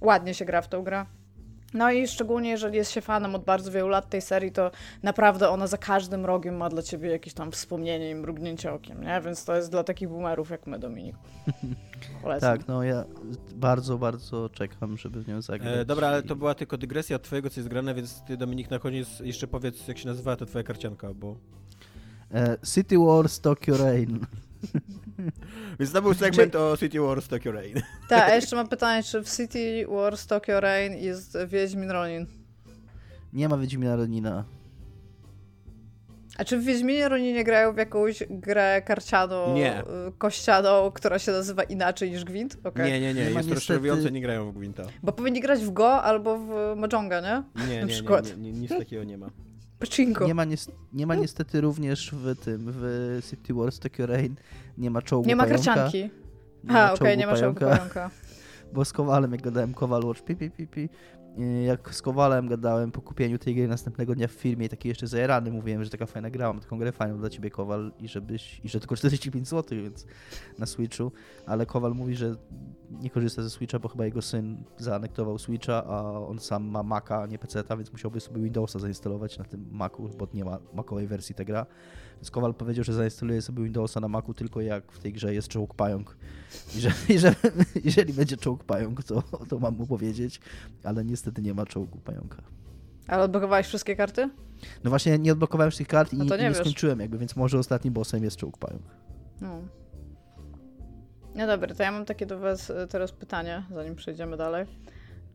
ładnie 0.01 0.33
się 0.33 0.45
gra 0.45 0.61
w 0.61 0.67
tą 0.67 0.83
grę. 0.83 1.05
No 1.75 1.91
i 1.91 2.07
szczególnie 2.07 2.49
jeżeli 2.49 2.77
jest 2.77 2.91
się 2.91 3.01
fanem 3.01 3.35
od 3.35 3.43
bardzo 3.43 3.71
wielu 3.71 3.87
lat 3.87 4.09
tej 4.09 4.21
serii, 4.21 4.51
to 4.51 4.71
naprawdę 5.03 5.49
ona 5.49 5.67
za 5.67 5.77
każdym 5.77 6.25
rogiem 6.25 6.57
ma 6.57 6.69
dla 6.69 6.81
ciebie 6.81 7.09
jakieś 7.09 7.33
tam 7.33 7.51
wspomnienie 7.51 8.09
i 8.11 8.15
mrugnięcie 8.15 8.73
okiem, 8.73 9.03
nie? 9.03 9.21
Więc 9.21 9.45
to 9.45 9.55
jest 9.55 9.71
dla 9.71 9.83
takich 9.83 10.09
boomerów 10.09 10.49
jak 10.49 10.67
my, 10.67 10.79
Dominik. 10.79 11.15
tak, 12.41 12.67
no 12.67 12.83
ja 12.83 13.05
bardzo, 13.55 13.97
bardzo 13.97 14.49
czekam, 14.49 14.97
żeby 14.97 15.23
w 15.23 15.27
nią 15.27 15.41
zagrać. 15.41 15.77
E, 15.77 15.85
dobra, 15.85 16.07
ale 16.07 16.23
to 16.23 16.35
była 16.35 16.55
tylko 16.55 16.77
dygresja 16.77 17.15
od 17.15 17.21
twojego, 17.21 17.49
co 17.49 17.59
jest 17.59 17.69
grane, 17.69 17.93
więc 17.93 18.21
ty, 18.21 18.37
Dominik, 18.37 18.69
na 18.69 18.79
koniec 18.79 19.19
jeszcze 19.19 19.47
powiedz, 19.47 19.87
jak 19.87 19.97
się 19.97 20.07
nazywa 20.07 20.35
ta 20.35 20.45
twoja 20.45 20.63
karcianka, 20.63 21.13
bo... 21.13 21.35
E, 22.33 22.57
City 22.73 22.97
Wars 22.97 23.39
Tokyo 23.39 23.77
Rain. 23.77 24.19
Więc 25.79 25.91
to 25.91 26.01
był 26.01 26.13
segment 26.13 26.51
czy... 26.51 26.59
o 26.59 26.77
City 26.77 26.99
Wars 26.99 27.27
Tokyo 27.27 27.51
Rain. 27.51 27.81
Tak, 28.09 28.29
a 28.29 28.35
jeszcze 28.35 28.55
mam 28.55 28.67
pytanie, 28.67 29.03
czy 29.03 29.23
w 29.23 29.37
City 29.37 29.85
Wars 29.87 30.27
Tokyo 30.27 30.59
Rain 30.59 30.93
jest 30.93 31.37
Wiedźmin 31.47 31.91
Ronin? 31.91 32.25
Nie 33.33 33.49
ma 33.49 33.57
Wiedźmina 33.57 33.95
Ronina. 33.95 34.45
A 36.37 36.43
czy 36.43 36.57
w 36.57 36.63
Wiedźminie 36.63 37.09
Roninie 37.09 37.43
grają 37.43 37.73
w 37.73 37.77
jakąś 37.77 38.23
grę 38.29 38.81
karcianą, 38.85 39.53
nie. 39.55 39.83
kościaną, 40.17 40.91
która 40.91 41.19
się 41.19 41.31
nazywa 41.31 41.63
inaczej 41.63 42.11
niż 42.11 42.23
Gwint? 42.23 42.57
Okay. 42.63 42.85
Nie, 42.85 42.91
nie, 42.91 43.07
nie, 43.07 43.13
nie 43.13 43.21
jest 43.21 43.35
niestety... 43.35 43.55
rozczarowujące, 43.55 44.11
nie 44.11 44.21
grają 44.21 44.51
w 44.51 44.57
Gwinta. 44.57 44.83
Bo 45.03 45.11
powinni 45.11 45.41
grać 45.41 45.59
w 45.59 45.71
Go 45.71 46.01
albo 46.03 46.37
w 46.37 46.73
Mahjonga, 46.75 47.21
nie? 47.21 47.43
Nie, 47.67 47.79
Na 47.79 47.85
nie, 47.85 47.87
przykład. 47.87 48.25
nie, 48.25 48.43
nie, 48.43 48.51
nie, 48.51 48.59
nic 48.59 48.69
takiego 48.69 49.03
nie 49.03 49.17
ma. 49.17 49.29
Pachinko. 49.79 50.27
Nie 50.27 50.33
ma, 50.33 50.45
ni 50.45 50.55
nie 50.93 51.07
ma 51.07 51.15
niestety 51.15 51.61
również 51.61 52.11
w 52.11 52.35
tym, 52.35 52.65
w 52.67 53.19
City 53.29 53.53
Wars 53.53 53.79
Tokyo 53.79 54.05
Rain, 54.05 54.35
nie 54.77 54.89
ma 54.91 55.01
czołgu 55.01 55.27
Nie 55.27 55.35
ma 55.35 55.43
pająka. 55.43 55.63
karcianki. 55.63 56.09
A, 56.67 56.93
okej, 56.93 56.95
okay, 56.95 57.17
nie 57.17 57.27
ma 57.27 57.37
czołgu 57.37 57.59
pająka. 57.59 58.09
Bo 58.73 58.85
z 58.85 58.93
Kowalem, 58.93 59.31
jak 59.31 59.41
gadałem 59.41 59.73
Kowal 59.73 60.03
Watch, 60.03 60.21
pi, 60.21 60.35
pi, 60.35 60.51
pi, 60.51 60.67
pi, 60.67 60.89
jak 61.65 61.95
z 61.95 62.01
Kowalem 62.01 62.47
gadałem 62.47 62.91
po 62.91 63.01
kupieniu 63.01 63.37
tej 63.39 63.55
gry 63.55 63.67
następnego 63.67 64.15
dnia 64.15 64.27
w 64.27 64.31
firmie 64.31 64.69
taki 64.69 64.87
jeszcze 64.87 65.07
zajarany 65.07 65.51
mówiłem, 65.51 65.83
że 65.83 65.89
taka 65.89 66.05
fajna 66.05 66.29
gra, 66.29 66.47
mam 66.47 66.59
taką 66.59 66.77
grę 66.77 66.91
fajną 66.91 67.17
dla 67.17 67.29
ciebie 67.29 67.49
Kowal 67.49 67.91
i 67.99 68.07
żebyś, 68.07 68.61
i 68.63 68.69
że 68.69 68.79
tylko 68.79 68.95
45 69.05 69.47
zł, 69.47 69.77
więc 69.83 70.05
na 70.59 70.65
Switchu, 70.65 71.11
ale 71.45 71.65
Kowal 71.65 71.93
mówi, 71.93 72.15
że 72.15 72.35
nie 72.91 73.09
korzysta 73.09 73.43
ze 73.43 73.49
Switcha, 73.49 73.79
bo 73.79 73.89
chyba 73.89 74.05
jego 74.05 74.21
syn 74.21 74.63
zaanektował 74.77 75.39
Switcha, 75.39 75.83
a 75.85 76.19
on 76.19 76.39
sam 76.39 76.63
ma 76.63 76.83
Maca, 76.83 77.21
a 77.21 77.25
nie 77.25 77.39
PC-ta, 77.39 77.77
więc 77.77 77.91
musiałby 77.91 78.19
sobie 78.19 78.41
Windowsa 78.41 78.79
zainstalować 78.79 79.37
na 79.37 79.45
tym 79.45 79.65
Macu, 79.71 80.09
bo 80.17 80.27
nie 80.33 80.45
ma 80.45 80.59
Macowej 80.73 81.07
wersji 81.07 81.35
ta 81.35 81.45
gra. 81.45 81.65
Więc 82.15 82.31
Kowal 82.31 82.53
powiedział, 82.53 82.83
że 82.83 82.93
zainstaluje 82.93 83.41
sobie 83.41 83.63
Windowsa 83.63 83.99
na 83.99 84.07
Macu 84.07 84.33
tylko 84.33 84.61
jak 84.61 84.91
w 84.91 84.99
tej 84.99 85.13
grze 85.13 85.33
jest 85.33 85.47
czołg 85.47 85.73
pająk. 85.73 86.17
I 86.75 86.79
że, 86.79 86.91
i 87.09 87.19
że 87.19 87.35
jeżeli 87.85 88.13
będzie 88.13 88.37
czołg 88.37 88.63
pająk, 88.63 89.03
to, 89.03 89.23
to 89.49 89.59
mam 89.59 89.75
mu 89.75 89.87
powiedzieć, 89.87 90.39
ale 90.83 91.05
niestety 91.05 91.41
nie 91.41 91.53
ma 91.53 91.65
czołgu 91.65 91.97
pająka. 91.97 92.41
Ale 93.07 93.23
odblokowałeś 93.23 93.67
wszystkie 93.67 93.95
karty? 93.95 94.29
No 94.83 94.89
właśnie 94.89 95.19
nie 95.19 95.31
odblokowałem 95.31 95.71
wszystkich 95.71 95.87
kart 95.87 96.13
i, 96.13 96.17
no 96.17 96.37
nie, 96.37 96.45
i 96.45 96.49
nie 96.49 96.55
skończyłem 96.55 96.99
jakby, 96.99 97.17
więc 97.17 97.35
może 97.35 97.59
ostatnim 97.59 97.93
bossem 97.93 98.23
jest 98.23 98.37
czołg 98.37 98.57
pająk. 98.57 98.83
No. 99.41 99.61
No 101.35 101.47
dobra, 101.47 101.75
to 101.75 101.83
ja 101.83 101.91
mam 101.91 102.05
takie 102.05 102.25
do 102.25 102.39
was 102.39 102.69
e, 102.69 102.87
teraz 102.87 103.11
pytanie, 103.11 103.63
zanim 103.73 103.95
przejdziemy 103.95 104.37
dalej. 104.37 104.65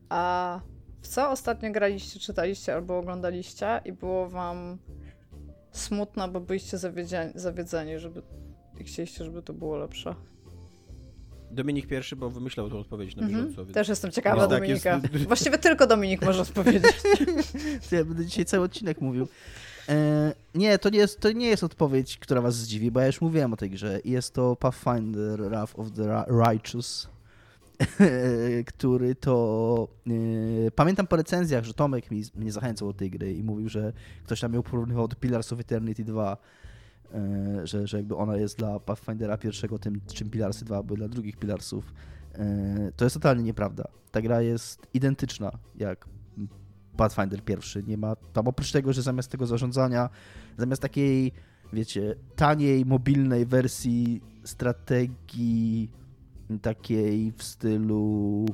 A 0.09 0.59
w 1.01 1.07
co 1.07 1.31
ostatnio 1.31 1.71
graliście, 1.71 2.19
czytaliście 2.19 2.73
albo 2.73 2.97
oglądaliście 2.97 3.81
i 3.85 3.93
było 3.93 4.29
wam 4.29 4.77
smutno, 5.71 6.27
bo 6.27 6.39
byliście 6.39 6.77
zawiedzeni, 6.77 7.31
zawiedzeni 7.35 7.99
żeby 7.99 8.21
i 8.79 8.83
chcieliście, 8.83 9.25
żeby 9.25 9.41
to 9.41 9.53
było 9.53 9.77
lepsze? 9.77 10.15
Dominik 11.51 11.87
pierwszy, 11.87 12.15
bo 12.15 12.29
wymyślał 12.29 12.69
tę 12.69 12.77
odpowiedź 12.77 13.15
na 13.15 13.27
bieżąco. 13.27 13.61
Mm 13.61 13.71
-hmm. 13.71 13.73
Też 13.73 13.87
jestem 13.89 14.11
ciekawa 14.11 14.41
no, 14.41 14.47
Dominika. 14.47 14.99
Tak, 14.99 15.13
jest... 15.13 15.27
Właściwie 15.33 15.57
tylko 15.57 15.87
Dominik 15.87 16.25
może 16.25 16.41
odpowiedzieć. 16.41 16.93
ja 17.91 18.05
będę 18.05 18.25
dzisiaj 18.25 18.45
cały 18.45 18.65
odcinek 18.65 19.01
mówił. 19.01 19.27
E, 19.89 20.33
nie, 20.55 20.77
to 20.79 20.89
nie, 20.89 20.99
jest, 20.99 21.19
to 21.19 21.31
nie 21.31 21.47
jest 21.47 21.63
odpowiedź, 21.63 22.17
która 22.17 22.41
was 22.41 22.55
zdziwi, 22.55 22.91
bo 22.91 22.99
ja 22.99 23.07
już 23.07 23.21
mówiłem 23.21 23.53
o 23.53 23.57
tej 23.57 23.69
grze. 23.69 23.99
Jest 24.05 24.33
to 24.33 24.55
Pathfinder 24.55 25.39
Wrath 25.39 25.79
of 25.79 25.91
the 25.91 26.25
Righteous, 26.47 27.07
który 28.73 29.15
to... 29.15 29.87
E, 30.67 30.71
pamiętam 30.71 31.07
po 31.07 31.15
recenzjach, 31.15 31.63
że 31.63 31.73
Tomek 31.73 32.11
mi, 32.11 32.23
mnie 32.35 32.51
zachęcał 32.51 32.87
do 32.87 32.99
tej 32.99 33.09
gry 33.09 33.33
i 33.33 33.43
mówił, 33.43 33.69
że 33.69 33.93
ktoś 34.23 34.39
tam 34.39 34.53
ją 34.53 34.63
porównywał 34.63 35.07
do 35.07 35.15
Pillars 35.15 35.53
of 35.53 35.59
Eternity 35.59 36.03
2, 36.03 36.37
e, 37.13 37.67
że, 37.67 37.87
że 37.87 37.97
jakby 37.97 38.15
ona 38.15 38.37
jest 38.37 38.57
dla 38.57 38.79
Pathfindera 38.79 39.37
pierwszego 39.37 39.79
tym, 39.79 40.01
czym 40.13 40.29
Pilarsy 40.29 40.65
2 40.65 40.83
były 40.83 40.97
dla 40.97 41.07
drugich 41.07 41.37
Pilarsów. 41.37 41.93
To 42.95 43.05
jest 43.05 43.13
totalnie 43.13 43.43
nieprawda. 43.43 43.87
Ta 44.11 44.21
gra 44.21 44.41
jest 44.41 44.87
identyczna 44.93 45.51
jak 45.75 46.05
Pathfinder 46.97 47.43
pierwszy. 47.43 47.83
Nie 47.83 47.97
ma 47.97 48.15
tam 48.15 48.47
oprócz 48.47 48.71
tego, 48.71 48.93
że 48.93 49.01
zamiast 49.01 49.31
tego 49.31 49.47
zarządzania, 49.47 50.09
zamiast 50.57 50.81
takiej, 50.81 51.31
wiecie, 51.73 52.15
taniej, 52.35 52.85
mobilnej 52.85 53.45
wersji 53.45 54.21
strategii 54.43 55.91
takiej 56.59 57.31
w 57.37 57.43
stylu 57.43 58.45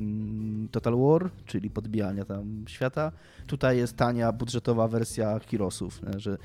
mm, 0.00 0.68
Total 0.68 0.96
War, 0.96 1.30
czyli 1.46 1.70
podbijania 1.70 2.24
tam 2.24 2.64
świata. 2.68 3.12
Tutaj 3.46 3.78
jest 3.78 3.96
tania, 3.96 4.32
budżetowa 4.32 4.88
wersja 4.88 5.40
nie? 5.52 6.20
że 6.20 6.38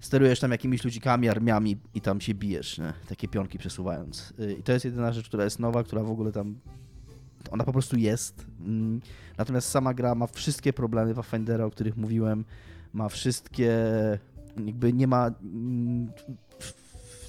sterujesz 0.00 0.40
tam 0.40 0.50
jakimiś 0.50 0.84
ludzikami, 0.84 1.28
armiami 1.28 1.76
i 1.94 2.00
tam 2.00 2.20
się 2.20 2.34
bijesz, 2.34 2.78
nie? 2.78 2.92
takie 3.08 3.28
pionki 3.28 3.58
przesuwając. 3.58 4.34
Y, 4.40 4.52
I 4.52 4.62
to 4.62 4.72
jest 4.72 4.84
jedyna 4.84 5.12
rzecz, 5.12 5.28
która 5.28 5.44
jest 5.44 5.58
nowa, 5.58 5.84
która 5.84 6.02
w 6.02 6.10
ogóle 6.10 6.32
tam 6.32 6.56
ona 7.50 7.64
po 7.64 7.72
prostu 7.72 7.96
jest. 7.96 8.46
Mm, 8.60 9.00
natomiast 9.38 9.68
sama 9.68 9.94
gra 9.94 10.14
ma 10.14 10.26
wszystkie 10.26 10.72
problemy 10.72 11.14
Pathfindera, 11.14 11.64
o 11.64 11.70
których 11.70 11.96
mówiłem. 11.96 12.44
Ma 12.92 13.08
wszystkie. 13.08 13.72
Jakby 14.66 14.92
nie 14.92 15.06
ma. 15.06 15.30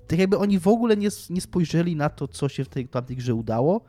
Tak 0.07 0.19
jakby 0.19 0.37
oni 0.37 0.59
w 0.59 0.67
ogóle 0.67 0.97
nie, 0.97 1.09
nie 1.29 1.41
spojrzeli 1.41 1.95
na 1.95 2.09
to, 2.09 2.27
co 2.27 2.49
się 2.49 2.63
w 2.63 2.69
tej 2.69 2.87
tamtej 2.87 3.17
grze 3.17 3.35
udało, 3.35 3.81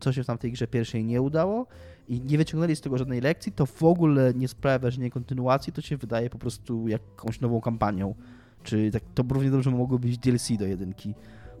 co 0.00 0.12
się 0.12 0.22
w 0.22 0.26
tamtej 0.26 0.52
grze 0.52 0.66
pierwszej 0.66 1.04
nie 1.04 1.22
udało 1.22 1.66
i 2.08 2.20
nie 2.20 2.38
wyciągnęli 2.38 2.76
z 2.76 2.80
tego 2.80 2.98
żadnej 2.98 3.20
lekcji, 3.20 3.52
to 3.52 3.66
w 3.66 3.82
ogóle 3.82 4.34
nie 4.34 4.48
sprawia 4.48 4.78
wrażenia 4.78 5.10
kontynuacji, 5.10 5.72
to 5.72 5.80
się 5.80 5.96
wydaje 5.96 6.30
po 6.30 6.38
prostu 6.38 6.88
jakąś 6.88 7.40
nową 7.40 7.60
kampanią. 7.60 8.14
Czy 8.62 8.90
tak, 8.90 9.02
to 9.14 9.24
równie 9.30 9.50
dobrze 9.50 9.70
mogło 9.70 9.98
być 9.98 10.18
DLC 10.18 10.48
do 10.58 10.66
jedynki, 10.66 11.14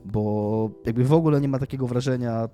bo 0.04 0.70
jakby 0.86 1.04
w 1.04 1.12
ogóle 1.12 1.40
nie 1.40 1.48
ma 1.48 1.58
takiego 1.58 1.86
wrażenia 1.86 2.48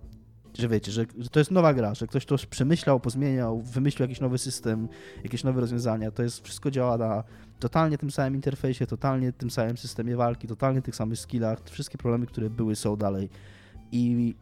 że 0.58 0.68
wiecie, 0.68 0.92
że, 0.92 1.06
że, 1.18 1.30
to 1.30 1.38
jest 1.38 1.50
nowa 1.50 1.74
gra, 1.74 1.94
że 1.94 2.06
ktoś 2.06 2.26
to 2.26 2.36
przemyślał, 2.50 3.00
pozmieniał, 3.00 3.60
wymyślił 3.62 4.02
jakiś 4.04 4.20
nowy 4.20 4.38
system, 4.38 4.88
jakieś 5.22 5.44
nowe 5.44 5.60
rozwiązania. 5.60 6.10
To 6.10 6.22
jest 6.22 6.44
wszystko 6.44 6.70
działa 6.70 6.98
na 6.98 7.24
totalnie 7.60 7.98
tym 7.98 8.10
samym 8.10 8.34
interfejsie, 8.34 8.86
totalnie 8.86 9.32
tym 9.32 9.50
samym 9.50 9.76
systemie 9.76 10.16
walki, 10.16 10.48
totalnie 10.48 10.82
tych 10.82 10.96
samych 10.96 11.18
skillach. 11.18 11.58
Wszystkie 11.70 11.98
problemy, 11.98 12.26
które 12.26 12.50
były, 12.50 12.76
są 12.76 12.96
dalej. 12.96 13.28
I 13.92 14.34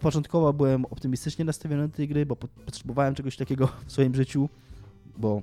początkowo 0.00 0.52
byłem 0.52 0.84
optymistycznie 0.84 1.44
nastawiony 1.44 1.88
do 1.88 1.96
tej 1.96 2.08
gry, 2.08 2.26
bo 2.26 2.36
potrzebowałem 2.36 3.14
czegoś 3.14 3.36
takiego 3.36 3.68
w 3.86 3.92
swoim 3.92 4.14
życiu, 4.14 4.48
bo 5.16 5.42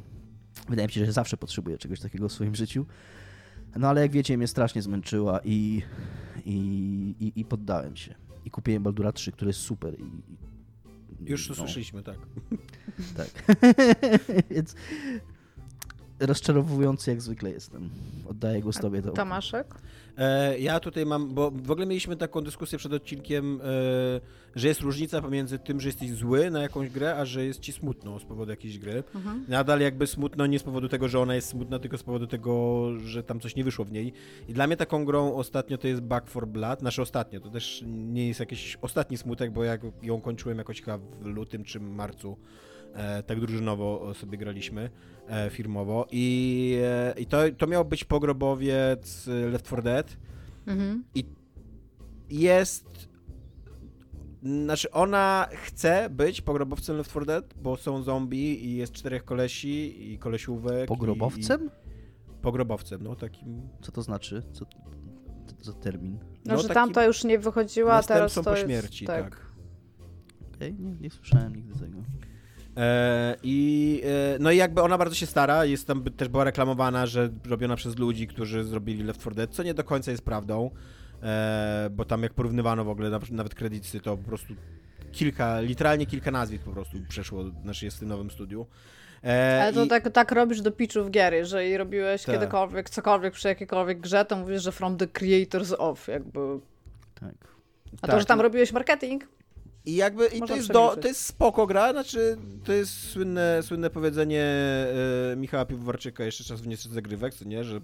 wydaje 0.70 0.88
mi 0.88 0.94
się, 0.94 1.06
że 1.06 1.12
zawsze 1.12 1.38
potrzebuję 1.38 1.78
czegoś 1.78 2.00
takiego 2.00 2.30
w 2.30 2.32
swoim 2.32 2.56
życiu. 2.56 2.86
No 3.76 3.88
ale 3.88 4.02
jak 4.02 4.12
wiecie, 4.12 4.38
mnie 4.38 4.48
strasznie 4.48 4.82
zmęczyła 4.82 5.40
i, 5.44 5.82
i, 6.46 6.56
i, 7.20 7.40
i 7.40 7.46
poddałem 7.46 7.96
się. 7.96 8.29
I 8.46 8.52
kupiłem 8.52 8.84
Baldura 8.84 9.12
3, 9.12 9.32
który 9.32 9.50
jest 9.50 9.60
super. 9.60 10.00
I, 10.00 10.06
Już 11.26 11.48
to 11.48 11.54
no. 11.54 11.56
słyszeliśmy, 11.56 12.04
tak. 12.04 12.18
Tak. 13.18 13.58
Więc 14.52 14.76
rozczarowujący 16.20 17.12
jak 17.12 17.22
zwykle 17.22 17.50
jestem. 17.52 17.90
Oddaję 18.30 18.62
głos 18.62 18.78
tobie. 18.78 19.02
To... 19.02 19.12
Tomaszek? 19.12 19.76
Ja 20.60 20.80
tutaj 20.80 21.06
mam, 21.06 21.34
bo 21.34 21.52
w 21.52 21.72
ogóle 21.72 21.86
mieliśmy 21.86 22.16
taką 22.16 22.42
dyskusję 22.42 22.78
przed 22.78 22.94
odcinkiem, 22.94 23.62
e, 23.62 23.66
że 24.56 24.68
jest 24.68 24.82
różnica 24.82 25.22
pomiędzy 25.22 25.60
tym, 25.60 25.82
że 25.82 25.90
jesteś 25.90 26.12
zły 26.12 26.52
na 26.52 26.62
jakąś 26.62 26.90
grę, 26.90 27.16
a 27.16 27.26
że 27.26 27.46
jest 27.46 27.60
ci 27.60 27.74
smutno 27.74 28.20
z 28.20 28.26
powodu 28.26 28.52
jakiejś 28.52 28.80
gry. 28.80 29.04
Mhm. 29.16 29.46
Nadal 29.48 29.80
jakby 29.80 30.08
smutno 30.08 30.46
nie 30.46 30.60
z 30.60 30.64
powodu 30.64 30.90
tego, 30.90 31.08
że 31.08 31.20
ona 31.20 31.36
jest 31.36 31.48
smutna, 31.48 31.80
tylko 31.80 31.98
z 31.98 32.04
powodu 32.04 32.28
tego, 32.28 32.86
że 33.00 33.24
tam 33.24 33.40
coś 33.40 33.56
nie 33.56 33.64
wyszło 33.64 33.86
w 33.86 33.92
niej. 33.92 34.14
I 34.48 34.54
dla 34.54 34.68
mnie 34.68 34.78
taką 34.78 35.06
grą 35.06 35.36
ostatnio 35.36 35.78
to 35.78 35.88
jest 35.88 36.02
Back 36.02 36.30
for 36.30 36.48
Blood, 36.48 36.82
nasze 36.82 37.02
ostatnio, 37.02 37.40
to 37.40 37.50
też 37.50 37.84
nie 37.88 38.28
jest 38.28 38.40
jakiś 38.40 38.78
ostatni 38.82 39.18
smutek, 39.18 39.52
bo 39.52 39.64
jak 39.64 39.82
ją 40.04 40.22
kończyłem 40.22 40.58
jakoś 40.58 40.82
chyba 40.82 40.98
w 40.98 41.26
lutym 41.26 41.64
czy 41.64 41.80
marcu, 41.80 42.38
e, 42.56 42.69
tak 43.28 43.40
drużynowo 43.40 44.14
sobie 44.14 44.38
graliśmy, 44.38 44.90
e, 45.28 45.50
firmowo 45.50 46.08
i, 46.12 46.78
e, 46.84 47.14
i 47.18 47.26
to, 47.26 47.38
to 47.58 47.68
miał 47.68 47.86
być 47.86 48.04
pogrobowiec 48.04 49.28
Left 49.28 49.66
4 49.66 49.82
Dead 49.82 50.18
mhm. 50.68 51.04
i 51.16 51.26
jest 52.30 53.10
znaczy 54.44 54.92
ona 54.92 55.48
chce 55.52 56.10
być 56.10 56.42
pogrobowcem 56.42 56.98
Left 56.98 57.10
4 57.10 57.26
Dead, 57.26 57.54
bo 57.62 57.78
są 57.78 58.04
zombie 58.04 58.66
i 58.66 58.76
jest 58.76 58.94
czterech 58.94 59.26
kolesi 59.26 60.12
i 60.14 60.18
kolesiówek. 60.18 60.88
Pogrobowcem? 60.88 61.66
I, 61.66 62.42
pogrobowcem, 62.42 63.04
no 63.04 63.16
takim. 63.16 63.70
Co 63.82 63.92
to 63.92 64.02
znaczy? 64.02 64.44
Co 64.54 64.66
to 64.66 64.78
za 65.62 65.74
termin? 65.74 66.20
No, 66.46 66.54
no 66.54 66.62
że 66.62 66.70
tam 66.70 66.92
to 66.92 67.06
już 67.06 67.24
nie 67.24 67.40
wychodziła, 67.40 67.94
a 67.94 68.04
teraz 68.04 68.34
to 68.34 68.44
po 68.44 68.56
śmierci, 68.56 69.06
tak. 69.06 69.24
tak. 69.24 69.46
Okej, 70.56 70.72
okay, 70.74 70.86
nie, 70.86 70.96
nie 70.96 71.10
słyszałem 71.10 71.56
nigdy 71.56 71.80
tego. 71.80 71.98
E, 72.80 73.36
I 73.44 74.02
e, 74.06 74.40
no 74.40 74.52
i 74.52 74.58
jakby 74.58 74.82
ona 74.82 74.98
bardzo 74.98 75.16
się 75.16 75.26
stara, 75.26 75.66
jest 75.66 75.88
tam 75.88 76.04
też 76.04 76.28
była 76.28 76.44
reklamowana, 76.44 77.06
że 77.06 77.30
robiona 77.50 77.76
przez 77.76 77.98
ludzi, 77.98 78.28
którzy 78.28 78.64
zrobili 78.64 79.04
Left 79.04 79.22
4 79.22 79.36
Dead, 79.36 79.50
co 79.52 79.64
nie 79.64 79.74
do 79.74 79.84
końca 79.84 80.12
jest 80.12 80.24
prawdą, 80.24 80.72
e, 81.24 81.90
bo 81.92 82.06
tam 82.06 82.24
jak 82.24 82.34
porównywano 82.34 82.86
w 82.86 82.90
ogóle 82.90 83.20
nawet 83.32 83.56
kredyty, 83.56 84.00
to 84.00 84.18
po 84.18 84.24
prostu 84.24 84.54
kilka, 85.12 85.60
literalnie 85.60 86.06
kilka 86.06 86.32
nazwisk 86.32 86.64
po 86.64 86.72
prostu 86.72 86.98
przeszło, 87.10 87.44
znaczy 87.64 87.86
jest 87.86 87.98
w 87.98 88.00
tym 88.00 88.10
nowym 88.10 88.32
studiu. 88.32 88.66
E, 89.24 89.60
Ale 89.62 89.74
to 89.74 89.86
i... 89.86 89.88
tak, 89.88 90.12
tak 90.12 90.32
robisz 90.32 90.62
do 90.62 90.72
pitchów 90.72 91.12
gier, 91.12 91.34
jeżeli 91.34 91.78
robiłeś 91.78 92.24
tak. 92.24 92.36
kiedykolwiek 92.36 92.90
cokolwiek 92.90 93.34
przy 93.34 93.48
jakiejkolwiek 93.48 94.00
grze, 94.00 94.26
to 94.26 94.36
mówisz, 94.38 94.64
że 94.64 94.72
from 94.72 94.98
the 94.98 95.08
creators 95.08 95.74
of, 95.78 96.08
jakby. 96.08 96.40
Tak. 97.20 97.36
A 98.02 98.08
tak. 98.08 98.12
to, 98.12 98.20
że 98.20 98.26
tam 98.26 98.42
robiłeś 98.42 98.72
marketing, 98.72 99.24
i 99.90 99.96
jakby 99.96 100.28
i 100.28 100.40
to, 100.40 100.56
jest 100.56 100.72
do, 100.72 100.96
to 101.02 101.08
jest 101.08 101.26
spoko 101.26 101.68
gra, 101.68 101.92
znaczy 101.92 102.38
to 102.64 102.74
jest 102.74 103.10
słynne, 103.10 103.64
słynne 103.64 103.90
powiedzenie 103.90 104.44
e, 105.32 105.36
Michała 105.36 105.66
Piwowarczyka 105.66 106.24
jeszcze 106.24 106.44
czasów 106.44 106.68
nie 106.68 106.78
zagrywek, 106.78 107.34
co 107.34 107.46
nie, 107.46 107.64
że 107.64 107.82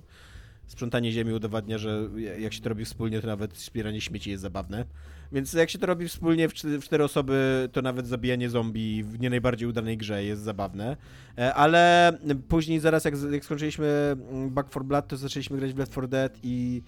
sprzątanie 0.68 1.12
ziemi 1.12 1.34
udowadnia, 1.34 1.78
że 1.78 2.10
jak 2.40 2.54
się 2.54 2.62
to 2.62 2.70
robi 2.70 2.86
wspólnie, 2.86 3.22
to 3.22 3.28
nawet 3.28 3.54
wspieranie 3.54 4.02
śmieci 4.02 4.32
jest 4.32 4.42
zabawne. 4.42 4.86
Więc 5.32 5.54
jak 5.54 5.70
się 5.70 5.80
to 5.80 5.86
robi 5.86 6.08
wspólnie 6.08 6.50
w, 6.50 6.54
cztery 6.84 7.04
osoby, 7.04 7.70
to 7.72 7.82
nawet 7.82 8.08
zabijanie 8.08 8.50
zombie 8.50 9.04
w 9.04 9.20
nie 9.20 9.30
najbardziej 9.30 9.68
udanej 9.68 9.98
grze 9.98 10.24
jest 10.24 10.42
zabawne. 10.42 10.98
E, 11.38 11.54
ale 11.54 12.12
później 12.48 12.80
zaraz 12.80 13.06
jak, 13.06 13.14
jak 13.32 13.46
skończyliśmy 13.46 14.16
Back 14.50 14.70
4 14.70 14.86
Blood, 14.86 15.08
to 15.08 15.18
zaczęliśmy 15.18 15.58
grać 15.58 15.74
w 15.74 15.78
Left 15.78 15.92
4 15.92 16.08
Dead 16.08 16.40
i 16.44 16.84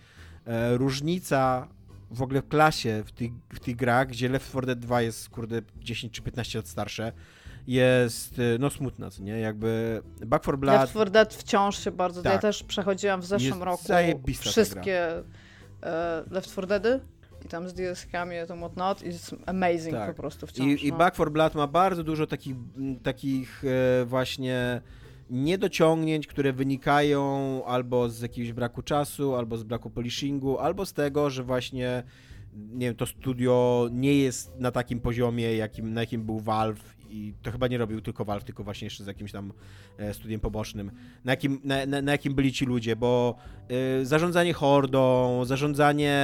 e, 0.46 0.78
różnica 0.78 1.68
w 2.12 2.22
ogóle 2.22 2.42
w 2.42 2.48
klasie 2.48 3.04
w 3.06 3.12
tych, 3.12 3.32
w 3.54 3.60
tych 3.60 3.76
grach, 3.76 4.08
gdzie 4.08 4.30
Left 4.30 4.50
4 4.50 4.68
Dead 4.68 4.80
2 4.80 5.02
jest, 5.02 5.30
kurde, 5.30 5.62
10 5.78 6.14
czy 6.14 6.22
15 6.22 6.60
lat 6.60 6.68
starsze, 6.68 7.12
jest, 7.68 8.40
y, 8.40 8.58
no 8.60 8.70
smutna, 8.70 9.10
co 9.10 9.24
nie? 9.24 9.40
Jakby 9.40 10.02
Back 10.26 10.44
4 10.44 10.58
Blood... 10.58 10.80
Left 10.80 10.92
4 10.92 11.12
Dead 11.12 11.34
wciąż 11.34 11.84
się 11.84 11.92
bardzo... 11.92 12.22
Tak. 12.22 12.34
Ja 12.34 12.40
też 12.40 12.64
przechodziłam 12.64 13.22
w 13.22 13.26
zeszłym 13.26 13.64
roku 13.64 13.84
wszystkie 14.40 15.24
e, 15.84 16.24
Left 16.32 16.52
4 16.52 16.68
Deady 16.68 17.00
i 17.46 17.48
tam 17.48 17.70
z 17.70 17.74
DLC-kami 17.74 18.36
to 18.48 18.56
whatnot 18.56 19.04
i 19.04 19.06
jest 19.06 19.36
amazing 19.46 19.96
tak. 19.96 20.16
po 20.16 20.22
prostu 20.22 20.48
wciąż. 20.48 20.68
I, 20.68 20.70
no. 20.70 20.96
i 20.96 20.98
Back 20.98 21.16
4 21.16 21.32
Blood 21.32 21.56
ma 21.56 21.68
bardzo 21.68 22.04
dużo 22.04 22.28
takich, 22.28 22.56
takich 23.04 23.64
e, 24.02 24.06
właśnie 24.06 24.82
niedociągnięć, 25.30 26.28
które 26.28 26.54
wynikają 26.54 27.62
albo 27.66 28.10
z 28.10 28.22
jakiegoś 28.22 28.54
braku 28.54 28.82
czasu, 28.82 29.36
albo 29.36 29.58
z 29.58 29.64
braku 29.64 29.90
polishingu, 29.90 30.60
albo 30.60 30.86
z 30.86 30.94
tego, 30.94 31.30
że 31.30 31.44
właśnie 31.44 32.04
nie 32.58 32.86
wiem, 32.86 32.96
to 32.96 33.06
studio 33.06 33.88
nie 33.92 34.16
jest 34.16 34.60
na 34.60 34.72
takim 34.72 35.00
poziomie, 35.00 35.56
jakim, 35.56 35.94
na 35.94 36.02
jakim 36.02 36.24
był 36.24 36.40
Valve 36.40 36.98
i 37.10 37.34
to 37.42 37.52
chyba 37.52 37.68
nie 37.68 37.78
robił 37.78 38.02
tylko 38.02 38.26
Valve, 38.26 38.44
tylko 38.44 38.64
właśnie 38.64 38.86
jeszcze 38.86 39.04
z 39.04 39.08
jakimś 39.08 39.32
tam 39.32 39.54
e, 39.98 40.14
studiem 40.14 40.40
pobocznym, 40.40 40.92
na 41.26 41.32
jakim, 41.32 41.62
na, 41.64 41.86
na, 41.86 42.02
na 42.02 42.12
jakim 42.12 42.36
byli 42.36 42.54
ci 42.54 42.66
ludzie, 42.66 42.96
bo 42.96 43.36
y, 44.02 44.06
zarządzanie 44.06 44.54
hordą, 44.54 45.46
zarządzanie 45.46 46.22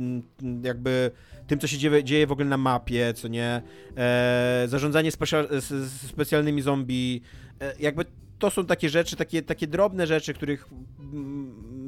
y, 0.00 0.22
jakby 0.62 1.10
tym, 1.46 1.58
co 1.58 1.66
się 1.66 1.78
dzieje, 1.78 2.04
dzieje 2.04 2.26
w 2.26 2.32
ogóle 2.32 2.48
na 2.48 2.56
mapie, 2.56 3.14
co 3.14 3.28
nie, 3.28 3.62
e, 3.96 4.64
zarządzanie 4.68 5.10
specia 5.10 5.44
specjalnymi 6.08 6.62
zombie, 6.62 7.20
e, 7.60 7.74
jakby 7.78 8.04
to 8.38 8.50
są 8.50 8.66
takie 8.66 8.88
rzeczy, 8.88 9.16
takie, 9.16 9.42
takie 9.42 9.66
drobne 9.66 10.06
rzeczy, 10.06 10.34
których 10.34 10.68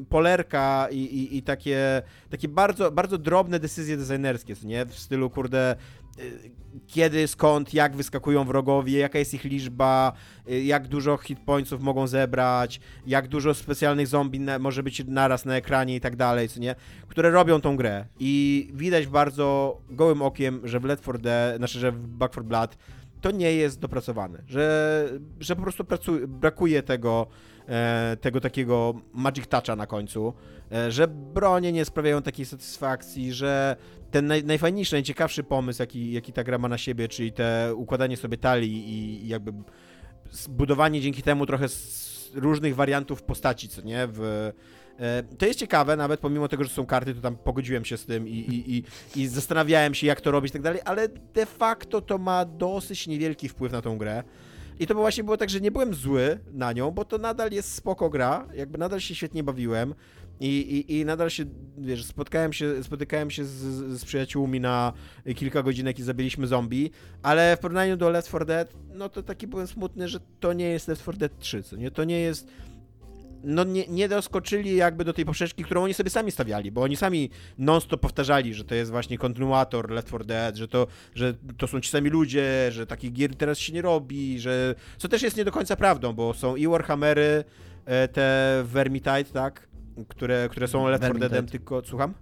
polerka 0.09 0.89
i, 0.91 0.99
i, 0.99 1.37
i, 1.37 1.43
takie, 1.43 2.03
takie 2.31 2.49
bardzo, 2.49 2.91
bardzo 2.91 3.19
drobne 3.19 3.61
decyzje 3.61 3.97
designerskie, 3.97 4.55
nie? 4.65 4.87
W 4.87 4.99
stylu, 4.99 5.31
kurde, 5.31 5.77
kiedy, 6.87 7.29
skąd, 7.29 7.75
jak 7.75 7.97
wyskakują 7.97 8.45
wrogowie, 8.45 8.99
jaka 8.99 9.19
jest 9.19 9.35
ich 9.35 9.45
liczba, 9.45 10.13
y, 10.51 10.63
jak 10.63 10.89
dużo 10.89 11.17
hitpointsów 11.17 11.83
mogą 11.83 12.07
zebrać, 12.07 12.81
jak 13.07 13.29
dużo 13.29 13.55
specjalnych 13.55 14.07
zombie 14.07 14.41
na, 14.41 14.59
może 14.59 14.83
być 14.83 15.03
naraz 15.07 15.45
na 15.45 15.57
ekranie 15.57 15.97
i 15.97 16.01
tak 16.01 16.17
dalej, 16.17 16.49
co 16.49 16.61
nie? 16.61 16.75
Które 17.09 17.31
robią 17.31 17.61
tą 17.61 17.77
grę. 17.77 18.07
I 18.21 18.69
widać 18.75 19.07
bardzo 19.07 19.79
gołym 19.91 20.23
okiem, 20.23 20.61
że 20.65 20.81
w 20.81 20.85
Left 20.85 21.03
4 21.03 21.19
Dead, 21.19 21.57
znaczy, 21.57 21.79
że 21.79 21.93
w 21.93 22.07
Back 22.09 22.33
4 22.33 22.47
Blood 22.47 22.77
to 23.21 23.31
nie 23.31 23.53
jest 23.53 23.81
dopracowane, 23.81 24.43
że, 24.47 25.09
że 25.41 25.57
po 25.57 25.63
prostu 25.63 26.13
brakuje 26.29 26.83
tego, 26.83 27.27
tego 28.21 28.41
takiego 28.41 28.95
magic 29.13 29.47
toucha 29.47 29.77
na 29.77 29.87
końcu, 29.87 30.35
e, 30.73 30.93
że 30.93 31.09
bronie 31.09 31.73
nie 31.73 31.85
sprawiają 31.85 32.23
takiej 32.23 32.47
satysfakcji, 32.47 33.33
że 33.33 33.77
ten 34.11 34.27
naj, 34.27 34.45
najfajniejszy, 34.45 34.95
najciekawszy 34.95 35.43
pomysł, 35.43 35.83
jaki, 35.83 36.13
jaki 36.13 36.33
ta 36.33 36.45
gra 36.45 36.59
ma 36.59 36.69
na 36.69 36.79
siebie, 36.79 37.09
czyli 37.09 37.33
te 37.33 37.73
układanie 37.75 38.17
sobie 38.17 38.37
talii 38.37 38.89
i, 38.89 39.25
i 39.25 39.29
jakby 39.29 39.53
zbudowanie 40.31 41.01
dzięki 41.01 41.23
temu 41.23 41.47
trochę 41.47 41.67
różnych 42.35 42.75
wariantów 42.75 43.23
postaci, 43.23 43.69
co 43.69 43.83
nie, 43.83 44.09
w, 44.11 44.53
E, 45.01 45.23
to 45.39 45.47
jest 45.47 45.59
ciekawe, 45.59 45.97
nawet 45.97 46.21
pomimo 46.21 46.49
tego, 46.49 46.65
że 46.65 46.71
są 46.71 46.87
karty, 46.87 47.15
to 47.15 47.21
tam 47.21 47.37
pogodziłem 47.37 47.85
się 47.85 47.97
z 47.97 48.07
tym 48.07 48.29
i, 48.29 48.33
i, 48.33 48.77
i, 48.77 48.85
i 49.21 49.27
zastanawiałem 49.27 49.95
się, 49.95 50.07
jak 50.07 50.21
to 50.21 50.31
robić 50.31 50.51
i 50.51 50.53
tak 50.53 50.63
dalej, 50.63 50.81
ale 50.85 51.09
de 51.09 51.47
facto 51.47 52.01
to 52.01 52.19
ma 52.19 52.45
dosyć 52.45 53.07
niewielki 53.07 53.49
wpływ 53.49 53.73
na 53.73 53.83
tą 53.83 53.99
grę. 53.99 54.23
I 54.79 54.87
to 54.87 54.95
właśnie 54.95 55.25
było 55.25 55.37
tak, 55.37 55.51
że 55.51 55.61
nie 55.61 55.71
byłem 55.71 55.95
zły 55.95 56.39
na 56.53 56.73
nią, 56.73 56.91
bo 56.91 57.05
to 57.05 57.19
nadal 57.19 57.53
jest 57.53 57.75
spoko 57.75 58.11
gra, 58.11 58.47
jakby 58.55 58.79
nadal 58.79 59.01
się 59.01 59.15
świetnie 59.15 59.43
bawiłem. 59.43 59.95
I, 60.41 60.49
i, 60.49 60.99
i 60.99 61.05
nadal 61.05 61.31
się, 61.31 61.45
wiesz, 61.79 62.05
spotkałem 62.05 62.53
się, 62.53 62.85
spotykałem 62.85 63.31
się 63.31 63.45
z, 63.45 63.57
z 64.01 64.05
przyjaciółmi 64.05 64.61
na 64.61 64.93
kilka 65.37 65.63
godzinek 65.63 65.99
i 65.99 66.03
zabiliśmy 66.03 66.47
zombie, 66.47 66.91
ale 67.23 67.57
w 67.57 67.61
porównaniu 67.61 67.97
do 67.97 68.11
Left 68.11 68.29
4 68.29 68.45
Dead, 68.45 68.73
no 68.95 69.09
to 69.09 69.23
taki 69.23 69.47
byłem 69.47 69.67
smutny, 69.67 70.09
że 70.09 70.21
to 70.41 70.53
nie 70.53 70.69
jest 70.69 70.89
Left 70.89 71.03
4 71.03 71.19
Dead 71.19 71.39
3, 71.39 71.63
co 71.63 71.77
nie? 71.77 71.91
To 71.91 72.05
nie 72.05 72.21
jest 72.21 72.47
no 73.47 73.65
nie, 73.65 73.87
nie 73.87 74.09
doskoczyli 74.09 74.77
jakby 74.77 75.05
do 75.05 75.13
tej 75.13 75.25
poprzeczki, 75.25 75.65
którą 75.65 75.85
oni 75.85 75.95
sobie 75.95 76.11
sami 76.11 76.33
stawiali, 76.33 76.73
bo 76.73 76.83
oni 76.83 76.97
sami 76.97 77.31
non-stop 77.59 78.01
powtarzali, 78.01 78.55
że 78.55 78.65
to 78.65 78.75
jest 78.75 78.91
właśnie 78.91 79.19
kontynuator 79.19 79.91
Left 79.91 80.09
4 80.09 80.25
Dead, 80.25 80.57
że 80.57 80.69
to, 80.69 80.87
że 81.15 81.35
to 81.59 81.67
są 81.67 81.81
ci 81.81 81.91
sami 81.91 82.11
ludzie, 82.11 82.69
że 82.73 82.87
takich 82.87 83.13
gier 83.13 83.37
teraz 83.37 83.59
się 83.59 83.73
nie 83.73 83.83
robi, 83.83 84.41
że... 84.41 84.75
Co 84.99 85.09
też 85.09 85.23
jest 85.23 85.37
nie 85.37 85.45
do 85.45 85.53
końca 85.53 85.77
prawdą, 85.77 86.13
bo 86.13 86.35
są 86.35 86.57
i 86.57 86.67
Warhammery, 86.69 87.45
e, 87.85 88.09
te 88.09 88.63
Vermintide, 88.65 89.25
tak? 89.25 89.69
Które, 90.09 90.49
które 90.51 90.69
są 90.69 90.89
Left 90.89 91.05
4 91.05 91.19
Deadem, 91.19 91.47
tylko... 91.47 91.83
Słucham? 91.85 92.15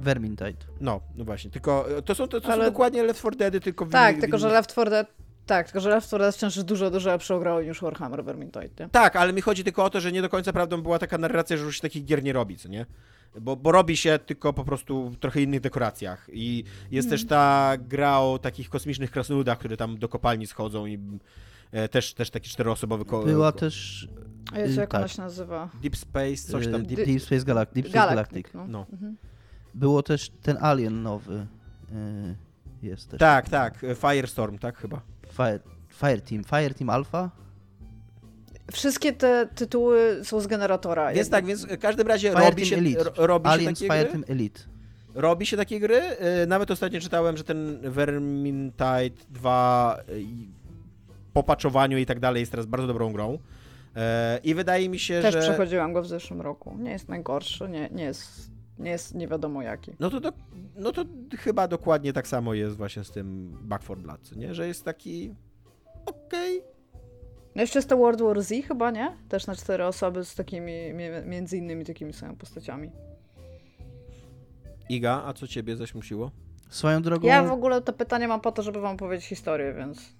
Vermintide. 0.00 0.64
No, 0.80 1.00
no 1.14 1.24
właśnie, 1.24 1.50
tylko 1.50 1.98
e, 1.98 2.02
to 2.02 2.14
są, 2.14 2.28
to, 2.28 2.40
to 2.40 2.48
Ale- 2.48 2.64
są 2.64 2.70
dokładnie 2.70 3.02
Left 3.02 3.20
4 3.20 3.36
Deady, 3.36 3.60
tylko 3.60 3.84
w 3.86 3.90
Tak, 3.90 4.16
innych- 4.16 4.20
tylko 4.20 4.38
w 4.38 4.40
że 4.40 4.48
Left 4.48 4.70
4 4.70 4.90
Dead... 4.90 5.23
Tak, 5.46 5.66
tylko 5.66 5.80
że 5.80 5.90
Left 5.90 6.06
4 6.06 6.24
Dead 6.24 6.34
wciąż 6.34 6.56
jest 6.56 6.68
dużo, 6.68 6.90
dużo 6.90 7.10
lepszą 7.10 7.38
grą 7.38 7.60
niż 7.62 7.80
Warhammer 7.80 8.24
Vermintide, 8.24 8.68
nie? 8.84 8.88
Tak, 8.88 9.16
ale 9.16 9.32
mi 9.32 9.40
chodzi 9.40 9.64
tylko 9.64 9.84
o 9.84 9.90
to, 9.90 10.00
że 10.00 10.12
nie 10.12 10.22
do 10.22 10.28
końca 10.28 10.52
prawdą 10.52 10.82
była 10.82 10.98
taka 10.98 11.18
narracja, 11.18 11.56
że 11.56 11.64
już 11.64 11.76
się 11.76 11.82
takich 11.82 12.04
gier 12.04 12.22
nie 12.22 12.32
robi, 12.32 12.56
co 12.56 12.68
nie? 12.68 12.86
Bo, 13.40 13.56
bo 13.56 13.72
robi 13.72 13.96
się 13.96 14.18
tylko 14.26 14.52
po 14.52 14.64
prostu 14.64 15.08
w 15.10 15.16
trochę 15.16 15.42
innych 15.42 15.60
dekoracjach. 15.60 16.26
I 16.32 16.64
jest 16.90 17.10
też 17.10 17.26
ta 17.26 17.72
gra 17.78 18.18
o 18.18 18.38
takich 18.42 18.68
kosmicznych 18.70 19.10
krasnoludach, 19.10 19.58
które 19.58 19.76
tam 19.76 19.98
do 19.98 20.08
kopalni 20.08 20.46
schodzą 20.46 20.86
i 20.86 20.98
e, 21.72 21.88
też, 21.88 22.14
też 22.14 22.30
taki 22.30 22.50
czteroosobowy 22.50 23.04
ko- 23.04 23.22
Była 23.22 23.52
ko- 23.52 23.58
też 23.58 24.08
A 24.52 24.58
Y, 24.58 24.72
jak 24.74 24.94
ona 24.94 25.02
tak. 25.02 25.12
się 25.12 25.22
nazywa? 25.22 25.68
Deep 25.82 25.96
Space, 25.96 26.36
coś 26.36 26.64
tam. 26.66 26.74
y, 26.74 26.84
Deep... 26.84 26.96
Deep, 26.96 27.06
Deep 27.08 27.22
Space 27.22 27.44
Galactic. 27.44 27.74
Deep 27.74 27.88
Space 27.88 28.06
Galactic. 28.08 28.42
Galactic, 28.52 28.54
no. 28.54 28.66
No. 28.68 28.86
Mhm. 28.92 29.16
Było 29.74 30.02
też 30.02 30.30
ten 30.42 30.56
Alien 30.60 31.02
nowy. 31.02 31.46
y, 31.92 32.34
Jest 32.82 33.10
też. 33.10 33.18
Tak, 33.20 33.48
tak, 33.48 33.86
Firestorm, 34.00 34.58
tak 34.58 34.78
chyba. 34.78 35.00
Fire, 35.34 35.58
Fire 35.88 36.20
Team. 36.20 36.44
Fire 36.44 36.74
Team 36.74 36.90
Alpha? 36.90 37.30
Wszystkie 38.72 39.12
te 39.12 39.48
tytuły 39.54 40.20
są 40.24 40.40
z 40.40 40.46
generatora. 40.46 41.06
Więc 41.06 41.16
jakby- 41.18 41.30
tak, 41.30 41.44
więc 41.46 41.66
w 41.66 41.78
każdym 41.78 42.06
razie 42.08 42.30
Fire 42.30 42.44
robi 42.44 42.56
Team 42.56 42.66
się, 42.68 42.76
Elite. 42.76 43.04
ro, 43.04 43.12
robi 43.26 43.44
się 43.46 43.50
Aliens 43.52 43.78
takie 43.78 43.88
Fire 43.92 44.02
gry. 44.04 44.12
Team 44.12 44.24
Elite. 44.28 44.60
Robi 45.14 45.46
się 45.46 45.56
takie 45.56 45.80
gry. 45.80 45.96
e, 45.96 46.46
Nawet 46.46 46.70
ostatnio 46.70 47.00
czytałem, 47.00 47.36
że 47.36 47.44
ten 47.44 47.78
Vermintide 47.90 49.10
2 49.30 49.98
e, 50.08 50.20
i 50.20 50.48
po 51.32 51.42
paczowaniu 51.42 51.98
i 51.98 52.06
tak 52.06 52.20
dalej 52.20 52.40
jest 52.40 52.50
teraz 52.52 52.66
bardzo 52.66 52.86
dobrą 52.86 53.12
grą. 53.12 53.38
E, 53.96 54.40
I 54.44 54.54
wydaje 54.54 54.88
mi 54.88 54.98
się, 54.98 55.22
Też 55.22 55.32
że... 55.34 55.40
przechodziłam 55.40 55.92
go 55.92 56.02
w 56.02 56.06
zeszłym 56.08 56.40
roku. 56.40 56.76
Nie 56.78 56.90
jest 56.90 57.08
najgorszy, 57.08 57.68
nie, 57.68 57.88
nie 57.92 58.04
jest, 58.04 58.50
nie 58.78 58.90
jest 58.90 59.14
nie 59.14 59.28
wiadomo 59.28 59.62
jaki. 59.62 59.92
No 60.00 60.10
to, 60.10 60.20
do, 60.20 60.32
no 60.76 60.92
to 60.92 61.04
chyba 61.38 61.68
dokładnie 61.68 62.12
tak 62.12 62.28
samo 62.28 62.54
jest 62.54 62.76
właśnie 62.76 63.04
z 63.04 63.10
tym 63.10 63.58
Back 63.62 63.84
4 63.84 64.00
Blood, 64.00 64.36
nie? 64.36 64.54
Że 64.54 64.66
jest 64.66 64.84
taki 64.84 65.34
okej. 66.06 66.62
No 67.54 67.60
jeszcze 67.62 67.78
jest 67.78 67.88
to 67.88 67.96
World 67.96 68.22
War 68.22 68.42
Z 68.42 68.66
chyba, 68.66 68.90
nie? 68.90 69.16
Też 69.28 69.46
na 69.46 69.54
cztery 69.54 69.84
osoby 69.84 70.24
z 70.24 70.34
takimi, 70.34 70.72
między 71.24 71.56
innymi 71.56 71.84
takimi 71.84 72.12
samymi 72.12 72.38
postaciami. 72.38 72.90
Iga, 74.88 75.22
a 75.26 75.32
co 75.32 75.46
ciebie 75.46 75.76
zaśmusiło? 75.76 76.30
Swoją 76.68 77.02
drogą. 77.02 77.28
Ja 77.28 77.44
w 77.44 77.52
ogóle 77.52 77.82
to 77.82 77.92
pytanie 77.92 78.28
mam 78.28 78.40
po 78.40 78.52
to, 78.52 78.62
żeby 78.62 78.80
wam 78.80 78.96
powiedzieć 78.96 79.26
historię, 79.26 79.74
więc... 79.74 79.98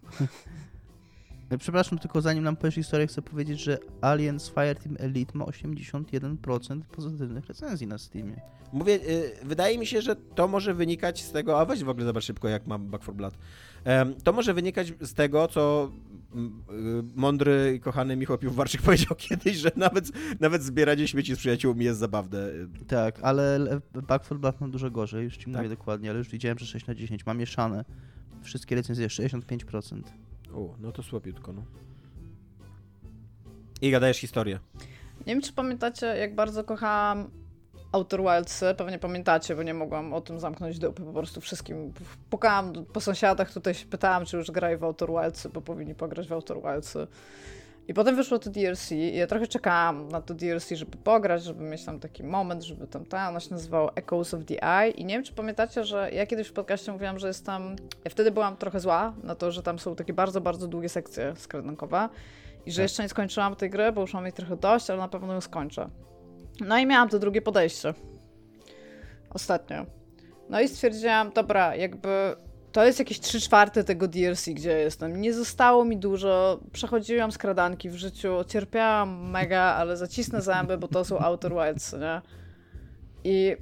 Przepraszam, 1.59 1.99
tylko 1.99 2.21
zanim 2.21 2.45
nam 2.45 2.57
powiesz 2.57 2.75
historię, 2.75 3.07
chcę 3.07 3.23
powiedzieć, 3.23 3.61
że 3.61 3.79
Aliens 4.01 4.49
Fire 4.49 4.75
Team 4.75 4.97
Elite 4.99 5.39
ma 5.39 5.45
81% 5.45 6.81
pozytywnych 6.83 7.47
recenzji 7.47 7.87
na 7.87 7.99
Steamie. 7.99 8.41
Mówię, 8.73 8.95
y, 8.95 9.33
wydaje 9.45 9.79
mi 9.79 9.87
się, 9.87 10.03
że 10.03 10.17
to 10.17 10.49
może 10.49 10.75
wynikać 10.75 11.25
z 11.25 11.33
tego, 11.33 11.61
a 11.61 11.65
weź 11.65 11.85
w 11.85 11.89
ogóle 11.89 12.07
zobacz 12.07 12.25
szybko, 12.25 12.49
jak 12.49 12.67
mam 12.67 12.87
Back 12.91 13.03
4 13.03 13.17
Blood. 13.17 13.35
To 14.25 14.33
może 14.33 14.55
wynikać 14.55 14.93
z 15.01 15.15
tego, 15.15 15.49
co 15.49 15.91
y, 16.35 16.39
mądry 17.15 17.73
i 17.77 17.81
kochany 17.81 18.17
Michał 18.17 18.39
Piłwarczyk 18.39 18.83
powiedział 18.89 19.17
kiedyś, 19.17 19.57
że 19.57 19.71
nawet, 19.77 20.11
nawet 20.41 20.63
zbieranie 20.63 21.09
śmieci 21.09 21.35
z 21.35 21.39
przyjaciółmi 21.39 21.85
jest 21.85 22.01
zabawne. 22.01 22.49
Tak, 22.89 23.19
ale 23.23 23.59
le- 23.59 23.81
Back 24.09 24.25
4 24.25 24.41
Blood 24.41 24.61
mam 24.61 24.71
dużo 24.71 24.91
gorzej, 24.91 25.25
już 25.25 25.37
ci 25.37 25.45
Tak? 25.45 25.55
mówię 25.55 25.69
dokładnie, 25.69 26.11
ale 26.11 26.19
już 26.19 26.29
widziałem, 26.29 26.59
że 26.59 26.67
6 26.67 26.87
na 26.87 26.95
10. 26.95 27.27
Mam 27.27 27.39
mieszane. 27.39 27.85
Wszystkie 28.43 28.75
recenzje 28.75 29.09
65%. 29.09 30.03
U, 30.55 30.75
no 30.79 30.93
to 30.93 31.03
słabiutko, 31.03 31.53
no. 31.53 31.63
Iga, 33.83 34.01
dajesz 34.01 34.19
historię. 34.19 34.59
Nie 35.27 35.33
wiem, 35.35 35.43
czy 35.43 35.53
pamiętacie, 35.53 36.07
jak 36.07 36.35
bardzo 36.35 36.65
kochałam 36.65 37.31
Outer 37.93 38.21
Wildsy. 38.21 38.75
Pewnie 38.77 38.99
pamiętacie, 38.99 39.57
bo 39.57 39.63
nie 39.63 39.75
mogłam 39.75 40.13
o 40.13 40.21
tym 40.21 40.41
zamknąć 40.41 40.79
dupy. 40.79 41.03
Po 41.03 41.13
prostu 41.13 41.41
wszystkim 41.41 41.93
pukałam 42.31 42.73
po 42.93 43.01
sąsiadach, 43.01 43.53
tutaj 43.53 43.75
się 43.75 43.87
pytałam, 43.87 44.25
czy 44.25 44.37
już 44.37 44.51
grają 44.51 44.79
w 44.79 44.85
Outer 44.85 45.09
Wildsy, 45.09 45.49
bo 45.49 45.61
powinni 45.61 45.95
pograć 45.95 46.29
w 46.29 46.33
Outer 46.33 46.57
Wildsy. 46.63 47.07
I 47.89 47.95
potem 47.95 48.16
wyszło 48.16 48.39
to 48.39 48.51
DLC 48.51 48.93
i 48.93 49.16
ja 49.16 49.26
trochę 49.26 49.47
czekałam 49.47 50.09
na 50.09 50.20
to 50.22 50.35
DLC, 50.35 50.68
żeby 50.70 50.97
pograć, 50.97 51.45
żeby 51.45 51.64
mieć 51.64 51.85
tam 51.85 52.01
taki 52.01 52.22
moment, 52.22 52.62
żeby 52.62 52.87
tam 52.87 53.05
ta, 53.05 53.28
ono 53.28 53.41
się 53.41 53.51
nazywało 53.51 53.97
Echoes 53.97 54.35
of 54.35 54.45
the 54.45 54.64
Eye 54.64 54.91
i 54.91 55.05
nie 55.05 55.14
wiem, 55.14 55.24
czy 55.24 55.32
pamiętacie, 55.32 55.85
że 55.85 56.11
ja 56.12 56.26
kiedyś 56.26 56.49
w 56.49 56.53
podcaście 56.53 56.93
mówiłam, 56.93 57.18
że 57.18 57.26
jest 57.28 57.47
tam, 57.47 57.76
ja 58.05 58.11
wtedy 58.11 58.30
byłam 58.30 58.57
trochę 58.57 58.80
zła 58.80 59.14
na 59.22 59.35
to, 59.35 59.53
że 59.53 59.62
tam 59.62 59.78
są 59.78 59.97
takie 59.97 60.12
bardzo, 60.12 60.41
bardzo 60.41 60.68
długie 60.68 60.89
sekcje 60.89 61.35
skradankowe 61.37 62.09
i 62.66 62.72
że 62.72 62.76
Tak. 62.76 62.82
jeszcze 62.82 63.03
nie 63.03 63.09
skończyłam 63.09 63.57
tej 63.57 63.70
gry, 63.70 63.93
bo 63.93 64.01
już 64.01 64.14
mam 64.14 64.24
jej 64.24 64.32
trochę 64.32 64.57
dość, 64.57 64.91
ale 64.91 64.99
na 64.99 65.09
pewno 65.09 65.32
ją 65.32 65.41
skończę. 65.41 65.89
No 66.61 66.78
i 66.78 66.87
miałam 66.87 67.09
to 67.09 67.18
drugie 67.18 67.43
podejście. 67.43 67.95
Ostatnio. 69.30 69.87
No 70.51 70.61
i 70.61 70.68
stwierdziłam, 70.68 71.32
dobra, 71.32 71.76
jakby 71.76 72.37
to 72.75 72.85
jest 72.85 72.99
jakieś 72.99 73.20
3 73.20 73.41
czwarte 73.41 73.85
tego 73.85 74.09
DLC, 74.09 74.49
gdzie 74.49 74.79
jestem. 74.79 75.20
Nie 75.20 75.35
zostało 75.35 75.85
mi 75.85 75.97
dużo. 75.97 76.61
Przechodziłam 76.72 77.33
skradanki 77.33 77.91
w 77.91 77.95
życiu, 77.95 78.29
cierpiałam 78.49 79.31
mega, 79.31 79.61
ale 79.61 79.97
zacisnę 79.97 80.43
zęby, 80.43 80.79
bo 80.79 80.89
to 80.89 81.05
są 81.05 81.18
Outer 81.18 81.53
Wilds, 81.53 81.93
nie? 81.93 82.20
I 83.25 83.57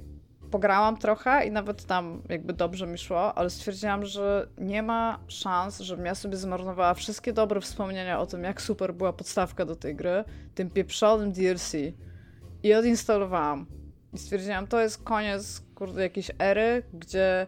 pograłam 0.51 0.97
trochę 0.97 1.45
i 1.45 1.51
nawet 1.51 1.85
tam 1.85 2.21
jakby 2.29 2.53
dobrze 2.53 2.87
mi 2.87 2.97
szło, 2.97 3.33
ale 3.37 3.49
stwierdziłam, 3.49 4.05
że 4.05 4.47
nie 4.57 4.83
ma 4.83 5.19
szans, 5.27 5.79
żebym 5.79 6.05
ja 6.05 6.15
sobie 6.15 6.37
zmarnowała 6.37 6.93
wszystkie 6.93 7.33
dobre 7.33 7.61
wspomnienia 7.61 8.19
o 8.19 8.25
tym, 8.25 8.43
jak 8.43 8.61
super 8.61 8.93
była 8.93 9.13
podstawka 9.13 9.65
do 9.65 9.75
tej 9.75 9.95
gry, 9.95 10.23
tym 10.55 10.69
pieprzonym 10.69 11.31
DLC. 11.31 11.73
I 12.63 12.73
odinstalowałam. 12.73 13.65
I 14.13 14.17
stwierdziłam, 14.17 14.67
to 14.67 14.81
jest 14.81 15.03
koniec, 15.03 15.61
kurde, 15.75 16.01
jakiejś 16.01 16.31
ery, 16.39 16.83
gdzie 16.93 17.47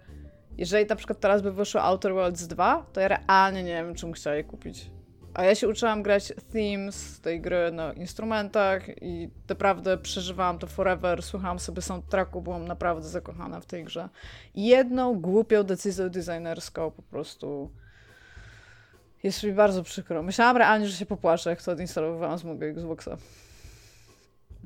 jeżeli 0.57 0.85
na 0.85 0.95
przykład 0.95 1.19
teraz 1.19 1.41
by 1.41 1.51
wyszło 1.51 1.81
Outer 1.81 2.13
Worlds 2.13 2.47
2, 2.47 2.85
to 2.93 3.01
ja 3.01 3.07
realnie 3.07 3.63
nie 3.63 3.73
wiem, 3.73 3.95
czym 3.95 4.13
chciała 4.13 4.35
je 4.35 4.43
kupić. 4.43 4.89
A 5.33 5.43
ja 5.43 5.55
się 5.55 5.67
uczyłam 5.67 6.03
grać 6.03 6.33
themes 6.53 7.19
tej 7.21 7.41
gry 7.41 7.71
na 7.71 7.93
instrumentach 7.93 9.01
i 9.01 9.29
naprawdę 9.49 9.97
przeżywałam 9.97 10.59
to 10.59 10.67
forever, 10.67 11.23
słuchałam 11.23 11.59
sobie 11.59 11.81
soundtracku, 11.81 12.41
byłam 12.41 12.67
naprawdę 12.67 13.07
zakochana 13.07 13.59
w 13.59 13.65
tej 13.65 13.83
grze. 13.83 14.09
Jedną 14.55 15.19
głupią 15.19 15.63
decyzją 15.63 16.09
designerską 16.09 16.91
po 16.91 17.01
prostu 17.01 17.71
jest 19.23 19.43
mi 19.43 19.53
bardzo 19.53 19.83
przykro. 19.83 20.23
Myślałam 20.23 20.57
realnie, 20.57 20.87
że 20.87 20.97
się 20.97 21.05
popłaczę, 21.05 21.49
jak 21.49 21.61
to 21.61 21.71
odinstalowałam 21.71 22.37
z 22.37 22.43
mojego 22.43 22.65
Xboxa. 22.65 23.17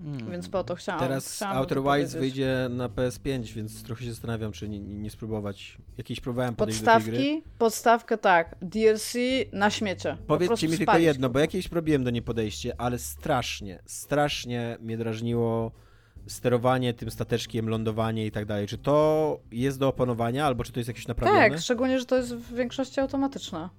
Mm. 0.03 0.31
Więc 0.31 0.49
po 0.49 0.63
to 0.63 0.75
chciałam. 0.75 0.99
Teraz 0.99 1.35
chciałam 1.35 1.57
Outer 1.57 1.83
Wilds 1.83 2.13
wyjdzie 2.13 2.67
na 2.69 2.89
PS5, 2.89 3.53
więc 3.53 3.83
trochę 3.83 4.03
się 4.03 4.09
zastanawiam, 4.09 4.51
czy 4.51 4.69
nie, 4.69 4.79
nie 4.79 5.09
spróbować. 5.09 5.77
Jakieś 5.97 6.19
próbowałem 6.19 6.55
podejść 6.55 6.81
do 6.81 6.85
tej 6.85 7.03
gry. 7.03 7.11
Podstawki, 7.11 7.43
podstawkę 7.57 8.17
tak. 8.17 8.55
DLC 8.61 9.13
na 9.53 9.69
śmiecie. 9.69 10.17
Po 10.27 10.37
Powiedzcie 10.37 10.67
mi 10.67 10.77
tylko 10.77 10.91
spalić 10.91 11.05
jedno, 11.05 11.27
go. 11.27 11.33
bo 11.33 11.39
jakieś 11.39 11.71
robiłem 11.71 12.03
do 12.03 12.09
niej 12.09 12.21
podejście, 12.21 12.81
ale 12.81 12.99
strasznie, 12.99 13.79
strasznie 13.85 14.77
mnie 14.81 14.97
drażniło 14.97 15.71
sterowanie 16.27 16.93
tym 16.93 17.11
stateczkiem, 17.11 17.69
lądowanie 17.69 18.25
i 18.25 18.31
tak 18.31 18.45
dalej. 18.45 18.67
Czy 18.67 18.77
to 18.77 19.39
jest 19.51 19.79
do 19.79 19.87
opanowania, 19.87 20.45
albo 20.45 20.63
czy 20.63 20.71
to 20.71 20.79
jest 20.79 20.87
jakieś 20.87 21.07
naprawione? 21.07 21.49
Tak, 21.49 21.59
szczególnie, 21.59 21.99
że 21.99 22.05
to 22.05 22.17
jest 22.17 22.35
w 22.35 22.55
większości 22.55 22.99
automatyczne. 22.99 23.69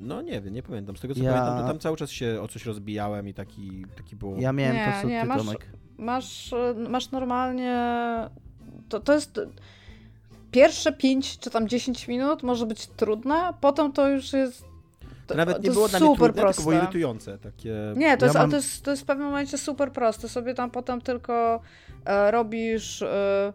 No 0.00 0.22
nie 0.22 0.40
wiem, 0.40 0.54
nie 0.54 0.62
pamiętam. 0.62 0.96
Z 0.96 1.00
tego 1.00 1.14
co 1.14 1.22
Ja- 1.22 1.32
pamiętam, 1.32 1.60
to 1.62 1.66
tam 1.68 1.78
cały 1.78 1.96
czas 1.96 2.10
się 2.10 2.40
o 2.42 2.48
coś 2.48 2.66
rozbijałem 2.66 3.28
i 3.28 3.34
taki, 3.34 3.84
taki 3.96 4.16
było... 4.16 4.36
Ja 4.38 4.52
miałem 4.52 4.76
Nie, 4.76 4.92
to, 4.94 5.02
co 5.02 5.08
nie, 5.08 5.20
ty, 5.20 5.26
masz- 5.26 5.38
Tomek. 5.38 5.66
Masz, 5.98 6.54
masz 6.88 7.10
normalnie. 7.10 7.84
To, 8.88 9.00
to 9.00 9.12
jest. 9.14 9.40
Pierwsze 10.50 10.92
5 10.92 11.38
czy 11.38 11.50
tam 11.50 11.68
10 11.68 12.08
minut 12.08 12.42
może 12.42 12.66
być 12.66 12.86
trudne, 12.86 13.54
potem 13.60 13.92
to 13.92 14.08
już 14.08 14.32
jest. 14.32 14.64
To 15.26 15.34
nawet 15.34 15.62
nie 15.62 15.70
było 15.70 15.88
dla 15.88 15.98
mnie 15.98 16.08
super 16.08 16.26
trudne, 16.26 16.42
proste. 16.42 16.62
tylko 16.62 16.70
było 16.70 16.82
irytujące. 16.82 17.38
Takie... 17.38 17.74
Nie, 17.96 18.16
to, 18.16 18.24
Ja 18.24 18.26
jest, 18.26 18.36
ale 18.36 18.44
mam- 18.44 18.50
to, 18.50 18.56
jest, 18.56 18.84
to 18.84 18.90
jest 18.90 19.02
w 19.02 19.06
pewnym 19.06 19.26
momencie 19.26 19.58
super 19.58 19.92
proste. 19.92 20.28
Sobie 20.28 20.54
tam 20.54 20.70
potem 20.70 21.00
tylko 21.00 21.60
e, 22.04 22.30
robisz, 22.30 23.02
e, 23.02 23.52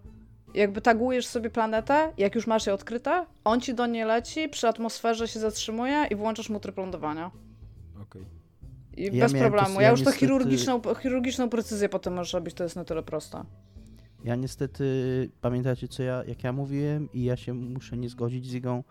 jakby 0.56 0.82
tagujesz 0.82 1.26
sobie 1.28 1.50
planetę, 1.50 2.12
jak 2.18 2.36
już 2.36 2.48
masz 2.48 2.68
je 2.68 2.74
odkryte, 2.74 3.26
on 3.44 3.62
ci 3.62 3.74
do 3.74 3.86
niej 3.86 4.06
leci, 4.06 4.50
przy 4.50 4.68
atmosferze 4.68 5.28
się 5.28 5.40
zatrzymuje 5.40 6.06
i 6.12 6.16
włączasz 6.16 6.50
mu 6.50 6.60
tryb 6.60 6.78
lądowania. 6.78 7.32
Okej. 8.02 8.26
I 8.98 9.04
Ja 9.04 9.12
bez 9.12 9.34
miałem 9.34 9.52
to- 9.52 9.58
problemu. 9.58 9.82
ja 9.82 9.86
Ja 9.86 9.92
już 9.92 10.00
to 10.00 10.06
niestety- 10.06 10.20
chirurgiczną, 10.20 10.82
chirurgiczną 11.02 11.50
precyzję 11.50 11.90
potem 11.90 12.14
możesz 12.14 12.34
robić, 12.34 12.56
to 12.56 12.64
jest 12.64 12.76
na 12.76 12.84
tyle 12.86 13.04
proste. 13.04 13.44
Ja 14.24 14.36
niestety, 14.36 14.86
pamiętacie 15.42 15.88
co 15.88 16.04
ja, 16.04 16.24
jak 16.28 16.44
ja 16.44 16.52
mówiłem 16.54 17.10
i 17.14 17.24
ja 17.24 17.36
się 17.38 17.54
muszę 17.54 17.98
nie 17.98 18.10
zgodzić 18.10 18.48
z 18.48 18.54
Igą, 18.54 18.84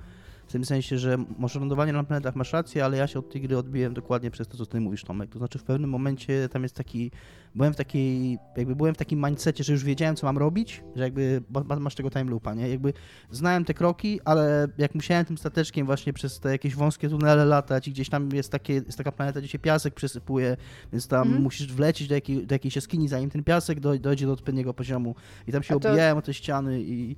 W 0.47 0.53
tym 0.53 0.65
sensie, 0.65 0.99
że 0.99 1.17
może 1.39 1.61
lądowanie 1.61 1.93
na 1.93 2.05
planetach 2.05 2.37
masz 2.37 2.53
rację, 2.53 2.85
ale 2.85 2.97
ja 2.97 3.07
się 3.07 3.19
od 3.19 3.31
tej 3.31 3.43
gry 3.43 3.59
odbiłem 3.59 3.95
dokładnie 3.95 4.31
przez 4.31 4.49
to, 4.49 4.57
co 4.57 4.67
ty 4.67 4.81
mówisz, 4.81 5.05
Tomek. 5.05 5.31
To 5.31 5.39
znaczy 5.39 5.59
w 5.59 5.63
pewnym 5.63 5.91
momencie 5.91 6.49
tam 6.49 6.63
jest 6.63 6.75
taki, 6.75 7.11
byłem 7.55 7.73
w 7.73 7.77
takiej, 7.77 8.39
jakby 8.57 8.77
byłem 8.77 8.95
w 8.95 8.99
takim 8.99 9.25
mindsetie, 9.25 9.65
że 9.65 9.73
już 9.73 9.85
wiedziałem, 9.85 10.17
co 10.17 10.27
mam 10.27 10.39
robić, 10.39 10.83
że 10.97 11.05
jakby 11.05 11.43
masz 11.81 11.95
tego 11.95 12.11
time 12.11 12.31
loopa, 12.31 12.55
nie? 12.55 12.69
Jakby 12.69 12.93
znałem 13.31 13.65
te 13.65 13.75
kroki, 13.75 14.21
ale 14.25 14.69
jak 14.79 14.95
musiałem 14.95 15.25
tym 15.25 15.39
stateczkiem 15.39 15.87
właśnie 15.87 16.13
przez 16.13 16.41
te 16.41 16.51
jakieś 16.51 16.75
wąskie 16.75 17.09
tunele 17.09 17.45
latać 17.45 17.89
i 17.89 17.91
gdzieś 17.91 18.09
tam 18.09 18.29
jest, 18.33 18.53
takie, 18.53 18.75
jest 18.75 18.99
taka 18.99 19.13
planeta, 19.13 19.41
gdzie 19.41 19.49
się 19.49 19.59
piasek 19.59 19.95
przesypuje, 19.95 20.57
więc 20.93 21.09
tam 21.09 21.29
mm. 21.29 21.43
musisz 21.43 21.73
wlecieć 21.73 22.09
do, 22.09 22.15
jakiej, 22.15 22.47
do 22.47 22.55
jakiejś 22.55 22.77
jaskini, 22.77 23.09
zanim 23.09 23.31
ten 23.31 23.45
piasek 23.45 23.81
dojdzie 23.81 24.27
do 24.27 24.33
odpowiedniego 24.33 24.75
poziomu 24.75 25.15
i 25.47 25.53
tam 25.53 25.63
się 25.63 25.81
to... 25.81 25.89
obijałem 25.89 26.19
o 26.19 26.23
te 26.23 26.35
ściany 26.35 26.83
i... 26.83 27.17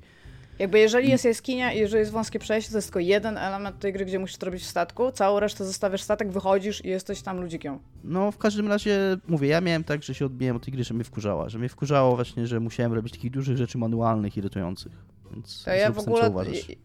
Jakby 0.58 0.78
jeżeli 0.78 1.10
jest 1.10 1.24
jaskinia 1.24 1.72
i 1.72 1.78
jeżeli 1.78 2.00
jest 2.00 2.12
wąskie 2.12 2.38
przejście, 2.38 2.70
to 2.70 2.78
jest 2.78 2.88
tylko 2.88 3.00
jeden 3.00 3.38
element 3.38 3.78
tej 3.78 3.92
gry, 3.92 4.04
gdzie 4.04 4.18
musisz 4.18 4.36
to 4.36 4.46
robić 4.46 4.62
w 4.62 4.66
statku, 4.66 5.12
całą 5.12 5.40
resztę 5.40 5.64
zostawiasz 5.64 6.02
statek, 6.02 6.30
wychodzisz 6.30 6.84
i 6.84 6.88
jesteś 6.88 7.22
tam 7.22 7.40
ludzikiem. 7.40 7.78
No 8.04 8.32
w 8.32 8.38
każdym 8.38 8.68
razie, 8.68 9.16
mówię, 9.28 9.48
ja 9.48 9.60
miałem 9.60 9.84
tak, 9.84 10.02
że 10.02 10.14
się 10.14 10.26
odbiłem 10.26 10.56
od 10.56 10.64
tej 10.64 10.74
gry, 10.74 10.84
że 10.84 10.94
mnie 10.94 11.04
wkurzała, 11.04 11.48
że 11.48 11.58
mnie 11.58 11.68
wkurzało 11.68 12.16
właśnie, 12.16 12.46
że 12.46 12.60
musiałem 12.60 12.92
robić 12.92 13.12
takich 13.12 13.30
dużych 13.30 13.56
rzeczy 13.56 13.78
manualnych, 13.78 14.36
irytujących. 14.36 14.92
Więc 15.32 15.64
to 15.64 15.70
ja 15.70 15.92
w 15.92 15.98
ogóle, 15.98 16.30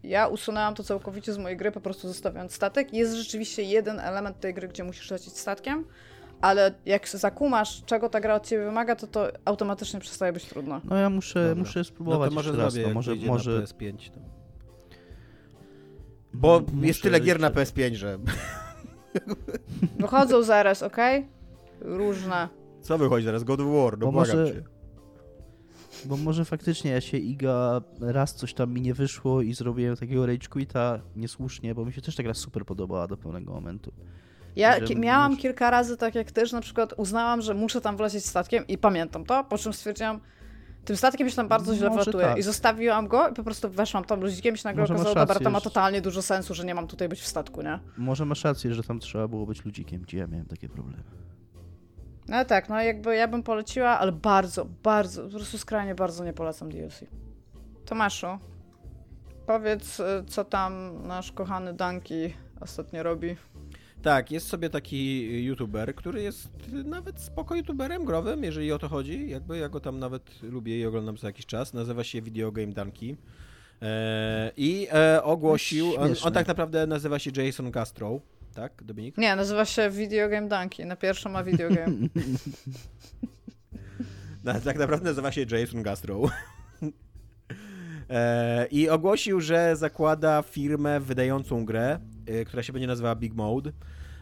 ja 0.02 0.26
usunęłam 0.26 0.74
to 0.74 0.84
całkowicie 0.84 1.32
z 1.32 1.38
mojej 1.38 1.56
gry, 1.56 1.72
po 1.72 1.80
prostu 1.80 2.08
zostawiając 2.08 2.54
statek. 2.54 2.92
Jest 2.92 3.14
rzeczywiście 3.14 3.62
jeden 3.62 4.00
element 4.00 4.40
tej 4.40 4.54
gry, 4.54 4.68
gdzie 4.68 4.84
musisz 4.84 5.10
lecieć 5.10 5.36
statkiem, 5.38 5.84
ale 6.42 6.74
jak 6.86 7.08
zakumasz, 7.08 7.82
czego 7.84 8.08
ta 8.08 8.20
gra 8.20 8.34
od 8.34 8.46
ciebie 8.46 8.64
wymaga, 8.64 8.96
to 8.96 9.06
to 9.06 9.28
automatycznie 9.44 10.00
przestaje 10.00 10.32
być 10.32 10.44
trudno. 10.44 10.80
No 10.84 10.96
ja 10.96 11.10
muszę, 11.10 11.54
muszę 11.58 11.84
spróbować 11.84 12.34
no 12.34 12.42
to 12.42 12.48
może 12.48 12.62
raz, 12.62 12.76
no, 12.76 12.94
może, 12.94 13.16
może... 13.16 13.50
na 13.50 13.60
PS5. 13.60 14.10
To... 14.10 14.20
Bo 16.34 16.62
muszę 16.72 16.86
jest 16.86 17.02
tyle 17.02 17.20
gier 17.20 17.40
na 17.40 17.50
PS5, 17.50 17.94
że... 17.94 18.18
Wychodzą 19.98 20.42
zaraz, 20.42 20.82
ok? 20.82 20.96
Różne. 21.80 22.48
Co 22.80 22.98
wychodzi 22.98 23.24
zaraz? 23.24 23.44
God 23.44 23.60
of 23.60 23.66
War, 23.66 23.98
no 23.98 24.06
Bo 24.06 24.12
może... 24.12 24.52
Cię. 24.52 24.62
Bo 26.04 26.16
może 26.16 26.44
faktycznie 26.44 26.90
ja 26.90 27.00
się 27.00 27.18
Iga 27.18 27.80
raz 28.00 28.34
coś 28.34 28.54
tam 28.54 28.72
mi 28.72 28.80
nie 28.80 28.94
wyszło 28.94 29.42
i 29.42 29.54
zrobiłem 29.54 29.96
takiego 29.96 30.26
rage 30.26 30.48
quita 30.48 31.00
niesłusznie, 31.16 31.74
bo 31.74 31.84
mi 31.84 31.92
się 31.92 32.02
też 32.02 32.16
ta 32.16 32.22
gra 32.22 32.34
super 32.34 32.64
podobała 32.64 33.08
do 33.08 33.16
pewnego 33.16 33.52
momentu. 33.52 33.92
Ja 34.56 34.76
miałam 34.96 35.36
kilka 35.36 35.70
razy 35.70 35.96
tak 35.96 36.14
jak 36.14 36.30
też, 36.30 36.52
na 36.52 36.60
przykład 36.60 36.94
uznałam, 36.96 37.42
że 37.42 37.54
muszę 37.54 37.80
tam 37.80 37.96
wlecieć 37.96 38.26
statkiem 38.26 38.66
i 38.66 38.78
pamiętam 38.78 39.24
to, 39.24 39.44
po 39.44 39.58
czym 39.58 39.72
stwierdziłam, 39.72 40.20
tym 40.84 40.96
statkiem 40.96 41.30
się 41.30 41.36
tam 41.36 41.48
bardzo 41.48 41.74
źle 41.74 41.90
wlatuje 41.90 42.26
tak. 42.26 42.38
i 42.38 42.42
zostawiłam 42.42 43.08
go 43.08 43.28
i 43.28 43.34
po 43.34 43.44
prostu 43.44 43.70
weszłam 43.70 44.04
tam 44.04 44.20
ludzikiem 44.20 44.54
i 44.54 44.58
się 44.58 44.68
nagle 44.68 44.84
okazało, 44.84 45.14
dobra, 45.14 45.40
to 45.40 45.50
ma 45.50 45.60
totalnie 45.60 46.00
dużo 46.00 46.22
sensu, 46.22 46.54
że 46.54 46.64
nie 46.64 46.74
mam 46.74 46.86
tutaj 46.86 47.08
być 47.08 47.20
w 47.20 47.26
statku, 47.26 47.62
nie? 47.62 47.78
Może 47.96 48.24
masz 48.24 48.44
rację, 48.44 48.74
że 48.74 48.82
tam 48.82 48.98
trzeba 48.98 49.28
było 49.28 49.46
być 49.46 49.64
ludzikiem, 49.64 50.02
gdzie 50.02 50.18
ja 50.18 50.26
miałem 50.26 50.46
takie 50.46 50.68
problemy. 50.68 51.02
No 52.28 52.44
tak, 52.44 52.68
no 52.68 52.82
jakby 52.82 53.16
ja 53.16 53.28
bym 53.28 53.42
poleciła, 53.42 53.88
ale 53.88 54.12
bardzo, 54.12 54.64
bardzo, 54.64 55.22
po 55.22 55.30
prostu 55.30 55.58
skrajnie 55.58 55.94
bardzo 55.94 56.24
nie 56.24 56.32
polecam 56.32 56.68
DLC. 56.68 57.04
Tomaszu, 57.86 58.26
powiedz, 59.46 60.00
y, 60.00 60.04
co 60.26 60.44
tam 60.44 61.02
nasz 61.06 61.32
kochany 61.32 61.74
Danki 61.74 62.34
ostatnio 62.60 63.02
robi. 63.02 63.36
Tak, 64.02 64.30
jest 64.30 64.48
sobie 64.48 64.70
taki 64.70 65.44
youtuber, 65.44 65.94
który 65.94 66.22
jest 66.22 66.48
nawet 66.84 67.20
spoko 67.20 67.54
youtuberem 67.54 68.04
growym, 68.04 68.44
jeżeli 68.44 68.72
o 68.72 68.78
to 68.78 68.88
chodzi. 68.88 69.30
Jakby 69.30 69.58
ja 69.58 69.68
go 69.68 69.80
tam 69.80 69.98
nawet 69.98 70.42
lubię 70.42 70.80
i 70.80 70.86
oglądam 70.86 71.16
co 71.16 71.26
jakiś 71.26 71.46
czas. 71.46 71.74
Nazywa 71.74 72.04
się 72.04 72.22
Video 72.22 72.52
Game 72.52 72.72
Donkey. 72.72 73.16
E, 73.82 74.52
I 74.56 74.88
e, 74.92 75.22
ogłosił, 75.22 75.96
on, 75.96 76.14
on, 76.22 76.32
tak 76.32 76.46
naprawdę 76.46 76.86
nazywa 76.86 77.18
się 77.18 77.30
Jason 77.36 77.72
Castro, 77.72 78.20
tak, 78.54 78.82
Dominik? 78.84 79.18
Nie, 79.18 79.36
nazywa 79.36 79.64
się 79.64 79.90
Video 79.90 80.28
Game 80.28 80.48
Donkey. 80.48 80.86
Na 80.86 80.96
pierwszą 80.96 81.30
ma 81.30 81.44
Video 81.44 81.70
Game. 81.70 81.96
no, 84.44 84.60
tak 84.64 84.78
naprawdę 84.78 85.04
nazywa 85.04 85.32
się 85.32 85.46
Jason 85.50 85.84
Castro. 85.84 86.22
e, 88.10 88.66
I 88.66 88.88
ogłosił, 88.88 89.40
że 89.40 89.76
zakłada 89.76 90.42
firmę 90.42 91.00
wydającą 91.00 91.64
grę, 91.64 91.98
która 92.46 92.62
się 92.62 92.72
będzie 92.72 92.86
nazywała 92.86 93.14
Big 93.14 93.34
Mode. 93.34 93.72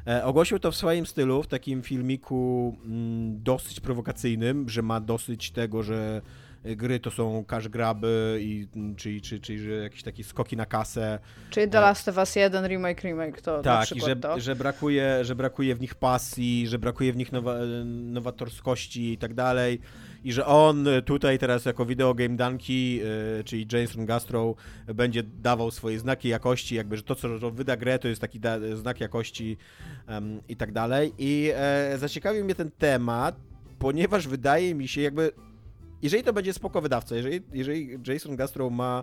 E, 0.06 0.24
ogłosił 0.24 0.58
to 0.58 0.72
w 0.72 0.76
swoim 0.76 1.06
stylu, 1.06 1.42
w 1.42 1.46
takim 1.46 1.82
filmiku 1.82 2.76
mm, 2.84 3.42
dosyć 3.42 3.80
prowokacyjnym, 3.80 4.68
że 4.68 4.82
ma 4.82 5.00
dosyć 5.00 5.50
tego, 5.50 5.82
że 5.82 6.22
gry 6.64 7.00
to 7.00 7.10
są 7.10 7.44
cash 7.44 7.68
graby, 7.68 8.38
i, 8.42 8.66
czyli, 8.96 9.20
czyli, 9.20 9.40
czyli 9.40 9.58
że 9.58 9.70
jakieś 9.70 10.02
takie 10.02 10.24
skoki 10.24 10.56
na 10.56 10.66
kasę. 10.66 11.18
Czyli 11.50 11.70
The 11.70 11.80
Last 11.80 12.08
of 12.08 12.16
Us 12.16 12.36
1 12.36 12.66
remake, 12.66 13.02
remake 13.02 13.40
to 13.40 13.62
Tak, 13.62 13.96
i 13.96 14.00
że, 14.00 14.16
to. 14.16 14.40
że, 14.40 14.56
brakuje, 14.56 15.24
że 15.24 15.34
brakuje 15.34 15.74
w 15.74 15.80
nich 15.80 15.94
pasji, 15.94 16.68
że 16.68 16.78
brakuje 16.78 17.12
w 17.12 17.16
nich 17.16 17.32
nowa, 17.32 17.56
nowatorskości 17.84 19.12
i 19.12 19.18
tak 19.18 19.34
dalej 19.34 19.80
i 20.24 20.32
że 20.32 20.46
on 20.46 20.86
tutaj 21.04 21.38
teraz 21.38 21.64
jako 21.64 21.86
Video 21.86 22.14
Game 22.14 22.36
Danki, 22.36 23.00
e, 23.40 23.44
czyli 23.44 23.66
Jason 23.72 24.06
Gastrow, 24.06 24.56
będzie 24.94 25.22
dawał 25.22 25.70
swoje 25.70 25.98
znaki 25.98 26.28
jakości, 26.28 26.74
jakby, 26.74 26.96
że 26.96 27.02
to, 27.02 27.14
co 27.14 27.50
wyda 27.50 27.76
grę, 27.76 27.98
to 27.98 28.08
jest 28.08 28.20
taki 28.20 28.40
znak 28.74 29.00
jakości 29.00 29.56
i 30.48 30.56
tak 30.56 30.72
dalej. 30.72 31.12
I 31.18 31.50
e, 31.54 31.98
zaciekawił 31.98 32.44
mnie 32.44 32.54
ten 32.54 32.70
temat, 32.70 33.36
ponieważ 33.78 34.28
wydaje 34.28 34.74
mi 34.74 34.88
się, 34.88 35.00
jakby, 35.00 35.32
jeżeli 36.02 36.22
to 36.22 36.32
będzie 36.32 36.52
spoko 36.52 36.80
wydawca, 36.80 37.16
jeżeli, 37.16 37.40
jeżeli 37.52 37.98
Jason 38.06 38.36
Gastrow 38.36 38.72
ma 38.72 39.02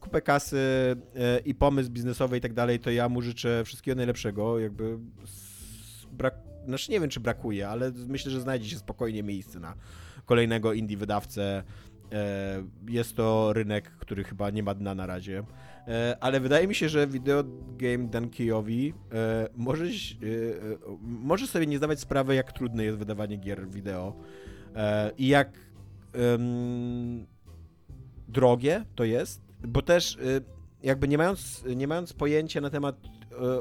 kupę 0.00 0.22
kasy 0.22 0.56
e, 1.16 1.38
i 1.38 1.54
pomysł 1.54 1.90
biznesowy 1.90 2.36
i 2.36 2.40
tak 2.40 2.52
dalej, 2.52 2.80
to 2.80 2.90
ja 2.90 3.08
mu 3.08 3.22
życzę 3.22 3.64
wszystkiego 3.64 3.96
najlepszego, 3.96 4.58
jakby 4.58 4.98
brak, 6.12 6.34
znaczy 6.66 6.92
nie 6.92 7.00
wiem, 7.00 7.10
czy 7.10 7.20
brakuje, 7.20 7.68
ale 7.68 7.92
myślę, 8.08 8.30
że 8.30 8.40
znajdzie 8.40 8.70
się 8.70 8.76
spokojnie 8.76 9.22
miejsce 9.22 9.60
na 9.60 9.74
kolejnego 10.28 10.72
indie 10.72 10.96
wydawcę. 10.96 11.62
E, 12.12 12.62
jest 12.88 13.16
to 13.16 13.52
rynek, 13.52 13.90
który 13.90 14.24
chyba 14.24 14.50
nie 14.50 14.62
ma 14.62 14.74
dna 14.74 14.94
na 14.94 15.06
razie. 15.06 15.42
E, 15.88 16.16
ale 16.20 16.40
wydaje 16.40 16.66
mi 16.66 16.74
się, 16.74 16.88
że 16.88 17.06
Video 17.06 17.44
Game 17.76 18.08
Dankeyowi 18.08 18.94
e, 19.12 19.48
może, 19.56 19.84
może 21.02 21.46
sobie 21.46 21.66
nie 21.66 21.78
zdawać 21.78 22.00
sprawy, 22.00 22.34
jak 22.34 22.52
trudne 22.52 22.84
jest 22.84 22.98
wydawanie 22.98 23.36
gier 23.36 23.68
wideo 23.68 24.16
i 25.18 25.28
jak 25.28 25.52
um, 26.14 27.26
drogie 28.28 28.84
to 28.94 29.04
jest, 29.04 29.42
bo 29.62 29.82
też 29.82 30.18
jakby 30.82 31.08
nie 31.08 31.18
mając, 31.18 31.64
nie 31.76 31.88
mając 31.88 32.12
pojęcia 32.12 32.60
na 32.60 32.70
temat 32.70 32.96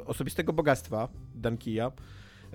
osobistego 0.05 0.53
bogactwa 0.53 1.07
Dankia, 1.35 1.91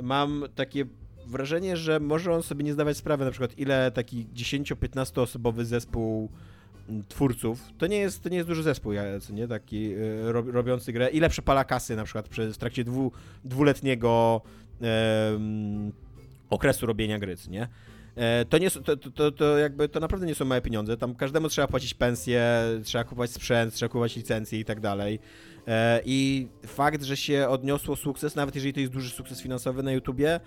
mam 0.03 0.45
takie 0.55 0.87
wrażenie, 1.27 1.77
że 1.77 2.01
może 2.01 2.33
on 2.33 2.43
sobie 2.43 2.65
nie 2.65 2.73
zdawać 2.73 2.97
sprawy, 2.97 3.25
na 3.25 3.31
przykład 3.31 3.59
ile 3.59 3.91
taki 3.91 4.27
10-15 4.35 5.21
osobowy 5.21 5.65
zespół 5.65 6.29
mm, 6.89 7.05
twórców, 7.09 7.61
to 7.79 7.87
nie 7.87 7.99
jest, 7.99 8.23
to 8.23 8.29
nie 8.29 8.37
jest 8.37 8.49
duży 8.49 8.63
zespół, 8.63 8.93
nie, 9.33 9.49
taki 9.49 9.95
y, 9.95 10.33
robiący 10.33 10.93
grę, 10.93 11.09
ile 11.11 11.29
przepala 11.29 11.65
kasy 11.65 11.97
na 11.97 12.05
przykład 12.05 12.29
przez, 12.29 12.55
w 12.55 12.59
trakcie 12.59 12.85
dwu, 12.85 13.13
dwuletniego 13.45 14.41
okresu 16.51 16.87
robienia 16.87 17.19
gry, 17.19 17.37
nie? 17.49 17.69
E, 18.17 18.45
to, 18.45 18.59
nie, 18.59 18.71
to, 18.71 18.97
to, 18.97 19.33
to, 19.33 19.59
jakby 19.59 19.89
to 19.89 20.01
naprawdę 20.01 20.27
nie 20.27 20.35
są 20.35 20.45
małe 20.45 20.61
pieniądze. 20.61 20.97
Tam 20.97 21.15
każdemu 21.15 21.49
trzeba 21.49 21.69
płacić 21.69 21.95
pensję, 21.95 22.63
trzeba 22.85 23.05
kupować 23.05 23.31
sprzęt, 23.31 23.75
trzeba 23.75 23.89
kupować 23.89 24.17
licencje 24.17 24.61
i 24.61 24.65
tak 24.65 24.81
dalej. 24.81 25.19
E, 25.69 26.01
I 26.05 26.49
fakt, 26.67 27.03
że 27.03 27.17
się 27.17 27.49
odniosło 27.49 27.97
sukces, 27.97 28.37
nawet 28.37 28.55
jeżeli 28.55 28.73
to 28.73 28.81
jest 28.81 28.93
duży 28.93 29.11
sukces 29.11 29.43
finansowy 29.43 29.83
na 29.83 29.93
YouTubie, 29.93 30.41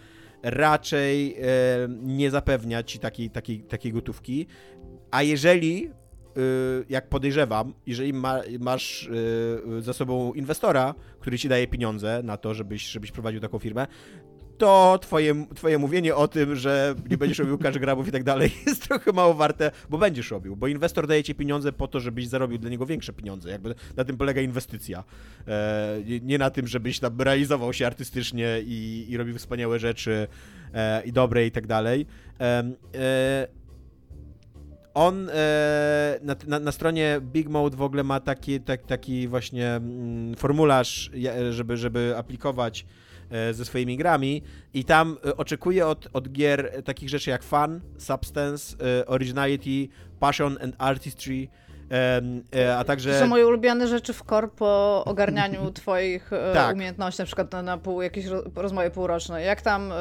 raczej 0.44 1.36
e, 1.36 1.46
nie 1.90 2.32
zapewnia 2.32 2.84
ci 2.84 3.00
takiej, 3.00 3.30
takiej, 3.30 3.60
takiej 3.60 3.94
gotówki. 3.94 4.48
A 5.12 5.24
jeżeli, 5.24 5.86
e, 5.88 5.92
jak 6.90 7.10
podejrzewam, 7.10 7.74
jeżeli 7.88 8.14
ma, 8.14 8.42
masz 8.60 9.10
e, 9.78 9.82
za 9.82 9.94
sobą 9.94 10.34
inwestora, 10.34 10.96
który 11.20 11.40
ci 11.40 11.50
daje 11.50 11.68
pieniądze 11.68 12.22
na 12.24 12.38
to, 12.38 12.54
żebyś, 12.54 12.88
żebyś 12.88 13.12
prowadził 13.12 13.42
taką 13.42 13.60
firmę, 13.60 13.88
to 14.58 15.00
twoje, 15.02 15.46
twoje 15.56 15.78
mówienie 15.78 16.16
o 16.16 16.28
tym, 16.28 16.56
że 16.56 16.96
nie 17.10 17.18
będziesz 17.18 17.40
robił 17.40 17.58
cash 17.58 17.78
grabów 17.78 18.08
i 18.08 18.12
tak 18.12 18.24
dalej 18.24 18.52
jest 18.68 18.88
trochę 18.88 19.12
mało 19.12 19.34
warte, 19.34 19.72
bo 19.90 19.98
będziesz 19.98 20.32
robił, 20.32 20.56
bo 20.56 20.68
inwestor 20.68 21.08
daje 21.08 21.24
ci 21.24 21.36
pieniądze 21.36 21.72
po 21.72 21.88
to, 21.88 22.00
żebyś 22.00 22.28
zarobił 22.28 22.58
dla 22.58 22.70
niego 22.70 22.86
większe 22.86 23.14
pieniądze, 23.14 23.50
jakby 23.50 23.76
na 23.96 24.04
tym 24.04 24.18
polega 24.18 24.42
inwestycja. 24.42 25.04
E, 25.48 25.98
nie 26.22 26.38
na 26.38 26.50
tym, 26.50 26.68
żebyś 26.68 27.00
tam 27.00 27.22
realizował 27.22 27.74
się 27.74 27.88
artystycznie 27.88 28.62
i, 28.66 29.06
i 29.10 29.18
robił 29.18 29.38
wspaniałe 29.38 29.80
rzeczy 29.80 30.28
e, 30.74 31.04
i 31.06 31.12
dobre 31.12 31.46
i 31.46 31.52
tak 31.52 31.68
dalej. 31.68 32.06
E, 32.40 33.48
on 34.94 35.30
e, 35.30 36.20
na, 36.22 36.36
na, 36.48 36.60
na, 36.60 36.72
stronie 36.72 37.20
Big 37.22 37.50
Mode 37.50 37.78
w 37.78 37.82
ogóle 37.82 38.04
ma 38.04 38.20
taki, 38.20 38.62
tak, 38.62 38.86
taki 38.86 39.28
właśnie 39.28 39.70
mm, 39.70 40.36
formularz, 40.36 41.12
żeby, 41.52 41.78
żeby 41.78 42.14
aplikować 42.18 42.86
ze 43.52 43.66
swoimi 43.66 43.98
grami 43.98 44.42
i 44.74 44.84
tam 44.84 45.18
e, 45.26 45.38
oczekuję 45.38 45.88
od, 45.88 46.08
od 46.14 46.32
gier 46.32 46.84
takich 46.84 47.10
rzeczy 47.10 47.30
jak 47.30 47.44
fun, 47.44 47.82
substance, 47.98 48.76
e, 49.00 49.06
originality, 49.06 49.88
passion 50.20 50.58
and 50.62 50.76
artistry 50.78 51.48
E, 52.56 52.78
a 52.78 52.84
także... 52.84 53.14
To 53.14 53.20
są 53.20 53.28
moje 53.28 53.48
ulubione 53.48 53.88
rzeczy 53.88 54.14
w 54.14 54.24
korpo 54.24 55.04
ogarnianiu 55.06 55.72
twoich 55.72 56.34
e, 56.34 56.54
tak. 56.54 56.76
umiejętności, 56.76 57.22
na 57.22 57.26
przykład 57.26 57.52
na, 57.52 57.62
na 57.62 57.78
pół, 57.78 58.02
jakieś 58.02 58.26
rozmowy 58.56 58.92
półroczne. 58.92 59.42
Jak 59.42 59.62
tam 59.62 59.92
e, 59.92 59.96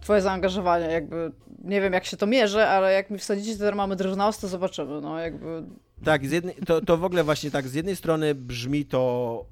twoje 0.00 0.22
zaangażowanie, 0.22 0.86
jakby, 0.86 1.32
nie 1.64 1.80
wiem 1.80 1.92
jak 1.92 2.04
się 2.04 2.16
to 2.16 2.26
mierzy, 2.26 2.62
ale 2.62 2.92
jak 2.92 3.10
mi 3.10 3.18
wsadzicie 3.18 3.58
termometr 3.58 4.08
w 4.08 4.16
nos, 4.16 4.38
to 4.38 4.48
zobaczymy, 4.48 5.00
no 5.00 5.18
jakby... 5.18 5.62
Tak, 6.04 6.26
z 6.26 6.30
jednej, 6.30 6.54
to, 6.54 6.80
to 6.80 6.96
w 6.96 7.04
ogóle 7.04 7.24
właśnie 7.24 7.50
tak, 7.50 7.68
z 7.68 7.74
jednej 7.74 7.96
strony 7.96 8.34
brzmi 8.34 8.84
to 8.84 9.44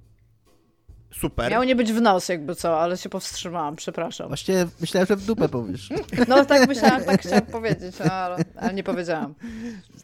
super. 1.20 1.50
Miało 1.50 1.64
nie 1.64 1.76
być 1.76 1.92
w 1.92 2.00
nos 2.00 2.28
jakby 2.28 2.54
co, 2.54 2.80
ale 2.80 2.96
się 2.96 3.08
powstrzymałam, 3.08 3.76
przepraszam. 3.76 4.28
Właściwie 4.28 4.66
myślałem, 4.80 5.06
że 5.06 5.16
w 5.16 5.26
dupę 5.26 5.48
powiesz. 5.48 5.88
No 6.28 6.44
tak 6.44 6.68
myślałam, 6.68 7.04
tak 7.04 7.20
chciałam 7.20 7.46
powiedzieć, 7.46 7.96
no, 8.04 8.12
ale, 8.12 8.44
ale, 8.56 8.74
nie 8.74 8.82
powiedziałam. 8.82 9.34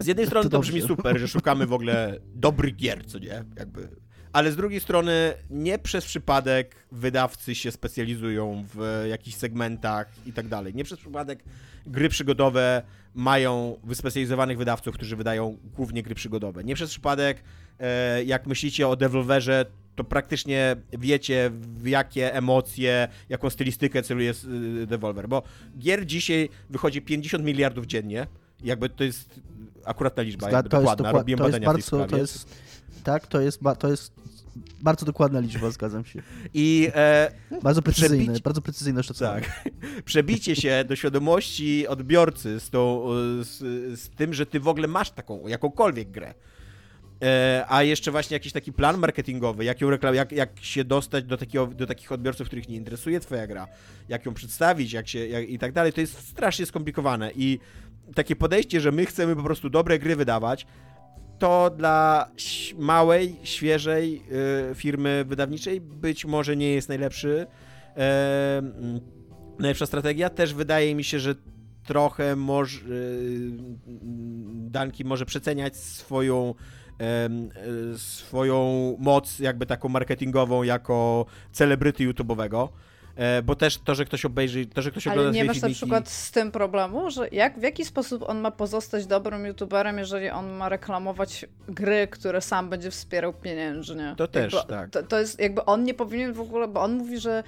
Z 0.01 0.07
jednej 0.07 0.27
strony 0.27 0.51
to, 0.51 0.57
to 0.57 0.61
brzmi 0.61 0.83
super, 0.83 1.19
że 1.19 1.29
szukamy 1.29 1.67
w 1.67 1.73
ogóle 1.73 2.19
dobrych 2.35 2.77
gier, 2.77 3.07
co 3.07 3.19
nie? 3.19 3.45
Jakby 3.59 3.89
ale 4.33 4.53
z 4.53 4.57
drugiej 4.57 4.81
strony 4.81 5.35
nie 5.51 5.79
przez 5.79 6.05
przypadek 6.05 6.87
wydawcy 6.93 7.55
się 7.55 7.73
specjalizują 7.73 8.65
w 8.75 9.05
jakichś 9.09 9.37
segmentach 9.37 10.07
i 10.27 10.33
tak 10.33 10.49
dalej. 10.49 10.75
Nie 10.75 10.85
przez 10.85 10.99
przypadek 10.99 11.45
gry 11.87 12.09
przygodowe 12.09 12.83
mają 13.15 13.77
wyspecjalizowanych 13.85 14.59
wydawców, 14.59 14.95
którzy 14.95 15.17
wydają 15.17 15.59
głównie 15.77 16.03
gry 16.03 16.15
przygodowe. 16.15 16.65
Nie 16.65 16.75
przez 16.75 16.91
przypadek, 16.91 17.43
e, 17.81 18.25
jak 18.25 18.47
myślicie 18.47 18.89
o 18.89 18.97
Devolverze, 18.97 19.67
to 19.95 20.05
praktycznie 20.05 20.77
wiecie, 20.93 21.51
w 21.55 21.87
jakie 21.87 22.35
emocje, 22.35 23.09
jaką 23.29 23.51
stylistykę 23.51 24.03
celuje 24.03 24.35
y, 24.83 24.87
Devolver, 24.87 25.29
bo 25.29 25.43
gier 25.79 26.07
dzisiaj 26.07 26.49
wychodzi 26.71 27.03
50 27.03 27.45
miliardów 27.45 27.87
dziennie, 27.87 28.27
jakby 28.65 28.89
to 28.89 29.05
jest 29.05 29.41
akuratna 29.85 30.23
liczba, 30.23 30.49
Zda, 30.49 30.57
jakby 30.57 30.71
to 30.71 30.77
dokładna, 30.77 31.09
jest 31.09 31.19
robiłem 31.19 31.39
to 31.39 31.45
badania 31.45 31.73
jest 31.77 31.91
bardzo, 31.91 32.07
To 32.07 32.17
jest, 32.17 32.57
tak, 33.05 33.27
to 33.27 33.41
jest, 33.41 33.61
to 33.79 33.89
jest 33.89 34.13
bardzo 34.83 35.07
dokładna 35.07 35.41
liczba, 35.41 35.71
zgadzam 35.71 36.05
się. 36.05 36.23
I 36.55 36.89
e, 36.95 37.33
bardzo 37.63 37.83
precyzyjne, 37.83 38.25
przebić... 38.25 38.43
bardzo 38.43 38.63
precyzyjne 38.63 39.03
szacowanie. 39.03 39.41
Tak. 39.41 39.71
Przebicie 40.05 40.57
się 40.57 40.85
do 40.89 40.97
świadomości 40.97 41.89
odbiorcy 41.89 42.61
z, 42.61 42.71
tą, 42.71 43.07
z, 43.43 43.59
z 44.01 44.09
tym, 44.09 44.35
że 44.35 44.47
ty 44.47 44.61
w 44.61 44.69
ogóle 44.69 44.89
masz 44.89 45.11
taką, 45.11 45.49
jakąkolwiek 45.49 46.11
grę. 46.11 46.35
E, 47.23 47.65
a 47.69 47.83
jeszcze 47.83 48.11
właśnie 48.11 48.35
jakiś 48.35 48.53
taki 48.53 48.73
plan 48.73 48.99
marketingowy, 48.99 49.65
jak, 49.65 49.81
ją 49.81 49.91
reklam- 49.91 50.15
jak, 50.15 50.33
jak 50.33 50.51
się 50.61 50.85
dostać 50.85 51.25
do, 51.25 51.37
takiego, 51.37 51.67
do 51.67 51.87
takich 51.87 52.13
odbiorców, 52.13 52.47
których 52.47 52.69
nie 52.69 52.77
interesuje 52.77 53.21
twoja 53.21 53.47
gra, 53.47 53.67
jak 54.09 54.27
ją 54.27 54.35
przedstawić, 54.35 54.93
jak 54.93 55.09
się, 55.09 55.27
jak, 55.27 55.49
i 55.49 55.59
tak 55.59 55.73
dalej, 55.73 55.93
to 55.93 56.01
jest 56.01 56.29
strasznie 56.29 56.67
skomplikowane. 56.67 57.31
I 57.37 57.59
takie 58.15 58.37
podejście, 58.37 58.81
że 58.81 58.93
my 58.93 59.07
chcemy 59.07 59.37
po 59.37 59.43
prostu 59.43 59.71
dobre 59.71 59.99
gry 59.99 60.17
wydawać, 60.17 60.67
to 61.39 61.71
dla 61.71 62.31
małej, 62.79 63.37
świeżej 63.43 64.23
y, 64.71 64.75
firmy 64.75 65.25
wydawniczej 65.29 65.81
być 65.81 66.25
może 66.25 66.57
nie 66.57 66.73
jest 66.73 66.89
najlepszy, 66.89 67.47
e, 67.97 68.63
najlepsza 69.59 69.87
strategia. 69.87 70.31
Też 70.31 70.55
wydaje 70.55 70.95
mi 70.95 71.05
się, 71.05 71.19
że 71.19 71.35
trochę 71.85 72.37
może, 72.37 72.81
y, 72.81 73.51
Danki 74.71 75.05
może 75.05 75.27
przeceniać 75.27 75.77
swoją 75.77 76.55
swoją 77.97 78.97
moc 78.99 79.39
jakby 79.39 79.67
taką 79.67 79.89
marketingową 79.89 80.63
jako 80.63 81.27
celebryty 81.53 82.09
YouTube'owego. 82.09 82.69
E, 83.17 83.43
bo 83.43 83.55
też 83.57 83.79
to, 83.79 83.95
że 83.95 84.05
ktoś 84.05 84.25
obejrzy, 84.25 84.67
to, 84.67 84.83
że 84.83 84.91
ktoś 84.91 85.07
ogląda 85.07 85.29
Ale 85.29 85.39
nie 85.39 85.45
masz 85.45 85.57
filmiki... 85.57 85.81
na 85.81 85.87
przykład 85.87 86.09
z 86.09 86.31
tym 86.31 86.51
problemu, 86.51 87.11
że 87.11 87.29
jak, 87.29 87.59
w 87.59 87.63
jaki 87.63 87.85
sposób 87.85 88.29
on 88.29 88.41
ma 88.41 88.51
pozostać 88.51 89.07
dobrym 89.07 89.47
YouTuberem, 89.47 89.99
jeżeli 89.99 90.31
on 90.31 90.51
ma 90.51 90.69
reklamować 90.69 91.47
gry, 91.69 92.09
które 92.11 92.41
sam 92.41 92.69
będzie 92.69 92.91
wspierał 92.91 93.33
pieniężnie? 93.33 94.15
To 94.17 94.29
też, 94.29 94.53
jakby, 94.53 94.69
tak. 94.69 94.91
To, 94.91 95.03
to, 95.03 95.21
jest 95.21 95.41
jakby 95.41 95.65
on 95.65 95.85
nie 95.85 95.95
powinien 95.95 96.33
w 96.33 96.41
ogóle, 96.41 96.69
bo 96.69 96.83
on 96.83 96.93
mówi, 96.93 97.19
że 97.19 97.43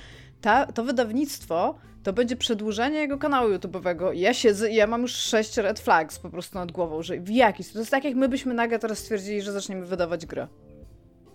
ta, 0.44 0.66
to 0.66 0.84
wydawnictwo 0.84 1.74
to 2.02 2.12
będzie 2.12 2.36
przedłużenie 2.36 2.98
jego 2.98 3.18
kanału 3.18 3.50
YouTube'owego. 3.50 4.10
Ja 4.14 4.34
siedzę 4.34 4.70
i 4.70 4.74
ja 4.74 4.86
mam 4.86 5.02
już 5.02 5.12
sześć 5.12 5.56
red 5.56 5.80
flags 5.80 6.18
po 6.18 6.30
prostu 6.30 6.58
nad 6.58 6.72
głową, 6.72 7.02
że 7.02 7.16
w 7.16 7.30
jaki 7.30 7.62
sposób. 7.62 7.74
To 7.74 7.78
jest 7.78 7.90
tak, 7.90 8.04
jak 8.04 8.14
my 8.14 8.28
byśmy 8.28 8.54
nagle 8.54 8.78
teraz 8.78 8.98
stwierdzili, 8.98 9.42
że 9.42 9.52
zaczniemy 9.52 9.86
wydawać 9.86 10.26
grę. 10.26 10.48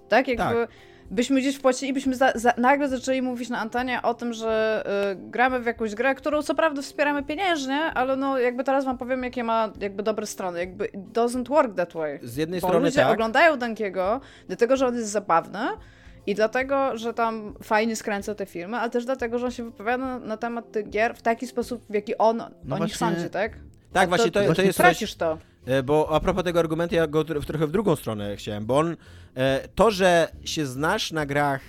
Tak? 0.10 0.27
Jakby 0.27 0.44
tak. 0.44 0.69
byśmy 1.11 1.40
gdzieś 1.40 1.56
wpłacili 1.56 1.91
i 1.91 1.94
byśmy 1.94 2.15
za, 2.15 2.31
za, 2.36 2.53
nagle 2.57 2.90
zaczęli 2.90 3.22
mówić 3.22 3.49
na 3.49 3.60
antenie 3.60 4.02
o 4.02 4.14
tym, 4.14 4.34
że 4.34 4.84
y, 5.11 5.15
gramy 5.15 5.60
w 5.60 5.65
jakąś 5.65 5.95
grę, 5.95 6.15
którą 6.15 6.41
co 6.41 6.56
prawda 6.56 6.81
wspieramy 6.81 7.23
pieniężnie, 7.23 7.80
ale 7.80 8.15
no 8.15 8.40
jakby 8.40 8.64
teraz 8.64 8.86
wam 8.86 8.98
powiem, 8.98 9.23
jakie 9.23 9.44
ma 9.44 9.72
jakby 9.81 10.03
dobre 10.03 10.26
strony. 10.26 10.60
Jakby 10.60 10.86
it 10.86 11.02
doesn't 11.14 11.48
work 11.48 11.76
that 11.76 11.94
way. 11.94 12.19
Z 12.23 12.36
jednej 12.36 12.61
Bo 12.61 12.68
strony 12.68 12.86
ludzie 12.86 13.02
tak. 13.02 13.14
oglądają 13.14 13.57
Dankiego, 13.57 14.22
dlatego, 14.48 14.77
że 14.77 14.88
on 14.88 14.95
jest 14.95 15.10
zabawny, 15.10 15.60
i 16.28 16.36
dlatego, 16.36 16.98
że 16.98 17.14
tam 17.14 17.56
fajnie 17.64 17.96
skręca 17.96 18.36
te 18.36 18.46
filmy, 18.46 18.78
ale 18.78 18.90
też 18.90 19.06
dlatego, 19.06 19.40
że 19.40 19.46
on 19.46 19.52
się 19.52 19.64
wypowiada 19.64 20.20
na 20.20 20.38
temat 20.38 20.72
tych 20.72 20.90
gier 20.90 21.16
w 21.16 21.22
taki 21.22 21.48
sposób, 21.48 21.86
w 21.90 21.94
jaki 21.94 22.18
on 22.18 22.44
no 22.64 22.76
o 22.76 22.80
nich 22.80 22.98
sądzi, 22.98 23.30
tak? 23.30 23.60
Tak, 23.94 24.04
to, 24.04 24.10
właśnie 24.10 24.32
to, 24.32 24.44
to, 24.44 24.56
to 24.56 24.62
jest 24.62 24.78
tracisz 24.78 25.16
to. 25.16 25.38
E, 25.66 25.84
bo 25.84 26.10
a 26.12 26.20
propos 26.20 26.44
tego 26.44 26.60
argumentu, 26.60 26.96
ja 26.96 27.08
go 27.08 27.24
trochę 27.24 27.68
w 27.68 27.72
drugą 27.72 27.96
stronę 27.96 28.36
chciałem, 28.36 28.66
bo 28.66 28.78
on, 28.78 28.98
e, 29.36 29.68
to, 29.76 29.91
że 29.91 30.28
się 30.46 30.66
znasz 30.66 31.12
na 31.12 31.26
grach 31.26 31.62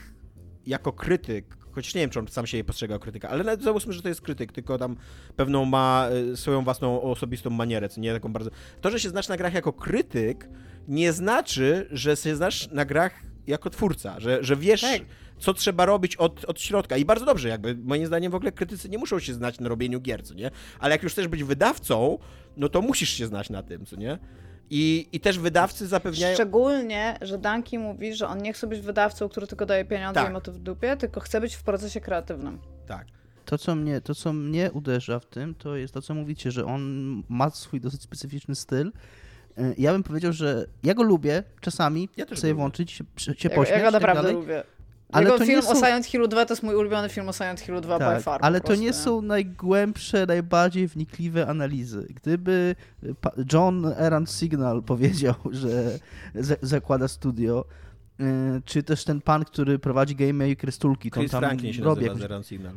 jako 0.66 0.93
krytyk, 0.93 1.56
chociaż 1.72 1.94
nie 1.94 2.01
wiem, 2.01 2.10
czy 2.10 2.18
on 2.18 2.28
sam 2.28 2.47
siebie 2.47 2.64
postrzega 2.64 2.94
jako 2.94 3.02
krytyka, 3.02 3.28
ale 3.28 3.44
nawet 3.44 3.62
załóżmy, 3.62 3.93
że 3.93 4.02
to 4.02 4.09
jest 4.09 4.20
krytyk, 4.20 4.52
tylko 4.52 4.78
tam 4.78 4.97
pewną 5.36 5.64
ma 5.64 6.09
e, 6.32 6.36
swoją 6.36 6.64
własną 6.64 7.02
osobistą 7.02 7.51
manierę, 7.51 7.89
co 7.89 8.01
nie 8.01 8.12
taką 8.12 8.32
bardzo... 8.32 8.51
To, 8.81 8.90
że 8.90 9.01
się 9.01 9.09
znasz 9.09 9.28
na 9.28 9.36
grach 9.36 9.55
jako 9.55 9.72
krytyk, 9.72 10.48
nie 10.89 11.12
znaczy, 11.12 11.89
że 11.90 12.16
się 12.16 12.36
znasz 12.36 12.70
na 12.70 12.85
grach 12.85 13.12
jako 13.46 13.70
twórca, 13.70 14.20
że, 14.20 14.44
że 14.44 14.56
wiesz, 14.56 14.80
tak. 14.80 15.02
co 15.38 15.54
trzeba 15.54 15.86
robić 15.86 16.16
od, 16.16 16.44
od 16.44 16.60
środka. 16.60 16.96
I 16.96 17.04
bardzo 17.04 17.24
dobrze, 17.24 17.48
jakby 17.48 17.74
moim 17.74 18.06
zdaniem 18.06 18.32
w 18.32 18.34
ogóle 18.34 18.52
krytycy 18.52 18.88
nie 18.88 18.98
muszą 18.98 19.18
się 19.18 19.34
znać 19.34 19.60
na 19.60 19.68
robieniu 19.68 20.00
gier, 20.00 20.24
co 20.24 20.34
nie? 20.34 20.50
Ale 20.78 20.94
jak 20.94 21.02
już 21.02 21.12
chcesz 21.12 21.28
być 21.28 21.44
wydawcą, 21.44 22.18
no 22.56 22.68
to 22.68 22.82
musisz 22.82 23.10
się 23.10 23.26
znać 23.26 23.50
na 23.50 23.62
tym, 23.62 23.86
co 23.86 23.96
nie? 23.96 24.18
I, 24.70 25.08
I 25.12 25.20
też 25.20 25.38
wydawcy 25.38 25.86
zapewniają. 25.86 26.34
Szczególnie, 26.34 27.18
że 27.20 27.38
Danki 27.38 27.78
mówi, 27.78 28.14
że 28.14 28.28
on 28.28 28.38
nie 28.38 28.52
chce 28.52 28.66
być 28.66 28.80
wydawcą, 28.80 29.28
który 29.28 29.46
tylko 29.46 29.66
daje 29.66 29.84
pieniądze 29.84 30.20
tak. 30.20 30.30
i 30.30 30.32
ma 30.32 30.40
to 30.40 30.52
w 30.52 30.58
dupie, 30.58 30.96
tylko 30.96 31.20
chce 31.20 31.40
być 31.40 31.54
w 31.54 31.62
procesie 31.62 32.00
kreatywnym. 32.00 32.58
Tak. 32.86 33.06
To 33.44 33.58
co, 33.58 33.74
mnie, 33.74 34.00
to, 34.00 34.14
co 34.14 34.32
mnie 34.32 34.72
uderza 34.72 35.18
w 35.18 35.26
tym, 35.26 35.54
to 35.54 35.76
jest 35.76 35.94
to, 35.94 36.02
co 36.02 36.14
mówicie, 36.14 36.50
że 36.50 36.64
on 36.64 36.82
ma 37.28 37.50
swój 37.50 37.80
dosyć 37.80 38.02
specyficzny 38.02 38.54
styl 38.54 38.92
ja 39.78 39.93
bym 39.93 40.03
powiedział, 40.03 40.32
że 40.32 40.66
ja 40.82 40.95
go 40.95 41.03
lubię 41.03 41.43
czasami 41.61 42.09
ja 42.16 42.24
sobie 42.24 42.37
lubię. 42.37 42.55
włączyć, 42.55 42.93
się, 42.93 43.05
ja, 43.45 43.51
pośmiać. 43.51 43.78
Ja 43.78 43.85
go 43.85 43.93
tak 43.93 44.03
naprawdę 44.03 44.28
tak 44.28 44.32
lubię. 44.32 44.62
Ale 45.12 45.24
Jego 45.24 45.39
to 45.39 45.45
film 45.45 45.62
są... 45.62 45.70
o 45.70 45.74
Silent 45.74 46.07
Hillu 46.07 46.28
2 46.28 46.47
to 46.47 46.53
jest 46.53 46.62
mój 46.62 46.74
ulubiony 46.74 47.09
film 47.09 47.28
o 47.28 47.32
Silent 47.32 47.61
Hillu 47.61 47.81
2 47.81 47.99
tak, 47.99 48.16
by 48.16 48.23
far. 48.23 48.41
Ale 48.43 48.61
to 48.61 48.74
nie 48.74 48.93
są 48.93 49.23
najgłębsze, 49.23 50.27
najbardziej 50.27 50.89
wnikliwe 50.89 51.47
analizy. 51.47 52.07
Gdyby 52.11 52.77
John 53.53 53.87
Errant 53.97 54.31
Signal 54.31 54.82
powiedział, 54.82 55.35
że 55.51 55.99
zakłada 56.62 57.09
studio, 57.09 57.65
e, 58.20 58.24
czy 58.65 58.82
też 58.82 59.05
ten 59.05 59.20
pan, 59.20 59.45
który 59.45 59.78
prowadzi 59.78 60.16
Game 60.16 60.49
Maker 60.49 60.73
Stulki, 60.73 61.11
to 61.11 61.20
tam 61.20 61.41
Franklin 61.41 61.73
się 61.73 61.82
robi 61.82 62.05
jakąś... 62.05 62.47
Signal. 62.47 62.74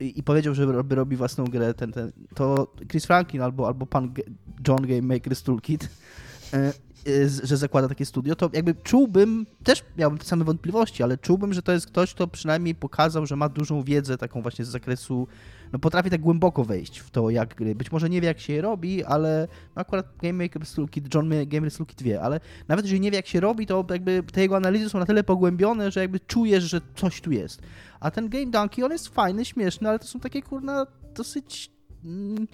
E, 0.00 0.04
i 0.04 0.22
powiedział, 0.22 0.54
że 0.54 0.64
robi, 0.66 0.94
robi 0.94 1.16
własną 1.16 1.44
grę, 1.44 1.74
ten, 1.74 1.92
ten, 1.92 2.12
to 2.34 2.72
Chris 2.88 3.06
Franklin 3.06 3.42
albo, 3.42 3.66
albo 3.66 3.86
pan 3.86 4.14
John 4.68 4.82
Game 4.82 5.02
Maker 5.02 5.36
Toolkit, 5.42 5.88
e, 6.52 6.58
e, 6.58 6.72
że 7.44 7.56
zakłada 7.56 7.88
takie 7.88 8.06
studio, 8.06 8.36
to 8.36 8.50
jakby 8.52 8.74
czułbym, 8.74 9.46
też 9.64 9.84
miałbym 9.98 10.18
te 10.18 10.24
same 10.24 10.44
wątpliwości, 10.44 11.02
ale 11.02 11.18
czułbym, 11.18 11.52
że 11.52 11.62
to 11.62 11.72
jest 11.72 11.86
ktoś, 11.86 12.14
kto 12.14 12.26
przynajmniej 12.26 12.74
pokazał, 12.74 13.26
że 13.26 13.36
ma 13.36 13.48
dużą 13.48 13.82
wiedzę 13.82 14.18
taką 14.18 14.42
właśnie 14.42 14.64
z 14.64 14.68
zakresu, 14.68 15.26
no 15.74 15.78
potrafi 15.78 16.10
tak 16.10 16.20
głęboko 16.20 16.64
wejść 16.64 16.98
w 16.98 17.10
to, 17.10 17.30
jak 17.30 17.54
gry. 17.54 17.74
Być 17.74 17.92
może 17.92 18.10
nie 18.10 18.20
wie, 18.20 18.28
jak 18.28 18.40
się 18.40 18.52
je 18.52 18.62
robi, 18.62 19.04
ale 19.04 19.48
no 19.76 19.80
akurat 19.82 20.06
Game 20.22 20.44
Maker 20.44 20.62
Toolkit, 20.76 21.14
John 21.14 21.28
Game 21.28 21.60
Maker 21.60 21.72
Toolkit 21.76 22.02
wie, 22.02 22.20
ale 22.20 22.40
nawet 22.68 22.84
jeżeli 22.84 23.00
nie 23.00 23.10
wie, 23.10 23.16
jak 23.16 23.26
się 23.26 23.40
robi, 23.40 23.66
to 23.66 23.84
jakby 23.90 24.22
te 24.32 24.40
jego 24.40 24.56
analizy 24.56 24.90
są 24.90 24.98
na 24.98 25.06
tyle 25.06 25.24
pogłębione, 25.24 25.90
że 25.90 26.00
jakby 26.00 26.20
czujesz, 26.20 26.64
że 26.64 26.80
coś 26.94 27.20
tu 27.20 27.32
jest. 27.32 27.62
A 28.00 28.10
ten 28.10 28.28
Game 28.28 28.46
Donkey, 28.46 28.84
on 28.84 28.92
jest 28.92 29.08
fajny, 29.08 29.44
śmieszny, 29.44 29.88
ale 29.88 29.98
to 29.98 30.06
są 30.06 30.20
takie, 30.20 30.42
kurna, 30.42 30.86
dosyć... 31.14 31.70
Mm, 32.04 32.46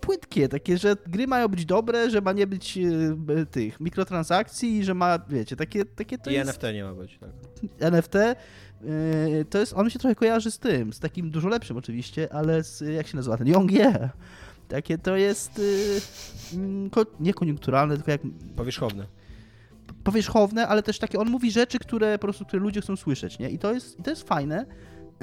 płytkie, 0.00 0.48
takie, 0.48 0.78
że 0.78 0.96
gry 1.06 1.26
mają 1.26 1.48
być 1.48 1.66
dobre, 1.66 2.10
że 2.10 2.20
ma 2.20 2.32
nie 2.32 2.46
być 2.46 2.78
e, 2.78 3.46
tych 3.46 3.80
mikrotransakcji, 3.80 4.84
że 4.84 4.94
ma, 4.94 5.18
wiecie, 5.28 5.56
takie, 5.56 5.84
takie 5.84 6.18
to 6.18 6.30
I 6.30 6.34
jest... 6.34 6.48
NFT 6.48 6.62
nie 6.74 6.84
ma 6.84 6.94
być, 6.94 7.18
tak. 7.18 7.30
NFT 7.80 8.14
to 9.50 9.58
jest, 9.58 9.72
on 9.72 9.84
mi 9.84 9.90
się 9.90 9.98
trochę 9.98 10.14
kojarzy 10.14 10.50
z 10.50 10.58
tym, 10.58 10.92
z 10.92 11.00
takim 11.00 11.30
dużo 11.30 11.48
lepszym 11.48 11.76
oczywiście, 11.76 12.32
ale 12.32 12.64
z, 12.64 12.80
jak 12.80 13.06
się 13.06 13.16
nazywa 13.16 13.36
ten, 13.36 13.48
Young 13.48 13.72
Yeah. 13.72 14.10
Takie 14.68 14.98
to 14.98 15.16
jest 15.16 15.58
yy, 16.54 17.04
nie 17.20 17.34
koniunkturalne, 17.34 17.96
tylko 17.96 18.10
jak... 18.10 18.20
Powierzchowne. 18.56 19.06
Powierzchowne, 20.04 20.68
ale 20.68 20.82
też 20.82 20.98
takie, 20.98 21.18
on 21.18 21.30
mówi 21.30 21.50
rzeczy, 21.50 21.78
które 21.78 22.18
po 22.18 22.26
prostu, 22.26 22.44
które 22.44 22.62
ludzie 22.62 22.80
chcą 22.80 22.96
słyszeć, 22.96 23.38
nie? 23.38 23.50
I 23.50 23.58
to 23.58 23.72
jest, 23.72 23.96
to 24.04 24.10
jest 24.10 24.28
fajne, 24.28 24.66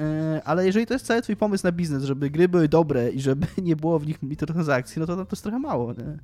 E, 0.00 0.42
ale 0.44 0.66
jeżeli 0.66 0.86
to 0.86 0.94
jest 0.94 1.06
cały 1.06 1.22
twój 1.22 1.36
pomysł 1.36 1.66
na 1.66 1.72
biznes, 1.72 2.04
żeby 2.04 2.30
gry 2.30 2.48
były 2.48 2.68
dobre 2.68 3.10
i 3.10 3.20
żeby 3.20 3.46
nie 3.62 3.76
było 3.76 3.98
w 3.98 4.06
nich 4.06 4.22
mikrotransakcji, 4.22 5.00
no 5.00 5.06
to 5.06 5.16
to 5.16 5.26
jest 5.32 5.42
trochę 5.42 5.58
mało, 5.58 5.92
nie? 5.92 6.18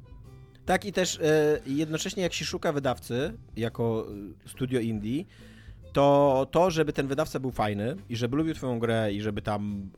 Tak 0.66 0.84
i 0.84 0.92
też 0.92 1.20
jednocześnie 1.66 2.22
jak 2.22 2.32
się 2.32 2.44
szuka 2.44 2.72
wydawcy 2.72 3.32
jako 3.56 4.06
studio 4.46 4.80
indie, 4.80 5.24
to 5.92 6.46
to, 6.50 6.70
żeby 6.70 6.92
ten 6.92 7.06
wydawca 7.06 7.40
był 7.40 7.50
fajny 7.50 7.96
i 8.08 8.16
żeby 8.16 8.36
lubił 8.36 8.54
twoją 8.54 8.78
grę 8.78 9.12
i 9.12 9.20
żeby 9.20 9.42
tam 9.42 9.90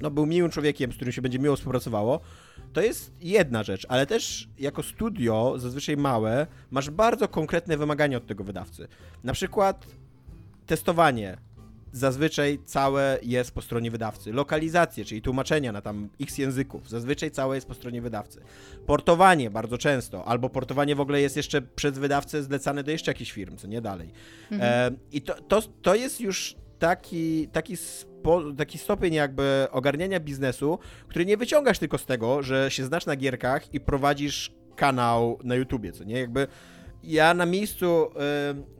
no, 0.00 0.10
był 0.10 0.26
miłym 0.26 0.50
człowiekiem, 0.50 0.92
z 0.92 0.96
którym 0.96 1.12
się 1.12 1.22
będzie 1.22 1.38
miło 1.38 1.56
współpracowało, 1.56 2.20
to 2.72 2.80
jest 2.80 3.12
jedna 3.20 3.62
rzecz, 3.62 3.86
ale 3.88 4.06
też 4.06 4.48
jako 4.58 4.82
studio, 4.82 5.54
zazwyczaj 5.56 5.96
małe, 5.96 6.46
masz 6.70 6.90
bardzo 6.90 7.28
konkretne 7.28 7.76
wymagania 7.76 8.16
od 8.16 8.26
tego 8.26 8.44
wydawcy. 8.44 8.88
Na 9.24 9.32
przykład 9.32 9.86
testowanie 10.66 11.36
zazwyczaj 11.94 12.58
całe 12.64 13.18
jest 13.22 13.50
po 13.50 13.62
stronie 13.62 13.90
wydawcy. 13.90 14.32
Lokalizacje, 14.32 15.04
czyli 15.04 15.22
tłumaczenia 15.22 15.72
na 15.72 15.82
tam 15.82 16.08
x 16.20 16.38
języków, 16.38 16.88
zazwyczaj 16.88 17.30
całe 17.30 17.54
jest 17.54 17.68
po 17.68 17.74
stronie 17.74 18.02
wydawcy. 18.02 18.40
Portowanie 18.86 19.50
bardzo 19.50 19.78
często, 19.78 20.24
albo 20.24 20.48
portowanie 20.50 20.96
w 20.96 21.00
ogóle 21.00 21.20
jest 21.20 21.36
jeszcze 21.36 21.62
przez 21.62 21.98
wydawcę 21.98 22.42
zlecane 22.42 22.82
do 22.82 22.90
jeszcze 22.90 23.10
jakichś 23.10 23.32
firm, 23.32 23.56
co 23.56 23.66
nie 23.66 23.80
dalej. 23.80 24.10
Mhm. 24.50 24.92
E, 24.94 24.96
I 25.12 25.22
to, 25.22 25.34
to, 25.34 25.62
to 25.82 25.94
jest 25.94 26.20
już 26.20 26.56
taki, 26.78 27.48
taki, 27.48 27.76
taki 28.56 28.78
stopień 28.78 29.14
jakby 29.14 29.66
ogarniania 29.70 30.20
biznesu, 30.20 30.78
który 31.08 31.26
nie 31.26 31.36
wyciągasz 31.36 31.78
tylko 31.78 31.98
z 31.98 32.06
tego, 32.06 32.42
że 32.42 32.70
się 32.70 32.84
znasz 32.84 33.06
na 33.06 33.16
gierkach 33.16 33.74
i 33.74 33.80
prowadzisz 33.80 34.52
kanał 34.76 35.38
na 35.44 35.54
YouTubie, 35.54 35.92
co 35.92 36.04
nie? 36.04 36.20
Jakby 36.20 36.46
ja 37.04 37.34
na 37.34 37.46
miejscu, 37.46 38.06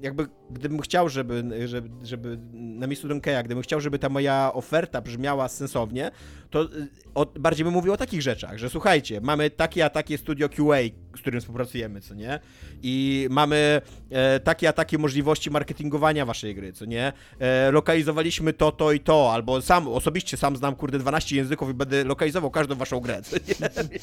jakby 0.02 0.26
gdybym 0.50 0.80
chciał, 0.80 1.08
żeby, 1.08 1.44
żeby, 1.66 2.06
żeby 2.06 2.38
na 2.52 2.86
miejscu 2.86 3.08
Donkeya, 3.08 3.44
gdybym 3.44 3.62
chciał, 3.62 3.80
żeby 3.80 3.98
ta 3.98 4.08
moja 4.08 4.50
oferta 4.54 5.00
brzmiała 5.00 5.48
sensownie, 5.48 6.10
to 6.50 6.62
y, 6.64 6.88
o, 7.14 7.26
bardziej 7.26 7.64
bym 7.64 7.74
mówił 7.74 7.92
o 7.92 7.96
takich 7.96 8.22
rzeczach, 8.22 8.58
że 8.58 8.70
słuchajcie, 8.70 9.20
mamy 9.20 9.50
takie 9.50 9.84
a 9.84 9.90
takie 9.90 10.18
studio 10.18 10.48
QA, 10.48 10.78
z 11.16 11.20
którym 11.20 11.40
współpracujemy, 11.40 12.00
co 12.00 12.14
nie? 12.14 12.40
I 12.82 13.26
mamy 13.30 13.80
e, 14.10 14.40
takie 14.40 14.68
a 14.68 14.72
takie 14.72 14.98
możliwości 14.98 15.50
marketingowania 15.50 16.26
waszej 16.26 16.54
gry, 16.54 16.72
co 16.72 16.84
nie? 16.84 17.12
E, 17.38 17.70
lokalizowaliśmy 17.70 18.52
to, 18.52 18.72
to 18.72 18.92
i 18.92 19.00
to, 19.00 19.32
albo 19.32 19.62
sam, 19.62 19.88
osobiście 19.88 20.36
sam 20.36 20.56
znam, 20.56 20.76
kurde, 20.76 20.98
12 20.98 21.36
języków 21.36 21.70
i 21.70 21.74
będę 21.74 22.04
lokalizował 22.04 22.50
każdą 22.50 22.74
waszą 22.74 23.00
grę, 23.00 23.22
co 23.22 23.36
nie? 23.36 23.70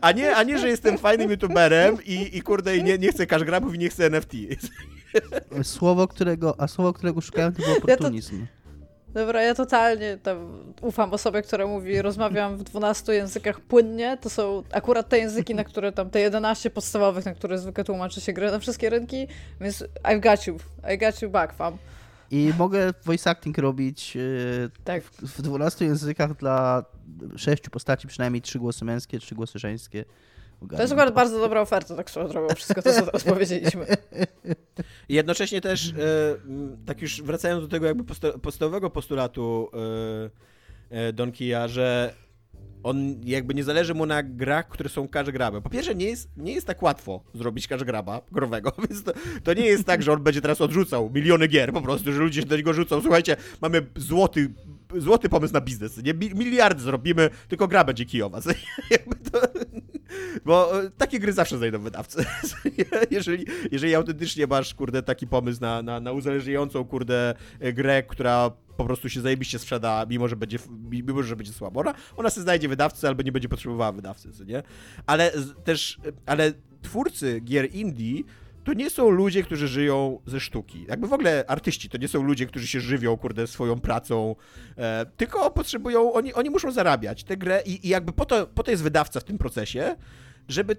A 0.00 0.12
nie, 0.12 0.36
a 0.36 0.42
nie, 0.42 0.58
że 0.58 0.68
jestem 0.68 0.98
fajnym 0.98 1.30
youtuberem 1.30 1.96
i, 2.04 2.36
i 2.36 2.42
kurde, 2.42 2.82
nie, 2.82 2.98
nie 2.98 3.08
chcę 3.08 3.26
cash 3.26 3.44
grabów 3.44 3.74
i 3.74 3.78
nie 3.78 3.88
chcę 3.88 4.06
NFT. 4.06 4.32
Słowo, 5.62 6.08
którego, 6.08 6.60
a 6.60 6.68
słowo, 6.68 6.92
którego 6.92 7.20
szukałem, 7.20 7.52
to 7.52 7.62
był 7.62 7.76
oportunizm. 7.76 8.40
Ja 8.40 8.46
to... 8.46 8.56
Dobra, 9.16 9.42
ja 9.42 9.54
totalnie 9.54 10.18
ufam 10.80 11.12
osobie, 11.12 11.42
która 11.42 11.66
mówi, 11.66 12.02
rozmawiam 12.02 12.56
w 12.56 12.62
12 12.62 13.14
językach 13.14 13.60
płynnie. 13.60 14.18
To 14.20 14.30
są 14.30 14.62
akurat 14.72 15.08
te 15.08 15.18
języki, 15.18 15.54
na 15.54 15.64
które 15.64 15.92
tam, 15.92 16.10
te 16.10 16.20
11 16.20 16.70
podstawowych, 16.70 17.24
na 17.24 17.34
które 17.34 17.58
zwykle 17.58 17.84
tłumaczy 17.84 18.20
się 18.20 18.32
grę 18.32 18.50
na 18.50 18.58
wszystkie 18.58 18.90
rynki, 18.90 19.26
więc 19.60 19.84
I've 20.04 20.20
got 20.20 20.46
you, 20.46 20.56
I 20.94 20.98
got 20.98 21.22
you 21.22 21.30
back, 21.30 21.52
fam. 21.52 21.76
I 22.30 22.52
mogę 22.58 22.92
voice 23.04 23.30
acting 23.30 23.58
robić 23.58 24.14
yy, 24.14 24.70
tak. 24.84 25.02
w, 25.04 25.38
w 25.38 25.42
12 25.42 25.84
językach 25.84 26.36
dla 26.36 26.84
sześciu 27.36 27.70
postaci, 27.70 28.08
przynajmniej 28.08 28.42
trzy 28.42 28.58
głosy 28.58 28.84
męskie, 28.84 29.18
trzy 29.18 29.34
głosy 29.34 29.58
żeńskie. 29.58 30.04
To 30.70 30.82
jest 30.82 30.92
akurat 30.92 31.14
bardzo 31.14 31.38
dobra 31.38 31.60
oferta, 31.60 31.96
tak 31.96 32.10
swoją 32.10 32.28
drogą, 32.28 32.54
wszystko 32.54 32.82
to, 32.82 32.92
co 32.92 33.02
teraz 33.06 33.24
powiedzieliśmy. 33.24 33.86
Jednocześnie 35.08 35.60
też, 35.60 35.88
e, 35.88 35.92
tak 36.86 37.02
już 37.02 37.22
wracając 37.22 37.62
do 37.62 37.68
tego 37.68 37.86
jakby 37.86 38.04
podstawowego 38.42 38.90
postulatu 38.90 39.70
e, 40.90 40.98
e, 41.08 41.12
Don 41.12 41.32
Kija, 41.32 41.68
że 41.68 42.14
on 42.82 43.20
jakby 43.24 43.54
nie 43.54 43.64
zależy 43.64 43.94
mu 43.94 44.06
na 44.06 44.22
grach, 44.22 44.68
które 44.68 44.88
są 44.88 45.08
cash 45.08 45.30
grabem. 45.30 45.62
Po 45.62 45.70
pierwsze, 45.70 45.94
nie 45.94 46.06
jest, 46.06 46.28
nie 46.36 46.52
jest 46.52 46.66
tak 46.66 46.82
łatwo 46.82 47.20
zrobić 47.34 47.68
cash 47.68 47.84
graba 47.84 48.20
growego, 48.32 48.72
więc 48.90 49.02
to, 49.02 49.12
to, 49.44 49.54
nie 49.54 49.66
jest 49.66 49.84
tak, 49.84 50.02
że 50.02 50.12
on 50.12 50.22
będzie 50.22 50.40
teraz 50.40 50.60
odrzucał 50.60 51.10
miliony 51.10 51.48
gier 51.48 51.72
po 51.72 51.82
prostu, 51.82 52.12
że 52.12 52.18
ludzie 52.18 52.40
się 52.40 52.46
do 52.46 52.56
niego 52.56 52.72
rzucą. 52.72 53.00
Słuchajcie, 53.00 53.36
mamy 53.60 53.86
złoty, 53.96 54.50
złoty 54.98 55.28
pomysł 55.28 55.54
na 55.54 55.60
biznes, 55.60 56.02
nie? 56.02 56.14
Miliardy 56.14 56.82
zrobimy, 56.82 57.30
tylko 57.48 57.68
gra 57.68 57.84
będzie 57.84 58.04
kijowa. 58.04 58.40
To, 59.32 59.40
bo 60.44 60.82
e, 60.82 60.90
takie 60.90 61.18
gry 61.18 61.32
zawsze 61.32 61.58
znajdą 61.58 61.78
wydawcę. 61.78 62.24
jeżeli, 63.10 63.46
jeżeli 63.72 63.94
autentycznie 63.94 64.46
masz, 64.46 64.74
kurde, 64.74 65.02
taki 65.02 65.26
pomysł 65.26 65.60
na, 65.60 65.82
na, 65.82 66.00
na 66.00 66.12
uzależniającą, 66.12 66.84
kurde, 66.84 67.34
grę, 67.60 68.02
która 68.02 68.50
po 68.76 68.84
prostu 68.84 69.08
się 69.08 69.20
zajebiście 69.20 69.58
sprzeda, 69.58 70.06
mimo 70.08 70.28
że 70.28 70.36
będzie, 70.36 70.58
mimo, 70.90 71.22
że 71.22 71.36
będzie 71.36 71.52
słabo. 71.52 71.80
Ona, 71.80 71.94
ona 72.16 72.30
sobie 72.30 72.42
znajdzie 72.42 72.68
wydawcę 72.68 73.08
albo 73.08 73.22
nie 73.22 73.32
będzie 73.32 73.48
potrzebowała 73.48 73.92
wydawcy, 73.92 74.28
nie? 74.46 74.62
Ale 75.06 75.32
też, 75.64 75.98
ale 76.26 76.52
twórcy 76.82 77.40
gier 77.40 77.74
indie 77.74 78.22
to 78.66 78.72
nie 78.72 78.90
są 78.90 79.10
ludzie, 79.10 79.42
którzy 79.42 79.68
żyją 79.68 80.20
ze 80.26 80.40
sztuki. 80.40 80.84
Jakby 80.88 81.06
w 81.06 81.12
ogóle 81.12 81.44
artyści 81.48 81.88
to 81.88 81.98
nie 81.98 82.08
są 82.08 82.22
ludzie, 82.22 82.46
którzy 82.46 82.66
się 82.66 82.80
żywią, 82.80 83.16
kurde, 83.16 83.46
swoją 83.46 83.80
pracą, 83.80 84.36
e, 84.78 85.06
tylko 85.16 85.50
potrzebują, 85.50 86.12
oni, 86.12 86.34
oni 86.34 86.50
muszą 86.50 86.72
zarabiać 86.72 87.24
tę 87.24 87.36
grę 87.36 87.62
i, 87.66 87.86
i 87.86 87.88
jakby 87.88 88.12
po 88.12 88.24
to, 88.24 88.46
po 88.46 88.62
to 88.62 88.70
jest 88.70 88.82
wydawca 88.82 89.20
w 89.20 89.24
tym 89.24 89.38
procesie, 89.38 89.96
żeby 90.48 90.76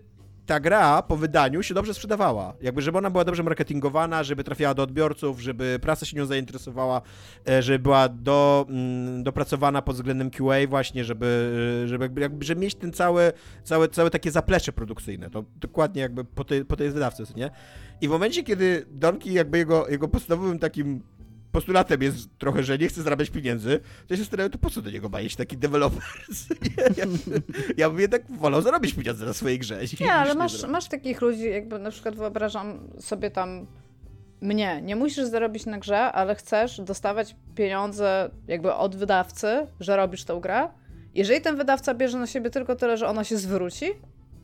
ta 0.48 0.60
gra 0.60 1.02
po 1.02 1.18
wydaniu 1.18 1.64
się 1.64 1.74
dobrze 1.74 1.94
sprzedawała. 1.94 2.54
Jakby, 2.62 2.82
żeby 2.82 2.98
ona 2.98 3.10
była 3.10 3.24
dobrze 3.24 3.44
marketingowana, 3.44 4.24
żeby 4.24 4.44
trafiała 4.44 4.74
do 4.74 4.84
odbiorców, 4.84 5.40
żeby 5.40 5.80
prasa 5.82 6.06
się 6.06 6.18
nią 6.18 6.26
zainteresowała, 6.26 7.02
e, 7.50 7.62
żeby 7.62 7.80
była 7.80 8.10
do, 8.10 8.66
mm, 8.70 9.24
dopracowana 9.24 9.82
pod 9.82 9.96
względem 9.96 10.30
QA 10.30 10.68
właśnie, 10.68 11.06
żeby, 11.06 11.84
żeby, 11.86 12.06
jakby, 12.06 12.22
jakby 12.22 12.46
żeby 12.46 12.62
mieć 12.62 12.76
ten 12.76 12.94
cały, 12.94 13.34
całe, 13.64 13.88
całe 13.88 14.10
takie 14.10 14.32
zaplecze 14.32 14.72
produkcyjne. 14.74 15.30
To 15.30 15.44
dokładnie 15.56 16.02
jakby 16.02 16.26
po 16.26 16.44
tej, 16.44 16.66
po 16.66 16.76
tej 16.76 16.92
wydawcy, 16.92 17.24
nie? 17.36 17.50
I 18.02 18.08
w 18.08 18.12
momencie, 18.12 18.44
kiedy 18.44 18.86
Donki 18.92 19.34
jakby 19.34 19.58
jego, 19.58 19.88
jego 19.88 20.08
podstawowym 20.08 20.60
takim 20.60 21.02
postulatem 21.58 22.02
jest 22.02 22.38
trochę, 22.38 22.64
że 22.64 22.78
nie 22.78 22.88
chce 22.88 23.04
zarabiać 23.04 23.30
pieniędzy, 23.30 23.80
to 24.08 24.16
się 24.16 24.22
zastanawiam, 24.22 24.52
to 24.52 24.58
po 24.58 24.70
co 24.70 24.82
do 24.82 24.92
niego 24.92 25.10
ma 25.10 25.18
taki 25.38 25.58
deweloper? 25.58 26.04
ja, 26.98 27.06
ja 27.78 27.90
bym 27.90 28.00
jednak 28.00 28.32
wolał 28.32 28.62
zarobić 28.62 28.94
pieniądze 28.94 29.26
na 29.26 29.34
swojej 29.34 29.60
grze. 29.60 29.80
Nie, 30.00 30.14
ale 30.14 30.36
masz, 30.36 30.68
masz 30.68 30.88
takich 30.88 31.22
ludzi, 31.22 31.50
jakby 31.50 31.80
na 31.80 31.92
przykład 31.92 32.16
wyobrażam 32.16 32.80
sobie 33.00 33.32
tam 33.32 33.68
mnie. 34.42 34.82
Nie 34.82 34.96
musisz 34.96 35.26
zarobić 35.26 35.66
na 35.66 35.78
grze, 35.78 36.00
ale 36.00 36.36
chcesz 36.36 36.82
dostawać 36.82 37.36
pieniądze 37.56 38.30
jakby 38.48 38.74
od 38.74 38.96
wydawcy, 38.96 39.68
że 39.80 39.96
robisz 39.96 40.24
tą 40.24 40.40
grę. 40.40 40.70
Jeżeli 41.16 41.42
ten 41.42 41.56
wydawca 41.56 41.94
bierze 41.94 42.18
na 42.18 42.28
siebie 42.28 42.50
tylko 42.50 42.76
tyle, 42.76 42.98
że 42.98 43.08
ona 43.08 43.24
się 43.24 43.38
zwróci, 43.38 43.86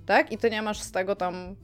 tak? 0.05 0.31
I 0.31 0.37
ty 0.37 0.49
nie 0.49 0.61
masz 0.61 0.81
z 0.81 0.91
tego 0.91 1.15
tam 1.15 1.55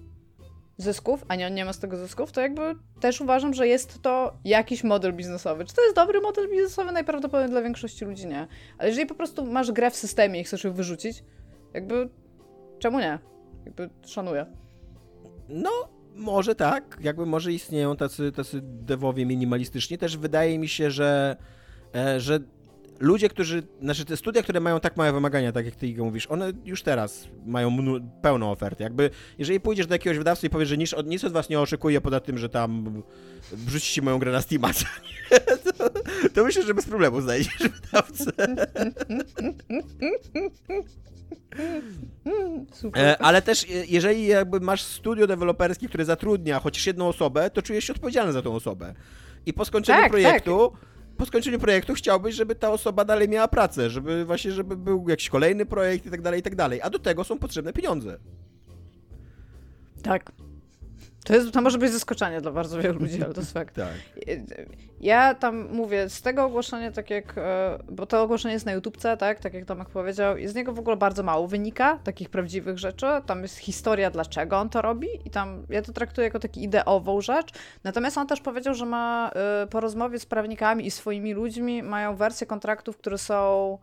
zysków, 0.80 1.26
a 1.28 1.36
nie 1.36 1.48
on 1.48 1.54
nie 1.54 1.66
ma 1.66 1.74
z 1.74 1.80
tego 1.80 1.98
zysków, 1.98 2.32
to 2.32 2.42
jakby 2.42 2.76
też 3.00 3.22
uważam, 3.22 3.54
że 3.54 3.68
jest 3.68 4.02
to 4.02 4.38
jakiś 4.46 4.84
model 4.84 5.14
biznesowy. 5.14 5.66
Czy 5.66 5.76
to 5.76 5.82
jest 5.82 5.96
dobry 5.96 6.22
model 6.22 6.50
biznesowy? 6.50 6.92
Najprawdopodobniej 6.92 7.52
dla 7.52 7.62
większości 7.62 8.06
ludzi 8.06 8.28
nie. 8.28 8.48
Ale 8.78 8.90
jeżeli 8.90 9.08
po 9.08 9.16
prostu 9.16 9.46
masz 9.46 9.72
grę 9.72 9.92
w 9.92 9.96
systemie 9.96 10.42
i 10.42 10.44
chcesz 10.44 10.64
ją 10.64 10.74
wyrzucić, 10.74 11.24
jakby 11.74 12.10
czemu 12.80 13.00
nie? 13.00 13.20
Jakby 13.66 13.90
szanuję. 14.06 14.46
No, 15.50 15.72
może 16.16 16.56
tak. 16.56 16.98
Jakby 17.02 17.26
może 17.26 17.54
istnieją 17.54 17.96
tacy, 17.96 18.32
tacy 18.32 18.60
dewowie 18.64 19.26
minimalistyczni. 19.26 19.98
Też 19.98 20.18
wydaje 20.18 20.60
mi 20.60 20.68
się, 20.68 20.92
że, 20.92 21.38
e, 21.96 22.20
że 22.20 22.40
ludzie, 23.00 23.30
którzy, 23.30 23.64
znaczy 23.82 24.06
te 24.06 24.18
studia, 24.18 24.44
które 24.44 24.60
mają 24.60 24.80
tak 24.80 24.98
małe 24.98 25.14
wymagania, 25.14 25.52
tak 25.52 25.66
jak 25.66 25.76
ty 25.76 25.88
Igo 25.88 26.06
mówisz, 26.06 26.28
one 26.28 26.52
już 26.66 26.84
teraz 26.84 27.28
mają 27.46 27.78
pełną 28.22 28.52
ofertę. 28.52 28.84
Jakby, 28.84 29.10
jeżeli 29.38 29.60
pójdziesz 29.60 29.88
do 29.88 29.96
jakiegoś 29.96 30.18
wydawcy 30.18 30.48
i 30.48 30.50
powiesz, 30.50 30.70
że 30.70 30.78
nic, 30.78 30.96
nic 31.06 31.24
od 31.24 31.34
was 31.34 31.50
nie 31.50 31.60
oczekuje 31.60 32.02
poza 32.02 32.20
tym, 32.20 32.38
że 32.38 32.50
tam 32.50 33.04
wrzucicie 33.52 34.02
moją 34.02 34.20
grę 34.20 34.32
na 34.32 34.42
Steam, 34.42 34.62
to, 35.78 35.90
to 36.34 36.44
myślę, 36.44 36.64
że 36.64 36.74
bez 36.74 36.86
problemu 36.86 37.22
znajdziesz 37.22 37.58
wydawcę. 37.60 38.32
Super. 42.72 43.06
E, 43.06 43.22
ale 43.22 43.42
też, 43.42 43.66
jeżeli 43.88 44.28
jakby 44.28 44.60
masz 44.60 44.84
studio 44.84 45.28
deweloperskie, 45.28 45.88
które 45.88 46.06
zatrudnia 46.06 46.60
chociaż 46.60 46.88
jedną 46.88 47.08
osobę, 47.08 47.50
to 47.50 47.62
czujesz 47.62 47.84
się 47.84 47.94
odpowiedzialny 47.94 48.34
za 48.34 48.42
tą 48.42 48.56
osobę. 48.56 48.94
I 49.46 49.54
po 49.54 49.66
skończeniu 49.66 50.02
tak, 50.02 50.12
projektu 50.12 50.72
tak 50.74 50.89
po 51.20 51.26
skończeniu 51.26 51.60
projektu 51.60 51.94
chciałbyś, 51.94 52.36
żeby 52.36 52.56
ta 52.56 52.72
osoba 52.72 53.06
dalej 53.06 53.30
miała 53.30 53.48
pracę, 53.48 53.90
żeby 53.90 54.26
właśnie, 54.26 54.52
żeby 54.52 54.78
był 54.78 55.10
jakiś 55.10 55.30
kolejny 55.30 55.66
projekt 55.66 56.06
i 56.06 56.12
tak 56.12 56.22
dalej, 56.22 56.40
i 56.40 56.44
tak 56.44 56.56
dalej. 56.56 56.82
A 56.82 56.90
do 56.90 57.00
tego 57.00 57.24
są 57.24 57.40
potrzebne 57.40 57.74
pieniądze. 57.74 58.18
Tak. 60.04 60.32
To, 61.30 61.36
jest, 61.36 61.52
to 61.52 61.62
może 61.62 61.78
być 61.78 61.92
zaskoczenie 61.92 62.42
dla 62.42 62.52
bardzo 62.52 62.82
wielu 62.82 63.00
ludzi, 63.00 63.24
ale 63.24 63.34
to 63.34 63.42
jest 63.42 63.54
fakt. 63.54 63.76
tak. 63.86 63.94
Ja 65.00 65.34
tam 65.34 65.68
mówię, 65.72 66.10
z 66.10 66.22
tego 66.22 66.46
ogłoszenia, 66.46 66.92
tak 66.92 67.10
jak, 67.10 67.38
e, 67.38 67.80
bo 67.92 68.06
to 68.06 68.22
ogłoszenie 68.22 68.54
jest 68.54 68.66
na 68.66 68.72
YouTubce, 68.72 69.18
tak, 69.18 69.40
tak 69.40 69.54
jak 69.54 69.66
Tomek 69.66 69.90
powiedział, 69.90 70.38
i 70.38 70.48
z 70.48 70.56
niego 70.56 70.74
w 70.74 70.80
ogóle 70.80 70.98
bardzo 70.98 71.24
mało 71.24 71.48
wynika, 71.48 72.00
takich 72.04 72.30
prawdziwych 72.30 72.78
rzeczy. 72.78 73.06
Tam 73.26 73.42
jest 73.42 73.58
historia, 73.58 74.12
dlaczego 74.12 74.58
on 74.58 74.70
to 74.70 74.82
robi 74.82 75.08
i 75.26 75.30
tam 75.30 75.66
ja 75.70 75.82
to 75.82 75.94
traktuję 75.94 76.26
jako 76.26 76.40
taki 76.40 76.64
ideową 76.64 77.22
rzecz. 77.22 77.50
Natomiast 77.84 78.18
on 78.18 78.28
też 78.28 78.42
powiedział, 78.42 78.74
że 78.74 78.86
ma 78.86 79.32
e, 79.36 79.68
po 79.68 79.80
rozmowie 79.80 80.20
z 80.20 80.26
prawnikami 80.26 80.86
i 80.86 80.92
swoimi 80.92 81.34
ludźmi 81.34 81.84
mają 81.84 82.16
wersje 82.16 82.48
kontraktów, 82.48 82.98
które 82.98 83.18
są 83.18 83.78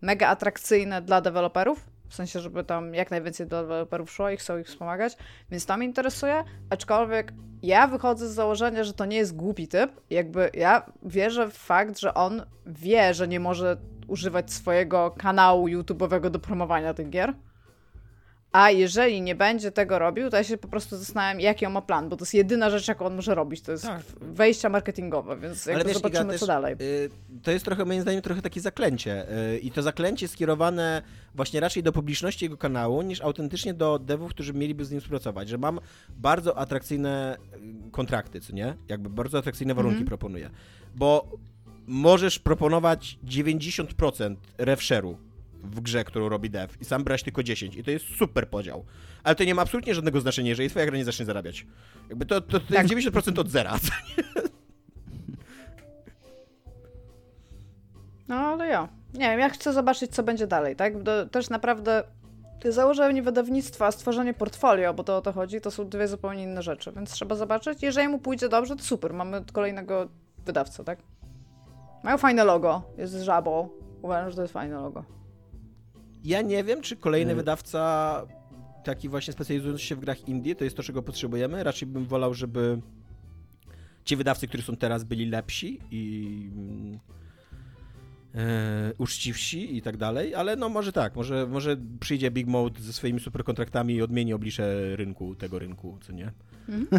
mega 0.00 0.28
atrakcyjne 0.28 1.02
dla 1.02 1.20
deweloperów, 1.20 1.86
w 2.12 2.14
sensie, 2.14 2.40
żeby 2.40 2.64
tam 2.64 2.94
jak 2.94 3.10
najwięcej 3.10 3.46
deweloperów 3.46 4.10
szło 4.10 4.30
i 4.30 4.36
chcą 4.36 4.58
ich 4.58 4.66
wspomagać, 4.66 5.16
więc 5.50 5.66
to 5.66 5.76
mnie 5.76 5.86
interesuje, 5.86 6.44
aczkolwiek 6.70 7.32
ja 7.62 7.86
wychodzę 7.86 8.28
z 8.28 8.34
założenia, 8.34 8.84
że 8.84 8.92
to 8.92 9.04
nie 9.04 9.16
jest 9.16 9.36
głupi 9.36 9.68
typ, 9.68 10.00
jakby 10.10 10.50
ja 10.54 10.92
wierzę 11.02 11.48
w 11.48 11.52
fakt, 11.52 11.98
że 11.98 12.14
on 12.14 12.42
wie, 12.66 13.14
że 13.14 13.28
nie 13.28 13.40
może 13.40 13.76
używać 14.08 14.52
swojego 14.52 15.10
kanału 15.18 15.68
YouTube'owego 15.68 16.30
do 16.30 16.38
promowania 16.38 16.94
tych 16.94 17.10
gier, 17.10 17.34
a 18.52 18.70
jeżeli 18.70 19.22
nie 19.22 19.34
będzie 19.34 19.72
tego 19.72 19.98
robił, 19.98 20.30
to 20.30 20.36
ja 20.36 20.44
się 20.44 20.58
po 20.58 20.68
prostu 20.68 20.96
zastanawiam, 20.96 21.40
jaki 21.40 21.66
on 21.66 21.72
ma 21.72 21.82
plan, 21.82 22.08
bo 22.08 22.16
to 22.16 22.22
jest 22.22 22.34
jedyna 22.34 22.70
rzecz, 22.70 22.88
jaką 22.88 23.06
on 23.06 23.16
może 23.16 23.34
robić. 23.34 23.62
To 23.62 23.72
jest 23.72 23.84
tak. 23.84 24.02
wejścia 24.20 24.68
marketingowe, 24.68 25.36
więc 25.36 25.66
jakby 25.66 25.84
wiesz, 25.84 25.94
zobaczymy, 25.94 26.24
Iga, 26.24 26.32
co 26.32 26.38
też, 26.38 26.46
dalej. 26.46 26.76
Y, 26.80 27.10
to 27.42 27.50
jest 27.50 27.64
trochę, 27.64 27.84
moim 27.84 28.02
zdaniem, 28.02 28.22
trochę 28.22 28.42
takie 28.42 28.60
zaklęcie. 28.60 29.26
Y, 29.52 29.58
I 29.58 29.70
to 29.70 29.82
zaklęcie 29.82 30.28
skierowane 30.28 31.02
właśnie 31.34 31.60
raczej 31.60 31.82
do 31.82 31.92
publiczności 31.92 32.44
jego 32.44 32.56
kanału, 32.56 33.02
niż 33.02 33.20
autentycznie 33.20 33.74
do 33.74 33.98
devów, 33.98 34.30
którzy 34.30 34.54
mieliby 34.54 34.84
z 34.84 34.90
nim 34.90 35.00
współpracować. 35.00 35.48
Że 35.48 35.58
mam 35.58 35.80
bardzo 36.08 36.58
atrakcyjne 36.58 37.36
y, 37.86 37.90
kontrakty, 37.90 38.40
co 38.40 38.52
nie? 38.52 38.76
Jakby 38.88 39.10
bardzo 39.10 39.38
atrakcyjne 39.38 39.74
warunki 39.74 39.96
mm 39.96 40.04
-hmm. 40.04 40.08
proponuję. 40.08 40.50
Bo 40.94 41.28
możesz 41.86 42.38
proponować 42.38 43.18
90% 43.24 44.36
rev 44.58 44.82
share'u 44.82 45.16
w 45.62 45.80
grze, 45.80 46.04
którą 46.04 46.28
robi 46.28 46.50
dev 46.50 46.74
i 46.80 46.84
sam 46.84 47.04
brać 47.04 47.22
tylko 47.22 47.42
10 47.42 47.76
i 47.76 47.84
to 47.84 47.90
jest 47.90 48.04
super 48.18 48.48
podział. 48.48 48.84
Ale 49.24 49.34
to 49.34 49.44
nie 49.44 49.54
ma 49.54 49.62
absolutnie 49.62 49.94
żadnego 49.94 50.20
znaczenia, 50.20 50.48
jeżeli 50.48 50.70
twoja 50.70 50.86
gra 50.86 50.96
nie 50.96 51.04
zacznie 51.04 51.24
zarabiać. 51.24 51.66
Jakby 52.08 52.26
to, 52.26 52.40
to, 52.40 52.60
to 52.60 52.74
tak. 52.74 52.90
jest 52.90 53.10
90% 53.10 53.40
od 53.40 53.48
zera. 53.48 53.78
No, 58.28 58.38
ale 58.38 58.66
ja. 58.66 58.88
Nie 59.14 59.30
wiem, 59.30 59.40
ja 59.40 59.48
chcę 59.48 59.72
zobaczyć, 59.72 60.10
co 60.10 60.22
będzie 60.22 60.46
dalej, 60.46 60.76
tak? 60.76 60.92
To 61.04 61.26
też 61.26 61.50
naprawdę 61.50 62.02
założenie 62.64 63.22
wydawnictwa, 63.22 63.92
stworzenie 63.92 64.34
portfolio, 64.34 64.94
bo 64.94 65.04
to 65.04 65.16
o 65.16 65.22
to 65.22 65.32
chodzi, 65.32 65.60
to 65.60 65.70
są 65.70 65.88
dwie 65.88 66.08
zupełnie 66.08 66.42
inne 66.42 66.62
rzeczy, 66.62 66.92
więc 66.92 67.10
trzeba 67.10 67.34
zobaczyć. 67.34 67.82
Jeżeli 67.82 68.08
mu 68.08 68.18
pójdzie 68.18 68.48
dobrze, 68.48 68.76
to 68.76 68.82
super, 68.82 69.14
mamy 69.14 69.44
kolejnego 69.52 70.08
wydawcę, 70.46 70.84
tak? 70.84 70.98
Mają 72.02 72.18
fajne 72.18 72.44
logo, 72.44 72.82
jest 72.98 73.14
żabą. 73.14 73.68
Uważam, 74.02 74.30
że 74.30 74.36
to 74.36 74.42
jest 74.42 74.54
fajne 74.54 74.74
logo. 74.74 75.04
Ja 76.24 76.42
nie 76.42 76.64
wiem, 76.64 76.80
czy 76.80 76.96
kolejny 76.96 77.32
y 77.32 77.34
wydawca 77.34 78.22
taki 78.84 79.08
właśnie 79.08 79.32
specjalizujący 79.32 79.84
się 79.84 79.96
w 79.96 80.00
grach 80.00 80.28
indie, 80.28 80.54
to 80.54 80.64
jest 80.64 80.76
to, 80.76 80.82
czego 80.82 81.02
potrzebujemy. 81.02 81.64
Raczej 81.64 81.88
bym 81.88 82.04
wolał, 82.04 82.34
żeby 82.34 82.80
ci 84.04 84.16
wydawcy, 84.16 84.48
którzy 84.48 84.62
są 84.62 84.76
teraz, 84.76 85.04
byli 85.04 85.26
lepsi 85.26 85.80
i 85.90 86.50
e, 88.34 88.92
uczciwsi 88.98 89.76
i 89.76 89.82
tak 89.82 89.96
dalej, 89.96 90.34
ale 90.34 90.56
no 90.56 90.68
może 90.68 90.92
tak, 90.92 91.16
może, 91.16 91.46
może 91.46 91.76
przyjdzie 92.00 92.30
Big 92.30 92.46
Mode 92.46 92.80
ze 92.80 92.92
swoimi 92.92 93.20
super 93.20 93.44
kontraktami 93.44 93.94
i 93.94 94.02
odmieni 94.02 94.32
oblicze 94.32 94.96
rynku, 94.96 95.34
tego 95.34 95.58
rynku, 95.58 95.98
co 96.00 96.12
nie? 96.12 96.32
Mm. 96.68 96.86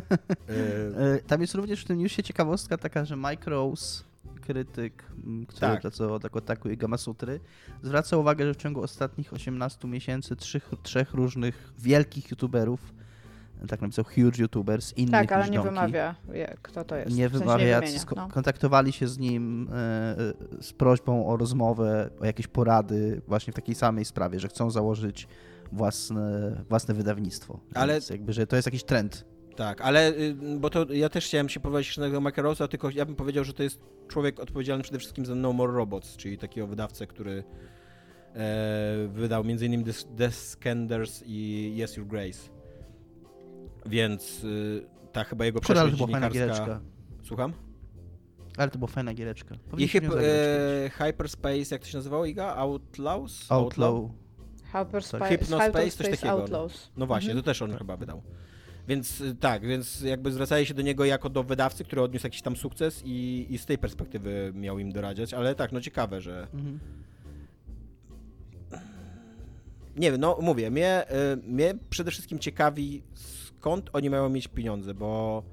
E, 0.98 1.20
Tam 1.28 1.42
jest 1.42 1.56
również 1.56 1.82
w 1.82 1.86
tym 1.86 2.00
newsie 2.00 2.24
ciekawostka 2.24 2.78
taka, 2.78 3.06
że 3.06 3.16
Micros 3.16 4.06
krytyk, 4.44 5.04
który 5.48 5.60
tak. 5.60 5.82
pracował 5.82 6.20
tak 6.20 6.36
Otaku 6.36 6.70
i 6.70 6.78
Gamasutry, 6.78 7.40
zwraca 7.82 8.18
uwagę, 8.18 8.46
że 8.46 8.54
w 8.54 8.58
ciągu 8.58 8.82
ostatnich 8.82 9.34
18 9.34 9.88
miesięcy 9.88 10.36
trzech, 10.36 10.70
trzech 10.84 11.14
różnych 11.14 11.74
wielkich 11.80 12.32
youtuberów, 12.32 12.94
tak 13.68 13.82
napisał 13.82 14.06
huge 14.06 14.42
youtubers, 14.42 14.94
innych 14.98 15.12
Tak, 15.12 15.32
ale 15.32 15.50
nie 15.50 15.62
wymawia, 15.62 16.16
kto 16.62 16.84
to 16.84 16.96
jest. 16.96 17.16
Nie 17.16 17.30
w 17.30 17.32
wymawia, 17.32 17.80
nie 17.80 18.00
no. 18.16 18.28
kontaktowali 18.28 18.92
się 18.92 19.08
z 19.08 19.18
nim 19.18 19.70
e, 19.72 20.16
z 20.62 20.74
prośbą 20.74 21.28
o 21.28 21.38
rozmowę, 21.38 22.10
o 22.20 22.26
jakieś 22.26 22.48
porady 22.48 23.22
właśnie 23.28 23.54
w 23.54 23.56
takiej 23.56 23.76
samej 23.76 24.06
sprawie, 24.06 24.40
że 24.40 24.48
chcą 24.48 24.72
założyć 24.72 25.28
własne, 25.72 26.56
własne 26.70 26.94
wydawnictwo. 26.94 27.60
Ale 27.74 27.94
Więc 27.94 28.10
jakby, 28.10 28.34
że 28.34 28.48
to 28.48 28.56
jest 28.56 28.66
jakiś 28.66 28.84
trend 28.84 29.26
tak, 29.56 29.82
ale 29.82 30.12
y, 30.12 30.36
bo 30.60 30.70
to 30.70 30.94
ja 30.94 31.10
też 31.10 31.26
chciałem 31.26 31.50
się 31.50 31.60
powiedzieć 31.60 31.98
na 31.98 32.06
tego 32.06 32.22
Makarosa, 32.22 32.68
tylko 32.68 32.90
ja 32.90 33.06
bym 33.06 33.16
powiedział, 33.16 33.44
że 33.44 33.54
to 33.54 33.64
jest 33.64 33.80
człowiek 34.08 34.40
odpowiedzialny 34.40 34.84
przede 34.84 35.00
wszystkim 35.00 35.26
za 35.26 35.36
No 35.36 35.54
More 35.54 35.74
Robots, 35.74 36.18
czyli 36.18 36.38
takiego 36.38 36.68
wydawcę, 36.68 37.08
który 37.08 37.44
e, 38.36 39.08
wydał 39.08 39.42
m.in. 39.42 39.84
Descenders 40.10 41.24
i 41.26 41.72
Yes 41.84 41.98
Your 41.98 42.08
Grace. 42.08 42.40
Więc 43.86 44.44
y, 44.44 44.86
ta 45.12 45.24
chyba 45.24 45.46
jego 45.46 45.60
przeszłość 45.60 45.96
dziennikarska... 45.96 46.82
Słucham? 47.24 47.54
Ale 48.58 48.72
to 48.72 48.78
była 48.78 48.92
fajna 48.92 49.14
giereczka. 49.14 49.56
I 49.78 49.88
hyp, 49.88 50.04
e, 50.04 50.90
Hyperspace, 50.90 51.66
jak 51.72 51.82
to 51.82 51.88
się 51.88 51.98
nazywało, 51.98 52.26
Iga? 52.26 52.56
Outlaws? 52.56 53.52
Outlaw? 53.52 53.94
Hyperspace, 54.74 55.26
Hypnospace, 55.26 55.92
coś 55.92 56.10
takiego. 56.10 56.46
No. 56.52 56.68
no 56.98 57.06
właśnie, 57.06 57.30
mhm. 57.30 57.44
to 57.44 57.46
też 57.46 57.62
on 57.62 57.70
tak. 57.70 57.80
chyba 57.80 57.98
wydał. 57.98 58.24
Więc 58.88 59.22
y, 59.22 59.36
tak, 59.36 59.66
więc 59.68 60.02
jakby 60.02 60.32
zwracali 60.32 60.66
się 60.66 60.74
do 60.74 60.82
niego 60.82 61.06
jako 61.06 61.30
do 61.30 61.44
wydawcy, 61.44 61.84
który 61.84 62.02
odniósł 62.02 62.26
jakiś 62.26 62.42
tam 62.42 62.56
sukces 62.56 63.02
i, 63.06 63.48
i 63.50 63.58
z 63.58 63.66
tej 63.66 63.78
perspektywy 63.78 64.52
miał 64.56 64.80
im 64.80 64.92
doradzać, 64.92 65.34
ale 65.34 65.56
tak, 65.56 65.72
no 65.72 65.82
ciekawe, 65.82 66.22
że... 66.22 66.48
Mhm. 66.54 66.80
Nie 69.96 70.12
wiem, 70.12 70.22
no 70.22 70.38
mówię, 70.42 70.72
mnie, 70.72 71.06
y, 71.34 71.38
mnie 71.38 71.74
przede 71.90 72.12
wszystkim 72.12 72.40
ciekawi 72.40 73.04
skąd 73.14 73.90
oni 73.94 74.10
mają 74.10 74.30
mieć 74.30 74.48
pieniądze, 74.48 74.94
bo 74.94 75.44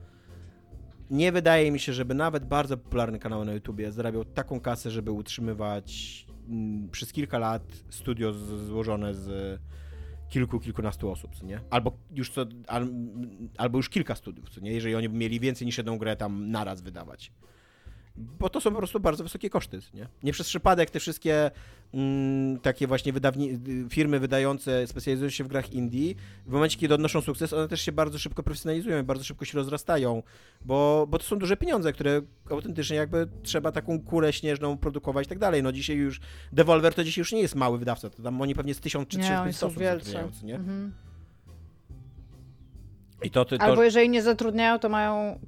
nie 1.10 1.32
wydaje 1.32 1.72
mi 1.72 1.78
się, 1.80 1.92
żeby 1.92 2.14
nawet 2.14 2.44
bardzo 2.44 2.76
popularny 2.76 3.18
kanał 3.18 3.44
na 3.44 3.52
YouTubie 3.52 3.92
zarabiał 3.92 4.24
taką 4.24 4.60
kasę, 4.60 4.90
żeby 4.90 5.10
utrzymywać 5.10 6.26
mm, 6.48 6.88
przez 6.88 7.12
kilka 7.12 7.38
lat 7.38 7.62
studio 7.90 8.32
złożone 8.66 9.14
z 9.14 9.60
kilku, 10.30 10.60
kilkunastu 10.60 11.10
osób, 11.10 11.36
co 11.36 11.46
nie? 11.46 11.60
Albo 11.70 11.92
już, 12.10 12.30
co, 12.30 12.46
al, 12.66 12.88
albo 13.56 13.78
już 13.78 13.88
kilka 13.88 14.14
studiów, 14.14 14.50
co 14.50 14.60
nie? 14.60 14.72
Jeżeli 14.72 14.94
oni 14.94 15.08
by 15.08 15.16
mieli 15.16 15.40
więcej 15.40 15.66
niż 15.66 15.78
jedną 15.78 15.98
grę 15.98 16.16
tam 16.16 16.50
naraz 16.50 16.80
wydawać 16.80 17.32
bo 18.38 18.48
to 18.48 18.60
są 18.60 18.70
po 18.70 18.78
prostu 18.78 19.00
bardzo 19.00 19.24
wysokie 19.24 19.50
koszty, 19.50 19.78
nie? 19.94 20.08
Nie 20.22 20.32
przez 20.32 20.46
przypadek 20.46 20.90
te 20.90 21.00
wszystkie 21.00 21.50
mm, 21.94 22.58
takie 22.58 22.86
właśnie 22.86 23.12
wydawni 23.12 23.58
firmy 23.88 24.20
wydające, 24.20 24.86
specjalizują 24.86 25.30
się 25.30 25.44
w 25.44 25.48
grach 25.48 25.72
indie, 25.72 26.14
w 26.46 26.50
momencie, 26.52 26.78
kiedy 26.78 26.94
odnoszą 26.94 27.20
sukces, 27.20 27.52
one 27.52 27.68
też 27.68 27.80
się 27.80 27.92
bardzo 27.92 28.18
szybko 28.18 28.42
profesjonalizują 28.42 29.00
i 29.00 29.02
bardzo 29.02 29.24
szybko 29.24 29.44
się 29.44 29.58
rozrastają, 29.58 30.22
bo, 30.64 31.06
bo 31.08 31.18
to 31.18 31.24
są 31.24 31.38
duże 31.38 31.56
pieniądze, 31.56 31.92
które 31.92 32.22
autentycznie 32.50 32.96
jakby 32.96 33.28
trzeba 33.42 33.72
taką 33.72 34.00
kurę 34.00 34.32
śnieżną 34.32 34.78
produkować 34.78 35.26
i 35.26 35.28
tak 35.28 35.38
dalej. 35.38 35.62
No 35.62 35.72
dzisiaj 35.72 35.96
już 35.96 36.20
Devolver 36.52 36.94
to 36.94 37.04
dzisiaj 37.04 37.22
już 37.22 37.32
nie 37.32 37.40
jest 37.40 37.54
mały 37.54 37.78
wydawca, 37.78 38.10
to 38.10 38.22
tam 38.22 38.42
oni 38.42 38.54
pewnie 38.54 38.74
z 38.74 38.80
tysiąc 38.80 39.08
czy 39.08 39.18
trzysta 39.18 39.66
osób 39.66 39.78
zatrudniają, 39.78 40.30
nie? 40.42 40.54
Mhm. 40.54 40.92
I 43.22 43.30
to, 43.30 43.44
to, 43.44 43.58
to... 43.58 43.64
Albo 43.64 43.82
jeżeli 43.82 44.08
nie 44.08 44.22
zatrudniają, 44.22 44.78
to 44.78 44.88
mają 44.88 45.38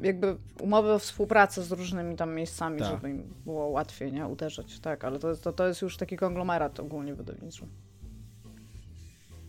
jakby 0.00 0.36
umowy 0.60 0.92
o 0.92 0.98
współpracę 0.98 1.62
z 1.62 1.72
różnymi 1.72 2.16
tam 2.16 2.34
miejscami, 2.34 2.78
tak. 2.78 2.90
żeby 2.90 3.10
im 3.10 3.34
było 3.44 3.66
łatwiej 3.66 4.12
nie 4.12 4.26
uderzać. 4.26 4.80
Tak, 4.80 5.04
ale 5.04 5.18
to 5.18 5.28
jest, 5.30 5.44
to, 5.44 5.52
to 5.52 5.68
jest 5.68 5.82
już 5.82 5.96
taki 5.96 6.16
konglomerat 6.16 6.80
ogólnie 6.80 7.14
wydawniczy. 7.14 7.66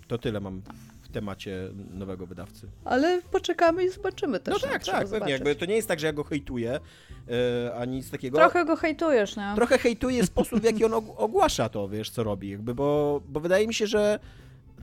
To 0.08 0.18
tyle 0.18 0.40
mam 0.40 0.62
w 1.02 1.10
temacie 1.10 1.70
nowego 1.92 2.26
wydawcy. 2.26 2.68
Ale 2.86 3.22
poczekamy 3.32 3.86
i 3.86 3.90
zobaczymy 3.90 4.40
też. 4.40 4.64
No 4.64 4.70
tak, 4.70 4.84
tak, 4.84 5.10
pewnie. 5.10 5.32
Jakby 5.32 5.56
to 5.56 5.66
nie 5.66 5.76
jest 5.76 5.88
tak, 5.88 6.00
że 6.00 6.08
ja 6.08 6.14
go 6.14 6.24
hejtuję, 6.24 6.80
yy, 7.28 7.76
ani 7.76 7.96
nic 7.96 8.12
takiego. 8.12 8.38
Trochę 8.38 8.66
go 8.66 8.76
hejtujesz, 8.76 9.38
nie? 9.38 9.52
Trochę 9.56 9.78
hejtuję 9.78 10.26
sposób, 10.26 10.60
w 10.60 10.64
jaki 10.64 10.86
on 10.86 10.94
ogłasza 11.18 11.70
to, 11.70 11.90
wiesz, 11.90 12.10
co 12.10 12.24
robi. 12.24 12.50
Jakby, 12.50 12.76
bo, 12.76 13.22
bo 13.30 13.40
wydaje 13.40 13.68
mi 13.68 13.74
się, 13.74 13.88
że 13.88 14.20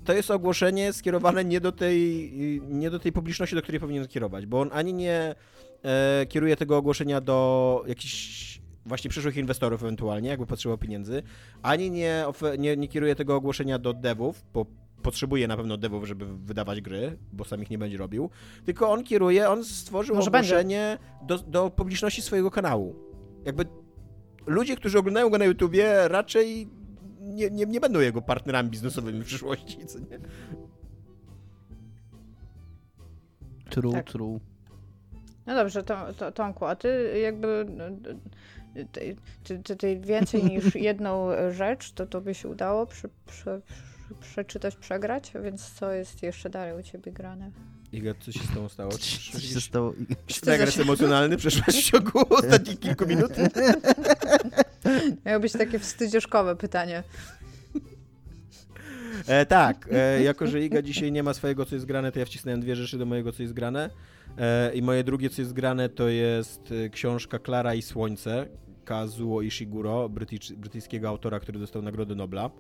to 0.05 0.13
jest 0.13 0.31
ogłoszenie 0.31 0.93
skierowane 0.93 1.45
nie 1.45 1.61
do 1.61 1.73
tej, 1.73 2.33
nie 2.69 2.91
do 2.91 2.99
tej 2.99 3.13
publiczności, 3.13 3.57
do 3.57 3.63
której 3.63 3.81
powinien 3.81 4.09
kierować, 4.09 4.47
bo 4.47 4.61
on 4.61 4.71
ani 4.73 4.95
nie 4.95 5.35
e, 5.83 6.27
kieruje 6.27 6.57
tego 6.57 6.77
ogłoszenia 6.77 7.21
do 7.21 7.85
jakichś 7.87 8.61
właśnie 8.87 9.11
przyszłych 9.11 9.37
inwestorów 9.37 9.83
ewentualnie, 9.83 10.29
jakby 10.29 10.47
potrzebował 10.47 10.79
pieniędzy, 10.79 11.23
ani 11.63 11.91
nie, 11.91 12.25
nie, 12.59 12.77
nie 12.77 12.89
kieruje 12.89 13.15
tego 13.15 13.37
ogłoszenia 13.37 13.79
do 13.79 13.93
devów, 13.93 14.45
bo 14.53 14.67
potrzebuje 15.03 15.49
na 15.49 15.57
pewno 15.57 15.77
devów, 15.77 16.05
żeby 16.05 16.27
wydawać 16.37 16.81
gry, 16.81 17.19
bo 17.33 17.45
sam 17.45 17.63
ich 17.63 17.71
nie 17.71 17.79
będzie 17.79 17.97
robił, 17.97 18.31
tylko 18.65 18.91
on 18.91 19.05
kieruje, 19.05 19.49
on 19.49 19.65
stworzył 19.65 20.17
Może 20.17 20.29
ogłoszenie 20.29 20.99
do, 21.23 21.39
do 21.39 21.71
publiczności 21.71 22.23
swojego 22.23 22.51
kanału. 22.51 22.97
Jakby 23.45 23.65
ludzie, 24.47 24.77
którzy 24.77 24.99
oglądają 24.99 25.29
go 25.29 25.39
na 25.39 25.45
YouTubie 25.45 26.09
raczej 26.09 26.69
nie, 27.21 27.51
nie, 27.51 27.67
nie 27.67 27.81
będą 27.81 28.01
jego 28.01 28.23
partnerami 28.23 28.71
biznesowymi 28.71 29.21
w 29.23 29.27
przyszłości, 29.27 29.87
co 29.87 29.99
nie? 29.99 30.19
True, 33.71 33.93
tak. 33.93 34.07
true. 34.07 34.41
No 35.47 35.55
dobrze, 35.55 35.83
to, 35.83 36.13
to, 36.13 36.33
Tomku, 36.33 36.65
a 36.65 36.77
ty 36.77 37.19
jakby 37.23 37.67
ty, 38.93 39.17
ty, 39.63 39.77
ty 39.77 40.01
więcej 40.01 40.45
niż 40.45 40.75
jedną 40.91 41.29
rzecz, 41.51 41.93
to 41.93 42.07
to 42.07 42.21
by 42.21 42.35
się 42.35 42.49
udało 42.49 42.87
przy, 42.87 43.09
przy, 43.27 43.61
przy, 44.11 44.15
przeczytać, 44.21 44.77
przegrać, 44.77 45.33
więc 45.43 45.73
co 45.73 45.93
jest 45.93 46.23
jeszcze 46.23 46.51
dalej 46.51 46.81
u 46.81 46.83
ciebie 46.83 47.13
grane? 47.13 47.51
Iga, 47.93 48.15
co 48.21 48.33
się 48.33 48.41
z 48.41 48.55
tobą 48.55 48.69
stało? 48.69 48.93
Co 49.33 49.41
się 49.41 49.61
stało? 49.61 49.95
Regres 50.47 50.79
emocjonalny 50.79 51.37
przeszłaś 51.37 51.77
w 51.77 51.91
ciągu 51.91 52.19
ostatnich 52.39 52.81
kilku 52.81 53.07
minut? 53.07 53.33
Miało 55.27 55.41
być 55.41 55.53
takie 55.53 55.79
wstydzieszkowe 55.79 56.57
pytanie. 56.57 57.03
E, 59.27 59.47
tak, 59.47 59.89
e, 59.93 60.23
jako 60.23 60.47
że 60.47 60.61
Iga 60.61 60.83
dzisiaj 60.83 61.13
nie 61.13 61.23
ma 61.23 61.35
swojego, 61.35 61.65
co 61.65 61.75
jest 61.75 61.87
grane, 61.87 62.13
to 62.13 62.19
ja 62.19 62.25
wcisnąłem 62.25 62.61
dwie 62.61 62.77
rzeczy 62.77 62.99
do 62.99 63.07
mojego, 63.07 63.33
co 63.33 63.43
jest 63.43 63.55
grane. 63.55 63.91
E, 64.39 64.75
I 64.75 64.83
moje 64.83 65.05
drugie, 65.05 65.31
co 65.31 65.43
jest 65.43 65.53
grane, 65.53 65.89
to 65.89 66.09
jest 66.09 66.73
e, 66.73 66.89
książka 66.89 67.39
Klara 67.39 67.75
i 67.75 67.83
Słońce 67.83 68.47
Kazuo 68.85 69.43
Ishiguro, 69.43 70.09
brytyjs 70.09 70.53
brytyjskiego 70.53 71.09
autora, 71.09 71.41
który 71.41 71.59
dostał 71.59 71.83
Nagrodę 71.83 72.15
Nobla. 72.15 72.51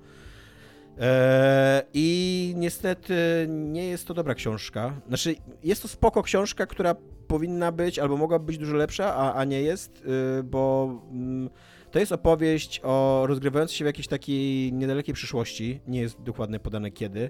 E, 1.00 1.82
I 1.94 2.52
niestety 2.56 3.14
nie 3.48 3.86
jest 3.86 4.06
to 4.06 4.14
dobra 4.14 4.34
książka. 4.34 5.00
Znaczy, 5.08 5.34
jest 5.64 5.82
to 5.82 5.88
spoko 5.88 6.22
książka, 6.22 6.66
która 6.66 6.94
powinna 7.26 7.72
być 7.72 7.98
albo 7.98 8.16
mogłaby 8.16 8.44
być 8.44 8.58
dużo 8.58 8.76
lepsza, 8.76 9.14
a, 9.14 9.34
a 9.34 9.44
nie 9.44 9.62
jest, 9.62 10.04
y, 10.40 10.42
bo 10.42 10.90
mm, 11.12 11.50
to 11.90 11.98
jest 11.98 12.12
opowieść 12.12 12.80
o 12.84 13.24
rozgrywającej 13.26 13.76
się 13.76 13.84
w 13.84 13.86
jakiejś 13.86 14.08
takiej 14.08 14.72
niedalekiej 14.72 15.14
przyszłości, 15.14 15.80
nie 15.86 16.00
jest 16.00 16.22
dokładnie 16.22 16.58
podane 16.58 16.90
kiedy, 16.90 17.20
e, 17.20 17.28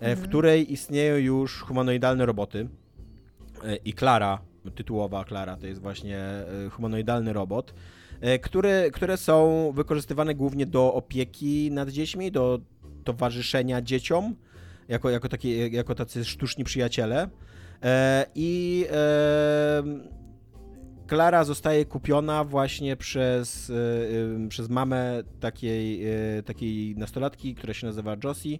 w 0.00 0.02
Mhm. 0.02 0.28
której 0.28 0.72
istnieją 0.72 1.16
już 1.16 1.60
humanoidalne 1.60 2.26
roboty. 2.26 2.68
E, 3.64 3.76
I 3.76 3.92
Klara, 3.92 4.38
tytułowa 4.74 5.24
Klara, 5.24 5.56
to 5.56 5.66
jest 5.66 5.80
właśnie 5.82 6.24
humanoidalny 6.70 7.32
robot, 7.32 7.74
e, 8.20 8.38
który, 8.38 8.90
które 8.92 9.16
są 9.16 9.72
wykorzystywane 9.74 10.34
głównie 10.34 10.66
do 10.66 10.94
opieki 10.94 11.70
nad 11.72 11.88
dziećmi, 11.88 12.32
do 12.32 12.60
towarzyszenia 13.06 13.82
dzieciom, 13.82 14.34
jako, 14.88 15.10
jako, 15.10 15.28
takie, 15.28 15.68
jako 15.68 15.94
tacy 15.94 16.24
sztuczni 16.24 16.64
przyjaciele. 16.64 17.28
E, 17.82 18.26
I 18.34 18.84
e, 18.90 19.82
Klara 21.06 21.44
zostaje 21.44 21.84
kupiona 21.84 22.44
właśnie 22.44 22.96
przez, 22.96 23.70
e, 23.70 24.48
przez 24.48 24.68
mamę 24.68 25.22
takiej, 25.40 26.06
e, 26.38 26.42
takiej 26.42 26.96
nastolatki, 26.96 27.54
która 27.54 27.74
się 27.74 27.86
nazywa 27.86 28.16
Josie. 28.24 28.58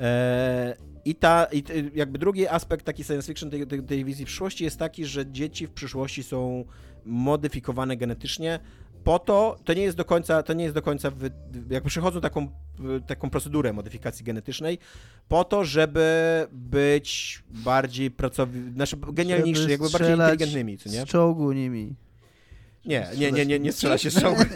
E, 0.00 0.76
I, 1.04 1.14
ta, 1.14 1.46
I 1.52 1.62
jakby 1.94 2.18
drugi 2.18 2.48
aspekt 2.48 2.86
taki 2.86 3.04
science 3.04 3.26
fiction 3.26 3.50
tej, 3.50 3.66
tej, 3.66 3.82
tej 3.82 4.04
wizji 4.04 4.24
przyszłości 4.24 4.64
jest 4.64 4.78
taki, 4.78 5.04
że 5.04 5.30
dzieci 5.32 5.66
w 5.66 5.70
przyszłości 5.70 6.22
są 6.22 6.64
modyfikowane 7.04 7.96
genetycznie 7.96 8.58
po 9.08 9.18
to, 9.18 9.56
to 9.64 9.74
nie 9.74 9.82
jest 9.82 9.96
do 9.96 10.04
końca, 10.04 10.42
to 10.42 10.52
nie 10.52 10.64
jest 10.64 10.74
do 10.74 10.82
końca, 10.82 11.10
wy, 11.10 11.30
jakby 11.70 11.88
przechodzą 11.90 12.20
taką, 12.20 12.48
taką 13.06 13.30
procedurę 13.30 13.72
modyfikacji 13.72 14.24
genetycznej 14.24 14.78
po 15.28 15.44
to, 15.44 15.64
żeby 15.64 16.46
być 16.52 17.42
bardziej 17.50 18.10
pracowi, 18.10 18.72
znaczy 18.72 18.96
genialniejszy, 19.12 19.60
Żeby 19.60 19.72
jakby 19.72 19.90
bardziej 19.90 20.10
inteligentnymi, 20.10 20.78
co 20.78 20.90
nie? 20.90 21.02
Z 21.02 21.04
czołgu 21.04 21.52
nimi. 21.52 21.94
Nie, 22.86 23.08
nie, 23.16 23.32
nie, 23.32 23.46
nie, 23.46 23.58
nie 23.58 23.72
strzela 23.72 23.98
się 23.98 24.10
z 24.10 24.20
czołgu. 24.20 24.42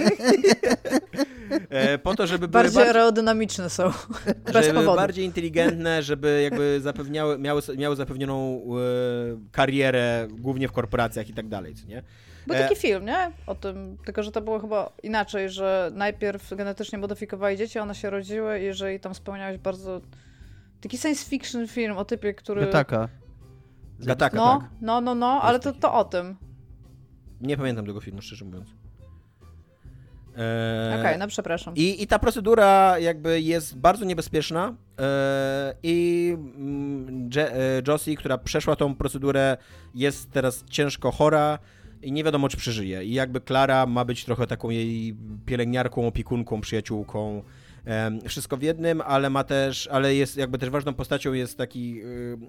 E, 1.71 1.99
po 1.99 2.15
to, 2.15 2.27
żeby 2.27 2.49
były 2.49 2.63
Bardziej 2.63 2.75
bardziej, 2.75 2.97
aerodynamiczne 2.97 3.71
są. 3.71 3.83
Bez 4.53 4.67
żeby 4.67 4.79
powodu. 4.79 4.97
bardziej 4.97 5.25
inteligentne, 5.25 6.03
żeby 6.03 6.41
jakby 6.43 6.81
zapewniały, 6.81 7.39
miały, 7.39 7.63
miały 7.77 7.97
zapewnioną 7.97 8.63
e, 8.63 9.51
karierę 9.51 10.29
głównie 10.31 10.69
w 10.69 10.73
korporacjach 10.73 11.29
i 11.29 11.35
tak 11.35 11.49
dalej, 11.49 11.75
co 11.75 11.87
nie? 11.87 12.03
Był 12.47 12.57
E, 12.57 12.59
taki 12.63 12.77
film, 12.77 13.05
nie? 13.05 13.31
O 13.47 13.55
tym, 13.55 13.97
tylko 14.05 14.23
że 14.23 14.33
to 14.33 14.41
było 14.41 14.61
chyba 14.61 14.93
inaczej, 15.03 15.51
że 15.51 15.91
najpierw 15.95 16.55
genetycznie 16.57 16.99
modyfikowali 16.99 17.57
dzieci, 17.57 17.79
one 17.79 17.95
się 17.95 18.11
rodziły 18.11 18.61
i 18.61 18.65
jeżeli 18.65 19.01
tam 19.01 19.15
spełniałeś 19.15 19.59
bardzo... 19.59 20.01
Taki 20.81 20.99
science 20.99 21.25
fiction 21.31 21.69
film 21.69 21.99
o 21.99 22.05
typie, 22.05 22.35
który... 22.35 22.61
Gataka. 22.61 23.09
Gataka, 23.99 24.37
No, 24.37 24.59
tak. 24.61 24.71
no, 24.81 25.01
no, 25.01 25.15
no, 25.15 25.43
ale 25.43 25.61
to, 25.61 25.73
to 25.73 25.95
o 25.95 26.05
tym. 26.05 26.37
Nie 27.41 27.57
pamiętam 27.57 27.87
tego 27.87 28.01
filmu, 28.01 28.23
szczerze 28.23 28.45
mówiąc. 28.45 28.69
E, 30.39 30.97
Okej, 31.01 31.19
no 31.19 31.27
przepraszam. 31.27 31.75
I, 31.77 32.03
I 32.03 32.07
ta 32.07 32.19
procedura 32.19 32.99
jakby 32.99 33.41
jest 33.41 33.79
bardzo 33.79 34.05
niebezpieczna 34.05 34.75
e, 34.99 35.75
i 35.83 36.29
mm, 36.37 37.31
Je, 37.35 37.53
e, 37.53 37.83
Josie, 37.89 38.17
która 38.17 38.39
przeszła 38.39 38.77
tą 38.77 38.95
procedurę, 38.95 39.57
jest 39.95 40.31
teraz 40.31 40.65
ciężko 40.71 41.11
chora 41.11 41.59
i 42.03 42.13
nie 42.13 42.25
wiadomo, 42.25 42.49
czy 42.49 42.57
przeżyje. 42.57 43.05
I 43.05 43.13
jakby 43.13 43.41
Klara 43.41 43.87
ma 43.87 44.05
być 44.05 44.25
trochę 44.25 44.47
taką 44.47 44.71
jej 44.71 45.17
pielęgniarką, 45.47 46.07
opiekunką, 46.07 46.61
przyjaciółką. 46.61 47.43
wszystko 48.29 48.57
w 48.57 48.63
jednym, 48.63 49.01
ale 49.01 49.31
ma 49.31 49.45
też, 49.45 49.87
ale 49.87 50.15
jest 50.15 50.37
jakby 50.37 50.59
też 50.59 50.71
ważną 50.71 50.95
postacią 50.95 51.33
jest 51.33 51.59
taki 51.59 52.03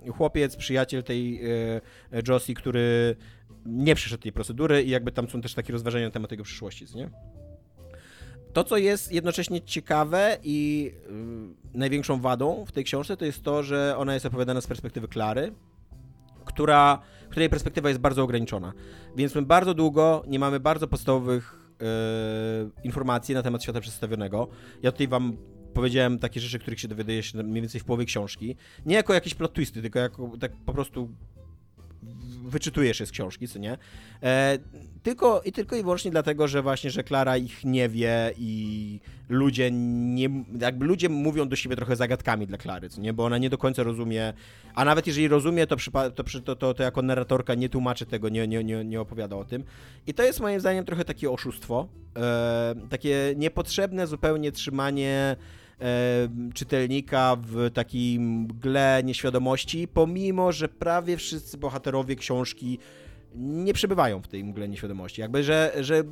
y, 0.08 0.12
chłopiec, 0.12 0.56
przyjaciel 0.56 1.04
tej 1.04 1.46
y, 1.46 1.82
Josie, 2.28 2.54
który 2.54 3.16
nie 3.66 3.96
przeszedł 3.96 4.24
tej 4.24 4.32
procedury 4.32 4.84
i 4.84 4.90
jakby 4.90 5.12
tam 5.12 5.30
są 5.30 5.42
też 5.42 5.54
takie 5.54 5.74
rozważania 5.74 6.06
na 6.06 6.12
temat 6.12 6.32
jego 6.32 6.44
przyszłości, 6.44 6.86
nie? 6.96 7.10
To, 8.54 8.64
co 8.64 8.78
jest 8.78 9.12
jednocześnie 9.12 9.62
ciekawe 9.62 10.38
i 10.44 10.92
y, 11.74 11.78
największą 11.78 12.22
wadą 12.22 12.66
w 12.66 12.72
tej 12.72 12.84
książce, 12.84 13.18
to 13.18 13.26
jest 13.26 13.44
to, 13.44 13.64
że 13.64 13.96
ona 13.98 14.14
jest 14.14 14.26
opowiadana 14.26 14.62
z 14.62 14.68
perspektywy 14.68 15.08
Klary, 15.08 15.54
która, 16.54 17.00
której 17.30 17.50
perspektywa 17.50 17.90
jest 17.90 18.02
bardzo 18.02 18.24
ograniczona. 18.24 18.74
Więc 19.16 19.36
my 19.36 19.42
bardzo 19.42 19.74
długo 19.74 20.24
nie 20.28 20.40
mamy 20.40 20.60
bardzo 20.60 20.88
podstawowych 20.88 21.56
y, 21.72 22.84
informacji 22.84 23.36
na 23.36 23.44
temat 23.44 23.64
świata 23.64 23.82
przedstawionego. 23.82 24.48
Ja 24.84 24.92
tutaj 24.92 25.08
wam 25.08 25.38
powiedziałem 25.74 26.20
takie 26.20 26.40
rzeczy, 26.40 26.60
których 26.60 26.80
się 26.80 26.88
dowiaduje 26.88 27.24
się 27.24 27.44
mniej 27.44 27.62
więcej 27.62 27.82
w 27.82 27.86
połowie 27.86 28.06
książki. 28.06 28.56
Nie 28.86 28.96
jako 28.96 29.14
jakieś 29.14 29.36
plot 29.36 29.54
twisty, 29.54 29.82
tylko 29.82 30.00
jako 30.00 30.32
tak 30.40 30.52
po 30.66 30.74
prostu 30.74 31.10
wyczytujesz 32.46 33.00
je 33.00 33.06
z 33.06 33.12
książki, 33.12 33.48
co 33.48 33.60
nie? 33.60 33.78
E, 34.24 34.58
tylko, 35.04 35.42
I 35.46 35.52
tylko 35.52 35.76
i 35.76 35.82
wyłącznie 35.82 36.12
dlatego, 36.12 36.48
że 36.48 36.62
właśnie, 36.62 36.92
że 36.92 37.04
Klara 37.04 37.38
ich 37.38 37.64
nie 37.64 37.90
wie 37.90 38.34
i 38.38 39.00
ludzie 39.30 39.72
nie, 39.72 40.30
jakby 40.60 40.86
ludzie 40.86 41.10
mówią 41.10 41.50
do 41.50 41.56
siebie 41.56 41.76
trochę 41.76 41.96
zagadkami 41.96 42.48
dla 42.48 42.58
Klary, 42.58 42.90
co 42.90 43.02
nie? 43.02 43.14
Bo 43.14 43.26
ona 43.26 43.38
nie 43.38 43.50
do 43.50 43.58
końca 43.58 43.84
rozumie, 43.84 44.34
a 44.76 44.86
nawet 44.86 45.08
jeżeli 45.08 45.28
rozumie, 45.28 45.68
to, 45.68 45.76
przypa- 45.76 46.12
to, 46.12 46.24
to, 46.42 46.56
to, 46.56 46.74
to 46.74 46.84
jako 46.84 47.02
narratorka 47.02 47.56
nie 47.56 47.70
tłumaczy 47.70 48.06
tego, 48.06 48.30
nie, 48.30 48.48
nie, 48.48 48.64
nie, 48.64 48.86
nie 48.86 49.02
opowiada 49.02 49.36
o 49.36 49.46
tym. 49.46 49.64
I 50.08 50.14
to 50.14 50.24
jest 50.24 50.40
moim 50.40 50.60
zdaniem 50.60 50.86
trochę 50.86 51.06
takie 51.06 51.32
oszustwo, 51.32 51.88
e, 52.18 52.76
takie 52.90 53.34
niepotrzebne 53.36 54.08
zupełnie 54.08 54.52
trzymanie 54.52 55.36
czytelnika 56.54 57.38
w 57.41 57.72
takiej 57.74 58.20
mgle 58.20 59.02
nieświadomości, 59.04 59.88
pomimo, 59.88 60.52
że 60.52 60.70
prawie 60.70 61.18
wszyscy 61.18 61.58
bohaterowie 61.58 62.16
książki 62.16 62.80
nie 63.36 63.74
przebywają 63.74 64.22
w 64.22 64.28
tej 64.28 64.44
mgle 64.44 64.70
nieświadomości. 64.70 65.22
Jakby, 65.22 65.44
że, 65.44 65.74
że 65.80 66.04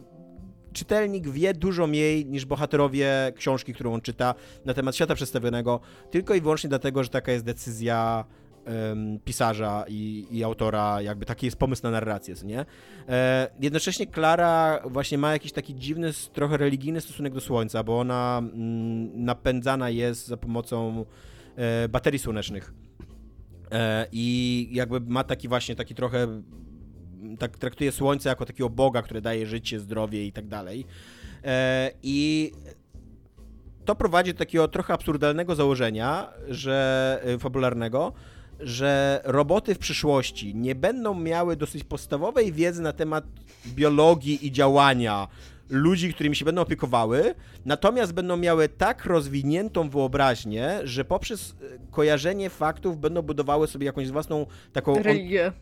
czytelnik 0.74 1.30
wie 1.30 1.54
dużo 1.54 1.88
mniej 1.88 2.26
niż 2.26 2.46
bohaterowie 2.46 3.34
książki, 3.36 3.74
którą 3.74 3.94
on 3.94 4.02
czyta 4.02 4.36
na 4.66 4.74
temat 4.74 4.96
świata 4.96 5.16
przedstawionego, 5.16 5.80
tylko 6.12 6.36
i 6.36 6.42
wyłącznie 6.42 6.70
dlatego, 6.70 7.04
że 7.04 7.10
taka 7.10 7.32
jest 7.32 7.46
decyzja 7.46 8.26
pisarza 9.26 9.86
i, 9.88 10.28
i 10.32 10.44
autora, 10.44 11.02
jakby 11.02 11.26
taki 11.26 11.46
jest 11.46 11.58
pomysł 11.58 11.84
na 11.84 11.92
narrację, 11.92 12.36
nie? 12.44 12.66
E, 13.10 13.48
jednocześnie 13.60 14.08
Klara 14.08 14.80
właśnie 14.86 15.18
ma 15.18 15.32
jakiś 15.32 15.52
taki 15.52 15.76
dziwny, 15.76 16.12
trochę 16.34 16.58
religijny 16.58 17.02
stosunek 17.02 17.34
do 17.34 17.42
Słońca, 17.42 17.84
bo 17.84 18.00
ona 18.00 18.42
napędzana 19.14 19.90
jest 19.90 20.28
za 20.28 20.38
pomocą 20.38 21.06
e, 21.56 21.90
baterii 21.90 22.20
słonecznych. 22.20 22.74
E, 23.72 24.08
I 24.12 24.68
jakby 24.72 25.00
ma 25.00 25.24
taki 25.24 25.48
właśnie, 25.48 25.76
taki 25.76 25.96
trochę 25.96 26.42
tak 27.40 27.58
traktuje 27.58 27.92
Słońce 27.92 28.30
jako 28.30 28.46
takiego 28.46 28.70
Boga, 28.70 29.02
który 29.02 29.22
daje 29.22 29.46
życie, 29.48 29.80
zdrowie 29.80 30.26
i 30.26 30.32
tak 30.32 30.48
dalej. 30.48 30.86
I 32.04 32.52
to 33.86 33.96
prowadzi 33.96 34.34
do 34.34 34.40
takiego 34.40 34.68
trochę 34.68 34.94
absurdalnego 34.94 35.56
założenia, 35.56 36.30
że 36.50 37.24
fabularnego, 37.40 38.14
że 38.64 39.22
roboty 39.24 39.76
w 39.76 39.80
przyszłości 39.80 40.56
nie 40.56 40.76
będą 40.76 41.16
miały 41.16 41.56
dosyć 41.56 41.84
podstawowej 41.84 42.54
wiedzy 42.54 42.82
na 42.82 42.94
temat 42.94 43.26
biologii 43.68 44.48
i 44.48 44.52
działania 44.52 45.28
ludzi, 45.72 46.14
którymi 46.14 46.36
się 46.36 46.46
będą 46.46 46.62
opiekowały, 46.62 47.36
natomiast 47.66 48.14
będą 48.14 48.38
miały 48.38 48.70
tak 48.70 49.06
rozwiniętą 49.06 49.90
wyobraźnię, 49.90 50.80
że 50.84 51.06
poprzez 51.06 51.50
y, 51.50 51.80
kojarzenie 51.92 52.50
faktów 52.50 53.00
będą 53.00 53.22
budowały 53.22 53.68
sobie 53.68 53.86
jakąś 53.86 54.10
własną 54.10 54.46
taką 54.74 54.94
on, 54.94 55.04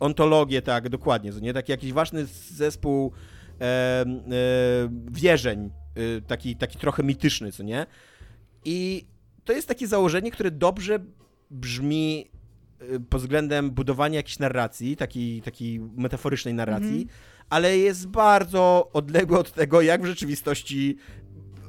ontologię, 0.00 0.62
tak, 0.62 0.88
dokładnie, 0.88 1.30
nie? 1.42 1.52
Taki 1.52 1.72
jakiś 1.72 1.92
ważny 1.92 2.26
zespół 2.50 3.12
e, 3.60 3.64
e, 3.64 4.06
wierzeń, 5.10 5.70
e, 5.94 6.20
taki, 6.20 6.56
taki 6.56 6.78
trochę 6.78 7.02
mityczny, 7.02 7.52
co 7.52 7.62
nie? 7.62 7.86
I 8.64 9.06
to 9.44 9.52
jest 9.52 9.68
takie 9.68 9.86
założenie, 9.86 10.30
które 10.30 10.50
dobrze 10.50 10.98
brzmi 11.50 12.30
e, 12.34 12.39
pod 13.08 13.20
względem 13.20 13.70
budowania 13.70 14.16
jakiejś 14.16 14.38
narracji, 14.38 14.96
takiej, 14.96 15.42
takiej 15.42 15.80
metaforycznej 15.80 16.54
narracji, 16.54 17.06
ale 17.50 17.78
jest 17.78 18.08
bardzo 18.08 18.90
odległe 18.92 19.38
od 19.38 19.52
tego, 19.52 19.82
jak 19.82 20.02
w 20.02 20.06
rzeczywistości 20.06 20.96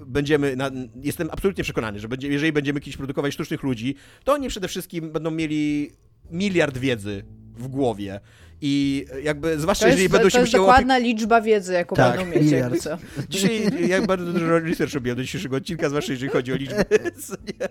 będziemy, 0.05 0.55
na, 0.55 0.71
jestem 1.03 1.29
absolutnie 1.31 1.63
przekonany, 1.63 1.99
że 1.99 2.07
będzie, 2.07 2.27
jeżeli 2.27 2.51
będziemy 2.51 2.79
kiedyś 2.79 2.97
produkować 2.97 3.33
sztucznych 3.33 3.63
ludzi, 3.63 3.95
to 4.23 4.33
oni 4.33 4.47
przede 4.47 4.67
wszystkim 4.67 5.11
będą 5.11 5.31
mieli 5.31 5.91
miliard 6.31 6.77
wiedzy 6.77 7.25
w 7.57 7.67
głowie. 7.67 8.19
I 8.63 9.05
jakby, 9.23 9.59
zwłaszcza 9.59 9.83
to 9.83 9.87
jeżeli 9.87 10.03
jest, 10.03 10.11
będą 10.11 10.25
to 10.25 10.29
się 10.29 10.39
jest 10.39 10.51
dokładna 10.51 10.97
liczba 10.97 11.41
wiedzy, 11.41 11.73
jaką 11.73 11.95
Tak. 11.95 12.17
będą 12.17 12.39
mieć. 12.39 12.51
Jakby 12.51 12.79
co. 12.79 12.97
Dzisiaj 13.29 13.87
ja 13.87 14.01
bardzo 14.01 14.33
dużo 14.33 14.59
research 14.59 14.93
robiłem 14.93 15.17
do 15.17 15.23
dzisiejszego 15.23 15.55
odcinka, 15.55 15.89
zwłaszcza 15.89 16.11
jeżeli 16.11 16.31
chodzi 16.31 16.53
o 16.53 16.55
liczby. 16.55 16.85
Nie? 17.47 17.67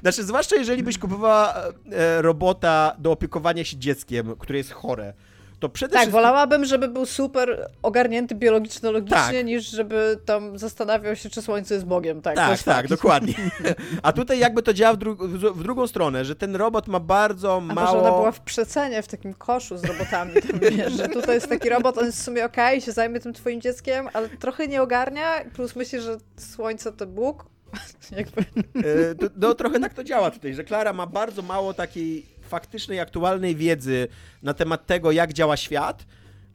Znaczy, 0.00 0.24
zwłaszcza 0.24 0.56
jeżeli 0.56 0.82
byś 0.82 0.98
kupowała 0.98 1.54
e, 1.92 2.22
robota 2.22 2.96
do 2.98 3.12
opiekowania 3.12 3.64
się 3.64 3.76
dzieckiem, 3.76 4.36
które 4.38 4.58
jest 4.58 4.70
chore, 4.72 5.14
to 5.60 5.68
przede 5.68 5.92
Tak, 5.92 5.98
wszystkim... 6.00 6.12
wolałabym, 6.12 6.64
żeby 6.64 6.88
był 6.88 7.06
super 7.06 7.70
ogarnięty 7.82 8.34
biologiczno-logicznie, 8.34 9.16
Tak. 9.16 9.46
niż 9.46 9.70
żeby 9.70 10.18
tam 10.24 10.58
zastanawiał 10.58 11.16
się, 11.16 11.30
czy 11.30 11.42
Słońce 11.42 11.74
jest 11.74 11.86
Bogiem. 11.86 12.22
Tak, 12.22 12.36
Tak, 12.36 12.62
tak, 12.62 12.88
dokładnie. 12.88 13.34
A 14.02 14.12
tutaj 14.12 14.38
jakby 14.38 14.62
to 14.62 14.74
działa 14.74 14.94
w, 14.94 14.96
dru 14.96 15.16
w 15.54 15.62
drugą 15.62 15.86
stronę, 15.86 16.24
że 16.24 16.34
ten 16.36 16.56
robot 16.56 16.88
ma 16.88 17.00
bardzo 17.00 17.56
A 17.56 17.60
mało... 17.60 17.80
może 17.86 17.98
ona 17.98 18.10
była 18.18 18.32
w 18.32 18.40
przecenie, 18.40 19.02
w 19.02 19.08
takim 19.08 19.34
koszu 19.34 19.76
z 19.78 19.84
robotami, 19.84 20.32
tam, 20.42 20.58
wiesz, 20.60 20.92
że 20.92 21.08
tutaj 21.08 21.34
jest 21.34 21.48
taki 21.48 21.68
robot, 21.68 21.98
on 21.98 22.06
jest 22.06 22.18
w 22.20 22.24
sumie 22.24 22.44
okej, 22.44 22.80
się 22.80 22.92
zajmie 22.92 23.20
tym 23.20 23.32
twoim 23.32 23.60
dzieckiem, 23.60 24.08
ale 24.12 24.28
trochę 24.28 24.68
nie 24.68 24.82
ogarnia, 24.82 25.44
plus 25.54 25.76
myśli, 25.76 26.00
że 26.00 26.16
Słońce 26.36 26.92
to 26.92 27.06
Bóg. 27.06 27.44
Jakby. 28.16 28.40
E, 28.40 28.44
no 29.36 29.54
trochę 29.54 29.80
tak 29.80 29.94
to 29.94 30.04
działa 30.04 30.30
tutaj, 30.30 30.54
że 30.54 30.64
Klara 30.64 30.92
ma 30.92 31.06
bardzo 31.06 31.42
mało 31.42 31.74
takiej 31.74 32.26
faktycznej, 32.46 33.00
aktualnej 33.00 33.56
wiedzy 33.56 34.08
na 34.42 34.54
temat 34.54 34.86
tego, 34.86 35.12
jak 35.12 35.32
działa 35.32 35.56
świat, 35.56 36.06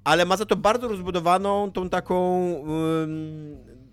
ale 0.03 0.26
ma 0.26 0.38
za 0.38 0.45
to 0.45 0.55
bardzo 0.55 0.88
rozbudowaną 0.88 1.72
tą 1.72 1.89
taką 1.89 2.15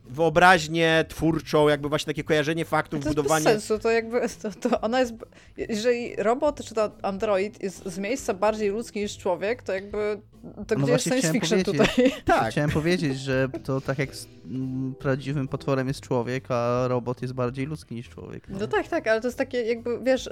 wyobraźnię 0.08 1.04
twórczą, 1.08 1.68
jakby 1.68 1.88
właśnie 1.88 2.06
takie 2.06 2.24
kojarzenie 2.24 2.64
faktów, 2.64 3.00
To 3.00 3.08
jest 3.08 3.16
budowanie... 3.16 3.44
bez 3.44 3.52
sensu, 3.52 3.78
to 3.78 3.90
jakby, 3.90 4.20
to, 4.42 4.68
to 4.68 4.80
ona 4.80 5.00
jest, 5.00 5.14
jeżeli 5.56 6.16
robot 6.16 6.64
czy 6.64 6.74
to 6.74 6.90
android 7.02 7.62
jest 7.62 7.86
z 7.86 7.98
miejsca 7.98 8.34
bardziej 8.34 8.70
ludzki 8.70 9.00
niż 9.00 9.18
człowiek, 9.18 9.62
to 9.62 9.72
jakby, 9.72 10.20
to 10.66 10.74
No 10.74 10.82
gdzie 10.84 10.92
jest 10.92 11.04
science 11.04 11.32
fiction 11.32 11.64
tutaj? 11.64 11.88
Tak, 12.24 12.50
Chciałem 12.50 12.70
powiedzieć, 12.70 13.18
że 13.18 13.48
to 13.64 13.80
tak 13.80 13.98
jak 13.98 14.16
z 14.16 14.26
mm, 14.44 14.94
prawdziwym 14.94 15.48
potworem 15.48 15.88
jest 15.88 16.00
człowiek, 16.00 16.44
a 16.48 16.88
robot 16.88 17.22
jest 17.22 17.34
bardziej 17.34 17.66
ludzki 17.66 17.94
niż 17.94 18.08
człowiek. 18.08 18.48
No 18.48 18.66
tak, 18.66 18.88
tak, 18.88 19.06
ale 19.06 19.20
to 19.20 19.28
jest 19.28 19.38
takie 19.38 19.62
jakby, 19.62 20.00
wiesz, 20.02 20.30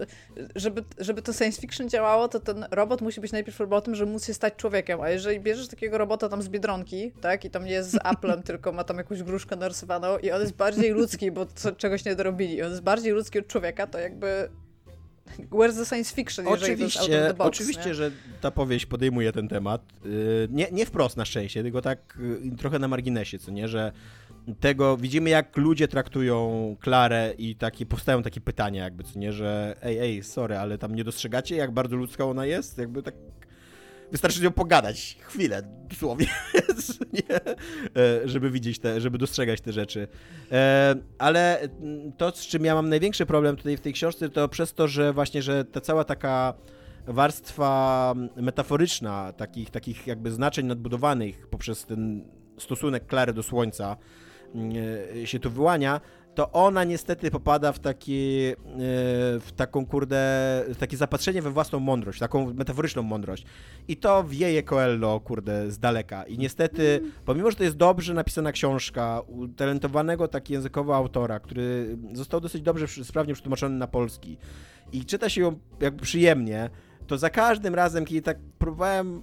żeby, 0.55 0.85
żeby 0.99 1.23
to 1.23 1.33
science 1.33 1.61
fiction 1.61 1.89
działało, 1.89 2.29
to 2.29 2.41
ten 2.41 2.67
robot 2.71 3.01
musi 3.01 3.21
być 3.21 3.33
najpierw 3.33 3.61
robotem, 3.61 3.95
żeby 3.95 4.13
móc 4.13 4.27
się 4.27 4.35
stać 4.35 4.55
człowiekiem, 4.57 5.01
a 5.01 5.11
jeżeli 5.11 5.41
bierzesz 5.41 5.69
takiego 5.69 5.99
robota 5.99 6.29
tam 6.29 6.43
z 6.43 6.49
Biedronki, 6.49 7.13
tak, 7.21 7.45
i 7.45 7.51
tam 7.51 7.65
nie 7.65 7.73
jest 7.73 7.91
z 7.91 7.99
Applem, 8.05 8.43
tylko 8.53 8.73
ma 8.73 8.85
tam 8.85 8.99
jakąś 8.99 9.23
gruszkę 9.23 9.57
narysowaną 9.67 10.19
i 10.19 10.31
on 10.31 10.41
jest 10.41 10.57
bardziej 10.57 10.91
ludzki, 10.91 11.31
bo 11.31 11.47
co, 11.47 11.73
czegoś 11.73 12.05
nie 12.05 12.17
dorobili, 12.17 12.63
on 12.63 12.71
jest 12.71 12.83
bardziej 12.83 13.13
ludzki 13.13 13.39
od 13.39 13.47
człowieka, 13.47 13.87
to 13.87 13.99
jakby 13.99 14.49
where's 15.51 15.77
the 15.77 15.87
science 15.87 16.15
fiction, 16.15 16.47
jeżeli 16.47 16.77
to 16.77 16.83
jest 16.85 16.97
Oczywiście, 16.97 17.35
box, 17.35 17.49
oczywiście 17.49 17.87
nie? 17.87 17.95
że 17.95 18.11
ta 18.41 18.51
powieść 18.51 18.87
podejmuje 18.87 19.33
ten 19.33 19.49
temat. 19.49 19.83
Yy, 20.05 20.49
Nie, 20.51 20.69
nie 20.73 20.87
wprost 20.87 21.17
na 21.17 21.25
szczęście, 21.25 21.63
tylko 21.63 21.83
tak 21.83 22.19
yy, 22.45 22.57
trochę 22.57 22.79
na 22.79 22.89
marginesie, 22.89 23.39
co 23.39 23.51
nie, 23.51 23.69
że 23.69 23.93
tego 24.61 24.97
widzimy 24.97 25.31
jak 25.31 25.57
ludzie 25.57 25.89
traktują 25.89 26.77
Klarę 26.81 27.35
i 27.39 27.57
takie 27.57 27.87
powstają 27.87 28.23
takie 28.23 28.41
pytania 28.41 28.85
jakby, 28.85 29.05
co 29.05 29.19
nie, 29.19 29.33
że 29.33 29.77
ej, 29.83 29.99
ej, 29.99 30.23
sorry, 30.23 30.57
ale 30.57 30.79
tam 30.79 30.95
nie 30.95 31.05
dostrzegacie 31.05 31.57
jak 31.57 31.71
bardzo 31.71 31.97
ludzka 31.97 32.25
ona 32.25 32.47
jest? 32.47 32.79
Jakby 32.79 33.03
tak 33.03 33.15
wystarczy 34.13 34.39
z 34.39 34.43
nią 34.43 34.51
pogadać 34.51 35.17
chwilę, 35.21 35.63
dosłownie, 35.91 36.27
nie? 37.13 37.37
E, 37.37 38.29
żeby 38.29 38.51
widzieć 38.51 38.79
te, 38.79 39.01
żeby 39.01 39.19
dostrzegać 39.19 39.61
te 39.61 39.73
rzeczy. 39.73 40.09
E, 40.53 40.95
Ale 41.19 41.61
mm, 41.61 42.13
to, 42.13 42.31
z 42.31 42.47
czym 42.47 42.65
ja 42.65 42.75
mam 42.75 42.89
największy 42.89 43.27
problem 43.27 43.57
tutaj 43.57 43.77
w 43.77 43.81
tej 43.81 43.93
książce, 43.93 44.29
to 44.29 44.49
przez 44.49 44.75
to, 44.75 44.89
że 44.89 45.13
właśnie, 45.13 45.43
że 45.43 45.65
ta 45.65 45.81
cała 45.81 46.05
taka 46.05 46.55
warstwa 47.07 48.15
metaforyczna, 48.37 49.33
takich, 49.33 49.71
takich 49.71 50.07
jakby 50.07 50.31
znaczeń 50.31 50.67
nadbudowanych 50.67 51.49
poprzez 51.49 51.85
ten 51.85 52.25
stosunek 52.59 53.07
Klary 53.07 53.33
do 53.33 53.43
Słońca 53.43 53.97
e, 55.23 55.27
się 55.27 55.41
tu 55.41 55.51
wyłania, 55.51 56.01
to 56.37 56.53
ona 56.53 56.85
niestety 56.85 57.31
popada 57.31 57.73
w 57.73 57.79
takie, 57.79 58.53
e, 58.53 58.57
w 59.41 59.49
taką 59.57 59.87
kurde, 59.87 60.17
w 60.69 60.77
takie 60.79 60.97
zapatrzenie 60.97 61.43
we 61.43 61.51
własną 61.51 61.81
mądrość, 61.81 62.19
taką 62.19 62.55
metaforyczną 62.55 63.03
mądrość. 63.03 63.45
I 63.89 63.97
to 63.97 64.25
wieje 64.25 64.63
Coelho, 64.63 65.21
kurde, 65.21 65.71
z 65.71 65.79
daleka. 65.79 66.25
I 66.25 66.39
niestety, 66.39 67.01
pomimo, 67.25 67.51
że 67.51 67.57
to 67.57 67.65
jest 67.65 67.77
dobrze 67.77 68.15
napisana 68.15 68.53
książka, 68.53 69.21
utalentowanego 69.21 70.29
tak 70.29 70.51
językowo 70.51 70.97
autora, 70.97 71.41
który 71.41 71.99
został 72.13 72.41
dosyć 72.41 72.63
dobrze, 72.63 72.87
sprawnie 73.05 73.35
przetłumaczony 73.35 73.79
na 73.79 73.87
polski 73.87 74.39
i 74.93 75.05
czyta 75.05 75.29
się 75.29 75.41
ją 75.41 75.59
jakby 75.81 76.03
przyjemnie, 76.03 76.71
to 77.07 77.19
za 77.19 77.31
każdym 77.31 77.75
razem, 77.75 78.05
kiedy 78.05 78.23
tak 78.23 78.39
próbowałem 78.59 79.23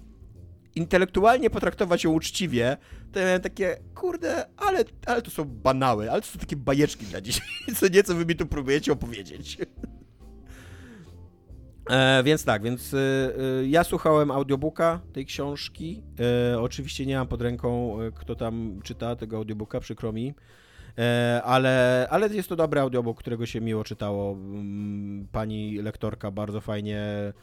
intelektualnie 0.75 1.49
potraktować 1.49 2.03
ją 2.03 2.11
uczciwie, 2.11 2.77
to 3.11 3.19
ja 3.19 3.25
miałem 3.25 3.41
takie, 3.41 3.77
kurde, 3.95 4.45
ale, 4.57 4.83
ale 5.05 5.21
to 5.21 5.31
są 5.31 5.45
banały, 5.45 6.11
ale 6.11 6.21
to 6.21 6.27
są 6.27 6.39
takie 6.39 6.55
bajeczki 6.55 7.05
dla 7.05 7.21
dzieci, 7.21 7.41
co 7.79 7.87
nieco 7.87 8.15
wy 8.15 8.25
mi 8.25 8.35
tu 8.35 8.45
próbujecie 8.45 8.91
opowiedzieć. 8.91 9.57
E, 11.89 12.23
więc 12.23 12.45
tak, 12.45 12.63
więc 12.63 12.93
e, 12.93 12.97
e, 12.97 13.65
ja 13.67 13.83
słuchałem 13.83 14.31
audiobooka 14.31 15.01
tej 15.13 15.25
książki. 15.25 16.03
E, 16.53 16.59
oczywiście 16.59 17.05
nie 17.05 17.17
mam 17.17 17.27
pod 17.27 17.41
ręką, 17.41 18.01
e, 18.01 18.11
kto 18.11 18.35
tam 18.35 18.79
czyta 18.83 19.15
tego 19.15 19.37
audiobooka, 19.37 19.79
przykro 19.79 20.11
mi. 20.11 20.33
E, 20.97 21.41
ale, 21.43 22.07
ale 22.09 22.27
jest 22.27 22.49
to 22.49 22.55
dobry 22.55 22.79
audiobook, 22.79 23.19
którego 23.19 23.45
się 23.45 23.61
miło 23.61 23.83
czytało. 23.83 24.31
Mm, 24.31 25.27
Pani 25.31 25.77
lektorka 25.77 26.31
bardzo 26.31 26.61
fajnie 26.61 27.33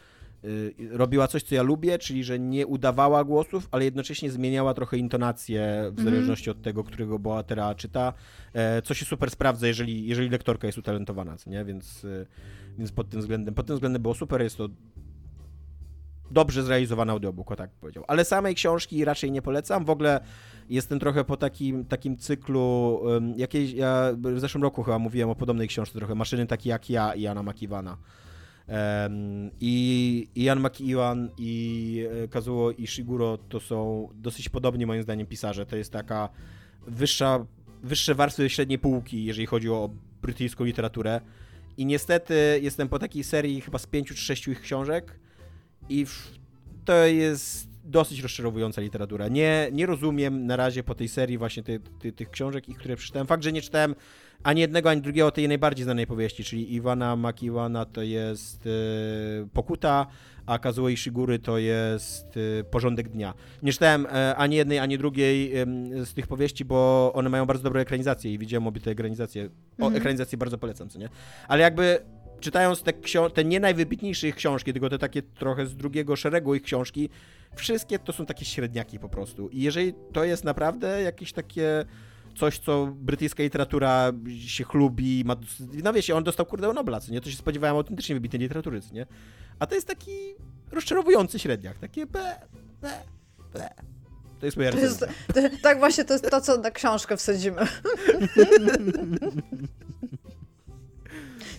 robiła 0.91 1.29
coś, 1.29 1.43
co 1.43 1.55
ja 1.55 1.63
lubię, 1.63 1.99
czyli 1.99 2.25
że 2.25 2.39
nie 2.39 2.67
udawała 2.67 3.25
głosów, 3.25 3.69
ale 3.71 3.85
jednocześnie 3.85 4.31
zmieniała 4.31 4.75
trochę 4.75 4.97
intonację 4.97 5.91
w 5.93 6.03
zależności 6.03 6.51
od 6.51 6.63
tego, 6.63 6.85
którego 6.85 7.19
bohatera 7.19 7.75
czyta, 7.75 8.13
e, 8.53 8.83
co 8.83 8.95
się 8.95 9.05
super 9.05 9.31
sprawdza, 9.31 9.67
jeżeli, 9.67 10.07
jeżeli 10.07 10.29
lektorka 10.29 10.67
jest 10.67 10.79
utalentowana, 10.79 11.37
co 11.37 11.51
nie? 11.51 11.65
Więc, 11.65 12.05
y, 12.05 12.27
więc 12.79 12.93
pod 12.93 13.09
tym 13.09 13.21
względem, 13.21 13.55
pod 13.55 13.67
tym 13.67 13.77
względem 13.77 14.03
było 14.03 14.15
super, 14.15 14.43
jest 14.43 14.57
to 14.57 14.69
dobrze 16.31 16.63
zrealizowany 16.63 17.13
audiobook, 17.13 17.53
o 17.53 17.57
tak 17.57 17.71
powiedział. 17.71 18.05
Ale 18.09 18.25
samej 18.25 18.55
książki 18.55 19.05
raczej 19.05 19.31
nie 19.33 19.43
polecam. 19.43 19.85
W 19.85 19.91
ogóle 19.91 20.21
jestem 20.69 20.99
trochę 20.99 21.25
po 21.25 21.37
takim, 21.37 21.85
takim 21.85 22.17
cyklu, 22.17 23.01
ja 23.75 24.13
w 24.17 24.41
zeszłym 24.41 24.63
roku 24.63 24.83
chyba 24.83 24.99
mówiłem 24.99 25.31
o 25.31 25.35
podobnej 25.35 25.69
książce 25.69 25.99
trochę, 25.99 26.15
Maszyny 26.15 26.47
takie 26.47 26.71
jak 26.71 26.91
ja 26.91 27.15
i 27.15 27.23
Jana 27.23 27.43
Makiwana. 27.43 27.97
I 29.61 30.29
i 30.35 30.45
Jan 30.45 30.61
Makiwan 30.61 31.31
i 31.39 32.07
e, 32.25 32.29
Kazuo 32.29 32.71
Ishiguro 32.71 33.39
to 33.39 33.61
są 33.61 34.09
dosyć 34.15 34.49
podobni 34.49 34.87
moim 34.87 35.03
zdaniem 35.03 35.27
pisarze. 35.27 35.67
To 35.67 35.77
jest 35.77 35.93
taka 35.93 36.29
wyższa, 36.87 37.47
wyższe 37.83 38.15
warstwy 38.15 38.51
średniej 38.51 38.79
półki, 38.79 39.25
jeżeli 39.25 39.47
chodzi 39.47 39.71
o 39.71 39.91
brytyjską 40.23 40.65
literaturę. 40.65 41.21
I 41.77 41.87
niestety 41.87 42.61
jestem 42.63 42.89
po 42.89 42.99
takiej 42.99 43.25
serii 43.25 43.61
chyba 43.61 43.79
z 43.79 43.87
pięciu 43.87 44.15
czy 44.15 44.21
sześciu 44.21 44.51
ich 44.51 44.61
książek 44.61 45.21
i 45.89 46.07
to 46.85 47.07
jest 47.07 47.70
dosyć 47.85 48.21
rozczarowująca 48.21 48.81
literatura. 48.81 49.29
Nie, 49.29 49.69
nie 49.73 49.87
rozumiem 49.87 50.47
na 50.47 50.57
razie 50.57 50.83
po 50.83 50.95
tej 50.95 51.09
serii 51.09 51.39
właśnie 51.39 51.63
ty, 51.63 51.81
ty, 51.99 52.13
tych 52.13 52.31
książek, 52.31 52.69
ich, 52.69 52.77
które 52.79 52.97
przeczytałem. 52.97 53.27
Fakt, 53.27 53.45
że 53.45 53.53
nie 53.53 53.63
czytałem 53.63 53.95
ani 54.43 54.61
jednego, 54.61 54.91
ani 54.91 55.01
drugiego 55.01 55.31
tej 55.31 55.49
najbardziej 55.49 55.85
znanej 55.85 56.07
powieści, 56.07 56.45
czyli 56.45 56.75
Iwana 56.75 57.17
Makiwana 57.17 57.85
to 57.85 58.03
jest 58.03 58.67
e, 58.67 58.71
Pokuta, 59.53 60.07
a 60.47 60.59
Kazuo 60.59 60.89
Ishigury 60.89 61.39
to 61.39 61.59
jest 61.59 62.27
e, 62.61 62.65
Porządek 62.65 63.09
Dnia. 63.09 63.35
Nie 63.63 63.73
czytałem 63.73 64.07
e, 64.07 64.37
ani 64.37 64.57
jednej, 64.57 64.79
ani 64.79 64.99
drugiej 64.99 65.53
z 66.05 66.15
tych 66.15 66.27
powieści, 66.27 66.65
bo 66.65 67.11
one 67.15 67.31
mają 67.31 67.47
bardzo 67.47 67.65
dobre 67.65 67.81
ekranizacje 67.81 68.33
i 68.35 68.39
widziałem 68.39 68.67
obie 68.67 68.81
te 68.81 68.91
ekranizacje. 68.91 69.45
O, 69.45 69.85
Mhm. 69.85 69.97
ekranizacje 69.97 70.39
bardzo 70.39 70.59
polecam, 70.59 70.89
co 70.89 70.99
nie? 70.99 71.09
Ale 71.49 71.63
jakby 71.63 71.99
czytając 72.41 72.83
te, 72.83 72.93
te 73.35 73.45
nie 73.45 73.61
najwybitniejsze 73.61 74.29
ich 74.29 74.35
książki, 74.35 74.73
tylko 74.73 74.89
te 74.89 74.99
takie 74.99 75.23
trochę 75.23 75.67
z 75.67 75.77
drugiego 75.77 76.17
szeregu 76.17 76.55
ich 76.55 76.63
książki, 76.63 77.11
wszystkie 77.57 77.99
to 77.99 78.13
są 78.13 78.27
takie 78.27 78.45
średniaki 78.45 78.99
po 78.99 79.09
prostu. 79.09 79.49
I 79.49 79.63
jeżeli 79.63 79.95
to 80.13 80.25
jest 80.25 80.45
naprawdę 80.45 81.03
jakieś 81.03 81.33
takie 81.33 81.85
coś, 82.37 82.59
co 82.59 82.87
brytyjska 82.87 83.43
literatura 83.43 84.13
się 84.47 84.65
chlubi, 84.65 85.23
ma, 85.25 85.37
no 85.85 85.93
wiecie, 85.93 86.17
on 86.17 86.25
dostał 86.25 86.47
kurde 86.47 86.73
Nobla, 86.73 87.01
co 87.01 87.13
nie? 87.13 87.21
To 87.21 87.31
się 87.31 87.37
spodziewałem 87.37 87.77
autentycznie 87.77 88.15
wybitnej 88.15 88.43
literatury, 88.43 88.81
co 88.81 88.95
nie? 88.95 89.07
A 89.59 89.67
to 89.67 89.75
jest 89.75 89.87
taki 89.87 90.35
rozczarowujący 90.71 91.39
średniak, 91.39 91.79
takie 91.79 92.07
be, 92.07 92.41
be, 92.81 92.93
be. 93.53 93.71
To 94.41 94.47
jest 94.47 94.57
moja 94.57 94.73
To 94.73 94.79
jest, 94.79 95.01
to, 95.35 95.41
tak 95.63 95.79
właśnie 95.79 96.05
to 96.05 96.13
jest 96.13 96.31
to, 96.31 96.41
co 96.41 96.57
na 96.57 96.71
książkę 96.71 97.17
wsadzimy. 97.17 97.63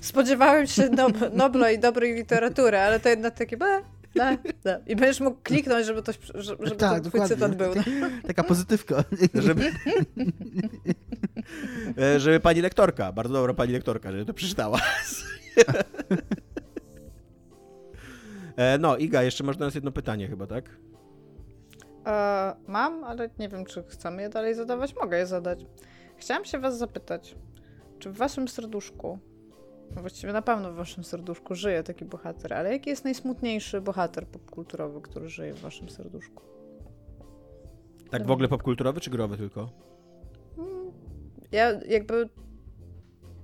Spodziewałem 0.01 0.67
się 0.67 0.89
nob 0.89 1.13
Nobla 1.33 1.71
i 1.71 1.79
dobrej 1.79 2.15
literatury, 2.15 2.77
ale 2.77 2.99
to 2.99 3.09
jednak 3.09 3.35
takie 3.35 3.57
be, 3.57 3.81
be, 4.15 4.37
be. 4.63 4.81
I 4.87 4.95
będziesz 4.95 5.19
mógł 5.19 5.37
kliknąć, 5.43 5.85
żeby, 5.85 6.01
to, 6.03 6.11
żeby, 6.35 6.71
Tak, 6.71 7.03
to 7.03 7.09
twój 7.09 7.19
dokładnie. 7.19 7.35
cytat 7.35 7.55
był. 7.55 7.73
Taka 8.27 8.43
pozytywka. 8.43 9.03
Żeby, 9.33 9.71
E, 11.97 12.19
żeby 12.19 12.39
pani 12.39 12.61
lektorka, 12.61 13.11
bardzo 13.11 13.33
dobra 13.33 13.53
pani 13.53 13.73
lektorka, 13.73 14.11
żeby 14.11 14.25
to 14.25 14.33
przeczytała. 14.33 14.79
E, 18.57 18.77
no, 18.77 18.97
Iga, 18.97 19.23
jeszcze 19.23 19.43
masz 19.43 19.57
do 19.57 19.65
nas 19.65 19.75
jedno 19.75 19.91
pytanie 19.91 20.27
chyba, 20.27 20.47
tak? 20.47 20.69
E, 22.07 22.55
mam, 22.67 23.03
ale 23.03 23.29
nie 23.39 23.49
wiem, 23.49 23.65
czy 23.65 23.83
chcemy 23.87 24.21
je 24.21 24.29
dalej 24.29 24.55
zadawać. 24.55 24.95
Mogę 24.95 25.17
je 25.17 25.25
zadać. 25.27 25.65
Chciałam 26.17 26.45
się 26.45 26.59
was 26.59 26.77
zapytać, 26.77 27.35
czy 27.99 28.09
w 28.09 28.17
waszym 28.17 28.47
serduszku, 28.47 29.19
no 29.23 29.30
właściwie 29.99 30.33
na 30.33 30.41
pewno 30.41 30.71
w 30.71 30.75
waszym 30.75 31.03
serduszku 31.03 31.55
żyje 31.55 31.83
taki 31.83 32.05
bohater, 32.05 32.53
ale 32.53 32.71
jaki 32.73 32.89
jest 32.89 33.03
najsmutniejszy 33.03 33.81
bohater 33.81 34.27
popkulturowy, 34.27 35.01
który 35.01 35.29
żyje 35.29 35.53
w 35.53 35.59
waszym 35.59 35.89
serduszku? 35.89 36.43
Tak 38.09 38.27
w 38.27 38.31
ogóle 38.31 38.47
popkulturowy 38.47 39.01
czy 39.01 39.09
growy 39.09 39.37
tylko? 39.37 39.69
Mm, 40.57 40.91
ja 41.51 41.71
jakby 41.87 42.29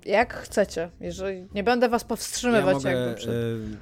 jak 0.05 0.33
chcecie, 0.33 0.89
jeżeli 0.99 1.47
nie 1.53 1.63
będę 1.63 1.89
was 1.89 2.03
powstrzymywać. 2.03 2.83
Ja 2.83 2.91
mogę, 2.91 2.91
jakby 2.91 3.15
przed... 3.15 3.33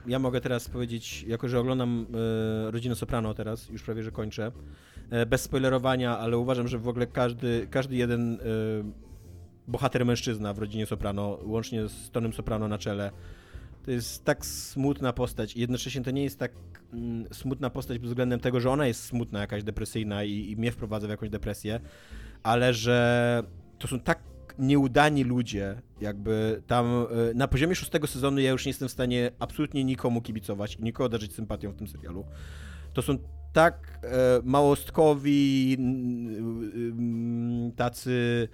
ja 0.08 0.20
mogę 0.20 0.42
teraz 0.42 0.70
powiedzieć, 0.70 1.24
jako 1.24 1.48
że 1.48 1.60
oglądam 1.60 2.06
e, 2.68 2.72
Rodzinę 2.72 2.96
Soprano 2.96 3.34
teraz, 3.34 3.70
już 3.70 3.84
prawie, 3.84 4.04
że 4.04 4.12
kończę, 4.12 4.52
e, 5.10 5.26
bez 5.26 5.42
spoilerowania, 5.42 6.18
ale 6.18 6.38
uważam, 6.38 6.68
że 6.68 6.78
w 6.78 6.88
ogóle 6.88 7.08
każdy, 7.08 7.68
każdy 7.72 7.96
jeden 7.96 8.34
e, 8.34 8.38
bohater 9.68 10.06
mężczyzna 10.06 10.54
w 10.54 10.58
Rodzinie 10.58 10.86
Soprano, 10.86 11.40
łącznie 11.44 11.88
z 11.88 12.12
Tonem 12.12 12.34
Soprano 12.34 12.68
na 12.68 12.78
czele, 12.78 13.12
to 13.86 13.92
jest 13.92 14.26
tak 14.26 14.46
smutna 14.46 15.14
postać 15.14 15.56
i 15.56 15.60
jednocześnie 15.60 16.02
to 16.02 16.12
nie 16.12 16.24
jest 16.24 16.40
tak 16.40 16.52
mm, 16.94 17.26
smutna 17.32 17.70
postać 17.70 18.00
pod 18.00 18.08
względem 18.08 18.40
tego, 18.40 18.60
że 18.60 18.70
ona 18.70 18.88
jest 18.88 19.04
smutna, 19.04 19.40
jakaś 19.40 19.64
depresyjna 19.64 20.24
i, 20.24 20.52
i 20.52 20.58
mnie 20.58 20.72
wprowadza 20.72 21.08
w 21.08 21.10
jakąś 21.10 21.30
depresję, 21.30 21.80
ale 22.44 22.74
że 22.74 23.44
to 23.80 23.88
są 23.88 24.00
tak 24.00 24.20
nieudani 24.60 25.24
ludzie, 25.24 25.82
jakby 26.02 26.62
tam 26.68 26.86
e, 26.86 27.34
na 27.34 27.48
poziomie 27.48 27.76
szóstego 27.76 28.08
sezonu 28.08 28.40
ja 28.40 28.52
już 28.52 28.66
nie 28.66 28.70
jestem 28.70 28.88
w 28.88 28.92
stanie 28.92 29.32
absolutnie 29.40 29.84
nikomu 29.84 30.22
kibicować 30.22 30.76
i 30.76 30.84
nikogo 30.84 31.10
darzyć 31.10 31.34
sympatią 31.34 31.72
w 31.72 31.76
tym 31.76 31.88
serialu. 31.88 32.26
To 32.94 33.02
są 33.02 33.18
tak 33.54 34.00
e, 34.04 34.08
małostkowi, 34.44 35.78
tacy 37.76 38.48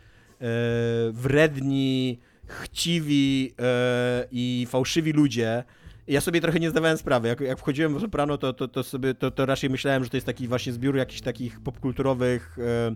wredni, 1.12 2.20
chciwi 2.48 3.54
e, 3.60 4.28
i 4.32 4.68
fałszywi 4.70 5.12
ludzie. 5.12 5.64
Ja 6.08 6.22
sobie 6.22 6.42
trochę 6.42 6.60
nie 6.60 6.70
zdawałem 6.70 6.98
sprawy. 6.98 7.28
Jak, 7.28 7.40
jak 7.40 7.60
wchodziłem 7.60 7.98
w 7.98 8.02
Soprano, 8.02 8.38
to, 8.38 8.54
to, 8.54 8.68
to 8.68 8.84
sobie 8.84 9.14
to, 9.14 9.32
to 9.32 9.46
raczej 9.46 9.70
myślałem, 9.70 10.04
że 10.04 10.10
to 10.10 10.18
jest 10.18 10.28
taki 10.28 10.48
właśnie 10.48 10.74
zbiór 10.74 10.96
jakichś 10.96 11.22
takich 11.22 11.60
popkulturowych 11.60 12.58
e, 12.60 12.96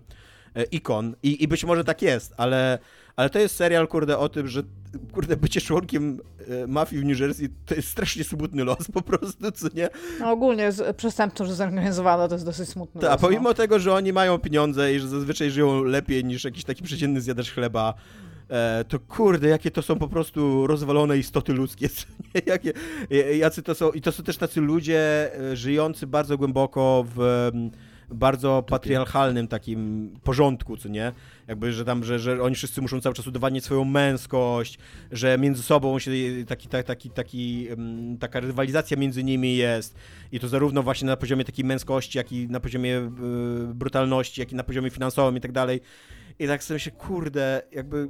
ikon 0.62 1.14
I, 1.22 1.42
i 1.42 1.48
być 1.48 1.64
może 1.64 1.84
tak 1.84 2.02
jest, 2.02 2.34
ale, 2.36 2.78
ale 3.16 3.30
to 3.30 3.38
jest 3.38 3.56
serial, 3.56 3.88
kurde, 3.88 4.18
o 4.18 4.28
tym, 4.28 4.48
że 4.48 4.62
kurde, 5.12 5.36
bycie 5.36 5.60
członkiem 5.60 6.20
e, 6.48 6.66
mafii 6.66 7.02
w 7.02 7.04
New 7.04 7.20
Jersey 7.20 7.48
to 7.66 7.74
jest 7.74 7.88
strasznie 7.88 8.24
smutny 8.24 8.64
los 8.64 8.90
po 8.94 9.02
prostu, 9.02 9.52
co 9.52 9.66
nie? 9.74 9.88
No 10.20 10.30
ogólnie 10.30 10.70
przestępczość 10.96 11.52
zorganizowana 11.52 12.28
to 12.28 12.34
jest 12.34 12.44
dosyć 12.44 12.68
smutny 12.68 13.00
Ta, 13.00 13.06
los. 13.06 13.14
A 13.14 13.18
pomimo 13.18 13.48
no. 13.48 13.54
tego, 13.54 13.78
że 13.78 13.94
oni 13.94 14.12
mają 14.12 14.38
pieniądze 14.38 14.94
i 14.94 15.00
że 15.00 15.08
zazwyczaj 15.08 15.50
żyją 15.50 15.84
lepiej 15.84 16.24
niż 16.24 16.44
jakiś 16.44 16.64
taki 16.64 16.82
przeciętny 16.82 17.20
zjadacz 17.20 17.50
chleba, 17.50 17.94
e, 18.48 18.84
to 18.88 18.98
kurde, 18.98 19.48
jakie 19.48 19.70
to 19.70 19.82
są 19.82 19.96
po 19.96 20.08
prostu 20.08 20.66
rozwalone 20.66 21.18
istoty 21.18 21.52
ludzkie. 21.52 21.88
jakie, 22.46 22.72
jacy 23.38 23.62
to 23.62 23.74
są, 23.74 23.90
I 23.90 24.00
to 24.00 24.12
są 24.12 24.22
też 24.22 24.36
tacy 24.36 24.60
ludzie 24.60 25.30
żyjący 25.54 26.06
bardzo 26.06 26.38
głęboko 26.38 27.04
w 27.16 27.50
bardzo 28.10 28.62
patriarchalnym 28.68 29.48
takim 29.48 30.10
porządku, 30.22 30.76
co 30.76 30.88
nie? 30.88 31.12
Jakby, 31.46 31.72
że 31.72 31.84
tam, 31.84 32.04
że, 32.04 32.18
że 32.18 32.42
oni 32.42 32.54
wszyscy 32.54 32.82
muszą 32.82 33.00
cały 33.00 33.14
czas 33.14 33.26
udowadniać 33.26 33.64
swoją 33.64 33.84
męskość, 33.84 34.78
że 35.12 35.38
między 35.38 35.62
sobą 35.62 35.98
się 35.98 36.10
taki, 36.46 36.68
taki, 36.68 36.84
taki, 36.84 37.10
taki, 37.10 37.68
taka 38.20 38.40
rywalizacja 38.40 38.96
między 38.96 39.24
nimi 39.24 39.56
jest 39.56 39.94
i 40.32 40.40
to 40.40 40.48
zarówno 40.48 40.82
właśnie 40.82 41.06
na 41.06 41.16
poziomie 41.16 41.44
takiej 41.44 41.64
męskości, 41.64 42.18
jak 42.18 42.32
i 42.32 42.48
na 42.48 42.60
poziomie 42.60 42.98
y, 42.98 43.74
brutalności, 43.74 44.40
jak 44.40 44.52
i 44.52 44.54
na 44.54 44.64
poziomie 44.64 44.90
finansowym 44.90 45.36
i 45.36 45.40
tak 45.40 45.52
dalej. 45.52 45.80
I 46.38 46.46
tak 46.46 46.64
sobie 46.64 46.80
się, 46.80 46.90
kurde, 46.90 47.62
jakby 47.72 48.08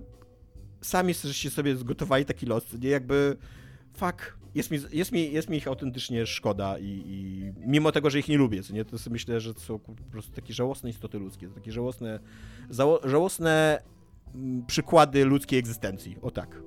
sami 0.80 1.14
żeście 1.14 1.50
sobie 1.50 1.76
zgotowali 1.76 2.24
taki 2.24 2.46
los, 2.46 2.72
nie? 2.80 2.88
Jakby, 2.88 3.36
fuck, 3.96 4.36
jest 4.56 4.70
mi, 4.70 4.78
jest 4.92 5.12
mi, 5.12 5.32
jest 5.32 5.48
mi 5.48 5.56
ich 5.56 5.68
autentycznie 5.68 6.26
szkoda 6.26 6.78
i, 6.78 7.02
i 7.06 7.52
mimo 7.66 7.92
tego, 7.92 8.10
że 8.10 8.18
ich 8.18 8.28
nie 8.28 8.38
lubię, 8.38 8.62
co 8.62 8.74
nie, 8.74 8.84
to 8.84 8.96
myślę, 9.10 9.40
że 9.40 9.54
to 9.54 9.60
są 9.60 9.78
po 9.78 9.92
prostu 10.10 10.32
takie 10.32 10.54
żałosne 10.54 10.90
istoty 10.90 11.18
ludzkie, 11.18 11.48
takie 11.48 11.72
żałosne, 11.72 12.20
żałosne 13.04 13.82
mm, 14.34 14.66
przykłady 14.66 15.24
ludzkiej 15.24 15.58
egzystencji, 15.58 16.16
o 16.22 16.30
tak. 16.30 16.62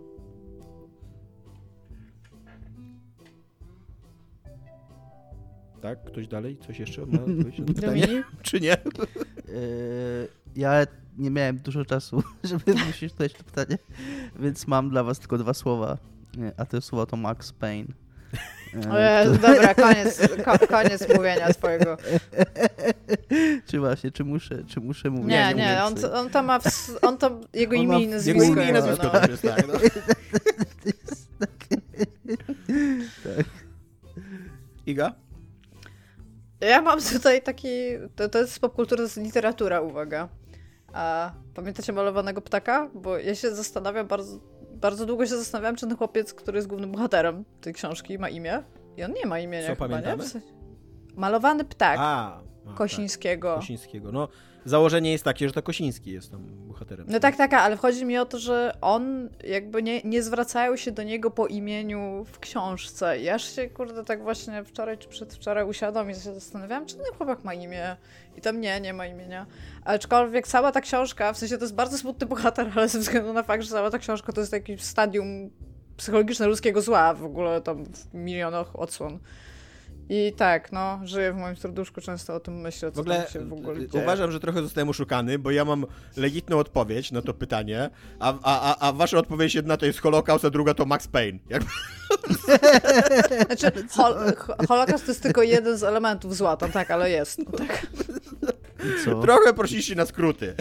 Tak? 5.81 6.03
Ktoś 6.03 6.27
dalej? 6.27 6.57
Coś 6.67 6.79
jeszcze 6.79 7.05
ma 7.05 7.19
pytanie? 7.75 8.23
Czy 8.41 8.59
nie? 8.59 8.77
E, 9.49 9.51
ja 10.55 10.87
nie 11.17 11.31
miałem 11.31 11.57
dużo 11.57 11.85
czasu, 11.85 12.23
żeby 12.43 12.73
zadać 13.09 13.33
to 13.33 13.43
pytanie, 13.43 13.77
więc 14.39 14.67
mam 14.67 14.89
dla 14.89 15.03
was 15.03 15.19
tylko 15.19 15.37
dwa 15.37 15.53
słowa 15.53 15.97
a 16.57 16.65
te 16.65 16.81
słowa 16.81 17.05
to 17.05 17.17
Max 17.17 17.53
Payne. 17.53 17.93
Jezu, 18.73 19.41
dobra, 19.41 19.75
koniec, 19.75 20.21
ko, 20.45 20.67
koniec 20.67 21.15
mówienia 21.15 21.53
swojego. 21.53 21.97
Czy 23.67 23.79
właśnie, 23.79 24.11
czy 24.11 24.23
muszę, 24.23 24.63
czy 24.67 24.79
muszę 24.79 25.09
mówić? 25.09 25.29
Nie, 25.29 25.53
nie, 25.53 25.83
on, 25.83 25.95
on 26.13 26.29
to 26.29 26.43
ma, 26.43 26.59
w, 26.59 26.97
on 27.01 27.17
to, 27.17 27.39
jego 27.53 27.75
imię 27.75 28.03
i 28.03 28.07
nazwisko. 28.07 28.43
Jego 28.43 28.61
imię 28.61 28.69
i 28.69 28.73
nazwisko 28.73 29.03
no. 29.03 29.09
tak, 29.09 29.31
no. 29.67 29.73
tak. 33.23 33.45
Iga? 34.85 35.13
Ja 36.61 36.81
mam 36.81 36.99
tutaj 37.13 37.41
taki, 37.41 37.69
to, 38.15 38.29
to 38.29 38.39
jest 38.39 38.59
popkultura, 38.59 38.97
to 38.97 39.03
jest 39.03 39.17
literatura, 39.17 39.81
uwaga. 39.81 40.29
A 40.93 41.31
pamiętacie 41.53 41.93
malowanego 41.93 42.41
ptaka? 42.41 42.89
Bo 42.93 43.17
ja 43.17 43.35
się 43.35 43.55
zastanawiam 43.55 44.07
bardzo, 44.07 44.39
bardzo 44.81 45.05
długo 45.05 45.25
się 45.25 45.37
zastanawiałam, 45.37 45.75
czy 45.75 45.87
ten 45.87 45.97
chłopiec, 45.97 46.33
który 46.33 46.57
jest 46.57 46.67
głównym 46.67 46.91
bohaterem 46.91 47.45
tej 47.61 47.73
książki, 47.73 48.19
ma 48.19 48.29
imię. 48.29 48.63
I 48.97 49.03
on 49.03 49.13
nie 49.13 49.25
ma 49.25 49.39
imienia 49.39 49.67
Co 49.67 49.75
chyba, 49.75 49.87
pamiętamy? 49.89 50.23
nie? 50.35 50.41
Malowany 51.15 51.65
ptak. 51.65 51.97
A, 51.99 52.41
a 52.67 52.73
Kosińskiego. 52.73 53.47
Tak. 53.49 53.59
Kosińskiego. 53.59 54.11
No, 54.11 54.27
założenie 54.69 55.11
jest 55.11 55.23
takie, 55.23 55.47
że 55.47 55.53
to 55.53 55.61
Kosiński 55.61 56.11
jest 56.11 56.31
tam 56.31 56.41
bohaterem. 56.67 57.05
No 57.09 57.19
tak, 57.19 57.35
tak, 57.35 57.53
ale 57.53 57.75
chodzi 57.77 58.05
mi 58.05 58.17
o 58.17 58.25
to, 58.25 58.39
że 58.39 58.77
on 58.81 59.29
jakby 59.43 59.83
nie, 59.83 60.01
nie 60.03 60.23
zwracają 60.23 60.75
się 60.75 60.91
do 60.91 61.03
niego 61.03 61.31
po 61.31 61.47
imieniu 61.47 62.25
w 62.31 62.39
książce. 62.39 63.19
Ja 63.19 63.39
się, 63.39 63.69
kurde, 63.69 64.03
tak 64.03 64.23
właśnie 64.23 64.63
wczoraj 64.63 64.97
czy 64.97 65.07
przedwczoraj 65.07 65.65
usiadłam 65.65 66.11
i 66.11 66.13
się 66.13 66.19
zastanawiałam, 66.19 66.85
czy 66.85 66.95
ten 66.95 67.05
chłopak 67.17 67.43
ma 67.43 67.53
imię. 67.53 67.95
I 68.37 68.41
tam 68.41 68.61
nie, 68.61 68.81
nie 68.81 68.93
ma 68.93 69.07
imienia. 69.07 69.45
Aczkolwiek 69.85 70.47
cała 70.47 70.71
ta 70.71 70.81
książka, 70.81 71.33
w 71.33 71.37
sensie 71.37 71.57
to 71.57 71.63
jest 71.63 71.75
bardzo 71.75 71.97
smutny 71.97 72.27
bohater, 72.27 72.71
ale 72.75 72.89
ze 72.89 72.99
względu 72.99 73.33
na 73.33 73.43
fakt, 73.43 73.63
że 73.63 73.69
cała 73.69 73.89
ta 73.89 73.99
książka 73.99 74.33
to 74.33 74.41
jest 74.41 74.53
jakiś 74.53 74.81
stadium 74.81 75.49
psychologiczne 75.97 76.47
ludzkiego 76.47 76.81
zła 76.81 77.13
w 77.13 77.25
ogóle 77.25 77.61
tam 77.61 77.85
w 77.85 78.13
milionach 78.13 78.79
odsłon. 78.79 79.19
I 80.09 80.33
tak, 80.37 80.71
no, 80.71 80.99
żyję 81.03 81.33
w 81.33 81.35
moim 81.35 81.55
serduszku, 81.55 82.01
często 82.01 82.35
o 82.35 82.39
tym 82.39 82.61
myślę, 82.61 82.91
co 82.91 82.95
w 82.95 82.99
ogóle, 82.99 83.27
się 83.33 83.39
w 83.39 83.53
ogóle 83.53 83.87
dzieje. 83.87 84.03
Uważam, 84.03 84.31
że 84.31 84.39
trochę 84.39 84.61
zostałem 84.61 84.89
oszukany, 84.89 85.39
bo 85.39 85.51
ja 85.51 85.65
mam 85.65 85.85
legitną 86.17 86.57
odpowiedź 86.57 87.11
na 87.11 87.21
to 87.21 87.33
pytanie, 87.33 87.89
a, 88.19 88.33
a, 88.43 88.61
a, 88.71 88.87
a 88.87 88.93
wasza 88.93 89.17
odpowiedź 89.17 89.55
jedna 89.55 89.77
to 89.77 89.85
jest 89.85 89.99
Holokaust, 89.99 90.45
a 90.45 90.49
druga 90.49 90.73
to 90.73 90.85
Max 90.85 91.07
Payne. 91.07 91.39
Jakby... 91.49 91.69
Znaczy, 93.45 93.87
hol 93.89 94.15
Holokaust 94.67 95.05
to 95.05 95.11
jest 95.11 95.23
tylko 95.23 95.43
jeden 95.43 95.77
z 95.77 95.83
elementów 95.83 96.35
zła, 96.35 96.57
tam 96.57 96.71
tak, 96.71 96.91
ale 96.91 97.09
jest. 97.09 97.39
No 97.39 97.57
tak. 97.57 97.87
Co? 99.05 99.21
Trochę 99.21 99.53
prosiliście 99.53 99.95
na 99.95 100.05
skróty. 100.05 100.55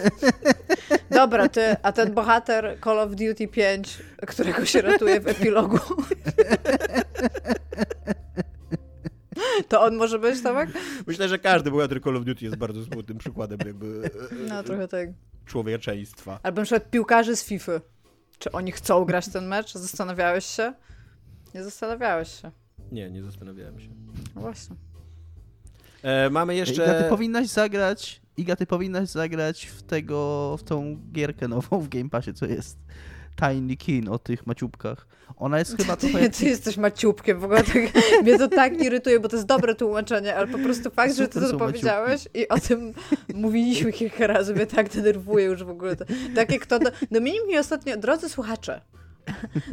Dobra, 1.10 1.48
ty, 1.48 1.76
a 1.82 1.92
ten 1.92 2.14
bohater 2.14 2.78
Call 2.84 2.98
of 2.98 3.10
Duty 3.10 3.48
5, 3.48 3.98
którego 4.26 4.64
się 4.64 4.82
ratuje 4.82 5.20
w 5.20 5.28
epilogu. 5.28 5.78
To 9.68 9.82
on 9.82 9.96
może 9.96 10.18
być, 10.18 10.42
Tomek? 10.42 10.70
Myślę, 11.06 11.28
że 11.28 11.38
każdy 11.38 11.70
bohater 11.70 12.02
Call 12.02 12.16
of 12.16 12.24
Duty 12.24 12.44
jest 12.44 12.56
bardzo 12.56 12.84
smutnym 12.84 13.18
przykładem 13.18 13.58
jakby 13.66 14.10
no, 14.48 14.62
trochę 14.62 14.88
tak. 14.88 15.08
człowieczeństwa. 15.46 16.40
Albo 16.42 16.60
na 16.60 16.64
przykład 16.64 16.90
piłkarzy 16.90 17.36
z 17.36 17.44
FIFA. 17.44 17.80
Czy 18.38 18.52
oni 18.52 18.72
chcą 18.72 19.04
grać 19.04 19.28
ten 19.28 19.46
mecz? 19.46 19.74
Zastanawiałeś 19.74 20.44
się? 20.46 20.74
Nie 21.54 21.64
zastanawiałeś 21.64 22.40
się. 22.40 22.50
Nie, 22.92 23.10
nie 23.10 23.22
zastanawiałem 23.22 23.80
się. 23.80 23.88
No 24.34 24.40
właśnie. 24.40 24.76
E, 26.02 26.30
mamy 26.30 26.56
jeszcze... 26.56 26.82
Iga, 26.82 27.02
ty 27.02 27.08
powinnaś 27.08 27.46
zagrać 27.46 28.20
Iga, 28.38 28.56
ty 28.56 28.66
powinnaś 28.66 29.08
zagrać 29.08 29.66
w 29.66 29.82
tego, 29.82 30.56
w 30.56 30.62
tą 30.62 30.96
gierkę 31.12 31.48
nową 31.48 31.80
w 31.80 31.88
Game 31.88 32.10
Passie, 32.10 32.34
co 32.34 32.46
jest 32.46 32.78
Tiny 33.40 33.76
Kin 33.76 34.08
o 34.08 34.18
tych 34.18 34.46
maciubkach. 34.46 35.06
Ona 35.36 35.58
jest 35.58 35.76
chyba 35.76 35.96
ty. 35.96 36.30
Ty 36.30 36.44
jesteś 36.44 36.76
maciubkiem, 36.76 37.40
w 37.40 37.44
ogóle 37.44 37.64
tak, 37.64 37.76
mnie 38.22 38.38
to 38.38 38.48
tak 38.48 38.80
irytuje, 38.80 39.20
bo 39.20 39.28
to 39.28 39.36
jest 39.36 39.48
dobre 39.48 39.74
tłumaczenie, 39.74 40.36
ale 40.36 40.46
po 40.46 40.58
prostu 40.58 40.90
fakt, 40.90 41.12
Super 41.12 41.34
że 41.34 41.40
ty 41.40 41.52
to 41.52 41.58
powiedziałeś 41.58 42.28
i 42.34 42.48
o 42.48 42.58
tym 42.60 42.92
mówiliśmy 43.34 43.92
kilka 43.92 44.26
razy, 44.26 44.54
mnie 44.54 44.66
tak 44.66 44.88
denerwuje 44.88 45.44
już 45.44 45.64
w 45.64 45.70
ogóle. 45.70 45.96
To, 45.96 46.04
tak 46.34 46.52
jak 46.52 46.66
to, 46.66 46.78
no 47.10 47.20
mieli 47.20 47.46
mi 47.46 47.58
ostatnio, 47.58 47.96
drodzy 47.96 48.28
słuchacze, 48.28 48.80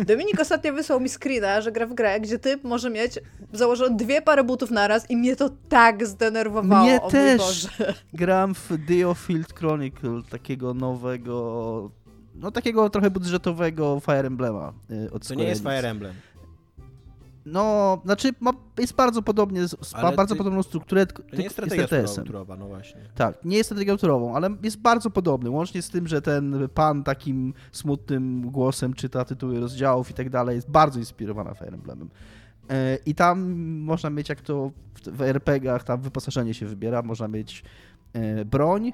Dominik 0.06 0.40
ostatnio 0.40 0.74
wysłał 0.74 1.00
mi 1.00 1.10
screena, 1.10 1.62
że 1.62 1.72
gra 1.72 1.86
w 1.86 1.94
grę, 1.94 2.20
gdzie 2.20 2.40
typ 2.40 2.64
może 2.64 2.90
mieć 2.90 3.20
założone 3.54 3.96
dwie 3.96 4.22
pary 4.22 4.44
butów 4.44 4.72
naraz 4.72 5.12
i 5.12 5.18
mnie 5.18 5.36
to 5.36 5.50
tak 5.70 6.08
zdenerwowało. 6.08 6.84
Mnie 6.84 7.02
o 7.02 7.12
też. 7.12 7.68
Gram 8.14 8.56
w 8.56 8.78
Diofield 8.78 9.54
Chronicle, 9.54 10.22
takiego 10.30 10.74
nowego, 10.74 11.92
no 12.36 12.52
takiego 12.52 12.90
trochę 12.90 13.12
budżetowego 13.12 13.99
Fire 13.99 14.28
Emblema 14.28 14.74
y, 14.91 15.12
od 15.12 15.28
To 15.28 15.36
nie 15.36 15.44
jest. 15.44 15.62
Fire 15.62 15.90
Emblem. 15.90 16.14
No, 17.45 17.98
znaczy 18.06 18.32
ma, 18.40 18.52
jest 18.80 18.95
bardzo 18.95 19.22
podobnie, 19.22 19.62
ma 20.02 20.12
bardzo 20.12 20.36
ty- 20.36 20.38
podobną 20.38 20.64
strukturę, 20.64 21.06
To 21.06 21.14
tylko 21.14 21.36
nie 21.38 21.44
jest 21.44 21.56
strategia 21.56 21.88
turowa, 22.26 22.56
no 22.56 22.68
właśnie. 22.68 23.02
Tak, 23.16 23.45
nie 23.45 23.57
jest 23.57 23.68
strategią 23.68 23.91
autorową, 23.91 24.36
ale 24.36 24.49
jest 24.64 24.78
bardzo 24.78 25.10
podobny, 25.10 25.49
łącznie 25.49 25.82
z 25.82 25.90
tym, 25.90 26.07
że 26.07 26.22
ten 26.22 26.70
pan 26.74 27.03
takim 27.03 27.53
smutnym 27.72 28.52
głosem 28.52 28.94
czyta 28.94 29.26
tytuły 29.26 29.60
rozdziałów 29.60 30.12
i 30.12 30.14
tak 30.14 30.30
dalej, 30.30 30.56
jest 30.56 30.70
bardzo 30.70 30.99
inspirowana 30.99 31.53
Fire 31.53 31.74
Emblemem. 31.74 32.10
E, 32.70 32.98
I 33.06 33.16
tam 33.16 33.53
można 33.80 34.10
mieć, 34.10 34.30
jak 34.30 34.41
to 34.41 34.72
w, 34.94 35.18
w 35.18 35.22
RPG-ach, 35.22 35.84
tam 35.84 36.02
wyposażenie 36.02 36.53
się 36.53 36.66
wybiera, 36.66 37.02
można 37.02 37.28
mieć 37.28 37.64
e, 38.14 38.45
broń 38.45 38.91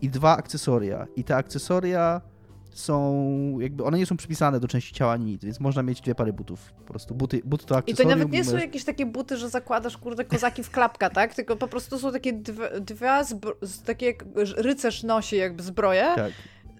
i 0.00 0.08
dwa 0.10 0.36
akcesoria. 0.36 1.06
I 1.16 1.24
te 1.24 1.36
akcesoria 1.36 2.20
są, 2.70 3.58
jakby, 3.60 3.84
one 3.84 3.98
nie 3.98 4.06
są 4.06 4.16
przypisane 4.16 4.60
do 4.60 4.68
części 4.68 4.94
ciała 4.94 5.12
ani 5.12 5.24
nic, 5.24 5.44
więc 5.44 5.60
można 5.60 5.82
mieć 5.82 6.00
dwie 6.00 6.14
pary 6.14 6.32
butów. 6.32 6.72
Po 6.72 6.84
prostu 6.84 7.14
buty, 7.14 7.40
buty 7.44 7.66
to 7.66 7.74
I 7.74 7.74
to 7.74 7.78
akcesorium. 7.78 8.18
nawet 8.18 8.32
nie 8.32 8.44
są 8.44 8.56
jakieś 8.56 8.84
takie 8.84 9.06
buty, 9.06 9.36
że 9.36 9.48
zakładasz, 9.50 9.98
kurde, 9.98 10.24
kozaki 10.24 10.62
w 10.62 10.70
klapka, 10.70 11.10
tak? 11.10 11.34
Tylko 11.34 11.56
po 11.56 11.68
prostu 11.68 11.98
są 11.98 12.12
takie 12.12 12.32
zbro- 12.34 13.54
z- 13.62 13.82
takie 13.82 14.06
jak 14.06 14.24
rycerz 14.56 15.02
nosi 15.02 15.36
jakby 15.36 15.62
zbroję 15.62 16.06
Tak. 16.16 16.32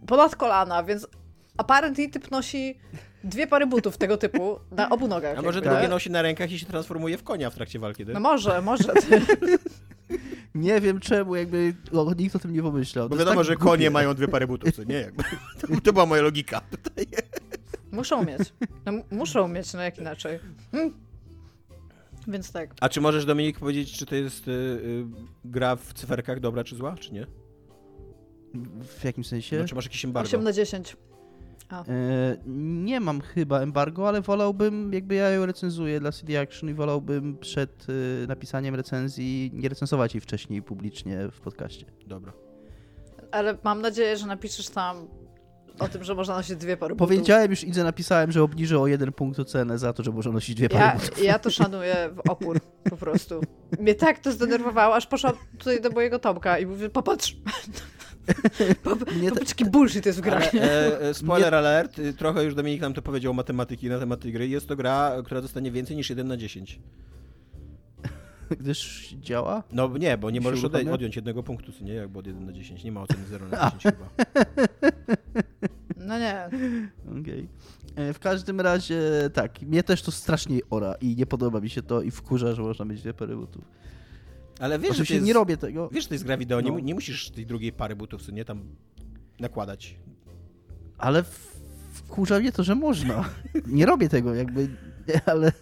ponad 0.07 0.37
kolana, 0.37 0.83
więc 0.85 1.07
apparently 1.57 2.09
typ 2.09 2.31
nosi 2.31 2.79
dwie 3.25 3.47
pary 3.47 3.67
butów 3.67 3.97
tego 3.97 4.17
typu 4.17 4.59
na 4.71 4.91
obu 4.91 5.09
nogach. 5.09 5.39
A 5.39 5.43
może 5.43 5.57
jakby, 5.59 5.71
drugie 5.71 5.83
tak? 5.83 5.91
nosi 5.91 6.11
na 6.11 6.23
rękach 6.23 6.51
i 6.53 6.59
się 6.59 6.67
transformuje 6.67 7.19
w 7.19 7.23
konia 7.25 7.51
w 7.51 7.55
trakcie 7.55 7.79
walki, 7.79 8.05
tak? 8.05 8.15
No 8.15 8.21
może, 8.21 8.63
może. 8.63 8.93
Nie 10.59 10.81
wiem 10.81 11.01
czemu, 11.01 11.37
jakby 11.37 11.75
o, 11.93 12.15
nikt 12.19 12.37
o 12.37 12.39
tym 12.39 12.53
nie 12.53 12.63
pomyślał. 12.63 13.09
Bo 13.09 13.17
wiadomo, 13.17 13.37
tak 13.37 13.47
że 13.47 13.57
głupie. 13.57 13.71
konie 13.71 13.91
mają 13.91 14.15
dwie 14.15 14.29
pary 14.29 14.47
butów, 14.47 14.77
co 14.77 14.85
nie? 14.85 14.95
Jakby. 14.95 15.25
To, 15.85 15.93
była 15.93 16.07
moja 16.07 16.23
logika. 16.23 16.61
Muszą 17.93 18.25
mieć. 18.25 18.53
No, 18.87 18.93
muszą 19.11 19.49
mieć, 19.49 19.73
no 19.73 19.81
jak 19.81 19.99
inaczej. 19.99 20.39
Hmm. 20.73 20.95
Więc 22.29 22.53
tak. 22.53 22.75
A 22.81 22.89
czy 22.89 23.01
możesz, 23.01 23.25
Dominik, 23.25 23.59
powiedzieć, 23.59 23.93
czy 23.93 24.07
to 24.07 24.15
jest 24.15 24.49
y, 24.49 24.51
y, 24.51 25.05
gra 25.45 25.77
w 25.77 25.93
cyferkach 25.95 26.41
dobra 26.41 26.65
czy 26.65 26.77
zła, 26.77 26.95
czy 26.97 27.13
nie? 27.15 27.27
W 28.99 29.05
jakim 29.05 29.25
sensie? 29.25 29.59
No, 29.59 29.65
czy 29.65 29.75
masz 29.75 29.85
jakieś 29.85 30.05
embargo? 30.05 30.29
8 30.29 30.45
na 30.45 30.53
10. 30.53 30.97
E, 31.73 32.37
nie 32.47 33.01
mam 33.01 33.21
chyba 33.21 33.61
embargo, 33.61 34.09
ale 34.09 34.21
wolałbym, 34.21 34.93
jakby 34.93 35.15
ja 35.15 35.31
ją 35.31 35.47
recenzuję 35.47 36.01
dla 36.01 36.13
CD 36.13 36.41
Action 36.41 36.71
i 36.71 36.75
wolałbym 36.75 37.39
przed 37.39 37.87
e, 38.25 38.27
napisaniem 38.27 38.75
recenzji 38.75 39.51
nie 39.55 39.69
recenzować 39.69 40.15
jej 40.15 40.21
wcześniej 40.21 40.63
publicznie 40.63 41.29
w 41.33 41.41
podcaście. 41.41 41.87
Dobra. 42.07 42.33
Ale 43.31 43.59
mam 43.65 43.81
nadzieję, 43.83 44.17
że 44.17 44.27
napiszesz 44.27 44.69
tam 44.69 44.97
o 45.79 45.89
tym, 45.89 46.05
że 46.05 46.15
można 46.15 46.37
nosić 46.37 46.57
dwie 46.57 46.77
pary 46.77 46.95
butów. 46.95 47.09
Powiedziałem 47.09 47.51
już, 47.51 47.65
Idze 47.65 47.85
napisałem, 47.85 48.33
że 48.33 48.43
obniżę 48.43 48.81
o 48.81 48.87
jeden 48.87 49.13
punkt 49.13 49.39
ocenę 49.41 49.79
za 49.79 49.93
to, 49.93 50.03
że 50.03 50.11
można 50.11 50.33
nosić 50.33 50.55
dwie 50.57 50.69
pary 50.69 50.85
Ja, 50.85 50.93
butów. 50.95 51.25
ja 51.25 51.39
to 51.39 51.51
szanuję 51.51 52.11
w 52.15 52.31
opór, 52.31 52.61
po 52.91 52.97
prostu. 52.97 53.41
Mnie 53.81 53.95
tak 53.95 54.19
to 54.19 54.33
zdenerwowało, 54.33 54.95
aż 54.95 55.07
poszłam 55.07 55.33
tutaj 55.59 55.81
do 55.81 55.91
mojego 55.91 56.19
Tomka 56.19 56.59
i 56.59 56.67
mówię, 56.67 56.89
popatrz. 56.91 57.37
Mnie 59.17 59.31
jaki 59.49 59.65
bullshit 59.65 60.07
jest 60.07 60.21
w. 60.21 60.29
Ale, 60.29 60.53
e, 60.53 61.01
e, 61.01 61.15
spoiler 61.25 61.55
alert, 61.55 61.99
y, 61.99 62.13
trochę 62.15 62.45
już 62.45 62.55
Dominik 62.55 62.81
nam 62.81 62.95
to 62.95 63.03
powiedział 63.03 63.35
matematyki 63.35 63.89
na 63.89 63.99
temat 63.99 64.21
tej 64.21 64.33
gry. 64.33 64.49
Jest 64.49 64.69
to 64.69 64.77
gra, 64.77 65.13
która 65.25 65.41
dostanie 65.43 65.71
więcej 65.71 65.97
niż 65.97 66.11
1 66.11 66.29
na 66.29 66.37
10. 66.37 66.81
Gdyż 68.61 69.09
działa? 69.21 69.63
No 69.73 69.89
nie, 69.99 70.19
bo 70.19 70.31
nie 70.31 70.41
możesz 70.41 70.61
ode- 70.61 70.69
uruchamia? 70.69 70.93
odjąć 70.93 71.17
jednego 71.17 71.43
punktu, 71.43 71.73
co 71.73 71.85
nie? 71.85 71.95
Jakby 71.95 72.19
od 72.19 72.27
1 72.27 72.47
na 72.47 72.53
10. 72.53 72.85
Nie 72.85 72.93
ma 72.93 73.01
oceny 73.03 73.25
0 73.27 73.49
na 73.49 73.57
10 73.71 73.83
chyba. 73.83 74.09
No 75.97 76.19
nie. 76.19 76.49
Okej. 77.21 77.49
E, 77.97 78.13
W 78.13 78.19
każdym 78.19 78.61
razie, 78.61 79.01
tak, 79.35 79.63
mnie 79.63 79.83
też 79.83 80.03
to 80.03 80.13
strasznie 80.13 80.61
ora 80.71 80.95
i 81.01 81.17
nie 81.17 81.27
podoba 81.27 81.61
mi 81.61 81.71
się 81.71 81.83
to 81.83 82.03
i 82.03 82.11
wkurza, 82.11 82.55
że 82.55 82.63
można 82.63 82.85
mieć 82.85 83.01
dwie 83.03 83.15
pary 83.15 83.37
butów. 83.37 83.65
Ale 84.61 84.79
wiesz, 84.79 84.97
że 84.97 85.15
jest, 85.15 85.27
nie 85.27 85.33
robię 85.33 85.57
tego. 85.57 85.89
wiesz, 85.93 86.05
że 86.05 86.09
to 86.09 86.15
jest 86.15 86.25
gra 86.25 86.37
wideo, 86.37 86.61
nie, 86.61 86.67
No. 86.69 86.73
mu- 86.73 86.79
nie 86.79 86.95
musisz 86.95 87.31
tej 87.31 87.47
drugiej 87.47 87.73
pary 87.73 87.97
butów, 87.97 88.23
co 88.23 88.33
nie? 88.33 88.45
Tam 88.45 88.63
nakładać. 89.41 89.95
Ale 90.99 91.23
w- 91.23 91.61
wkurza 91.93 92.39
mnie 92.39 92.53
to, 92.53 92.63
że 92.65 92.75
można. 92.75 93.25
Nie 93.67 93.87
robię 93.87 94.09
tego, 94.09 94.35
jakby, 94.35 94.69
ale 95.27 95.53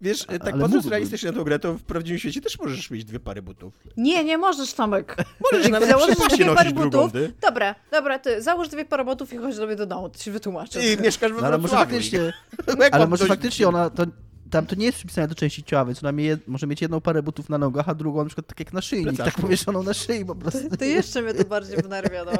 Wiesz, 0.00 0.22
e, 0.28 0.38
tak 0.38 0.54
Ale 0.54 0.62
patrząc 0.62 0.86
realistycznie 0.86 1.30
na 1.30 1.36
tą 1.38 1.44
grę, 1.44 1.58
to 1.58 1.74
w 1.74 1.82
prawdziwym 1.82 2.18
świecie 2.18 2.40
też 2.40 2.58
możesz 2.58 2.90
mieć 2.90 3.04
dwie 3.04 3.20
pary 3.20 3.42
butów. 3.42 3.74
Nie, 3.96 4.24
nie 4.24 4.38
możesz, 4.38 4.74
Tomek. 4.74 5.16
Możesz 5.52 5.68
nawet 5.70 5.88
pasie 6.18 6.36
dwie 6.36 6.54
pary 6.54 6.72
drugą, 6.72 6.90
butów, 6.90 7.12
ty. 7.12 7.32
Dobra, 7.42 7.74
dobra, 7.90 8.18
ty 8.18 8.42
załóż 8.42 8.68
dwie 8.68 8.84
pary 8.84 9.04
butów 9.04 9.32
i 9.32 9.36
chodź 9.36 9.56
do 9.56 9.66
mnie 9.66 9.76
do 9.76 9.86
domu, 9.86 10.08
to 10.08 10.18
ci 10.18 10.30
wytłumaczę. 10.30 10.92
I 10.92 11.00
mieszkasz 11.00 11.32
we 11.32 11.40
no, 11.40 11.46
ale 11.46 11.58
może 11.58 11.68
Wrocławiu. 11.76 11.90
faktycznie, 11.94 12.32
ale 12.92 13.06
może 13.06 13.26
faktycznie 13.26 13.68
ona, 13.68 13.90
to, 13.90 14.04
tam 14.50 14.66
to 14.66 14.74
nie 14.74 14.86
jest 14.86 14.98
przypisane 14.98 15.28
do 15.28 15.34
części 15.34 15.64
ciała, 15.64 15.84
więc 15.84 16.02
ona 16.02 16.12
mie, 16.12 16.38
może 16.46 16.66
mieć 16.66 16.82
jedną 16.82 17.00
parę 17.00 17.22
butów 17.22 17.48
na 17.48 17.58
nogach, 17.58 17.88
a 17.88 17.94
drugą 17.94 18.18
na 18.18 18.24
przykład 18.24 18.46
tak 18.46 18.58
jak 18.60 18.72
na 18.72 18.80
szyjnik, 18.80 19.16
tak 19.16 19.34
powieszoną 19.34 19.82
na 19.82 19.94
szyi 19.94 20.24
po 20.24 20.34
prostu. 20.34 20.76
To 20.76 20.84
jeszcze 20.84 21.22
mnie 21.22 21.34
to 21.34 21.44
bardziej 21.44 21.76
wnerwia, 21.76 22.24
no. 22.24 22.32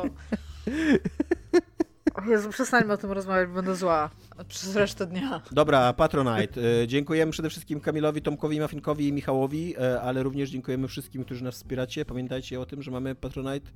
O 2.15 2.25
Jezu, 2.31 2.51
przestańmy 2.51 2.93
o 2.93 2.97
tym 2.97 3.13
rozmawiać, 3.13 3.49
bo 3.49 3.55
będę 3.55 3.77
zła 3.77 4.11
przez 4.49 4.77
resztę 4.77 5.07
dnia. 5.07 5.43
Dobra, 5.53 5.93
Patronite. 5.93 6.61
E, 6.83 6.87
Dziękujemy 6.89 7.33
przede 7.33 7.51
wszystkim 7.51 7.81
Kamilowi, 7.81 8.23
Tomkowi, 8.23 8.61
Mafinkowi 8.61 9.09
i 9.09 9.13
Michałowi, 9.13 9.75
e, 9.79 10.01
ale 10.01 10.23
również 10.23 10.51
dziękujemy 10.51 10.89
wszystkim, 10.89 11.25
którzy 11.25 11.45
nas 11.45 11.55
wspieracie. 11.55 12.05
Pamiętajcie 12.05 12.61
o 12.61 12.67
tym, 12.67 12.83
że 12.83 12.91
mamy 12.91 13.15
Patronite. 13.15 13.71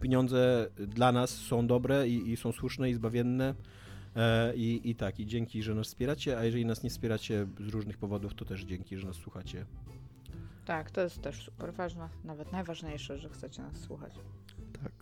Pieniądze 0.00 0.66
dla 0.78 1.12
nas 1.12 1.30
są 1.30 1.66
dobre 1.66 2.08
i, 2.08 2.32
i 2.32 2.36
są 2.36 2.52
słuszne 2.52 2.90
i 2.90 2.94
zbawienne. 2.94 3.54
E, 4.16 4.52
I, 4.56 4.90
I 4.90 4.94
tak, 4.94 5.20
i 5.20 5.26
dzięki, 5.26 5.62
że 5.62 5.74
nas 5.74 5.86
wspieracie, 5.86 6.38
a 6.38 6.44
jeżeli 6.44 6.66
nas 6.66 6.82
nie 6.82 6.90
wspieracie 6.90 7.46
z 7.60 7.68
różnych 7.68 7.98
powodów, 7.98 8.34
to 8.34 8.44
też 8.44 8.62
dzięki, 8.64 8.98
że 8.98 9.06
nas 9.06 9.16
słuchacie. 9.16 9.66
Tak, 10.64 10.90
to 10.90 11.00
jest 11.00 11.22
też 11.22 11.44
super 11.44 11.74
ważne, 11.74 12.08
nawet 12.24 12.52
najważniejsze, 12.52 13.18
że 13.18 13.28
chcecie 13.28 13.62
nas 13.62 13.76
słuchać. 13.80 14.14
Tak. 14.82 14.92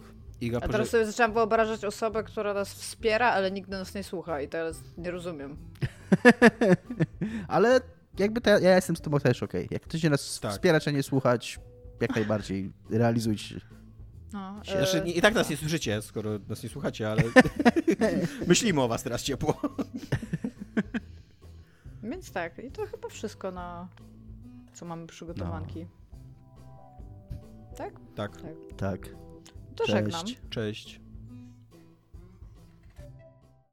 Iga, 0.41 0.59
A 0.62 0.69
teraz 0.69 0.89
sobie 0.89 1.07
zaczęłam 1.07 1.32
wyobrażać 1.32 1.85
osobę, 1.85 2.23
która 2.23 2.55
nas 2.55 2.74
wspiera, 2.74 3.31
ale 3.31 3.51
nigdy 3.51 3.73
nas 3.73 3.95
nie 3.95 4.05
słucha 4.05 4.41
i 4.41 4.49
teraz 4.49 4.81
nie 4.99 5.11
rozumiem. 5.11 5.57
Ale 7.49 7.81
jakby 8.19 8.41
to, 8.41 8.51
ja 8.51 8.74
jestem 8.74 8.97
z 8.97 9.01
tym 9.01 9.20
też 9.20 9.43
okej. 9.43 9.69
Jak 9.70 9.85
chcecie 9.85 10.11
nas 10.11 10.41
Tak. 10.41 10.53
wspierać, 10.53 10.89
a 10.89 10.91
nie 10.91 11.03
słuchać, 11.03 11.61
jak 12.01 12.15
najbardziej 12.20 12.73
realizujcie 12.91 13.61
się. 13.61 13.61
No, 14.35 14.61
Znaczy, 14.65 14.98
e, 14.98 15.05
nie, 15.05 15.12
I 15.12 15.20
tak 15.20 15.35
nas 15.35 15.51
nie 15.51 15.56
słyszycie, 15.56 16.02
skoro 16.02 16.31
nas 16.48 16.62
nie 16.62 16.69
słuchacie, 16.69 17.11
ale 17.11 17.23
myślimy 18.47 18.82
o 18.82 18.89
was 18.89 19.02
teraz 19.02 19.23
ciepło. 19.23 19.61
Więc 22.02 22.32
tak, 22.32 22.59
i 22.59 22.70
to 22.70 22.86
chyba 22.86 23.09
wszystko 23.09 23.51
na 23.51 23.89
co 24.73 24.86
mamy 24.86 25.06
przygotowanki. 25.06 25.86
Tak? 27.77 27.94
Tak, 28.15 28.36
Tak. 28.36 28.44
Tak. 28.77 29.09
To 29.77 29.85
Cześć. 29.85 29.90
żegnam. 29.90 30.24
cześć. 30.51 31.01